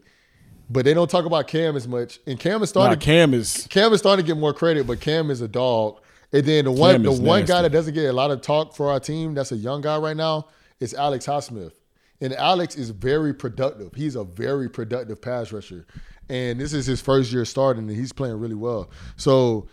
but 0.70 0.84
they 0.84 0.92
don't 0.94 1.10
talk 1.10 1.24
about 1.24 1.46
Cam 1.48 1.76
as 1.76 1.88
much. 1.88 2.20
And 2.26 2.38
Cam 2.38 2.62
is 2.62 2.74
Nah, 2.74 2.82
starting. 2.82 2.98
Cam 3.00 3.34
is 3.34 3.66
Cam 3.70 3.92
is 3.92 4.00
starting 4.00 4.24
to 4.24 4.26
get 4.32 4.38
more 4.38 4.52
credit, 4.52 4.86
but 4.86 5.00
Cam 5.00 5.30
is 5.30 5.40
a 5.40 5.48
dog. 5.48 6.00
And 6.32 6.44
then 6.44 6.66
the 6.66 6.72
one 6.72 6.94
Cam 6.96 7.02
the 7.04 7.12
one 7.12 7.40
nasty. 7.40 7.52
guy 7.52 7.62
that 7.62 7.70
doesn't 7.72 7.94
get 7.94 8.04
a 8.04 8.12
lot 8.12 8.30
of 8.30 8.42
talk 8.42 8.76
for 8.76 8.90
our 8.90 9.00
team, 9.00 9.32
that's 9.34 9.52
a 9.52 9.56
young 9.56 9.80
guy 9.80 9.96
right 9.96 10.16
now, 10.16 10.48
is 10.78 10.92
Alex 10.92 11.26
Highsmith. 11.26 11.72
And 12.20 12.34
Alex 12.34 12.76
is 12.76 12.90
very 12.90 13.32
productive. 13.32 13.94
He's 13.94 14.16
a 14.16 14.24
very 14.24 14.68
productive 14.68 15.22
pass 15.22 15.52
rusher. 15.52 15.86
And 16.28 16.60
this 16.60 16.74
is 16.74 16.84
his 16.84 17.00
first 17.00 17.32
year 17.32 17.44
starting, 17.46 17.88
and 17.88 17.96
he's 17.96 18.12
playing 18.12 18.38
really 18.38 18.56
well. 18.56 18.90
So 19.16 19.68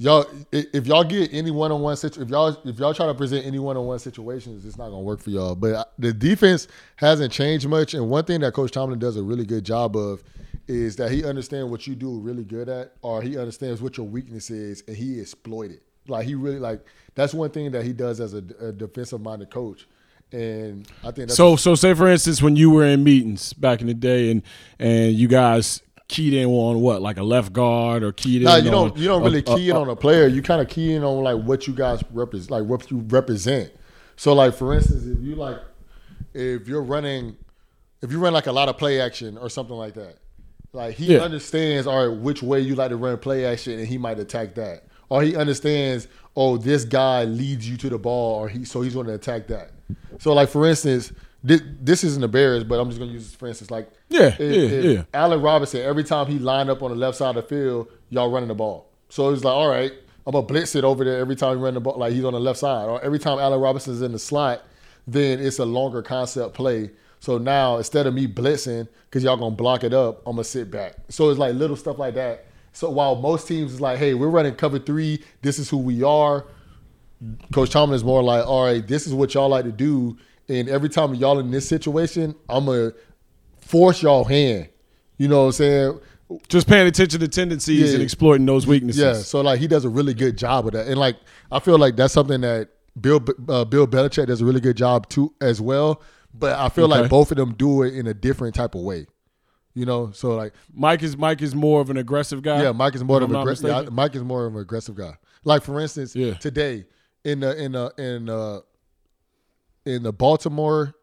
y'all 0.00 0.24
if 0.50 0.86
y'all 0.86 1.04
get 1.04 1.32
any 1.32 1.50
one-on-one 1.50 1.94
situ- 1.94 2.22
if 2.22 2.30
y'all 2.30 2.56
if 2.64 2.78
y'all 2.78 2.94
try 2.94 3.06
to 3.06 3.14
present 3.14 3.44
any 3.44 3.58
one-on-one 3.58 3.98
situations 3.98 4.64
it's 4.64 4.78
not 4.78 4.88
to 4.88 4.96
work 4.96 5.20
for 5.20 5.28
y'all 5.28 5.54
but 5.54 5.92
the 5.98 6.10
defense 6.12 6.66
hasn't 6.96 7.30
changed 7.30 7.68
much 7.68 7.92
and 7.92 8.08
one 8.08 8.24
thing 8.24 8.40
that 8.40 8.54
coach 8.54 8.70
tomlin 8.70 8.98
does 8.98 9.16
a 9.16 9.22
really 9.22 9.44
good 9.44 9.62
job 9.62 9.94
of 9.94 10.24
is 10.66 10.96
that 10.96 11.10
he 11.10 11.22
understands 11.22 11.70
what 11.70 11.86
you 11.86 11.94
do 11.94 12.18
really 12.18 12.44
good 12.44 12.68
at 12.68 12.94
or 13.02 13.20
he 13.20 13.36
understands 13.36 13.82
what 13.82 13.98
your 13.98 14.06
weakness 14.06 14.50
is 14.50 14.82
and 14.88 14.96
he 14.96 15.20
exploit 15.20 15.70
it 15.70 15.82
like 16.08 16.26
he 16.26 16.34
really 16.34 16.58
like 16.58 16.80
that's 17.14 17.34
one 17.34 17.50
thing 17.50 17.70
that 17.70 17.84
he 17.84 17.92
does 17.92 18.20
as 18.20 18.32
a, 18.32 18.42
a 18.60 18.72
defensive 18.72 19.20
minded 19.20 19.50
coach 19.50 19.86
and 20.32 20.88
i 21.04 21.10
think 21.10 21.28
so 21.30 21.56
so. 21.56 21.74
Say 21.74 21.92
for 21.92 22.08
instance, 22.08 22.40
when 22.40 22.56
you 22.56 22.70
were 22.70 22.84
in 22.84 23.02
meetings 23.02 23.52
back 23.52 23.80
in 23.80 23.88
the 23.88 23.94
day, 23.94 24.30
and 24.30 24.42
and 24.78 25.12
you 25.12 25.26
guys 25.28 25.82
keyed 26.10 26.34
in 26.34 26.46
on 26.46 26.80
what, 26.80 27.00
like 27.00 27.16
a 27.16 27.22
left 27.22 27.52
guard, 27.52 28.02
or 28.02 28.12
keyed 28.12 28.42
in. 28.42 28.64
you 28.64 28.70
don't. 28.70 28.92
on 28.92 28.98
You 28.98 29.06
don't 29.08 29.22
really 29.22 29.42
a- 29.46 29.52
a- 29.52 29.56
key 29.56 29.70
in 29.70 29.76
on 29.76 29.88
a 29.88 29.96
player. 29.96 30.26
You 30.26 30.42
kind 30.42 30.60
of 30.60 30.68
key 30.68 30.92
in 30.94 31.02
on 31.04 31.22
like 31.24 31.42
what 31.42 31.66
you 31.66 31.72
guys 31.72 32.02
represent, 32.12 32.50
like 32.50 32.64
what 32.64 32.90
you 32.90 32.98
represent. 33.08 33.72
So, 34.16 34.34
like 34.34 34.54
for 34.54 34.74
instance, 34.74 35.06
if 35.06 35.18
you 35.24 35.34
like, 35.36 35.56
if 36.34 36.68
you're 36.68 36.82
running, 36.82 37.36
if 38.02 38.12
you 38.12 38.18
run 38.18 38.32
like 38.32 38.46
a 38.46 38.52
lot 38.52 38.68
of 38.68 38.76
play 38.76 39.00
action 39.00 39.38
or 39.38 39.48
something 39.48 39.76
like 39.76 39.94
that, 39.94 40.16
like 40.72 40.94
he 40.96 41.14
Yeah. 41.14 41.20
understands, 41.20 41.86
all 41.86 42.06
right, 42.08 42.16
which 42.20 42.42
way 42.42 42.60
you 42.60 42.74
like 42.74 42.90
to 42.90 42.96
run 42.96 43.16
play 43.18 43.44
action, 43.46 43.78
and 43.78 43.86
he 43.88 43.96
might 43.98 44.18
attack 44.18 44.54
that, 44.56 44.84
or 45.08 45.22
he 45.22 45.34
understands, 45.36 46.06
oh, 46.36 46.56
this 46.56 46.84
guy 46.84 47.24
leads 47.24 47.68
you 47.68 47.76
to 47.78 47.88
the 47.88 47.98
ball, 47.98 48.40
or 48.40 48.48
he 48.48 48.64
so 48.64 48.82
he's 48.82 48.94
going 48.94 49.06
to 49.06 49.14
attack 49.14 49.46
that. 49.48 49.70
So, 50.18 50.32
like 50.34 50.48
for 50.48 50.66
instance, 50.66 51.12
this, 51.42 51.62
this 51.80 52.04
isn't 52.04 52.20
the 52.20 52.28
Bears, 52.28 52.64
but 52.64 52.78
I'm 52.80 52.88
just 52.88 52.98
going 52.98 53.10
to 53.10 53.14
use 53.14 53.26
this 53.26 53.34
for 53.34 53.46
instance, 53.48 53.70
like 53.70 53.90
Yeah, 54.08 54.34
if- 54.38 54.84
yeah, 54.84 54.90
yeah. 54.90 55.02
Allen 55.14 55.40
Robinson, 55.40 55.80
every 55.82 56.04
time 56.04 56.26
he 56.26 56.38
lined 56.38 56.68
up 56.70 56.82
on 56.82 56.90
the 56.90 56.96
left 56.96 57.16
side 57.16 57.36
of 57.36 57.36
the 57.36 57.42
field, 57.42 57.88
y'all 58.10 58.30
running 58.30 58.48
the 58.48 58.54
ball. 58.54 58.88
So 59.08 59.30
it's 59.30 59.42
like, 59.44 59.54
all 59.54 59.68
right, 59.68 59.92
I'm 60.26 60.32
gonna 60.32 60.46
blitz 60.46 60.74
it 60.76 60.84
over 60.84 61.04
there 61.04 61.18
every 61.18 61.34
time 61.36 61.56
he 61.56 61.62
run 61.62 61.74
the 61.74 61.80
ball, 61.80 61.96
like 61.98 62.12
he's 62.12 62.24
on 62.24 62.34
the 62.34 62.40
left 62.40 62.58
side. 62.58 62.84
Or 62.88 63.02
every 63.02 63.18
time 63.18 63.38
Allen 63.38 63.60
Robinson's 63.60 64.02
in 64.02 64.12
the 64.12 64.18
slot, 64.18 64.62
then 65.06 65.40
it's 65.40 65.58
a 65.58 65.64
longer 65.64 66.02
concept 66.02 66.54
play. 66.54 66.90
So 67.20 67.38
now 67.38 67.78
instead 67.78 68.06
of 68.06 68.14
me 68.14 68.26
blitzing, 68.26 68.86
because 69.08 69.24
y'all 69.24 69.36
gonna 69.36 69.54
block 69.56 69.82
it 69.82 69.92
up, 69.94 70.18
I'm 70.26 70.34
gonna 70.36 70.44
sit 70.44 70.70
back. 70.70 70.94
So 71.08 71.30
it's 71.30 71.38
like 71.38 71.54
little 71.54 71.76
stuff 71.76 71.98
like 71.98 72.14
that. 72.14 72.44
So 72.72 72.88
while 72.90 73.16
most 73.16 73.48
teams 73.48 73.72
is 73.72 73.80
like, 73.80 73.98
hey, 73.98 74.14
we're 74.14 74.28
running 74.28 74.54
cover 74.54 74.78
three, 74.78 75.22
this 75.42 75.58
is 75.58 75.68
who 75.68 75.78
we 75.78 76.02
are. 76.04 76.44
Coach 77.52 77.70
Tomlin 77.70 77.96
is 77.96 78.04
more 78.04 78.22
like, 78.22 78.46
all 78.46 78.64
right, 78.64 78.86
this 78.86 79.06
is 79.06 79.12
what 79.12 79.34
y'all 79.34 79.48
like 79.48 79.64
to 79.64 79.72
do. 79.72 80.16
And 80.50 80.68
every 80.68 80.88
time 80.88 81.14
y'all 81.14 81.38
in 81.38 81.50
this 81.50 81.68
situation, 81.68 82.34
I'm 82.48 82.66
gonna 82.66 82.92
force 83.60 84.02
y'all 84.02 84.24
hand. 84.24 84.68
You 85.16 85.28
know 85.28 85.40
what 85.42 85.46
I'm 85.46 85.52
saying? 85.52 86.00
Just 86.48 86.66
paying 86.68 86.86
attention 86.86 87.20
to 87.20 87.28
tendencies 87.28 87.88
Yeah. 87.88 87.94
and 87.94 88.02
exploiting 88.02 88.46
those 88.46 88.66
weaknesses. 88.66 89.00
Yeah. 89.00 89.12
So 89.14 89.40
like 89.40 89.60
he 89.60 89.66
does 89.66 89.84
a 89.84 89.88
really 89.88 90.14
good 90.14 90.36
job 90.36 90.66
of 90.66 90.72
that, 90.72 90.86
and 90.86 90.96
like 90.98 91.16
I 91.52 91.60
feel 91.60 91.78
like 91.78 91.96
that's 91.96 92.12
something 92.14 92.40
that 92.42 92.68
Bill 93.00 93.24
uh, 93.48 93.64
Bill 93.64 93.86
Belichick 93.86 94.26
does 94.26 94.40
a 94.40 94.44
really 94.44 94.60
good 94.60 94.76
job 94.76 95.08
too 95.08 95.32
as 95.40 95.60
well. 95.60 96.02
But 96.32 96.58
I 96.58 96.68
feel 96.68 96.84
Okay. 96.92 97.00
like 97.02 97.10
both 97.10 97.30
of 97.32 97.36
them 97.36 97.54
do 97.54 97.82
it 97.82 97.94
in 97.94 98.06
a 98.06 98.14
different 98.14 98.54
type 98.54 98.74
of 98.74 98.82
way. 98.82 99.06
You 99.74 99.86
know, 99.86 100.10
so 100.12 100.34
like 100.36 100.52
Mike 100.72 101.02
is 101.02 101.16
Mike 101.16 101.42
is 101.42 101.54
more 101.54 101.80
of 101.80 101.90
an 101.90 101.96
aggressive 101.96 102.42
guy. 102.42 102.62
yeah, 102.62 102.72
Mike 102.72 102.94
is 102.96 103.04
more 103.04 103.22
of 103.22 103.30
an 103.30 103.36
aggressive. 103.36 103.92
Mike 103.92 104.14
is 104.16 104.22
more 104.22 104.46
of 104.46 104.54
an 104.54 104.60
aggressive 104.60 104.96
guy. 104.96 105.14
Like 105.44 105.62
for 105.62 105.78
instance, 105.80 106.14
Yeah. 106.16 106.34
today 106.34 106.86
in 107.24 107.40
the 107.40 107.56
in 107.56 107.72
the 107.72 107.92
in 107.98 108.28
uh 108.28 108.60
in 109.86 110.02
the 110.02 110.12
Baltimore 110.12 110.94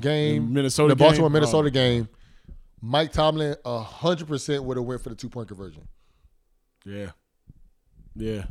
game, 0.00 0.46
The 0.48 0.52
Minnesota 0.54 0.88
the 0.90 0.96
Baltimore 0.96 1.28
game? 1.28 1.32
Minnesota 1.34 1.68
Oh. 1.68 1.70
game, 1.70 2.08
Mike 2.80 3.12
Tomlin 3.12 3.56
hundred 3.64 4.28
percent 4.28 4.64
would 4.64 4.76
have 4.76 4.86
went 4.86 5.00
for 5.02 5.08
the 5.10 5.14
two 5.14 5.28
point 5.28 5.48
conversion. 5.48 5.86
Yeah, 6.84 7.10
yeah. 8.16 8.44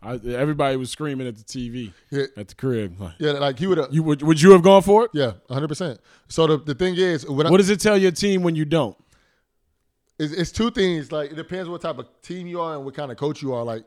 I, 0.00 0.14
everybody 0.14 0.76
was 0.76 0.90
screaming 0.90 1.26
at 1.26 1.36
the 1.36 1.42
TV 1.44 1.92
Yeah. 2.10 2.24
at 2.36 2.46
the 2.48 2.54
crib. 2.54 3.00
Like, 3.00 3.14
Yeah, 3.18 3.32
like 3.32 3.58
he 3.58 3.66
would 3.66 3.78
have. 3.78 3.92
you 3.92 4.02
would 4.04 4.22
would 4.22 4.40
you 4.40 4.52
have 4.52 4.62
gone 4.62 4.82
for 4.82 5.04
it? 5.04 5.10
Yeah, 5.12 5.32
hundred 5.50 5.68
percent. 5.68 6.00
So 6.28 6.46
the, 6.46 6.58
the 6.58 6.74
thing 6.74 6.94
is, 6.96 7.28
when 7.28 7.46
I, 7.46 7.50
What 7.50 7.56
does 7.58 7.68
it 7.70 7.80
tell 7.80 7.96
your 7.98 8.12
team 8.12 8.42
when 8.42 8.54
you 8.54 8.64
don't? 8.64 8.96
it's, 10.20 10.32
it's 10.32 10.52
two 10.52 10.70
things. 10.70 11.10
Like 11.12 11.32
it 11.32 11.36
depends 11.36 11.68
what 11.68 11.80
type 11.80 11.98
of 11.98 12.06
team 12.22 12.46
you 12.46 12.60
are 12.60 12.76
and 12.76 12.84
what 12.84 12.94
kind 12.94 13.10
of 13.10 13.16
coach 13.18 13.42
you 13.42 13.52
are. 13.54 13.64
Like 13.64 13.84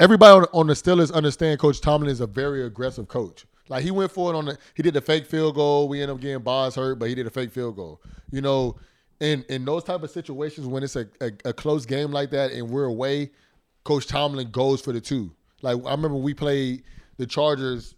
everybody 0.00 0.32
on, 0.32 0.46
on 0.52 0.66
the 0.66 0.74
Steelers 0.74 1.12
understand 1.12 1.58
Coach 1.58 1.80
Tomlin 1.80 2.10
is 2.10 2.20
a 2.20 2.26
very 2.26 2.64
aggressive 2.64 3.08
coach. 3.08 3.46
Like 3.68 3.84
he 3.84 3.90
went 3.90 4.10
for 4.10 4.32
it 4.32 4.36
on 4.36 4.46
the 4.46 4.58
he 4.74 4.82
did 4.82 4.94
the 4.94 5.00
fake 5.00 5.26
field 5.26 5.54
goal. 5.54 5.88
We 5.88 6.02
end 6.02 6.10
up 6.10 6.20
getting 6.20 6.42
Boz 6.42 6.74
hurt, 6.74 6.98
but 6.98 7.08
he 7.08 7.14
did 7.14 7.26
a 7.26 7.30
fake 7.30 7.52
field 7.52 7.76
goal. 7.76 8.00
You 8.30 8.40
know, 8.40 8.76
in 9.20 9.44
in 9.48 9.64
those 9.64 9.84
type 9.84 10.02
of 10.02 10.10
situations 10.10 10.66
when 10.66 10.82
it's 10.82 10.96
a, 10.96 11.06
a, 11.20 11.30
a 11.46 11.52
close 11.52 11.86
game 11.86 12.10
like 12.10 12.30
that 12.30 12.52
and 12.52 12.68
we're 12.68 12.84
away, 12.84 13.30
Coach 13.84 14.06
Tomlin 14.06 14.50
goes 14.50 14.80
for 14.80 14.92
the 14.92 15.00
two. 15.00 15.32
Like 15.62 15.76
I 15.86 15.90
remember 15.92 16.16
we 16.16 16.34
played 16.34 16.82
the 17.18 17.26
Chargers 17.26 17.94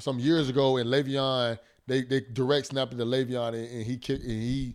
some 0.00 0.18
years 0.18 0.48
ago 0.48 0.76
and 0.78 0.88
Le'Veon, 0.88 1.58
they 1.86 2.02
they 2.02 2.20
direct 2.32 2.68
snapped 2.68 2.92
it 2.92 2.96
to 2.96 3.04
Le'Veon 3.04 3.48
and, 3.48 3.68
and 3.68 3.84
he 3.84 3.98
kicked 3.98 4.22
and 4.22 4.32
he, 4.32 4.74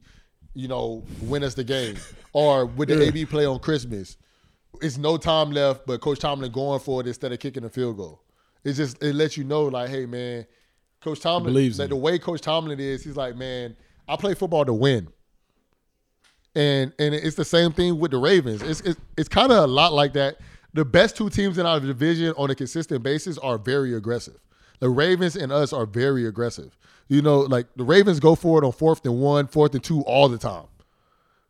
you 0.53 0.67
know, 0.67 1.03
win 1.21 1.43
us 1.43 1.53
the 1.55 1.63
game. 1.63 1.97
or 2.33 2.65
with 2.65 2.89
the 2.89 3.01
AB 3.01 3.25
play 3.25 3.45
on 3.45 3.59
Christmas, 3.59 4.17
it's 4.81 4.97
no 4.97 5.17
time 5.17 5.51
left, 5.51 5.85
but 5.85 6.01
Coach 6.01 6.19
Tomlin 6.19 6.51
going 6.51 6.79
for 6.79 7.01
it 7.01 7.07
instead 7.07 7.31
of 7.31 7.39
kicking 7.39 7.63
a 7.63 7.69
field 7.69 7.97
goal. 7.97 8.22
It's 8.63 8.77
just 8.77 9.01
it 9.03 9.13
lets 9.13 9.37
you 9.37 9.43
know 9.43 9.63
like, 9.63 9.89
hey 9.89 10.05
man, 10.05 10.45
Coach 11.01 11.19
Tomlin, 11.19 11.53
believes 11.53 11.79
like 11.79 11.89
the 11.89 11.95
way 11.95 12.17
Coach 12.19 12.41
Tomlin 12.41 12.79
is, 12.79 13.03
he's 13.03 13.17
like, 13.17 13.35
man, 13.35 13.75
I 14.07 14.15
play 14.15 14.33
football 14.33 14.65
to 14.65 14.73
win. 14.73 15.07
And 16.55 16.93
and 16.99 17.13
it's 17.15 17.35
the 17.35 17.45
same 17.45 17.71
thing 17.71 17.99
with 17.99 18.11
the 18.11 18.17
Ravens. 18.17 18.61
It's 18.61 18.81
it's, 18.81 18.99
it's 19.17 19.29
kind 19.29 19.51
of 19.51 19.63
a 19.63 19.67
lot 19.67 19.93
like 19.93 20.13
that. 20.13 20.37
The 20.73 20.85
best 20.85 21.15
two 21.15 21.29
teams 21.29 21.57
in 21.57 21.65
our 21.65 21.79
division 21.79 22.33
on 22.37 22.49
a 22.49 22.55
consistent 22.55 23.03
basis 23.03 23.37
are 23.39 23.57
very 23.57 23.93
aggressive. 23.93 24.39
The 24.79 24.89
Ravens 24.89 25.35
and 25.35 25.51
us 25.51 25.71
are 25.71 25.85
very 25.85 26.25
aggressive. 26.25 26.75
You 27.07 27.21
know, 27.21 27.41
like 27.41 27.67
the 27.75 27.83
Ravens 27.83 28.19
go 28.19 28.35
for 28.35 28.61
it 28.61 28.65
on 28.65 28.71
fourth 28.71 29.05
and 29.05 29.19
one, 29.19 29.47
fourth 29.47 29.73
and 29.75 29.83
two 29.83 30.01
all 30.01 30.29
the 30.29 30.37
time. 30.37 30.65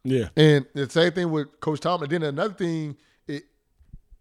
Yeah. 0.03 0.29
And 0.35 0.65
the 0.73 0.89
same 0.89 1.13
thing 1.13 1.31
with 1.31 1.59
Coach 1.59 1.79
Tomlin. 1.79 2.09
Then 2.09 2.23
another 2.23 2.53
thing, 2.53 2.91
it, 2.91 2.97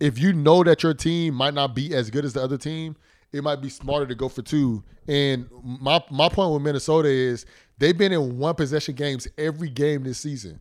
if 0.02 0.18
you 0.18 0.32
know 0.32 0.64
that 0.64 0.82
your 0.82 0.94
team 0.94 1.34
might 1.34 1.54
not 1.54 1.74
be 1.74 1.94
as 1.94 2.10
good 2.10 2.24
as 2.24 2.32
the 2.32 2.42
other 2.42 2.58
team, 2.58 2.96
it 3.32 3.42
might 3.44 3.62
be 3.62 3.68
smarter 3.68 4.04
to 4.06 4.14
go 4.16 4.28
for 4.28 4.42
two. 4.42 4.82
And 5.06 5.48
my 5.62 6.02
my 6.10 6.28
point 6.28 6.52
with 6.52 6.62
Minnesota 6.62 7.08
is 7.08 7.46
they've 7.78 7.96
been 7.96 8.12
in 8.12 8.36
one 8.38 8.54
possession 8.56 8.94
games 8.96 9.28
every 9.38 9.70
game 9.70 10.02
this 10.02 10.18
season. 10.18 10.60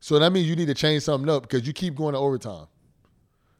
So 0.00 0.18
that 0.18 0.30
means 0.30 0.46
you 0.46 0.56
need 0.56 0.66
to 0.66 0.74
change 0.74 1.02
something 1.02 1.30
up 1.30 1.42
because 1.42 1.66
you 1.66 1.72
keep 1.72 1.94
going 1.96 2.12
to 2.12 2.18
overtime. 2.18 2.66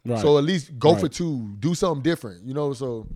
Right. 0.04 0.20
So 0.20 0.36
at 0.36 0.44
least 0.44 0.78
go 0.78 0.92
Right. 0.92 1.00
for 1.00 1.08
two, 1.08 1.56
do 1.60 1.74
something 1.74 2.02
different. 2.02 2.44
You 2.44 2.52
know, 2.52 2.74
so 2.74 3.08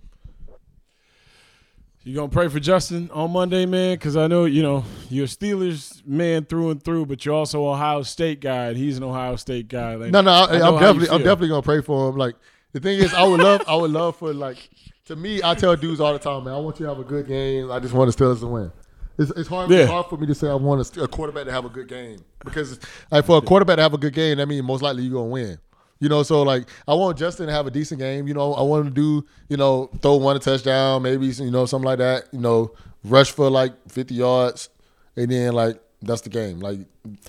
You 2.03 2.15
gonna 2.15 2.29
pray 2.29 2.47
for 2.47 2.59
Justin 2.61 3.09
on 3.13 3.31
Monday, 3.31 3.65
man? 3.65 3.95
Because 3.95 4.15
I 4.15 4.27
know 4.27 4.45
you 4.45 4.63
know 4.63 4.85
you're 5.09 5.25
a 5.25 5.27
Steelers 5.27 6.05
man 6.07 6.45
through 6.45 6.71
and 6.71 6.81
through, 6.81 7.05
but 7.07 7.25
you're 7.25 7.35
also 7.35 7.67
Ohio 7.67 8.03
State 8.03 8.39
guy, 8.39 8.67
and 8.67 8.77
he's 8.77 8.97
an 8.97 9.03
Ohio 9.03 9.35
State 9.35 9.67
guy. 9.67 9.95
Like, 9.95 10.11
No, 10.11 10.21
no, 10.21 10.31
I, 10.31 10.43
I'm 10.65 10.79
definitely, 10.79 11.09
I'm 11.09 11.17
definitely 11.19 11.49
gonna 11.49 11.61
pray 11.61 11.81
for 11.81 12.09
him. 12.09 12.15
Like 12.15 12.35
the 12.71 12.79
thing 12.79 12.99
is, 12.99 13.13
I 13.13 13.23
would 13.27 13.41
love, 13.41 13.63
I 13.67 13.75
would 13.75 13.91
love 13.91 14.15
for 14.15 14.33
like, 14.33 14.69
to 15.07 15.15
me, 15.17 15.41
I 15.43 15.53
tell 15.55 15.75
dudes 15.75 15.99
all 15.99 16.13
the 16.13 16.19
time, 16.19 16.45
man, 16.45 16.53
I 16.53 16.57
want 16.57 16.79
you 16.79 16.85
to 16.85 16.89
have 16.89 16.99
a 16.99 17.03
good 17.07 17.27
game. 17.27 17.69
I 17.69 17.79
just 17.79 17.93
want 17.93 18.15
the 18.15 18.23
Steelers 18.23 18.39
to 18.39 18.47
win. 18.47 18.71
It's, 19.17 19.31
it's 19.31 19.49
hard, 19.49 19.69
Yeah. 19.69 19.79
it's 19.79 19.91
hard 19.91 20.05
for 20.07 20.15
me 20.17 20.25
to 20.27 20.33
say 20.35 20.47
I 20.49 20.53
want 20.55 20.95
a, 20.97 21.03
a 21.03 21.07
quarterback 21.09 21.45
to 21.45 21.51
have 21.51 21.65
a 21.65 21.69
good 21.69 21.89
game 21.89 22.23
because 22.45 22.79
like 23.11 23.25
for 23.25 23.37
a 23.37 23.41
quarterback 23.41 23.75
to 23.75 23.81
have 23.83 23.93
a 23.93 23.97
good 23.97 24.13
game, 24.13 24.37
that 24.37 24.47
means 24.47 24.63
most 24.63 24.81
likely 24.81 25.03
you're 25.03 25.13
gonna 25.15 25.25
win. 25.25 25.59
You 25.99 26.07
know, 26.09 26.23
so 26.23 26.43
like 26.43 26.67
I 26.87 26.93
want 26.93 27.17
Justin 27.17 27.47
to 27.47 27.51
have 27.53 27.67
a 27.67 27.71
decent 27.71 27.99
game. 27.99 28.27
You 28.27 28.33
know, 28.33 28.53
I 28.53 28.61
want 28.61 28.87
him 28.87 28.93
to 28.93 29.01
do, 29.21 29.27
you 29.49 29.57
know, 29.57 29.87
throw 30.01 30.15
one 30.15 30.35
a 30.35 30.39
touchdown, 30.39 31.01
maybe 31.01 31.27
you 31.27 31.51
know 31.51 31.65
something 31.65 31.85
like 31.87 31.97
that. 31.99 32.25
You 32.31 32.39
know, 32.39 32.71
rush 33.03 33.31
for 33.31 33.49
like 33.49 33.73
50 33.89 34.13
yards, 34.15 34.69
and 35.17 35.29
then 35.31 35.53
like 35.53 35.81
that's 36.01 36.21
the 36.21 36.29
game. 36.29 36.59
Like 36.59 36.79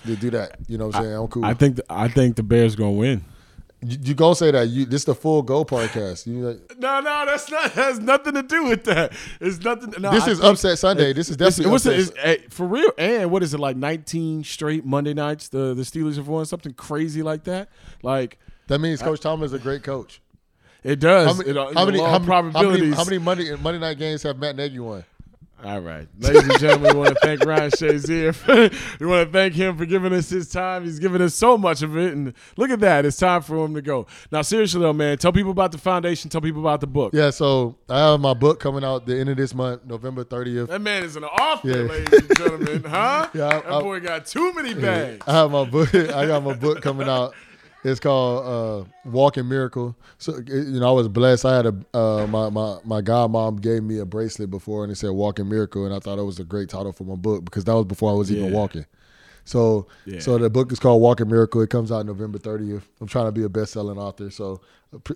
to 0.07 0.15
do 0.17 0.31
that. 0.31 0.57
You 0.69 0.79
know, 0.79 0.87
what 0.87 0.97
I'm 0.97 1.03
saying 1.03 1.17
I'm 1.17 1.27
cool. 1.29 1.45
I 1.45 1.55
think 1.55 1.77
the, 1.77 1.85
I 1.91 2.07
think 2.09 2.37
the 2.37 2.45
Bears 2.45 2.77
gonna 2.77 2.93
win. 2.93 3.25
You, 3.83 3.97
you 4.03 4.15
gonna 4.15 4.35
say 4.37 4.51
that? 4.53 4.69
You 4.69 4.85
this 4.85 5.03
the 5.05 5.15
full 5.17 5.43
go 5.43 5.65
podcast? 5.65 6.27
You 6.29 6.51
like, 6.51 6.75
No, 6.79 7.01
no, 7.01 7.25
that's 7.27 7.51
not 7.51 7.73
has 7.73 7.99
nothing 7.99 8.35
to 8.35 8.43
do 8.45 8.65
with 8.67 8.85
that. 8.85 9.13
It's 9.41 9.59
nothing. 9.65 9.95
No, 10.01 10.13
This 10.13 10.29
I 10.29 10.31
is 10.33 10.41
upset 10.41 10.79
Sunday. 10.79 11.13
This 11.13 11.29
is 11.29 11.35
it's- 11.37 11.57
definitely 11.57 11.73
what's 11.73 11.87
it- 11.87 11.99
upset- 12.09 12.25
it's- 12.29 12.45
eh, 12.45 12.47
for 12.51 12.67
real. 12.69 12.93
And 12.99 13.31
what 13.33 13.43
is 13.43 13.53
it 13.53 13.59
like? 13.59 13.77
Nineteen 13.77 14.45
straight 14.45 14.85
Monday 14.85 15.15
nights. 15.15 15.49
The 15.49 15.75
the 15.75 15.83
Steelers 15.83 16.17
have 16.17 16.29
won 16.29 16.45
something 16.47 16.73
crazy 16.75 17.23
like 17.23 17.43
that. 17.45 17.71
Like 18.03 18.39
that 18.71 18.81
means 18.81 19.03
Coach 19.03 19.21
Tomlin 19.21 19.45
is 19.47 19.53
a 19.53 19.59
great 19.59 19.83
coach. 19.83 20.21
it 20.83 20.99
does. 20.99 21.27
How 21.27 21.35
many, 21.35 21.51
It- 21.51 21.57
how 21.57 21.65
many, 21.67 21.75
how 21.77 21.85
many, 21.85 21.99
how 22.01 22.13
many, 22.13 22.25
probabilities. 22.27 22.95
how 22.97 23.05
many 23.05 23.19
Monday 23.19 23.55
Monday 23.57 23.79
night 23.81 23.99
games 23.99 24.23
have 24.23 24.39
Matt 24.39 24.57
Nagy 24.57 24.79
won? 24.79 25.05
All 25.63 25.79
right, 25.83 26.09
ladies 26.19 26.45
and 26.49 26.59
gentlemen, 26.59 26.95
we 26.95 27.01
want 27.01 27.15
to 27.17 27.21
thank 27.21 27.45
Ryan 27.45 27.71
Shazier. 27.71 28.33
we 28.99 29.05
want 29.07 29.27
to 29.29 29.31
thank 29.31 29.53
him 29.53 29.77
for 29.77 29.85
giving 29.85 30.11
us 30.15 30.31
his 30.31 30.49
time. 30.49 30.85
He's 30.85 30.99
given 30.99 31.21
us 31.21 31.35
so 31.35 31.59
much 31.59 31.83
of 31.83 31.99
it, 31.99 32.15
and 32.15 32.33
look 32.57 32.71
at 32.71 32.81
that. 32.81 33.05
It's 33.05 33.19
time 33.19 33.43
for 33.43 33.63
him 33.67 33.75
to 33.75 33.83
go. 33.83 34.07
Now, 34.33 34.41
seriously 34.41 34.81
though, 34.81 34.95
man, 34.95 35.19
tell 35.19 35.33
people 35.35 35.51
about 35.51 35.73
the 35.73 35.77
foundation. 35.77 36.31
Tell 36.31 36.41
people 36.41 36.63
about 36.63 36.81
the 36.81 36.87
book. 36.87 37.13
Yeah, 37.13 37.29
so 37.29 37.77
I 37.91 37.99
have 37.99 38.21
my 38.21 38.33
book 38.33 38.59
coming 38.59 38.83
out 38.85 39.05
the 39.05 39.19
end 39.21 39.29
of 39.29 39.37
this 39.37 39.55
month, 39.55 39.85
November 39.85 40.25
30th. 40.25 40.69
That 40.69 40.81
man 40.81 41.03
is 41.03 41.17
an 41.17 41.25
author, 41.25 41.69
Yeah. 41.69 41.75
ladies 41.77 42.21
and 42.21 42.39
gentlemen, 42.39 42.85
huh? 42.85 43.29
Yeah, 43.35 43.47
I- 43.49 43.51
that 43.61 43.67
I- 43.67 43.81
boy 43.83 44.01
got 44.01 44.25
too 44.25 44.55
many 44.55 44.73
bags. 44.73 45.23
I 45.27 45.33
have 45.33 45.51
my 45.51 45.65
book. 45.67 45.95
I 45.95 46.27
got 46.27 46.43
my 46.43 46.55
book 46.55 46.81
coming 46.81 47.07
out. 47.07 47.35
It's 47.83 47.99
called 48.01 48.87
uh, 48.87 48.91
Walking 49.11 49.49
Miracle. 49.49 49.97
So 50.19 50.39
you 50.47 50.81
know, 50.81 50.89
I 50.89 50.93
was 50.93 51.09
blessed. 51.09 51.45
I 51.47 51.57
had 51.57 51.67
a 51.67 51.97
uh, 51.97 52.27
my 52.27 52.51
my 52.51 52.79
my 52.85 53.01
godmom 53.01 53.61
gave 53.61 53.83
me 53.83 53.99
a 53.99 54.05
bracelet 54.05 54.51
before, 54.51 54.85
and 54.85 54.93
it 54.93 54.97
said 54.97 55.11
Walking 55.11 55.49
Miracle, 55.49 55.87
and 55.87 55.95
I 55.95 55.99
thought 55.99 56.19
it 56.19 56.25
was 56.25 56.39
a 56.39 56.45
great 56.45 56.69
title 56.69 56.93
for 56.93 57.05
my 57.05 57.15
book 57.15 57.45
because 57.45 57.65
that 57.65 57.75
was 57.75 57.87
before 57.87 58.11
I 58.11 58.15
was 58.15 58.31
even 58.31 58.45
Yeah. 58.45 58.51
walking. 58.51 58.87
So 59.47 59.87
Yeah. 60.05 60.21
so 60.21 60.37
the 60.37 60.51
book 60.51 60.71
is 60.73 60.79
called 60.79 61.01
Walking 61.01 61.29
Miracle. 61.29 61.63
It 61.63 61.71
comes 61.71 61.91
out 61.91 62.05
November 62.05 62.39
30th. 62.39 62.83
I'm 63.01 63.07
trying 63.09 63.27
to 63.27 63.33
be 63.33 63.45
a 63.45 63.49
best 63.49 63.73
selling 63.73 63.97
author, 63.99 64.31
so 64.31 64.61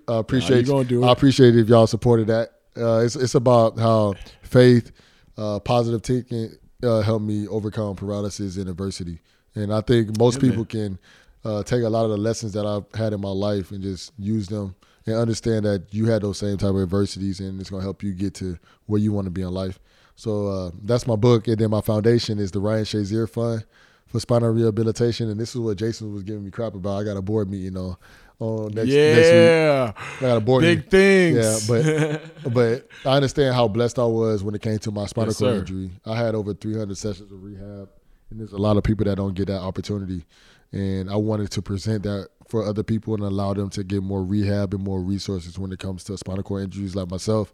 I 0.08 0.14
I 0.14 0.16
appreciate 0.16 0.66
gonna 0.66 0.84
do 0.84 1.04
I 1.04 1.08
it. 1.08 1.12
appreciate 1.12 1.54
it 1.56 1.60
if 1.60 1.68
y'all 1.68 1.86
supported 1.86 2.28
that. 2.28 2.52
Uh, 2.76 3.00
it's 3.04 3.14
it's 3.14 3.34
about 3.34 3.78
how 3.78 4.14
faith, 4.42 4.90
uh, 5.36 5.60
positive 5.60 6.02
thinking 6.02 6.50
uh, 6.82 7.02
helped 7.02 7.24
me 7.26 7.46
overcome 7.46 7.94
paralysis 7.94 8.56
and 8.56 8.70
adversity, 8.70 9.20
and 9.54 9.72
I 9.72 9.82
think 9.82 10.18
most 10.18 10.36
Yeah, 10.36 10.48
people 10.48 10.64
can 10.64 10.98
uh, 11.44 11.62
take 11.62 11.82
a 11.82 11.88
lot 11.88 12.04
of 12.04 12.10
the 12.10 12.16
lessons 12.16 12.52
that 12.54 12.64
I've 12.66 12.84
had 12.98 13.12
in 13.12 13.20
my 13.20 13.30
life 13.30 13.70
and 13.70 13.82
just 13.82 14.12
use 14.18 14.48
them 14.48 14.74
and 15.06 15.16
understand 15.16 15.64
that 15.66 15.92
you 15.92 16.06
had 16.06 16.22
those 16.22 16.38
same 16.38 16.56
type 16.56 16.70
of 16.70 16.78
adversities, 16.82 17.40
and 17.40 17.60
it's 17.60 17.70
gonna 17.70 17.82
help 17.82 18.02
you 18.02 18.12
get 18.14 18.34
to 18.34 18.58
where 18.86 19.00
you 19.00 19.12
want 19.12 19.26
to 19.26 19.30
be 19.30 19.42
in 19.42 19.50
life. 19.50 19.78
So 20.16 20.46
uh, 20.48 20.70
that's 20.82 21.06
my 21.06 21.16
book, 21.16 21.48
and 21.48 21.58
then 21.58 21.70
my 21.70 21.80
foundation 21.80 22.38
is 22.38 22.50
the 22.52 22.60
Ryan 22.60 22.84
Shazier 22.84 23.28
Fund 23.28 23.64
for 24.06 24.20
spinal 24.20 24.50
rehabilitation, 24.50 25.28
and 25.28 25.38
this 25.40 25.50
is 25.54 25.60
what 25.60 25.76
Jason 25.76 26.12
was 26.14 26.22
giving 26.22 26.44
me 26.44 26.50
crap 26.50 26.74
about. 26.74 27.00
I 27.00 27.04
got 27.04 27.16
a 27.16 27.22
board 27.22 27.50
meeting 27.50 27.76
on 27.76 27.96
on 28.40 28.72
next 28.72 28.88
next 28.94 29.32
Yeah. 29.32 29.86
week. 29.86 29.94
I 30.18 30.20
got 30.20 30.36
a 30.36 30.40
board 30.40 30.62
Big 30.62 30.78
meeting. 30.78 30.90
things. 30.90 31.36
Yeah, 31.36 32.22
but 32.44 32.52
but 32.54 32.88
I 33.04 33.16
understand 33.16 33.54
how 33.54 33.68
blessed 33.68 33.98
I 33.98 34.04
was 34.06 34.42
when 34.42 34.54
it 34.54 34.62
came 34.62 34.78
to 34.78 34.90
my 34.90 35.06
spinal 35.06 35.30
Yes, 35.30 35.38
cord 35.38 35.56
injury. 35.58 35.90
I 36.06 36.16
had 36.16 36.34
over 36.34 36.54
300 36.54 36.96
sessions 36.96 37.30
of 37.30 37.42
rehab, 37.42 37.88
and 38.30 38.40
there's 38.40 38.52
a 38.52 38.56
lot 38.58 38.76
of 38.76 38.84
people 38.84 39.04
that 39.06 39.16
don't 39.16 39.34
get 39.34 39.48
that 39.48 39.60
opportunity. 39.60 40.24
And 40.74 41.08
I 41.08 41.14
wanted 41.14 41.52
to 41.52 41.62
present 41.62 42.02
that 42.02 42.30
for 42.48 42.64
other 42.64 42.82
people 42.82 43.14
and 43.14 43.22
allow 43.22 43.54
them 43.54 43.70
to 43.70 43.84
get 43.84 44.02
more 44.02 44.24
rehab 44.24 44.74
and 44.74 44.82
more 44.82 45.00
resources 45.00 45.56
when 45.56 45.70
it 45.70 45.78
comes 45.78 46.02
to 46.04 46.18
spinal 46.18 46.42
cord 46.42 46.64
injuries 46.64 46.96
like 46.96 47.08
myself. 47.08 47.52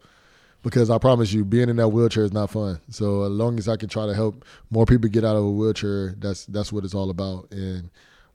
Because 0.63 0.89
I 0.89 0.97
promise 0.97 1.31
you, 1.31 1.45
being 1.45 1.69
in 1.69 1.75
that 1.75 1.89
wheelchair 1.89 2.23
is 2.23 2.33
not 2.33 2.49
fun. 2.49 2.81
So 2.89 3.23
as 3.23 3.29
long 3.29 3.59
as 3.59 3.67
I 3.67 3.77
can 3.77 3.89
try 3.89 4.07
to 4.07 4.15
help 4.15 4.43
more 4.71 4.87
people 4.87 5.07
get 5.07 5.23
out 5.23 5.35
of 5.35 5.43
a 5.43 5.51
wheelchair, 5.51 6.15
that's 6.17 6.45
that's 6.47 6.73
what 6.73 6.83
it's 6.83 6.95
all 6.95 7.11
about. 7.11 7.51
And 7.51 7.91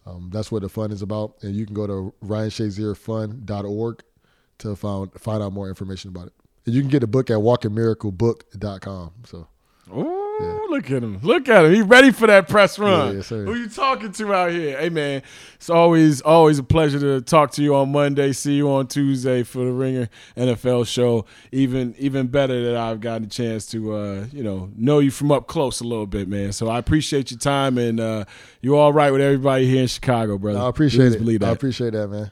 um, 0.06 0.30
that's 0.32 0.52
what 0.52 0.62
the 0.62 0.68
fun 0.68 0.92
is 0.92 1.02
about. 1.02 1.34
And 1.42 1.56
you 1.56 1.66
can 1.66 1.74
go 1.74 1.88
to 1.88 2.14
ryanshazierfund.org 2.24 4.02
to 4.58 4.76
find 4.76 5.12
find 5.14 5.42
out 5.42 5.52
more 5.52 5.68
information 5.68 6.10
about 6.10 6.28
it. 6.28 6.32
And 6.64 6.74
you 6.76 6.80
can 6.80 6.90
get 6.90 7.02
a 7.02 7.08
book 7.08 7.28
at 7.28 7.38
walkingmiraclebook.com. 7.38 9.12
So 9.24 9.48
Ooh, 10.66 10.70
look 10.70 10.90
at 10.90 11.02
him. 11.02 11.18
Look 11.22 11.48
at 11.48 11.64
him. 11.64 11.74
He 11.74 11.82
ready 11.82 12.10
for 12.10 12.26
that 12.26 12.48
press 12.48 12.78
run. 12.78 13.08
Yeah, 13.08 13.16
yes, 13.16 13.26
sir. 13.26 13.44
Who 13.44 13.54
you 13.54 13.68
talking 13.68 14.12
to 14.12 14.34
out 14.34 14.50
here? 14.50 14.78
Hey 14.78 14.88
man, 14.88 15.22
it's 15.54 15.70
always 15.70 16.20
always 16.20 16.58
a 16.58 16.62
pleasure 16.62 16.98
to 16.98 17.20
talk 17.20 17.52
to 17.52 17.62
you 17.62 17.74
on 17.74 17.92
Monday. 17.92 18.32
See 18.32 18.54
you 18.54 18.70
on 18.70 18.86
Tuesday 18.86 19.42
for 19.42 19.64
the 19.64 19.72
Ringer 19.72 20.08
NFL 20.36 20.86
show. 20.86 21.24
Even 21.52 21.94
even 21.98 22.26
better 22.28 22.64
that 22.64 22.76
I've 22.76 23.00
gotten 23.00 23.24
a 23.26 23.30
chance 23.30 23.66
to 23.66 23.94
uh, 23.94 24.26
you 24.32 24.42
know, 24.42 24.70
know 24.76 24.98
you 24.98 25.10
from 25.10 25.32
up 25.32 25.46
close 25.46 25.80
a 25.80 25.84
little 25.84 26.06
bit, 26.06 26.28
man. 26.28 26.52
So 26.52 26.68
I 26.68 26.78
appreciate 26.78 27.30
your 27.30 27.38
time 27.38 27.78
and 27.78 28.00
uh 28.00 28.24
you 28.60 28.76
all 28.76 28.92
right 28.92 29.10
with 29.12 29.20
everybody 29.20 29.66
here 29.66 29.82
in 29.82 29.88
Chicago, 29.88 30.38
brother. 30.38 30.58
I 30.58 30.68
appreciate 30.68 31.06
Please 31.06 31.14
it. 31.14 31.18
Believe 31.18 31.40
that. 31.40 31.48
I 31.48 31.52
appreciate 31.52 31.92
that, 31.92 32.08
man. 32.08 32.30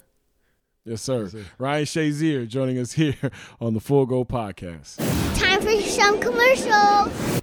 yes, 0.85 1.03
sir. 1.03 1.31
Ryan 1.59 1.85
Shazier 1.85 2.49
joining 2.49 2.79
us 2.79 2.93
here 2.95 3.15
on 3.61 3.75
the 3.75 3.81
Full 3.81 4.07
Go 4.07 4.25
Podcast. 4.25 4.97
Time 5.39 5.61
for 5.61 5.81
some 5.83 6.21
commercials. 6.21 7.43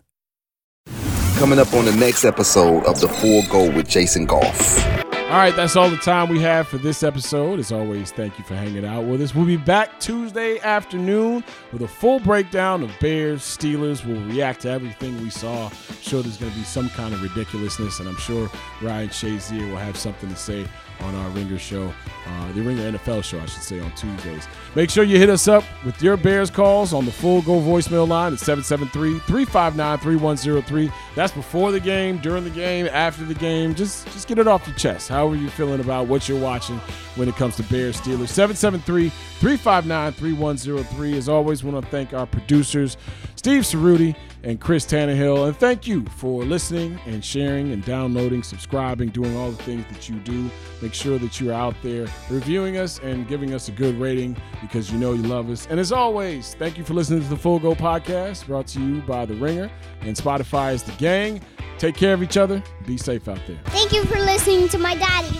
Coming 1.41 1.57
up 1.57 1.73
on 1.73 1.85
the 1.85 1.91
next 1.93 2.23
episode 2.23 2.85
of 2.85 3.01
The 3.01 3.07
Full 3.07 3.41
Go 3.49 3.75
with 3.75 3.89
Jason 3.89 4.27
Goff. 4.27 4.87
All 5.11 5.37
right, 5.37 5.55
that's 5.55 5.75
all 5.75 5.89
the 5.89 5.97
time 5.97 6.29
we 6.29 6.39
have 6.39 6.67
for 6.67 6.77
this 6.77 7.01
episode. 7.01 7.57
As 7.57 7.71
always, 7.71 8.11
thank 8.11 8.37
you 8.37 8.43
for 8.43 8.53
hanging 8.53 8.85
out 8.85 9.05
with 9.05 9.23
us. 9.23 9.33
We'll 9.33 9.47
be 9.47 9.57
back 9.57 9.99
Tuesday 9.99 10.59
afternoon 10.59 11.43
with 11.73 11.81
a 11.81 11.87
full 11.87 12.19
breakdown 12.19 12.83
of 12.83 12.91
Bears, 12.99 13.41
Steelers. 13.41 14.05
We'll 14.05 14.23
react 14.27 14.61
to 14.61 14.69
everything 14.69 15.19
we 15.19 15.31
saw. 15.31 15.65
I'm 15.65 16.01
sure 16.03 16.21
there's 16.21 16.37
going 16.37 16.51
to 16.51 16.57
be 16.59 16.63
some 16.63 16.91
kind 16.91 17.11
of 17.11 17.23
ridiculousness, 17.23 17.99
and 17.99 18.07
I'm 18.07 18.17
sure 18.17 18.47
Ryan 18.79 19.09
Shazier 19.09 19.67
will 19.67 19.77
have 19.77 19.97
something 19.97 20.29
to 20.29 20.35
say 20.35 20.67
on 21.03 21.15
our 21.15 21.29
Ringer 21.29 21.57
show, 21.57 21.93
uh, 22.27 22.51
the 22.53 22.61
Ringer 22.61 22.91
NFL 22.91 23.23
show, 23.23 23.39
I 23.39 23.45
should 23.45 23.63
say, 23.63 23.79
on 23.79 23.91
Tuesdays. 23.95 24.47
Make 24.75 24.89
sure 24.89 25.03
you 25.03 25.17
hit 25.17 25.29
us 25.29 25.47
up 25.47 25.63
with 25.85 26.01
your 26.01 26.17
Bears 26.17 26.49
calls 26.49 26.93
on 26.93 27.05
the 27.05 27.11
full 27.11 27.41
go 27.41 27.59
voicemail 27.59 28.07
line 28.07 28.33
at 28.33 28.39
773 28.39 29.19
359 29.19 29.97
3103. 29.99 30.91
That's 31.15 31.33
before 31.33 31.71
the 31.71 31.79
game, 31.79 32.17
during 32.19 32.43
the 32.43 32.49
game, 32.49 32.87
after 32.87 33.23
the 33.25 33.33
game. 33.33 33.75
Just, 33.75 34.05
just 34.11 34.27
get 34.27 34.37
it 34.37 34.47
off 34.47 34.67
your 34.67 34.75
chest. 34.75 35.09
How 35.09 35.27
are 35.27 35.35
you're 35.35 35.49
feeling 35.51 35.79
about 35.79 36.07
what 36.07 36.29
you're 36.29 36.39
watching 36.39 36.79
when 37.15 37.27
it 37.27 37.35
comes 37.35 37.55
to 37.57 37.63
Bears 37.63 37.99
Steelers. 37.99 38.29
773 38.29 39.09
359 39.09 40.13
3103. 40.13 41.17
As 41.17 41.29
always, 41.29 41.63
want 41.63 41.83
to 41.83 41.91
thank 41.91 42.13
our 42.13 42.25
producers, 42.25 42.97
Steve 43.41 43.63
Ceruti 43.63 44.15
and 44.43 44.61
Chris 44.61 44.85
Tannehill. 44.85 45.47
And 45.47 45.57
thank 45.57 45.87
you 45.87 46.05
for 46.17 46.43
listening 46.43 46.99
and 47.07 47.25
sharing 47.25 47.71
and 47.71 47.83
downloading, 47.83 48.43
subscribing, 48.43 49.09
doing 49.09 49.35
all 49.35 49.49
the 49.49 49.63
things 49.63 49.83
that 49.89 50.07
you 50.07 50.19
do. 50.19 50.47
Make 50.79 50.93
sure 50.93 51.17
that 51.17 51.41
you're 51.41 51.51
out 51.51 51.73
there 51.81 52.05
reviewing 52.29 52.77
us 52.77 52.99
and 52.99 53.27
giving 53.27 53.55
us 53.55 53.67
a 53.67 53.71
good 53.71 53.99
rating 53.99 54.37
because 54.61 54.91
you 54.91 54.99
know 54.99 55.13
you 55.13 55.23
love 55.23 55.49
us. 55.49 55.65
And 55.71 55.79
as 55.79 55.91
always, 55.91 56.53
thank 56.53 56.77
you 56.77 56.83
for 56.83 56.93
listening 56.93 57.23
to 57.23 57.27
the 57.29 57.35
Full 57.35 57.57
Go 57.57 57.73
podcast 57.73 58.45
brought 58.45 58.67
to 58.67 58.79
you 58.79 59.01
by 59.01 59.25
The 59.25 59.33
Ringer 59.33 59.71
and 60.01 60.15
Spotify 60.15 60.75
is 60.75 60.83
The 60.83 60.91
Gang. 60.99 61.41
Take 61.79 61.95
care 61.95 62.13
of 62.13 62.21
each 62.21 62.37
other. 62.37 62.61
Be 62.85 62.95
safe 62.95 63.27
out 63.27 63.41
there. 63.47 63.57
Thank 63.65 63.91
you 63.91 64.03
for 64.05 64.19
listening 64.19 64.69
to 64.69 64.77
my 64.77 64.93
daddy. 64.93 65.35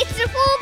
It's 0.00 0.16
the 0.18 0.26
full 0.26 0.56